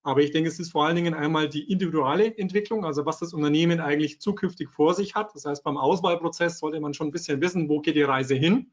Aber 0.09 0.22
ich 0.22 0.30
denke, 0.30 0.48
es 0.48 0.59
ist 0.59 0.72
vor 0.72 0.86
allen 0.86 0.97
Dingen 0.97 1.12
einmal 1.12 1.51
die 1.51 1.70
individuelle 1.70 2.35
Entwicklung, 2.39 2.86
also 2.86 3.05
was 3.05 3.18
das 3.18 3.35
Unternehmen 3.35 3.78
eigentlich 3.78 4.22
zukünftig 4.22 4.70
vor 4.70 4.94
sich 4.94 5.14
hat. 5.14 5.35
Das 5.35 5.44
heißt, 5.44 5.62
beim 5.62 5.76
Auswahlprozess 5.76 6.60
sollte 6.60 6.80
man 6.80 6.94
schon 6.94 7.09
ein 7.09 7.10
bisschen 7.10 7.43
wissen, 7.43 7.68
wo 7.68 7.80
geht 7.82 7.94
die 7.94 8.02
Reise 8.05 8.35
hin. 8.35 8.72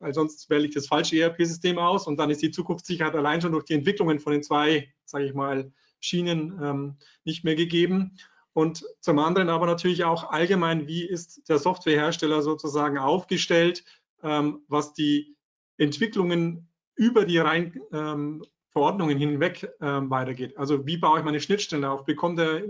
weil 0.00 0.12
sonst 0.12 0.50
wähle 0.50 0.66
ich 0.66 0.74
das 0.74 0.88
falsche 0.88 1.16
ERP-System 1.20 1.78
aus 1.78 2.08
und 2.08 2.16
dann 2.16 2.30
ist 2.30 2.42
die 2.42 2.50
Zukunftssicherheit 2.50 3.14
allein 3.14 3.40
schon 3.40 3.52
durch 3.52 3.64
die 3.64 3.74
Entwicklungen 3.74 4.18
von 4.18 4.32
den 4.32 4.42
zwei, 4.42 4.92
sage 5.04 5.26
ich 5.26 5.34
mal, 5.34 5.72
Schienen 6.00 6.58
ähm, 6.60 6.96
nicht 7.22 7.44
mehr 7.44 7.54
gegeben. 7.54 8.16
Und 8.52 8.84
zum 9.00 9.20
anderen 9.20 9.50
aber 9.50 9.66
natürlich 9.66 10.02
auch 10.02 10.30
allgemein, 10.32 10.88
wie 10.88 11.04
ist 11.04 11.48
der 11.48 11.60
Softwarehersteller 11.60 12.42
sozusagen 12.42 12.98
aufgestellt, 12.98 13.84
ähm, 14.24 14.64
was 14.66 14.94
die 14.94 15.36
Entwicklungen 15.76 16.68
über 16.96 17.24
die 17.24 17.38
rein 17.38 17.80
ähm, 17.92 18.42
Verordnungen 18.70 19.18
hinweg 19.18 19.68
ähm, 19.80 20.10
weitergeht. 20.10 20.56
Also 20.56 20.86
wie 20.86 20.96
baue 20.96 21.18
ich 21.18 21.24
meine 21.24 21.40
Schnittstelle 21.40 21.90
auf? 21.90 22.04
Bekommt 22.04 22.38
der, 22.38 22.62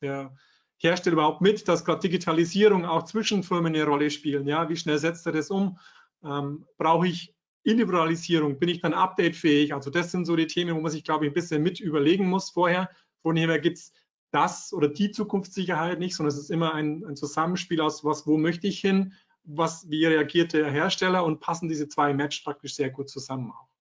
der 0.00 0.34
Hersteller 0.78 1.14
überhaupt 1.14 1.40
mit, 1.40 1.68
dass 1.68 1.84
gerade 1.84 2.00
Digitalisierung 2.00 2.84
auch 2.84 3.04
zwischen 3.04 3.42
Firmen 3.42 3.74
eine 3.74 3.84
Rolle 3.84 4.10
spielen? 4.10 4.46
Ja, 4.46 4.68
wie 4.68 4.76
schnell 4.76 4.98
setzt 4.98 5.26
er 5.26 5.32
das 5.32 5.50
um? 5.50 5.78
Ähm, 6.24 6.66
brauche 6.76 7.06
ich 7.06 7.34
Individualisierung? 7.62 8.58
Bin 8.58 8.68
ich 8.68 8.80
dann 8.80 8.94
updatefähig? 8.94 9.74
Also 9.74 9.90
das 9.90 10.10
sind 10.10 10.24
so 10.24 10.34
die 10.36 10.48
Themen, 10.48 10.74
wo 10.76 10.80
man 10.80 10.90
sich, 10.90 11.04
glaube 11.04 11.24
ich, 11.24 11.30
ein 11.30 11.34
bisschen 11.34 11.62
mit 11.62 11.80
überlegen 11.80 12.28
muss 12.28 12.50
vorher. 12.50 12.90
Von 13.22 13.36
dem 13.36 13.48
her 13.48 13.60
gibt 13.60 13.78
es 13.78 13.92
das 14.32 14.72
oder 14.72 14.88
die 14.88 15.12
Zukunftssicherheit 15.12 16.00
nicht, 16.00 16.16
sondern 16.16 16.34
es 16.34 16.42
ist 16.42 16.50
immer 16.50 16.74
ein, 16.74 17.04
ein, 17.04 17.14
Zusammenspiel 17.14 17.80
aus 17.80 18.04
was, 18.04 18.26
wo 18.26 18.36
möchte 18.36 18.66
ich 18.66 18.80
hin, 18.80 19.12
was, 19.44 19.88
wie 19.88 20.04
reagiert 20.04 20.52
der 20.52 20.70
Hersteller 20.70 21.24
und 21.24 21.38
passen 21.38 21.68
diese 21.68 21.88
zwei 21.88 22.12
Match 22.12 22.40
praktisch 22.40 22.74
sehr 22.74 22.90
gut 22.90 23.08
zusammen 23.08 23.52
auch. 23.52 23.73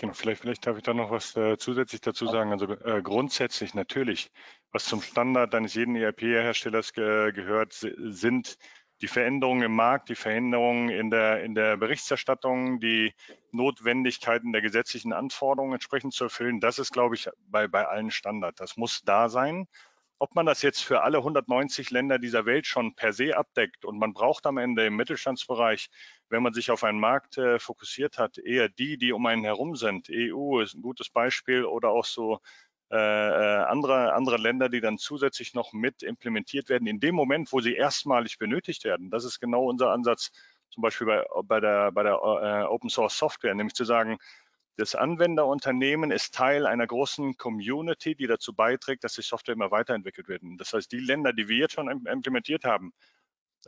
Genau, 0.00 0.12
vielleicht, 0.12 0.42
vielleicht 0.42 0.64
darf 0.64 0.76
ich 0.76 0.84
da 0.84 0.94
noch 0.94 1.10
was 1.10 1.36
äh, 1.36 1.58
zusätzlich 1.58 2.00
dazu 2.00 2.26
sagen. 2.26 2.52
Also 2.52 2.66
äh, 2.72 3.02
grundsätzlich 3.02 3.74
natürlich, 3.74 4.30
was 4.70 4.84
zum 4.84 5.02
Standard 5.02 5.52
eines 5.56 5.74
jeden 5.74 5.96
ERP-Herstellers 5.96 6.92
ge 6.92 7.32
gehört, 7.32 7.72
sind 7.72 8.58
die 9.00 9.08
Veränderungen 9.08 9.62
im 9.62 9.74
Markt, 9.74 10.08
die 10.08 10.14
Veränderungen 10.14 10.88
in 10.88 11.10
der, 11.10 11.42
in 11.42 11.56
der 11.56 11.76
Berichterstattung, 11.76 12.78
die 12.78 13.12
Notwendigkeiten 13.50 14.52
der 14.52 14.62
gesetzlichen 14.62 15.12
Anforderungen 15.12 15.74
entsprechend 15.74 16.14
zu 16.14 16.24
erfüllen. 16.24 16.60
Das 16.60 16.78
ist, 16.78 16.92
glaube 16.92 17.16
ich, 17.16 17.28
bei, 17.48 17.66
bei 17.66 17.84
allen 17.84 18.12
Standard. 18.12 18.60
Das 18.60 18.76
muss 18.76 19.02
da 19.02 19.28
sein. 19.28 19.66
Ob 20.20 20.34
man 20.36 20.46
das 20.46 20.62
jetzt 20.62 20.82
für 20.82 21.02
alle 21.02 21.18
190 21.18 21.90
Länder 21.90 22.18
dieser 22.20 22.44
Welt 22.44 22.66
schon 22.66 22.94
per 22.94 23.12
se 23.12 23.36
abdeckt 23.36 23.84
und 23.84 23.98
man 23.98 24.12
braucht 24.12 24.46
am 24.46 24.58
Ende 24.58 24.86
im 24.86 24.96
Mittelstandsbereich, 24.96 25.90
wenn 26.30 26.42
man 26.42 26.52
sich 26.52 26.70
auf 26.70 26.84
einen 26.84 27.00
Markt 27.00 27.38
äh, 27.38 27.58
fokussiert 27.58 28.18
hat, 28.18 28.38
eher 28.38 28.68
die, 28.68 28.98
die 28.98 29.12
um 29.12 29.26
einen 29.26 29.44
herum 29.44 29.76
sind. 29.76 30.08
EU 30.10 30.60
ist 30.60 30.74
ein 30.74 30.82
gutes 30.82 31.10
Beispiel 31.10 31.64
oder 31.64 31.90
auch 31.90 32.04
so 32.04 32.40
äh, 32.90 32.96
äh, 32.96 33.64
andere, 33.64 34.14
andere 34.14 34.38
Länder, 34.38 34.70
die 34.70 34.80
dann 34.80 34.96
zusätzlich 34.96 35.52
noch 35.52 35.74
mit 35.74 36.02
implementiert 36.02 36.70
werden, 36.70 36.88
in 36.88 37.00
dem 37.00 37.14
Moment, 37.14 37.52
wo 37.52 37.60
sie 37.60 37.74
erstmalig 37.74 38.38
benötigt 38.38 38.84
werden. 38.84 39.10
Das 39.10 39.24
ist 39.24 39.40
genau 39.40 39.66
unser 39.66 39.90
Ansatz, 39.90 40.30
zum 40.70 40.82
Beispiel 40.82 41.06
bei, 41.06 41.24
bei 41.44 41.60
der, 41.60 41.92
bei 41.92 42.02
der 42.02 42.14
äh, 42.14 42.64
Open 42.64 42.88
Source 42.88 43.18
Software, 43.18 43.54
nämlich 43.54 43.74
zu 43.74 43.84
sagen, 43.84 44.18
das 44.76 44.94
Anwenderunternehmen 44.94 46.10
ist 46.10 46.34
Teil 46.34 46.66
einer 46.66 46.86
großen 46.86 47.36
Community, 47.36 48.14
die 48.14 48.26
dazu 48.28 48.54
beiträgt, 48.54 49.04
dass 49.04 49.14
die 49.14 49.22
Software 49.22 49.54
immer 49.54 49.70
weiterentwickelt 49.70 50.28
wird. 50.28 50.42
Das 50.56 50.72
heißt, 50.72 50.90
die 50.90 51.00
Länder, 51.00 51.32
die 51.32 51.48
wir 51.48 51.56
jetzt 51.56 51.74
schon 51.74 51.90
implementiert 52.06 52.64
haben, 52.64 52.92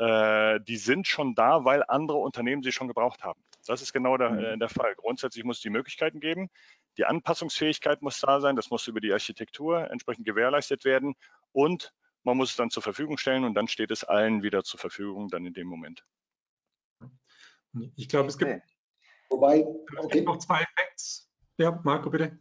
äh, 0.01 0.61
die 0.61 0.79
sind 0.79 1.07
schon 1.07 1.35
da, 1.35 1.65
weil 1.67 1.85
andere 1.87 2.17
Unternehmen 2.17 2.63
sie 2.63 2.73
schon 2.73 2.89
gebraucht 2.89 3.23
haben. 3.23 3.41
Das 3.67 3.83
ist 3.83 3.93
genau 3.93 4.17
der, 4.17 4.31
mhm. 4.31 4.39
äh, 4.39 4.59
der 4.59 4.71
Fall. 4.71 4.95
Grundsätzlich 4.97 5.45
muss 5.45 5.59
es 5.59 5.63
die 5.63 5.69
Möglichkeiten 5.69 6.21
geben. 6.21 6.49
Die 6.97 7.05
Anpassungsfähigkeit 7.05 8.01
muss 8.01 8.19
da 8.19 8.41
sein. 8.41 8.57
Das 8.57 8.71
muss 8.71 8.87
über 8.89 9.01
die 9.01 9.13
Architektur 9.13 9.91
entsprechend 9.91 10.25
gewährleistet 10.25 10.87
werden. 10.87 11.15
Und 11.53 11.93
man 12.25 12.39
muss 12.39 12.51
es 12.51 12.57
dann 12.57 12.71
zur 12.71 12.83
Verfügung 12.83 13.19
stellen 13.19 13.45
und 13.45 13.55
dann 13.55 13.69
steht 13.69 13.91
es 13.91 14.03
allen 14.03 14.43
wieder 14.43 14.65
zur 14.65 14.81
Verfügung, 14.81 15.29
dann 15.29 15.45
in 15.45 15.53
dem 15.53 15.67
Moment. 15.67 16.03
Ich 17.97 18.09
glaube, 18.09 18.29
es 18.29 18.39
gibt, 18.39 18.63
Wobei, 19.29 19.65
okay. 19.65 19.97
es 20.03 20.09
gibt 20.09 20.27
noch 20.27 20.39
zwei 20.39 20.65
Facts. 20.77 21.31
Ja, 21.59 21.79
Marco, 21.85 22.11
bitte. 22.11 22.39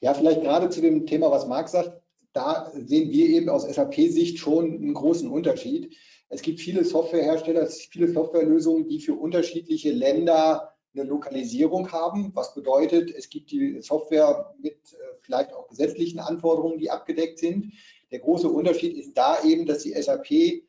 Ja, 0.00 0.14
vielleicht 0.14 0.40
gerade 0.40 0.70
zu 0.70 0.80
dem 0.80 1.06
Thema, 1.06 1.30
was 1.30 1.46
Marc 1.46 1.68
sagt, 1.68 2.02
da 2.32 2.70
sehen 2.72 3.10
wir 3.10 3.28
eben 3.28 3.48
aus 3.48 3.62
SAP-Sicht 3.62 4.38
schon 4.38 4.74
einen 4.74 4.94
großen 4.94 5.30
Unterschied. 5.30 5.96
Es 6.34 6.42
gibt 6.42 6.58
viele 6.58 6.84
Softwarehersteller, 6.84 7.68
viele 7.68 8.08
Softwarelösungen, 8.08 8.88
die 8.88 8.98
für 8.98 9.14
unterschiedliche 9.14 9.92
Länder 9.92 10.74
eine 10.92 11.04
Lokalisierung 11.04 11.92
haben, 11.92 12.32
was 12.34 12.54
bedeutet, 12.54 13.14
es 13.16 13.28
gibt 13.28 13.52
die 13.52 13.80
Software 13.80 14.52
mit 14.60 14.74
äh, 14.74 14.96
vielleicht 15.20 15.52
auch 15.52 15.68
gesetzlichen 15.68 16.18
Anforderungen, 16.18 16.78
die 16.78 16.90
abgedeckt 16.90 17.38
sind. 17.38 17.72
Der 18.10 18.18
große 18.18 18.48
Unterschied 18.48 18.96
ist 18.96 19.16
da 19.16 19.44
eben, 19.44 19.64
dass 19.64 19.84
die 19.84 19.92
SAP 19.92 20.64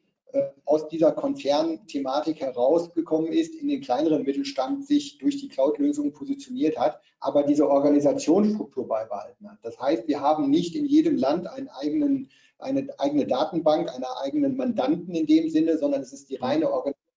aus 0.66 0.88
dieser 0.90 1.12
Konzernthematik 1.12 2.42
herausgekommen 2.42 3.32
ist, 3.32 3.56
in 3.56 3.68
den 3.68 3.82
kleineren 3.82 4.24
Mittelstand 4.24 4.86
sich 4.86 5.18
durch 5.18 5.38
die 5.38 5.48
Cloud-Lösung 5.48 6.12
positioniert 6.12 6.78
hat, 6.78 7.00
aber 7.20 7.44
diese 7.44 7.70
Organisationsstruktur 7.70 8.88
beibehalten 8.88 9.50
hat. 9.50 9.60
Das 9.64 9.80
heißt, 9.80 10.08
wir 10.08 10.22
haben 10.22 10.50
nicht 10.50 10.76
in 10.76 10.86
jedem 10.86 11.18
Land 11.18 11.48
einen 11.48 11.70
eigenen 11.70 12.30
eine 12.58 12.88
eigene 13.00 13.28
Datenbank, 13.28 13.94
einen 13.94 14.06
eigenen 14.24 14.56
Mandanten 14.56 15.14
in 15.14 15.26
dem 15.26 15.50
Sinne, 15.50 15.78
sondern 15.78 16.02
es 16.02 16.14
ist 16.14 16.30
die 16.30 16.38
reine 16.38 16.72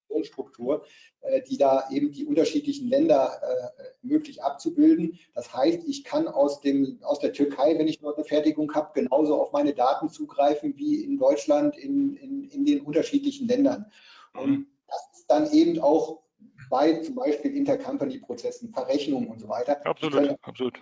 Organisationsstruktur, 0.09 0.85
äh, 1.21 1.41
die 1.41 1.57
da 1.57 1.89
eben 1.91 2.11
die 2.11 2.25
unterschiedlichen 2.25 2.87
Länder 2.87 3.41
äh, 3.41 3.83
möglich 4.01 4.43
abzubilden. 4.43 5.19
Das 5.33 5.53
heißt, 5.53 5.87
ich 5.87 6.03
kann 6.03 6.27
aus, 6.27 6.61
dem, 6.61 6.99
aus 7.03 7.19
der 7.19 7.33
Türkei, 7.33 7.77
wenn 7.77 7.87
ich 7.87 7.99
dort 7.99 8.17
eine 8.17 8.25
Fertigung 8.25 8.73
habe, 8.73 8.91
genauso 8.93 9.39
auf 9.39 9.51
meine 9.51 9.73
Daten 9.73 10.09
zugreifen 10.09 10.75
wie 10.77 11.03
in 11.03 11.17
Deutschland 11.17 11.77
in, 11.77 12.15
in, 12.15 12.43
in 12.43 12.65
den 12.65 12.81
unterschiedlichen 12.81 13.47
Ländern. 13.47 13.85
Und 14.33 14.49
mhm. 14.49 14.67
das 14.87 15.19
ist 15.19 15.25
dann 15.27 15.51
eben 15.51 15.79
auch 15.79 16.23
bei 16.69 16.99
zum 17.01 17.15
Beispiel 17.15 17.55
Intercompany-Prozessen, 17.55 18.71
Verrechnungen 18.71 19.29
und 19.29 19.39
so 19.39 19.49
weiter. 19.49 19.83
Absolut, 19.85 20.13
können, 20.13 20.35
absolut. 20.41 20.79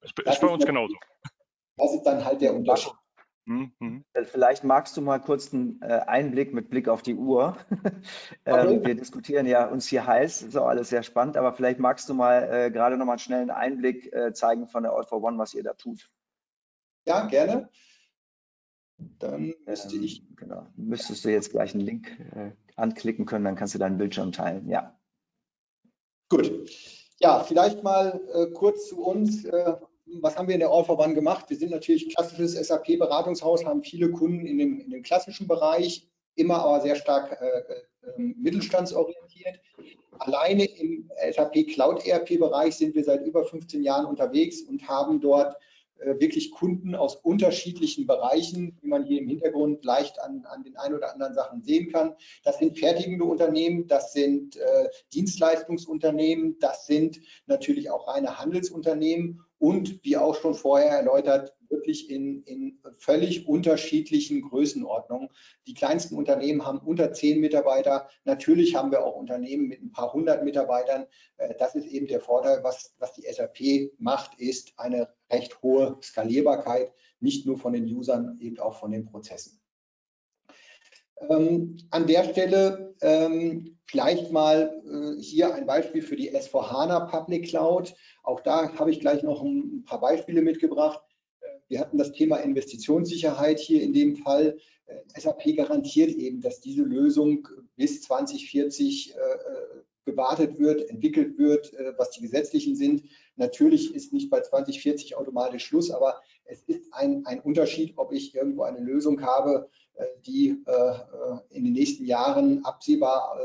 Das 0.00 0.34
ist 0.34 0.40
bei 0.40 0.48
uns 0.48 0.64
genauso. 0.64 0.94
Das 1.76 1.94
ist 1.94 2.02
dann 2.02 2.24
halt 2.24 2.40
der 2.40 2.54
Unterschied. 2.54 2.92
Mhm. 3.46 4.04
Äh, 4.12 4.24
vielleicht 4.24 4.64
magst 4.64 4.96
du 4.96 5.00
mal 5.00 5.18
kurz 5.18 5.52
einen 5.52 5.80
äh, 5.82 6.00
Einblick 6.06 6.52
mit 6.54 6.70
Blick 6.70 6.88
auf 6.88 7.02
die 7.02 7.14
Uhr. 7.14 7.56
Ähm, 8.46 8.78
okay. 8.78 8.86
Wir 8.86 8.94
diskutieren 8.94 9.46
ja 9.46 9.66
uns 9.66 9.86
hier 9.86 10.06
heiß, 10.06 10.42
ist 10.42 10.56
auch 10.56 10.66
alles 10.66 10.88
sehr 10.88 11.02
spannend, 11.02 11.36
aber 11.36 11.52
vielleicht 11.52 11.78
magst 11.78 12.08
du 12.08 12.14
mal 12.14 12.48
äh, 12.50 12.70
gerade 12.70 12.96
noch 12.96 13.04
mal 13.04 13.12
einen 13.12 13.18
schnellen 13.18 13.50
Einblick 13.50 14.10
zeigen 14.32 14.66
von 14.66 14.82
der 14.82 14.92
All 14.92 15.04
for 15.04 15.22
One, 15.22 15.36
was 15.36 15.52
ihr 15.52 15.62
da 15.62 15.74
tut. 15.74 16.10
Ja, 17.06 17.26
gerne. 17.26 17.68
Dann 19.18 19.54
müsste 19.66 19.96
ähm, 19.96 20.02
ich. 20.02 20.24
Genau. 20.36 20.66
Müsstest 20.76 21.24
du 21.24 21.30
jetzt 21.30 21.50
gleich 21.50 21.74
einen 21.74 21.84
Link 21.84 22.08
äh, 22.34 22.52
anklicken 22.76 23.26
können, 23.26 23.44
dann 23.44 23.56
kannst 23.56 23.74
du 23.74 23.78
deinen 23.78 23.98
Bildschirm 23.98 24.32
teilen. 24.32 24.68
Ja. 24.68 24.98
Gut. 26.28 26.70
Ja, 27.18 27.42
vielleicht 27.42 27.82
mal 27.82 28.20
äh, 28.32 28.46
kurz 28.52 28.88
zu 28.88 29.02
uns. 29.02 29.44
Äh, 29.44 29.76
was 30.20 30.36
haben 30.36 30.48
wir 30.48 30.54
in 30.54 30.60
der 30.60 30.70
All 30.70 30.84
for 30.84 30.98
One 30.98 31.14
gemacht? 31.14 31.46
Wir 31.48 31.56
sind 31.56 31.70
natürlich 31.70 32.14
klassisches 32.14 32.54
SAP-Beratungshaus, 32.54 33.64
haben 33.64 33.82
viele 33.82 34.10
Kunden 34.10 34.46
in 34.46 34.58
dem, 34.58 34.80
in 34.80 34.90
dem, 34.90 35.02
klassischen 35.02 35.46
Bereich, 35.46 36.08
immer 36.34 36.62
aber 36.64 36.80
sehr 36.80 36.96
stark 36.96 37.40
äh, 37.40 37.58
äh, 38.06 38.12
mittelstandsorientiert. 38.16 39.60
Alleine 40.18 40.64
im 40.64 41.10
SAP 41.32 41.66
Cloud 41.68 42.06
ERP-Bereich 42.06 42.76
sind 42.76 42.94
wir 42.94 43.04
seit 43.04 43.26
über 43.26 43.44
15 43.44 43.82
Jahren 43.82 44.06
unterwegs 44.06 44.62
und 44.62 44.86
haben 44.86 45.20
dort 45.20 45.56
äh, 46.00 46.18
wirklich 46.18 46.50
Kunden 46.50 46.94
aus 46.94 47.16
unterschiedlichen 47.16 48.06
Bereichen, 48.06 48.76
wie 48.80 48.88
man 48.88 49.04
hier 49.04 49.20
im 49.20 49.28
Hintergrund 49.28 49.84
leicht 49.84 50.20
an, 50.20 50.44
an 50.46 50.62
den 50.62 50.76
ein 50.76 50.94
oder 50.94 51.12
anderen 51.12 51.34
Sachen 51.34 51.62
sehen 51.62 51.92
kann. 51.92 52.14
Das 52.42 52.58
sind 52.58 52.78
fertigende 52.78 53.24
Unternehmen, 53.24 53.86
das 53.86 54.12
sind 54.12 54.56
äh, 54.56 54.88
Dienstleistungsunternehmen, 55.12 56.58
das 56.58 56.86
sind 56.86 57.20
natürlich 57.46 57.90
auch 57.90 58.08
reine 58.08 58.38
Handelsunternehmen 58.38 59.44
und 59.60 60.02
wie 60.04 60.16
auch 60.16 60.34
schon 60.34 60.54
vorher 60.54 60.90
erläutert, 60.90 61.54
wirklich 61.68 62.10
in, 62.10 62.42
in 62.44 62.80
völlig 62.96 63.46
unterschiedlichen 63.46 64.40
Größenordnungen. 64.40 65.28
Die 65.66 65.74
kleinsten 65.74 66.16
Unternehmen 66.16 66.66
haben 66.66 66.78
unter 66.78 67.12
zehn 67.12 67.40
Mitarbeiter. 67.40 68.08
Natürlich 68.24 68.74
haben 68.74 68.90
wir 68.90 69.04
auch 69.04 69.16
Unternehmen 69.16 69.68
mit 69.68 69.82
ein 69.82 69.92
paar 69.92 70.12
hundert 70.14 70.44
Mitarbeitern. 70.44 71.06
Äh, 71.36 71.54
das 71.58 71.74
ist 71.74 71.86
eben 71.86 72.06
der 72.06 72.20
Vorteil, 72.20 72.64
was, 72.64 72.94
was 72.98 73.12
die 73.12 73.30
SAP 73.30 73.92
macht, 73.98 74.40
ist 74.40 74.72
eine 74.78 75.10
recht 75.30 75.62
hohe 75.62 75.98
Skalierbarkeit, 76.02 76.92
nicht 77.20 77.46
nur 77.46 77.58
von 77.58 77.74
den 77.74 77.84
Usern, 77.84 78.38
eben 78.40 78.58
auch 78.58 78.80
von 78.80 78.90
den 78.90 79.04
Prozessen. 79.04 79.59
Ähm, 81.28 81.76
an 81.90 82.06
der 82.06 82.24
Stelle 82.24 82.94
ähm, 83.02 83.76
vielleicht 83.86 84.30
mal 84.30 84.80
äh, 84.86 85.20
hier 85.20 85.54
ein 85.54 85.66
Beispiel 85.66 86.02
für 86.02 86.16
die 86.16 86.34
S4HANA 86.34 87.10
Public 87.10 87.48
Cloud. 87.48 87.94
Auch 88.22 88.40
da 88.40 88.72
habe 88.78 88.90
ich 88.90 89.00
gleich 89.00 89.22
noch 89.22 89.42
ein 89.42 89.84
paar 89.84 90.00
Beispiele 90.00 90.42
mitgebracht. 90.42 91.00
Äh, 91.40 91.46
wir 91.68 91.80
hatten 91.80 91.98
das 91.98 92.12
Thema 92.12 92.36
Investitionssicherheit 92.36 93.58
hier 93.58 93.82
in 93.82 93.92
dem 93.92 94.16
Fall. 94.16 94.58
Äh, 94.86 95.20
SAP 95.20 95.56
garantiert 95.56 96.10
eben, 96.10 96.40
dass 96.40 96.60
diese 96.60 96.82
Lösung 96.82 97.46
bis 97.76 98.02
2040 98.02 99.14
äh, 99.14 99.18
gewartet 100.04 100.58
wird, 100.58 100.88
entwickelt 100.90 101.38
wird, 101.38 101.72
was 101.96 102.10
die 102.10 102.22
gesetzlichen 102.22 102.74
sind. 102.74 103.04
Natürlich 103.36 103.94
ist 103.94 104.12
nicht 104.12 104.30
bei 104.30 104.40
2040 104.40 105.16
automatisch 105.16 105.64
Schluss, 105.64 105.90
aber 105.90 106.20
es 106.44 106.62
ist 106.62 106.92
ein, 106.92 107.24
ein 107.26 107.40
Unterschied, 107.40 107.94
ob 107.96 108.12
ich 108.12 108.34
irgendwo 108.34 108.62
eine 108.62 108.80
Lösung 108.80 109.22
habe, 109.22 109.68
die 110.24 110.64
in 111.50 111.64
den 111.64 111.72
nächsten 111.72 112.06
Jahren 112.06 112.64
absehbar 112.64 113.38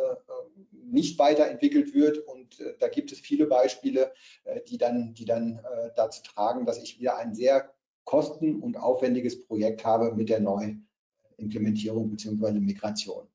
nicht 0.95 1.19
weiterentwickelt 1.19 1.93
wird. 1.93 2.19
Und 2.19 2.59
äh, 2.59 2.75
da 2.79 2.87
gibt 2.87 3.11
es 3.11 3.19
viele 3.19 3.45
Beispiele, 3.47 4.11
äh, 4.45 4.61
die 4.67 4.77
dann, 4.77 5.13
die 5.13 5.25
dann 5.25 5.59
äh, 5.59 5.89
dazu 5.95 6.21
tragen, 6.23 6.65
dass 6.65 6.81
ich 6.81 6.99
wieder 6.99 7.17
ein 7.17 7.35
sehr 7.35 7.73
kosten- 8.03 8.61
und 8.61 8.77
aufwendiges 8.77 9.45
Projekt 9.45 9.83
habe 9.83 10.13
mit 10.15 10.29
der 10.29 10.39
Neuimplementierung 10.39 12.09
bzw. 12.09 12.59
Migration. 12.59 13.27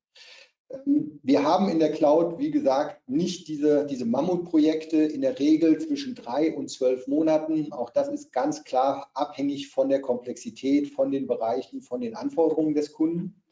Wir 1.22 1.44
haben 1.44 1.68
in 1.68 1.80
der 1.80 1.90
Cloud, 1.90 2.38
wie 2.38 2.50
gesagt, 2.50 3.08
nicht 3.08 3.48
diese, 3.48 3.86
diese 3.86 4.04
Mammutprojekte 4.04 4.98
in 4.98 5.20
der 5.20 5.38
Regel 5.38 5.78
zwischen 5.78 6.14
drei 6.14 6.54
und 6.54 6.70
zwölf 6.70 7.06
Monaten. 7.08 7.72
Auch 7.72 7.90
das 7.90 8.08
ist 8.08 8.32
ganz 8.32 8.62
klar 8.62 9.10
abhängig 9.14 9.68
von 9.68 9.88
der 9.88 10.00
Komplexität, 10.00 10.88
von 10.88 11.10
den 11.10 11.26
Bereichen, 11.26 11.82
von 11.82 12.00
den 12.00 12.14
Anforderungen 12.14 12.74
des 12.74 12.92
Kunden. 12.92 13.42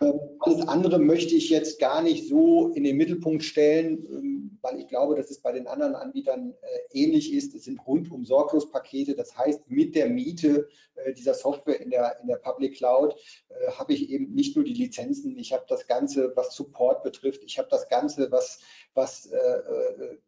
Ähm, 0.00 0.20
alles 0.40 0.68
andere 0.68 0.98
möchte 0.98 1.34
ich 1.34 1.48
jetzt 1.50 1.80
gar 1.80 2.02
nicht 2.02 2.28
so 2.28 2.72
in 2.74 2.84
den 2.84 2.96
Mittelpunkt 2.96 3.42
stellen, 3.42 4.06
ähm, 4.10 4.37
weil 4.62 4.80
ich 4.80 4.88
glaube, 4.88 5.14
dass 5.14 5.30
es 5.30 5.40
bei 5.40 5.52
den 5.52 5.66
anderen 5.66 5.94
Anbietern 5.94 6.54
äh, 6.60 6.78
ähnlich 6.98 7.32
ist. 7.32 7.54
Es 7.54 7.64
sind 7.64 7.84
rundum 7.86 8.24
sorglos 8.24 8.70
Pakete. 8.70 9.14
Das 9.14 9.36
heißt, 9.36 9.68
mit 9.68 9.94
der 9.94 10.08
Miete 10.08 10.68
äh, 10.96 11.12
dieser 11.12 11.34
Software 11.34 11.80
in 11.80 11.90
der, 11.90 12.18
in 12.20 12.28
der 12.28 12.36
Public 12.36 12.76
Cloud 12.76 13.14
äh, 13.48 13.70
habe 13.72 13.92
ich 13.92 14.10
eben 14.10 14.34
nicht 14.34 14.56
nur 14.56 14.64
die 14.64 14.74
Lizenzen, 14.74 15.38
ich 15.38 15.52
habe 15.52 15.64
das 15.68 15.86
Ganze, 15.86 16.32
was 16.36 16.54
Support 16.54 17.02
betrifft, 17.02 17.42
ich 17.44 17.58
habe 17.58 17.68
das 17.70 17.88
Ganze, 17.88 18.30
was, 18.30 18.60
was 18.94 19.30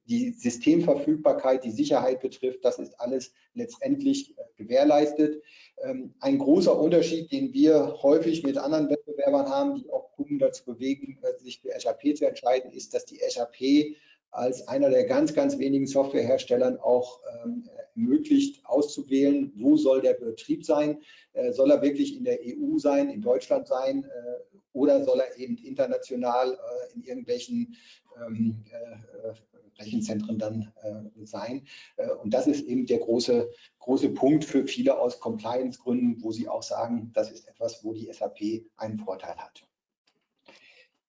die 0.07 0.33
Systemverfügbarkeit, 0.33 1.65
die 1.65 1.71
Sicherheit 1.71 2.21
betrifft. 2.21 2.65
Das 2.65 2.79
ist 2.79 2.99
alles 3.01 3.33
letztendlich 3.55 4.35
gewährleistet. 4.57 5.43
Ähm, 5.83 6.15
ein 6.21 6.39
großer 6.39 6.79
Unterschied, 6.79 7.33
den 7.33 7.53
wir 7.53 8.03
häufig 8.03 8.43
mit 8.43 8.59
anderen 8.59 8.91
Wettbewerbern 8.91 9.49
haben, 9.49 9.75
die 9.77 9.91
auch 9.91 10.13
Kunden 10.13 10.39
dazu 10.39 10.65
bewegen, 10.65 11.19
sich 11.39 11.61
für 11.61 11.71
SAP 11.79 12.17
zu 12.17 12.27
entscheiden, 12.27 12.71
ist, 12.73 12.93
dass 12.95 13.07
die 13.07 13.21
SAP 13.27 13.97
als 14.31 14.69
einer 14.69 14.91
der 14.91 15.05
ganz, 15.05 15.35
ganz 15.35 15.59
wenigen 15.59 15.87
Softwareherstellern 15.87 16.79
auch 16.79 17.21
ähm, 17.45 17.69
ermöglicht 17.95 18.65
auszuwählen, 18.65 19.53
wo 19.57 19.77
soll 19.77 20.01
der 20.01 20.15
Betrieb 20.15 20.65
sein. 20.65 21.03
Äh, 21.33 21.53
soll 21.53 21.71
er 21.71 21.83
wirklich 21.83 22.17
in 22.17 22.25
der 22.25 22.39
EU 22.41 22.79
sein, 22.79 23.11
in 23.11 23.23
Deutschland 23.23 23.67
sein 23.67 24.05
äh, 24.05 24.59
oder 24.73 25.05
soll 25.05 25.21
er 25.21 25.37
eben 25.39 25.57
international 25.57 26.55
äh, 26.55 26.95
in 26.95 27.03
irgendwelchen 27.03 27.77
ähm, 28.25 28.65
äh, 28.71 29.33
Rechenzentren 29.81 30.39
dann 30.39 30.73
äh, 30.83 31.27
sein. 31.27 31.67
Äh, 31.97 32.11
und 32.11 32.33
das 32.33 32.47
ist 32.47 32.65
eben 32.67 32.87
der 32.87 32.99
große, 32.99 33.51
große 33.79 34.11
Punkt 34.11 34.45
für 34.45 34.67
viele 34.67 34.99
aus 34.99 35.21
Compliance-Gründen, 35.21 36.23
wo 36.23 36.33
sie 36.33 36.49
auch 36.49 36.63
sagen, 36.63 37.11
das 37.15 37.31
ist 37.31 37.49
etwas, 37.49 37.85
wo 37.85 37.93
die 37.95 38.13
SAP 38.13 38.67
einen 38.77 38.99
Vorteil 38.99 39.37
hat. 39.37 39.67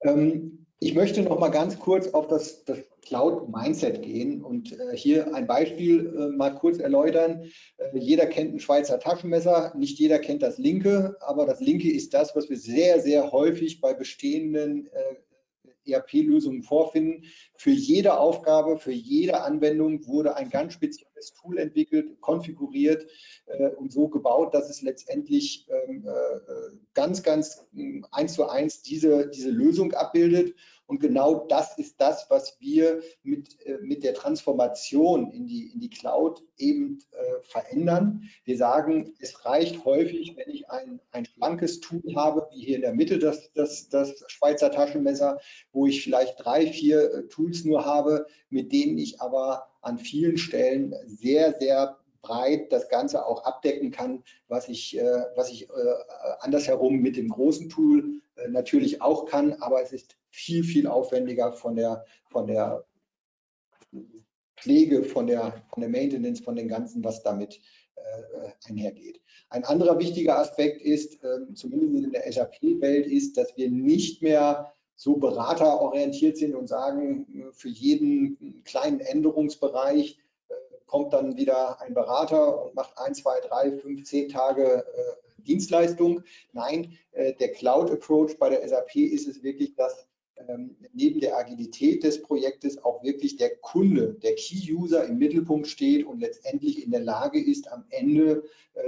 Ähm, 0.01 0.65
ich 0.79 0.95
möchte 0.95 1.21
noch 1.21 1.39
mal 1.39 1.49
ganz 1.49 1.77
kurz 1.77 2.07
auf 2.07 2.27
das, 2.27 2.63
das 2.65 2.79
Cloud-Mindset 3.01 4.01
gehen 4.01 4.43
und 4.43 4.73
äh, 4.79 4.95
hier 4.95 5.33
ein 5.33 5.47
Beispiel 5.47 6.07
äh, 6.07 6.35
mal 6.35 6.51
kurz 6.51 6.79
erläutern. 6.79 7.43
Äh, 7.77 7.97
jeder 7.97 8.27
kennt 8.27 8.53
ein 8.53 8.59
Schweizer 8.59 8.99
Taschenmesser, 8.99 9.73
nicht 9.75 9.99
jeder 9.99 10.19
kennt 10.19 10.41
das 10.41 10.57
linke, 10.57 11.17
aber 11.19 11.45
das 11.45 11.59
linke 11.59 11.91
ist 11.91 12.13
das, 12.13 12.35
was 12.35 12.49
wir 12.49 12.57
sehr, 12.57 13.01
sehr 13.01 13.31
häufig 13.31 13.81
bei 13.81 13.93
bestehenden 13.93 14.87
äh, 14.87 15.91
ERP-Lösungen 15.91 16.63
vorfinden. 16.63 17.25
Für 17.55 17.71
jede 17.71 18.17
Aufgabe, 18.17 18.77
für 18.77 18.91
jede 18.91 19.41
Anwendung 19.41 20.05
wurde 20.07 20.35
ein 20.35 20.49
ganz 20.49 20.73
spezielles 21.21 21.33
Tool 21.33 21.57
entwickelt, 21.57 22.19
konfiguriert 22.21 23.07
äh, 23.45 23.69
und 23.69 23.91
so 23.91 24.07
gebaut, 24.07 24.53
dass 24.53 24.69
es 24.69 24.81
letztendlich 24.81 25.67
ähm, 25.69 26.05
äh, 26.05 26.75
ganz, 26.93 27.23
ganz 27.23 27.65
äh, 27.75 28.01
eins 28.11 28.33
zu 28.33 28.49
eins 28.49 28.81
diese, 28.81 29.29
diese 29.29 29.49
Lösung 29.49 29.93
abbildet. 29.93 30.55
Und 30.87 30.99
genau 30.99 31.45
das 31.47 31.77
ist 31.77 32.01
das, 32.01 32.25
was 32.29 32.57
wir 32.59 33.01
mit, 33.23 33.65
äh, 33.65 33.77
mit 33.81 34.03
der 34.03 34.13
Transformation 34.13 35.31
in 35.31 35.47
die, 35.47 35.71
in 35.71 35.79
die 35.79 35.89
Cloud 35.89 36.43
eben 36.57 36.99
äh, 37.11 37.41
verändern. 37.43 38.29
Wir 38.43 38.57
sagen, 38.57 39.13
es 39.19 39.45
reicht 39.45 39.85
häufig, 39.85 40.35
wenn 40.35 40.49
ich 40.49 40.69
ein, 40.69 40.99
ein 41.11 41.25
schlankes 41.25 41.79
Tool 41.79 42.03
habe, 42.15 42.45
wie 42.51 42.65
hier 42.65 42.75
in 42.75 42.81
der 42.81 42.93
Mitte 42.93 43.19
das, 43.19 43.53
das, 43.53 43.87
das 43.87 44.25
Schweizer 44.27 44.69
Taschenmesser, 44.69 45.39
wo 45.71 45.85
ich 45.85 46.03
vielleicht 46.03 46.43
drei, 46.43 46.67
vier 46.67 47.13
äh, 47.13 47.27
Tools 47.29 47.63
nur 47.63 47.85
habe, 47.85 48.25
mit 48.49 48.73
denen 48.73 48.97
ich 48.97 49.21
aber 49.21 49.70
an 49.81 49.97
vielen 49.97 50.37
Stellen 50.37 50.95
sehr, 51.05 51.55
sehr 51.59 51.97
breit 52.21 52.71
das 52.71 52.87
Ganze 52.89 53.25
auch 53.25 53.43
abdecken 53.43 53.91
kann, 53.91 54.23
was 54.47 54.69
ich, 54.69 54.97
äh, 54.97 55.23
was 55.35 55.49
ich 55.51 55.69
äh, 55.69 55.93
andersherum 56.39 56.97
mit 56.97 57.17
dem 57.17 57.29
großen 57.29 57.69
Tool 57.69 58.21
äh, 58.35 58.47
natürlich 58.47 59.01
auch 59.01 59.25
kann, 59.25 59.53
aber 59.53 59.81
es 59.81 59.91
ist 59.91 60.17
viel, 60.29 60.63
viel 60.63 60.87
aufwendiger 60.87 61.51
von 61.51 61.75
der, 61.75 62.05
von 62.29 62.47
der 62.47 62.85
Pflege, 64.55 65.03
von 65.03 65.27
der, 65.27 65.65
von 65.73 65.81
der 65.81 65.89
Maintenance, 65.89 66.43
von 66.43 66.55
dem 66.55 66.67
Ganzen, 66.67 67.03
was 67.03 67.23
damit 67.23 67.59
äh, 67.95 68.51
einhergeht. 68.69 69.19
Ein 69.49 69.65
anderer 69.65 69.99
wichtiger 69.99 70.37
Aspekt 70.37 70.81
ist, 70.81 71.23
äh, 71.23 71.53
zumindest 71.55 72.05
in 72.05 72.11
der 72.11 72.31
SAP-Welt, 72.31 73.07
ist, 73.07 73.37
dass 73.37 73.55
wir 73.57 73.69
nicht 73.69 74.21
mehr 74.21 74.73
so 75.01 75.15
beraterorientiert 75.15 76.37
sind 76.37 76.53
und 76.53 76.67
sagen, 76.67 77.49
für 77.53 77.69
jeden 77.69 78.61
kleinen 78.65 78.99
Änderungsbereich 78.99 80.19
äh, 80.47 80.53
kommt 80.85 81.11
dann 81.11 81.37
wieder 81.37 81.81
ein 81.81 81.95
Berater 81.95 82.63
und 82.63 82.75
macht 82.75 82.95
ein, 82.99 83.15
zwei, 83.15 83.39
drei, 83.39 83.71
fünf, 83.71 84.03
zehn 84.03 84.29
Tage 84.29 84.85
äh, 84.85 85.41
Dienstleistung. 85.41 86.21
Nein, 86.53 86.99
äh, 87.13 87.33
der 87.33 87.51
Cloud-Approach 87.51 88.37
bei 88.37 88.49
der 88.49 88.67
SAP 88.67 88.95
ist 88.97 89.27
es 89.27 89.41
wirklich, 89.41 89.73
dass 89.73 90.05
ähm, 90.35 90.77
neben 90.93 91.19
der 91.19 91.35
Agilität 91.35 92.03
des 92.03 92.21
Projektes 92.21 92.83
auch 92.83 93.03
wirklich 93.03 93.37
der 93.37 93.55
Kunde, 93.55 94.19
der 94.21 94.35
Key-User 94.35 95.03
im 95.05 95.17
Mittelpunkt 95.17 95.65
steht 95.65 96.05
und 96.05 96.19
letztendlich 96.19 96.85
in 96.85 96.91
der 96.91 97.01
Lage 97.01 97.43
ist, 97.43 97.71
am 97.71 97.85
Ende 97.89 98.43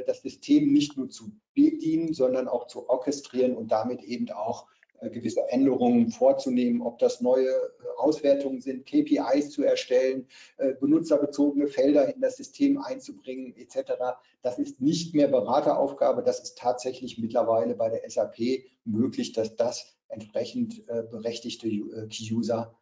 das 0.05 0.21
System 0.21 0.71
nicht 0.71 0.95
nur 0.95 1.09
zu 1.09 1.31
bedienen, 1.55 2.13
sondern 2.13 2.47
auch 2.47 2.67
zu 2.67 2.87
orchestrieren 2.87 3.55
und 3.55 3.71
damit 3.71 4.01
eben 4.03 4.29
auch 4.31 4.67
gewisse 5.09 5.49
Änderungen 5.49 6.09
vorzunehmen, 6.09 6.81
ob 6.81 6.99
das 6.99 7.21
neue 7.21 7.47
äh, 7.47 7.69
Auswertungen 7.97 8.61
sind, 8.61 8.85
KPIs 8.85 9.51
zu 9.51 9.63
erstellen, 9.63 10.27
äh, 10.57 10.73
benutzerbezogene 10.73 11.67
Felder 11.67 12.13
in 12.13 12.21
das 12.21 12.37
System 12.37 12.77
einzubringen 12.77 13.55
etc. 13.55 13.93
Das 14.41 14.59
ist 14.59 14.81
nicht 14.81 15.13
mehr 15.15 15.27
Berateraufgabe, 15.27 16.23
das 16.23 16.39
ist 16.39 16.57
tatsächlich 16.57 17.17
mittlerweile 17.17 17.75
bei 17.75 17.89
der 17.89 18.09
SAP 18.09 18.65
möglich, 18.85 19.33
dass 19.33 19.55
das 19.55 19.95
entsprechend 20.09 20.85
berechtigte 20.85 21.67
Key-User 21.67 22.77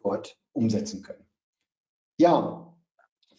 dort 0.00 0.38
umsetzen 0.52 1.02
können. 1.02 1.26
Ja, 2.18 2.67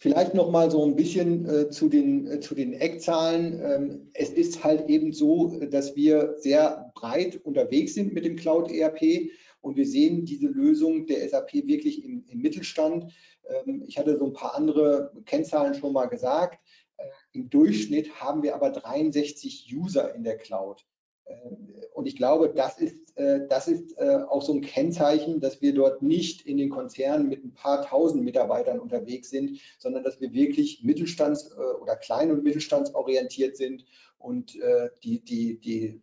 Vielleicht 0.02 0.32
noch 0.32 0.50
mal 0.50 0.70
so 0.70 0.82
ein 0.82 0.96
bisschen 0.96 1.46
äh, 1.46 1.68
zu, 1.68 1.90
den, 1.90 2.26
äh, 2.26 2.40
zu 2.40 2.54
den 2.54 2.72
Eckzahlen. 2.72 3.60
Ähm, 3.62 4.10
es 4.14 4.30
ist 4.30 4.64
halt 4.64 4.88
eben 4.88 5.12
so, 5.12 5.48
dass 5.66 5.94
wir 5.94 6.36
sehr 6.38 6.90
breit 6.94 7.38
unterwegs 7.44 7.92
sind 7.92 8.14
mit 8.14 8.24
dem 8.24 8.36
Cloud 8.36 8.70
ERP 8.70 9.28
und 9.60 9.76
wir 9.76 9.86
sehen 9.86 10.24
diese 10.24 10.46
Lösung 10.46 11.06
der 11.06 11.28
SAP 11.28 11.52
wirklich 11.52 12.02
im, 12.02 12.24
im 12.28 12.40
Mittelstand. 12.40 13.12
Ähm, 13.46 13.84
ich 13.86 13.98
hatte 13.98 14.16
so 14.16 14.24
ein 14.24 14.32
paar 14.32 14.54
andere 14.54 15.12
Kennzahlen 15.26 15.74
schon 15.74 15.92
mal 15.92 16.06
gesagt. 16.06 16.58
Äh, 16.96 17.04
Im 17.32 17.50
Durchschnitt 17.50 18.22
haben 18.22 18.42
wir 18.42 18.54
aber 18.54 18.70
63 18.70 19.70
User 19.70 20.14
in 20.14 20.24
der 20.24 20.38
Cloud. 20.38 20.86
Äh, 21.30 21.86
und 21.94 22.06
ich 22.06 22.16
glaube, 22.16 22.52
das 22.54 22.78
ist, 22.78 23.16
äh, 23.16 23.46
das 23.48 23.68
ist 23.68 23.96
äh, 23.98 24.18
auch 24.28 24.42
so 24.42 24.54
ein 24.54 24.62
Kennzeichen, 24.62 25.40
dass 25.40 25.60
wir 25.60 25.74
dort 25.74 26.02
nicht 26.02 26.46
in 26.46 26.56
den 26.56 26.70
Konzernen 26.70 27.28
mit 27.28 27.44
ein 27.44 27.54
paar 27.54 27.86
tausend 27.86 28.24
Mitarbeitern 28.24 28.80
unterwegs 28.80 29.30
sind, 29.30 29.60
sondern 29.78 30.02
dass 30.02 30.20
wir 30.20 30.32
wirklich 30.32 30.82
mittelstands- 30.82 31.54
oder 31.80 31.96
klein- 31.96 32.30
und 32.30 32.42
mittelstandsorientiert 32.42 33.56
sind. 33.56 33.84
Und 34.18 34.54
die, 35.02 35.24
die, 35.24 35.58
die 35.58 36.02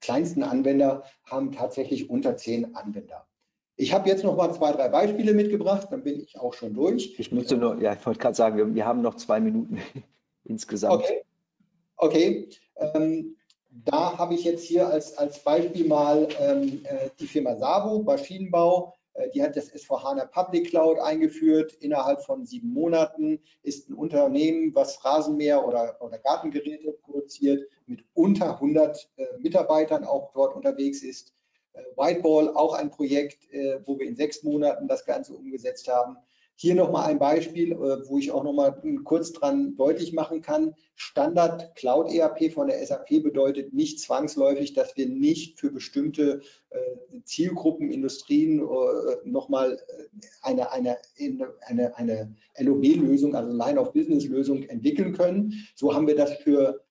kleinsten 0.00 0.44
Anwender 0.44 1.02
haben 1.24 1.50
tatsächlich 1.50 2.08
unter 2.08 2.36
zehn 2.36 2.76
Anwender. 2.76 3.26
Ich 3.76 3.92
habe 3.92 4.08
jetzt 4.08 4.22
noch 4.22 4.36
mal 4.36 4.52
zwei, 4.52 4.70
drei 4.70 4.88
Beispiele 4.88 5.34
mitgebracht, 5.34 5.88
dann 5.90 6.04
bin 6.04 6.20
ich 6.20 6.38
auch 6.38 6.54
schon 6.54 6.74
durch. 6.74 7.18
Ich 7.18 7.32
müsste 7.32 7.56
nur, 7.56 7.80
ja, 7.82 7.94
ich 7.94 8.06
wollte 8.06 8.20
gerade 8.20 8.36
sagen, 8.36 8.56
wir, 8.56 8.72
wir, 8.72 8.86
haben 8.86 9.02
noch 9.02 9.16
zwei 9.16 9.40
Minuten 9.40 9.78
insgesamt. 10.44 11.02
Okay. 11.02 11.22
Okay. 11.96 12.48
Ähm, 12.76 13.36
da 13.72 14.18
habe 14.18 14.34
ich 14.34 14.44
jetzt 14.44 14.64
hier 14.64 14.88
als, 14.88 15.16
als 15.16 15.38
Beispiel 15.38 15.86
mal 15.86 16.28
ähm, 16.38 16.82
äh, 16.84 17.08
die 17.18 17.26
Firma 17.26 17.56
Sabo, 17.56 18.02
Maschinenbau. 18.02 18.94
Äh, 19.14 19.30
die 19.30 19.42
hat 19.42 19.56
das 19.56 19.72
S4HANA 19.72 20.26
Public 20.26 20.68
Cloud 20.68 20.98
eingeführt. 20.98 21.72
Innerhalb 21.80 22.22
von 22.22 22.44
sieben 22.44 22.72
Monaten 22.72 23.40
ist 23.62 23.88
ein 23.88 23.94
Unternehmen, 23.94 24.74
was 24.74 25.02
Rasenmäher 25.04 25.66
oder, 25.66 25.96
oder 26.00 26.18
Gartengeräte 26.18 26.92
produziert, 27.02 27.66
mit 27.86 28.04
unter 28.12 28.54
100 28.54 29.10
äh, 29.16 29.24
Mitarbeitern 29.38 30.04
auch 30.04 30.32
dort 30.34 30.54
unterwegs 30.54 31.02
ist. 31.02 31.32
Äh, 31.72 31.82
Whiteball, 31.96 32.54
auch 32.54 32.74
ein 32.74 32.90
Projekt, 32.90 33.50
äh, 33.52 33.80
wo 33.86 33.98
wir 33.98 34.06
in 34.06 34.16
sechs 34.16 34.42
Monaten 34.42 34.86
das 34.86 35.06
Ganze 35.06 35.34
umgesetzt 35.34 35.88
haben. 35.88 36.18
Hier 36.62 36.76
nochmal 36.76 37.10
ein 37.10 37.18
Beispiel, 37.18 37.72
äh, 37.72 38.08
wo 38.08 38.18
ich 38.18 38.30
auch 38.30 38.44
nochmal 38.44 38.80
kurz 39.02 39.32
dran 39.32 39.74
deutlich 39.74 40.12
machen 40.12 40.42
kann. 40.42 40.76
Standard 40.94 41.74
Cloud 41.74 42.08
ERP 42.08 42.52
von 42.52 42.68
der 42.68 42.86
SAP 42.86 43.20
bedeutet 43.24 43.74
nicht 43.74 43.98
zwangsläufig, 43.98 44.72
dass 44.72 44.96
wir 44.96 45.08
nicht 45.08 45.58
für 45.58 45.72
bestimmte 45.72 46.40
äh, 46.70 46.78
Zielgruppen, 47.24 47.90
Industrien 47.90 48.60
äh, 48.60 49.28
nochmal 49.28 49.76
eine, 50.42 50.70
eine, 50.70 50.98
eine, 51.66 51.96
eine 51.96 52.36
LOB-Lösung, 52.56 53.34
also 53.34 53.50
Line-of-Business-Lösung 53.50 54.62
entwickeln 54.62 55.14
können. 55.14 55.54
So 55.74 55.92
haben 55.92 56.06
wir 56.06 56.14
das 56.14 56.32
für 56.44 56.81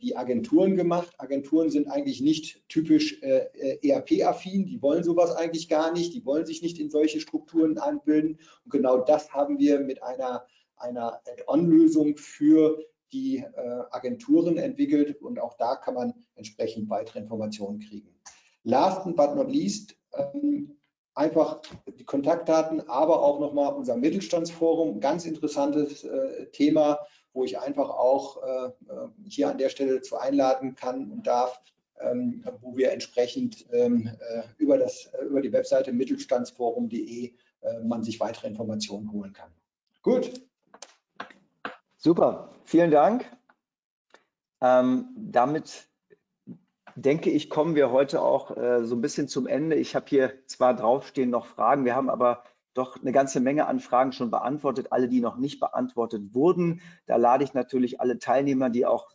die 0.00 0.16
Agenturen 0.16 0.76
gemacht. 0.76 1.14
Agenturen 1.18 1.70
sind 1.70 1.88
eigentlich 1.88 2.20
nicht 2.20 2.62
typisch 2.68 3.22
äh, 3.22 3.46
äh 3.54 3.88
ERP-affin, 3.88 4.66
die 4.66 4.80
wollen 4.82 5.02
sowas 5.02 5.34
eigentlich 5.34 5.68
gar 5.68 5.92
nicht, 5.92 6.14
die 6.14 6.24
wollen 6.24 6.46
sich 6.46 6.62
nicht 6.62 6.78
in 6.78 6.90
solche 6.90 7.20
Strukturen 7.20 7.78
anbilden. 7.78 8.38
Und 8.64 8.70
genau 8.70 8.98
das 8.98 9.32
haben 9.32 9.58
wir 9.58 9.80
mit 9.80 10.02
einer, 10.02 10.46
einer 10.76 11.20
Add-on-Lösung 11.26 12.16
für 12.16 12.78
die 13.12 13.38
äh, 13.38 13.82
Agenturen 13.90 14.58
entwickelt 14.58 15.20
und 15.22 15.38
auch 15.38 15.54
da 15.54 15.76
kann 15.76 15.94
man 15.94 16.12
entsprechend 16.34 16.90
weitere 16.90 17.20
Informationen 17.20 17.80
kriegen. 17.80 18.14
Last 18.64 19.04
but 19.04 19.36
not 19.36 19.50
least, 19.50 19.96
ähm, 20.12 20.76
einfach 21.14 21.62
die 21.98 22.04
Kontaktdaten, 22.04 22.88
aber 22.88 23.22
auch 23.22 23.40
nochmal 23.40 23.74
unser 23.74 23.96
Mittelstandsforum, 23.96 25.00
ganz 25.00 25.24
interessantes 25.24 26.04
äh, 26.04 26.46
Thema, 26.50 26.98
wo 27.36 27.44
ich 27.44 27.58
einfach 27.58 27.90
auch 27.90 28.42
äh, 28.42 28.66
äh, 28.66 29.08
hier 29.28 29.50
an 29.50 29.58
der 29.58 29.68
Stelle 29.68 30.00
zu 30.00 30.16
einladen 30.16 30.74
kann 30.74 31.12
und 31.12 31.26
darf, 31.26 31.60
ähm, 32.00 32.42
wo 32.62 32.76
wir 32.76 32.90
entsprechend 32.92 33.66
ähm, 33.72 34.08
äh, 34.08 34.42
über, 34.56 34.78
das, 34.78 35.06
äh, 35.06 35.24
über 35.24 35.42
die 35.42 35.52
Webseite 35.52 35.92
mittelstandsforum.de 35.92 37.34
äh, 37.60 37.80
man 37.84 38.02
sich 38.02 38.18
weitere 38.20 38.48
Informationen 38.48 39.12
holen 39.12 39.34
kann. 39.34 39.50
Gut. 40.02 40.32
Super, 41.98 42.54
vielen 42.64 42.90
Dank. 42.90 43.30
Ähm, 44.62 45.08
damit 45.16 45.88
denke 46.94 47.28
ich, 47.28 47.50
kommen 47.50 47.74
wir 47.74 47.90
heute 47.90 48.22
auch 48.22 48.56
äh, 48.56 48.84
so 48.84 48.94
ein 48.94 49.02
bisschen 49.02 49.28
zum 49.28 49.46
Ende. 49.46 49.76
Ich 49.76 49.94
habe 49.94 50.06
hier 50.08 50.32
zwar 50.46 50.74
draufstehen 50.74 51.28
noch 51.28 51.44
Fragen, 51.44 51.84
wir 51.84 51.94
haben 51.94 52.08
aber 52.08 52.44
doch 52.76 53.00
eine 53.00 53.12
ganze 53.12 53.40
Menge 53.40 53.66
an 53.66 53.80
Fragen 53.80 54.12
schon 54.12 54.30
beantwortet, 54.30 54.88
alle, 54.90 55.08
die 55.08 55.20
noch 55.20 55.36
nicht 55.36 55.60
beantwortet 55.60 56.34
wurden. 56.34 56.80
Da 57.06 57.16
lade 57.16 57.44
ich 57.44 57.54
natürlich 57.54 58.00
alle 58.00 58.18
Teilnehmer, 58.18 58.70
die 58.70 58.86
auch 58.86 59.08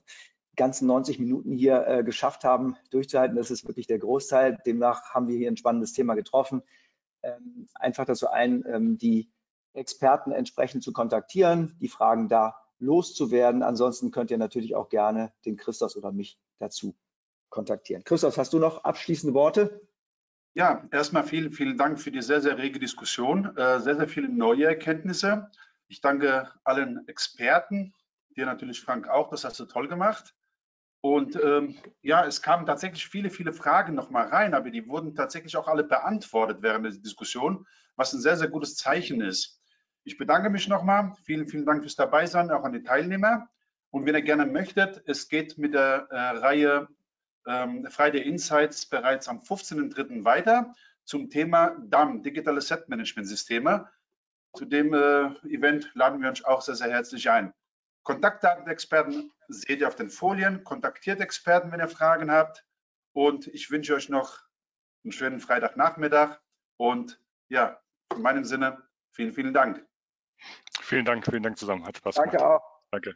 ganzen 0.55 0.88
90 0.88 1.19
Minuten 1.19 1.53
hier 1.53 1.88
äh, 1.88 2.03
geschafft 2.03 2.43
haben, 2.43 2.75
durchzuhalten. 2.89 3.38
Das 3.38 3.51
ist 3.51 3.67
wirklich 3.67 3.88
der 3.88 3.99
Großteil. 3.99 4.57
Demnach 4.65 5.13
haben 5.13 5.27
wir 5.27 5.38
hier 5.38 5.49
ein 5.49 5.57
spannendes 5.57 5.93
Thema 5.93 6.15
getroffen. 6.15 6.61
Ähm, 7.23 7.67
einfach 7.75 8.05
dazu 8.05 8.27
ein, 8.27 8.63
ähm, 8.67 8.97
die 8.97 9.31
Experten 9.73 10.31
entsprechend 10.31 10.83
zu 10.83 10.91
kontaktieren, 10.91 11.77
die 11.79 11.88
Fragen 11.88 12.27
da 12.27 12.55
loszuwerden. 12.79 13.63
Ansonsten 13.63 14.11
könnt 14.11 14.31
ihr 14.31 14.38
natürlich 14.38 14.75
auch 14.75 14.89
gerne 14.89 15.31
den 15.45 15.55
Christoph 15.55 15.95
oder 15.95 16.11
mich 16.11 16.38
dazu 16.59 16.95
kontaktieren. 17.49 18.03
Christoph, 18.03 18.38
hast 18.38 18.53
du 18.53 18.59
noch 18.59 18.83
abschließende 18.83 19.33
Worte? 19.33 19.81
Ja, 20.53 20.86
erstmal 20.91 21.23
vielen, 21.23 21.53
vielen 21.53 21.78
Dank 21.78 21.99
für 21.99 22.11
die 22.11 22.22
sehr, 22.22 22.41
sehr 22.41 22.57
rege 22.57 22.78
Diskussion, 22.78 23.56
äh, 23.56 23.80
sehr, 23.80 23.95
sehr 23.95 24.10
viele 24.10 24.28
neue 24.28 24.65
Erkenntnisse. 24.65 25.49
Ich 25.88 26.02
danke 26.02 26.52
allen 26.65 27.07
Experten, 27.07 27.94
dir 28.36 28.45
natürlich, 28.45 28.82
Frank, 28.82 29.07
auch, 29.07 29.30
das 29.30 29.45
hast 29.45 29.60
du 29.61 29.65
toll 29.65 29.88
gemacht. 29.88 30.36
Und 30.99 31.41
ähm, 31.41 31.76
ja, 32.02 32.26
es 32.26 32.41
kamen 32.41 32.65
tatsächlich 32.65 33.07
viele, 33.07 33.30
viele 33.30 33.53
Fragen 33.53 33.95
nochmal 33.95 34.28
rein, 34.28 34.53
aber 34.53 34.69
die 34.72 34.88
wurden 34.88 35.15
tatsächlich 35.15 35.56
auch 35.56 35.68
alle 35.69 35.86
beantwortet 35.86 36.57
während 36.61 36.86
der 36.86 36.91
Diskussion, 36.91 37.65
was 37.95 38.14
ein 38.14 38.19
sehr, 38.19 38.36
sehr 38.36 38.49
gutes 38.49 38.76
Zeichen 38.76 39.22
ist. 39.22 39.61
Ich 40.03 40.18
bedanke 40.18 40.49
mich 40.49 40.68
nochmal. 40.68 41.14
Vielen, 41.23 41.48
vielen 41.48 41.65
Dank 41.65 41.82
fürs 41.82 41.95
Dabeisein, 41.95 42.52
auch 42.52 42.64
an 42.64 42.73
die 42.73 42.84
Teilnehmer. 42.84 43.48
Und 43.90 44.06
wenn 44.06 44.15
ihr 44.15 44.22
gerne 44.22 44.45
möchtet, 44.45 45.02
es 45.06 45.30
geht 45.30 45.57
mit 45.57 45.73
der 45.73 46.07
äh, 46.10 46.38
Reihe 46.38 46.88
ähm, 47.47 47.88
Friday 47.89 48.22
Insights 48.22 48.85
bereits 48.85 49.27
am 49.27 49.39
15.03. 49.39 50.23
weiter 50.23 50.73
zum 51.03 51.30
Thema 51.30 51.76
DAM, 51.89 52.23
Digital 52.23 52.57
Asset 52.57 52.88
Management 52.89 53.27
Systeme. 53.27 53.89
Zu 54.53 54.65
dem 54.65 54.93
äh, 54.93 55.27
Event 55.47 55.89
laden 55.93 56.22
wir 56.22 56.30
uns 56.30 56.43
auch 56.43 56.61
sehr, 56.61 56.76
sehr 56.76 56.89
herzlich 56.89 57.30
ein. 57.30 57.53
Kontaktdatenexperten 58.03 59.31
seht 59.47 59.80
ihr 59.80 59.88
auf 59.88 59.95
den 59.95 60.09
Folien. 60.09 60.63
Kontaktiert 60.63 61.22
Experten, 61.22 61.72
wenn 61.72 61.80
ihr 61.80 61.88
Fragen 61.88 62.31
habt. 62.31 62.65
Und 63.13 63.47
ich 63.47 63.69
wünsche 63.72 63.95
euch 63.95 64.09
noch 64.09 64.39
einen 65.03 65.11
schönen 65.11 65.39
Freitagnachmittag. 65.39 66.39
Und 66.77 67.22
ja, 67.49 67.80
in 68.15 68.22
meinem 68.22 68.43
Sinne, 68.43 68.81
vielen, 69.11 69.34
vielen 69.34 69.53
Dank. 69.53 69.85
Vielen 70.81 71.05
Dank, 71.05 71.26
vielen 71.26 71.43
Dank 71.43 71.57
zusammen. 71.57 71.85
Hat 71.85 71.97
Spaß 71.97 72.15
Danke 72.15 72.38
gemacht. 72.38 72.61
auch. 72.61 72.81
Danke. 72.91 73.15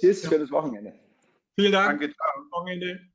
Tschüss, 0.00 0.26
schönes 0.26 0.50
Wochenende. 0.50 0.98
Vielen 1.54 1.72
Dank. 1.72 2.00
Danke, 2.00 2.14
ciao. 2.14 2.50
Wochenende. 2.50 3.12